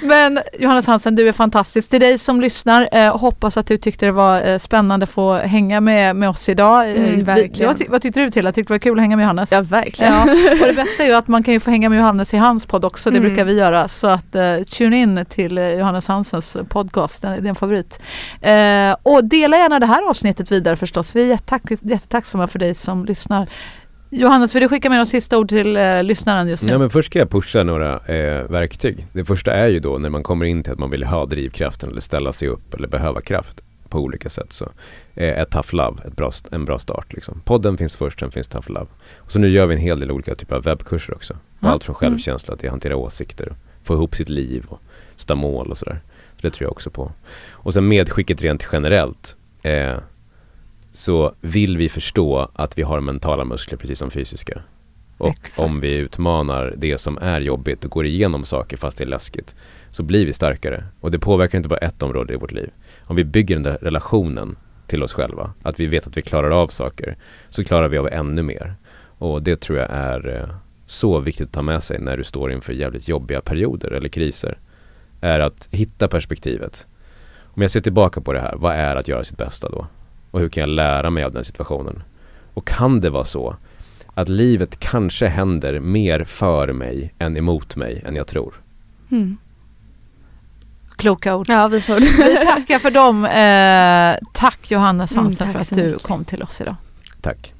Men 0.01 0.39
Johannes 0.60 0.88
Hansen, 0.88 1.16
du 1.16 1.28
är 1.28 1.34
fantastisk. 1.34 1.89
Till 1.89 1.99
dig 1.99 2.18
som 2.18 2.41
lyssnar, 2.41 2.89
eh, 2.91 3.18
hoppas 3.18 3.58
att 3.58 3.68
du 3.68 3.78
tyckte 3.78 4.05
det 4.05 4.12
var 4.12 4.47
eh, 4.47 4.58
spännande 4.58 5.03
att 5.03 5.10
få 5.10 5.34
hänga 5.34 5.82
med, 5.82 6.16
med 6.16 6.30
oss 6.30 6.49
idag. 6.49 6.91
Eh, 6.91 6.97
Mm, 6.97 7.16
vi- 7.16 7.22
verkligen. 7.22 7.68
vad, 7.68 7.78
ty- 7.80 7.86
vad 7.89 8.01
tyckte 8.01 8.20
du 8.20 8.30
till? 8.32 8.45
Jag 8.45 8.55
tyckte 8.55 8.74
det 8.74 8.76
var 8.76 8.80
kul 8.80 8.97
att 8.97 9.01
hänga 9.01 9.16
med 9.16 9.24
Johannes. 9.24 9.51
Ja, 9.51 9.62
verkligen. 9.62 9.97
Ja, 10.00 10.24
och 10.62 10.68
det 10.68 10.74
bästa 10.76 11.04
är 11.04 11.08
ju 11.08 11.14
att 11.14 11.28
man 11.28 11.43
kan 11.43 11.54
ju 11.54 11.60
få 11.60 11.72
hänga 11.72 11.89
med 11.89 11.98
Johannes 12.00 12.34
i 12.34 12.38
hans 12.38 12.66
podd 12.66 12.86
också, 12.86 13.10
det 13.12 13.18
Mm. 13.18 13.28
brukar 13.30 13.45
vi 13.45 13.54
göra. 13.54 13.88
Så 13.88 14.08
att 14.08 14.36
uh, 14.36 14.64
tune 14.64 14.98
in 14.98 15.26
till 15.30 15.58
eh, 15.58 15.70
Johannes 15.74 16.08
Hansens 16.08 16.58
podcast, 16.70 17.22
den, 17.22 17.45
är 17.45 17.50
en 17.50 17.56
favorit. 17.56 18.00
Eh, 18.41 18.95
och 19.04 19.26
dela 19.26 19.58
gärna 19.58 19.80
det 19.80 19.86
här 19.86 20.10
avsnittet 20.10 20.52
vidare 20.52 20.76
förstås, 20.76 21.16
vi 21.16 21.22
är 21.22 21.26
jättetack, 21.26 21.62
jättetacksamma 21.82 22.48
för 22.48 22.60
dig 22.60 22.76
som 22.76 23.06
lyssnar. 23.06 23.48
Johannes, 24.10 24.56
vill 24.56 24.62
du 24.62 24.70
skicka 24.70 24.89
med 24.89 25.00
de 25.00 25.06
sista 25.06 25.38
ord 25.38 25.50
till 25.50 25.78
uh, 25.78 26.04
lyssnaren 26.04 26.48
just 26.48 26.64
nu? 26.64 26.72
Ja 26.72 26.78
men 26.78 26.89
först 26.89 27.10
ska 27.10 27.20
jag 27.20 27.30
pusha 27.30 27.64
några 27.64 27.93
eh, 27.93 28.43
verktyg. 28.43 29.06
Det 29.14 29.26
första 29.26 29.54
är 29.54 29.68
ju 29.68 29.80
då 29.80 29.98
när 29.98 30.10
man 30.10 30.24
kommer 30.24 30.45
in 30.45 30.64
till 30.64 30.74
att 30.74 30.80
man 30.80 30.89
vill 30.89 31.04
ha 31.04 31.26
drivkraften 31.26 31.89
eller 31.89 32.02
ställa 32.02 32.32
sig 32.34 32.48
upp 32.48 32.74
eller 32.74 32.88
behöva 32.88 33.22
kraft 33.22 33.62
på 33.88 34.00
olika 34.00 34.30
sätt 34.30 34.54
så 34.54 34.72
är 35.16 35.46
Tough 35.46 35.76
Love 35.76 36.04
ett 36.06 36.16
bra, 36.16 36.32
en 36.52 36.66
bra 36.66 36.80
start. 36.80 37.14
Liksom. 37.14 37.42
Podden 37.46 37.78
finns 37.78 37.96
först, 37.96 38.20
sen 38.20 38.32
finns 38.32 38.48
Tough 38.48 38.72
Love. 38.72 38.88
Och 39.18 39.32
så 39.32 39.40
nu 39.40 39.50
gör 39.50 39.66
vi 39.68 39.76
en 39.76 39.82
hel 39.82 40.00
del 40.00 40.12
olika 40.12 40.36
typer 40.36 40.56
av 40.56 40.64
webbkurser 40.64 41.14
också. 41.14 41.38
Ja. 41.60 41.70
Allt 41.70 41.84
från 41.84 41.96
självkänsla 41.96 42.56
till 42.56 42.68
att 42.68 42.72
hantera 42.72 42.96
åsikter, 42.96 43.56
få 43.84 43.94
ihop 43.94 44.16
sitt 44.16 44.30
liv 44.30 44.66
och 44.68 44.80
sätta 45.16 45.36
mål 45.36 45.72
och 45.72 45.78
sådär. 45.78 46.00
Så 46.36 46.42
det 46.42 46.52
tror 46.52 46.66
jag 46.66 46.72
också 46.72 46.90
på. 46.90 47.12
Och 47.50 47.74
sen 47.74 47.88
medskicket 47.88 48.42
rent 48.42 48.68
generellt 48.72 49.36
eh, 49.64 49.98
så 50.92 51.34
vill 51.42 51.78
vi 51.78 51.90
förstå 51.90 52.50
att 52.54 52.78
vi 52.78 52.82
har 52.82 53.00
mentala 53.00 53.46
muskler 53.46 53.78
precis 53.78 54.00
som 54.00 54.12
fysiska. 54.12 54.62
Och 55.18 55.30
Exakt. 55.30 55.59
om 55.59 55.80
vi 55.80 55.95
utmanar 55.95 56.74
det 56.78 56.97
som 56.97 57.18
är 57.18 57.41
jobbigt 57.41 57.86
och 57.86 57.91
går 57.91 58.05
igenom 58.05 58.43
saker 58.43 58.78
fast 58.78 58.97
det 58.97 59.03
är 59.03 59.07
läskigt 59.07 59.55
så 59.91 60.03
blir 60.03 60.26
vi 60.26 60.34
starkare. 60.34 60.84
Och 60.99 61.11
det 61.11 61.20
påverkar 61.20 61.57
inte 61.57 61.70
bara 61.70 61.80
ett 61.80 62.03
område 62.03 62.34
i 62.34 62.38
vårt 62.38 62.51
liv. 62.51 62.70
Om 63.03 63.15
vi 63.15 63.24
bygger 63.24 63.55
den 63.55 63.63
där 63.63 63.78
relationen 63.82 64.55
till 64.88 65.03
oss 65.03 65.13
själva, 65.13 65.53
att 65.63 65.80
vi 65.80 65.88
vet 65.88 66.07
att 66.07 66.18
vi 66.18 66.22
klarar 66.22 66.51
av 66.51 66.68
saker, 66.68 67.18
så 67.49 67.63
klarar 67.63 67.88
vi 67.88 67.97
av 67.97 68.07
ännu 68.11 68.41
mer. 68.41 68.76
Och 69.18 69.43
det 69.43 69.61
tror 69.61 69.78
jag 69.80 69.88
är 69.89 70.36
eh, 70.36 70.55
så 70.86 71.20
viktigt 71.20 71.47
att 71.47 71.53
ta 71.53 71.61
med 71.61 71.84
sig 71.84 71.99
när 71.99 72.18
du 72.18 72.24
står 72.24 72.51
inför 72.51 72.74
jävligt 72.74 73.07
jobbiga 73.07 73.41
perioder 73.41 73.91
eller 73.91 74.09
kriser. 74.09 74.57
Är 75.22 75.39
att 75.39 75.68
hitta 75.72 76.07
perspektivet. 76.07 76.88
Om 77.43 77.61
jag 77.61 77.72
ser 77.72 77.82
tillbaka 77.82 78.22
på 78.22 78.34
det 78.34 78.39
här, 78.39 78.55
vad 78.55 78.76
är 78.76 78.95
att 78.95 79.07
göra 79.07 79.24
sitt 79.24 79.38
bästa 79.38 79.70
då? 79.70 79.88
Och 80.32 80.39
hur 80.39 80.49
kan 80.49 80.61
jag 80.61 80.70
lära 80.70 81.09
mig 81.09 81.24
av 81.24 81.32
den 81.32 81.43
situationen? 81.43 82.03
Och 82.53 82.68
kan 82.68 83.01
det 83.01 83.09
vara 83.09 83.26
så 83.26 83.55
att 84.18 84.30
livet 84.30 84.80
kanske 84.80 85.28
händer 85.28 85.80
mer 85.80 86.24
för 86.24 86.74
mig 86.74 87.13
än 87.20 87.38
emot 87.38 87.76
mig 87.76 88.03
än 88.05 88.15
jag 88.15 88.28
tror? 88.28 88.53
Mm. 89.11 89.38
Kloka 90.95 91.36
ord. 91.36 91.45
Ja, 91.49 91.68
vi 91.68 91.82
såg 91.82 92.01
det. 92.01 92.05
Vi 92.18 92.36
tackar 92.45 92.80
för 92.80 92.91
dem. 92.91 93.26
Eh, 93.26 94.30
tack 94.34 94.72
Johannes 94.72 95.11
Mm, 95.11 95.24
Hansen 95.24 95.47
tack 95.47 95.53
för 95.53 95.59
att 95.61 95.70
du 95.76 95.86
mycket. 95.86 96.03
kom 96.03 96.26
till 96.26 96.43
oss 96.43 96.61
idag. 96.61 96.76
Tack. 97.22 97.53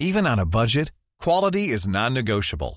Even 0.00 0.26
on 0.26 0.38
a 0.38 0.46
budget, 0.46 0.92
quality 1.24 1.70
is 1.72 1.86
non-negotiable. 1.86 2.76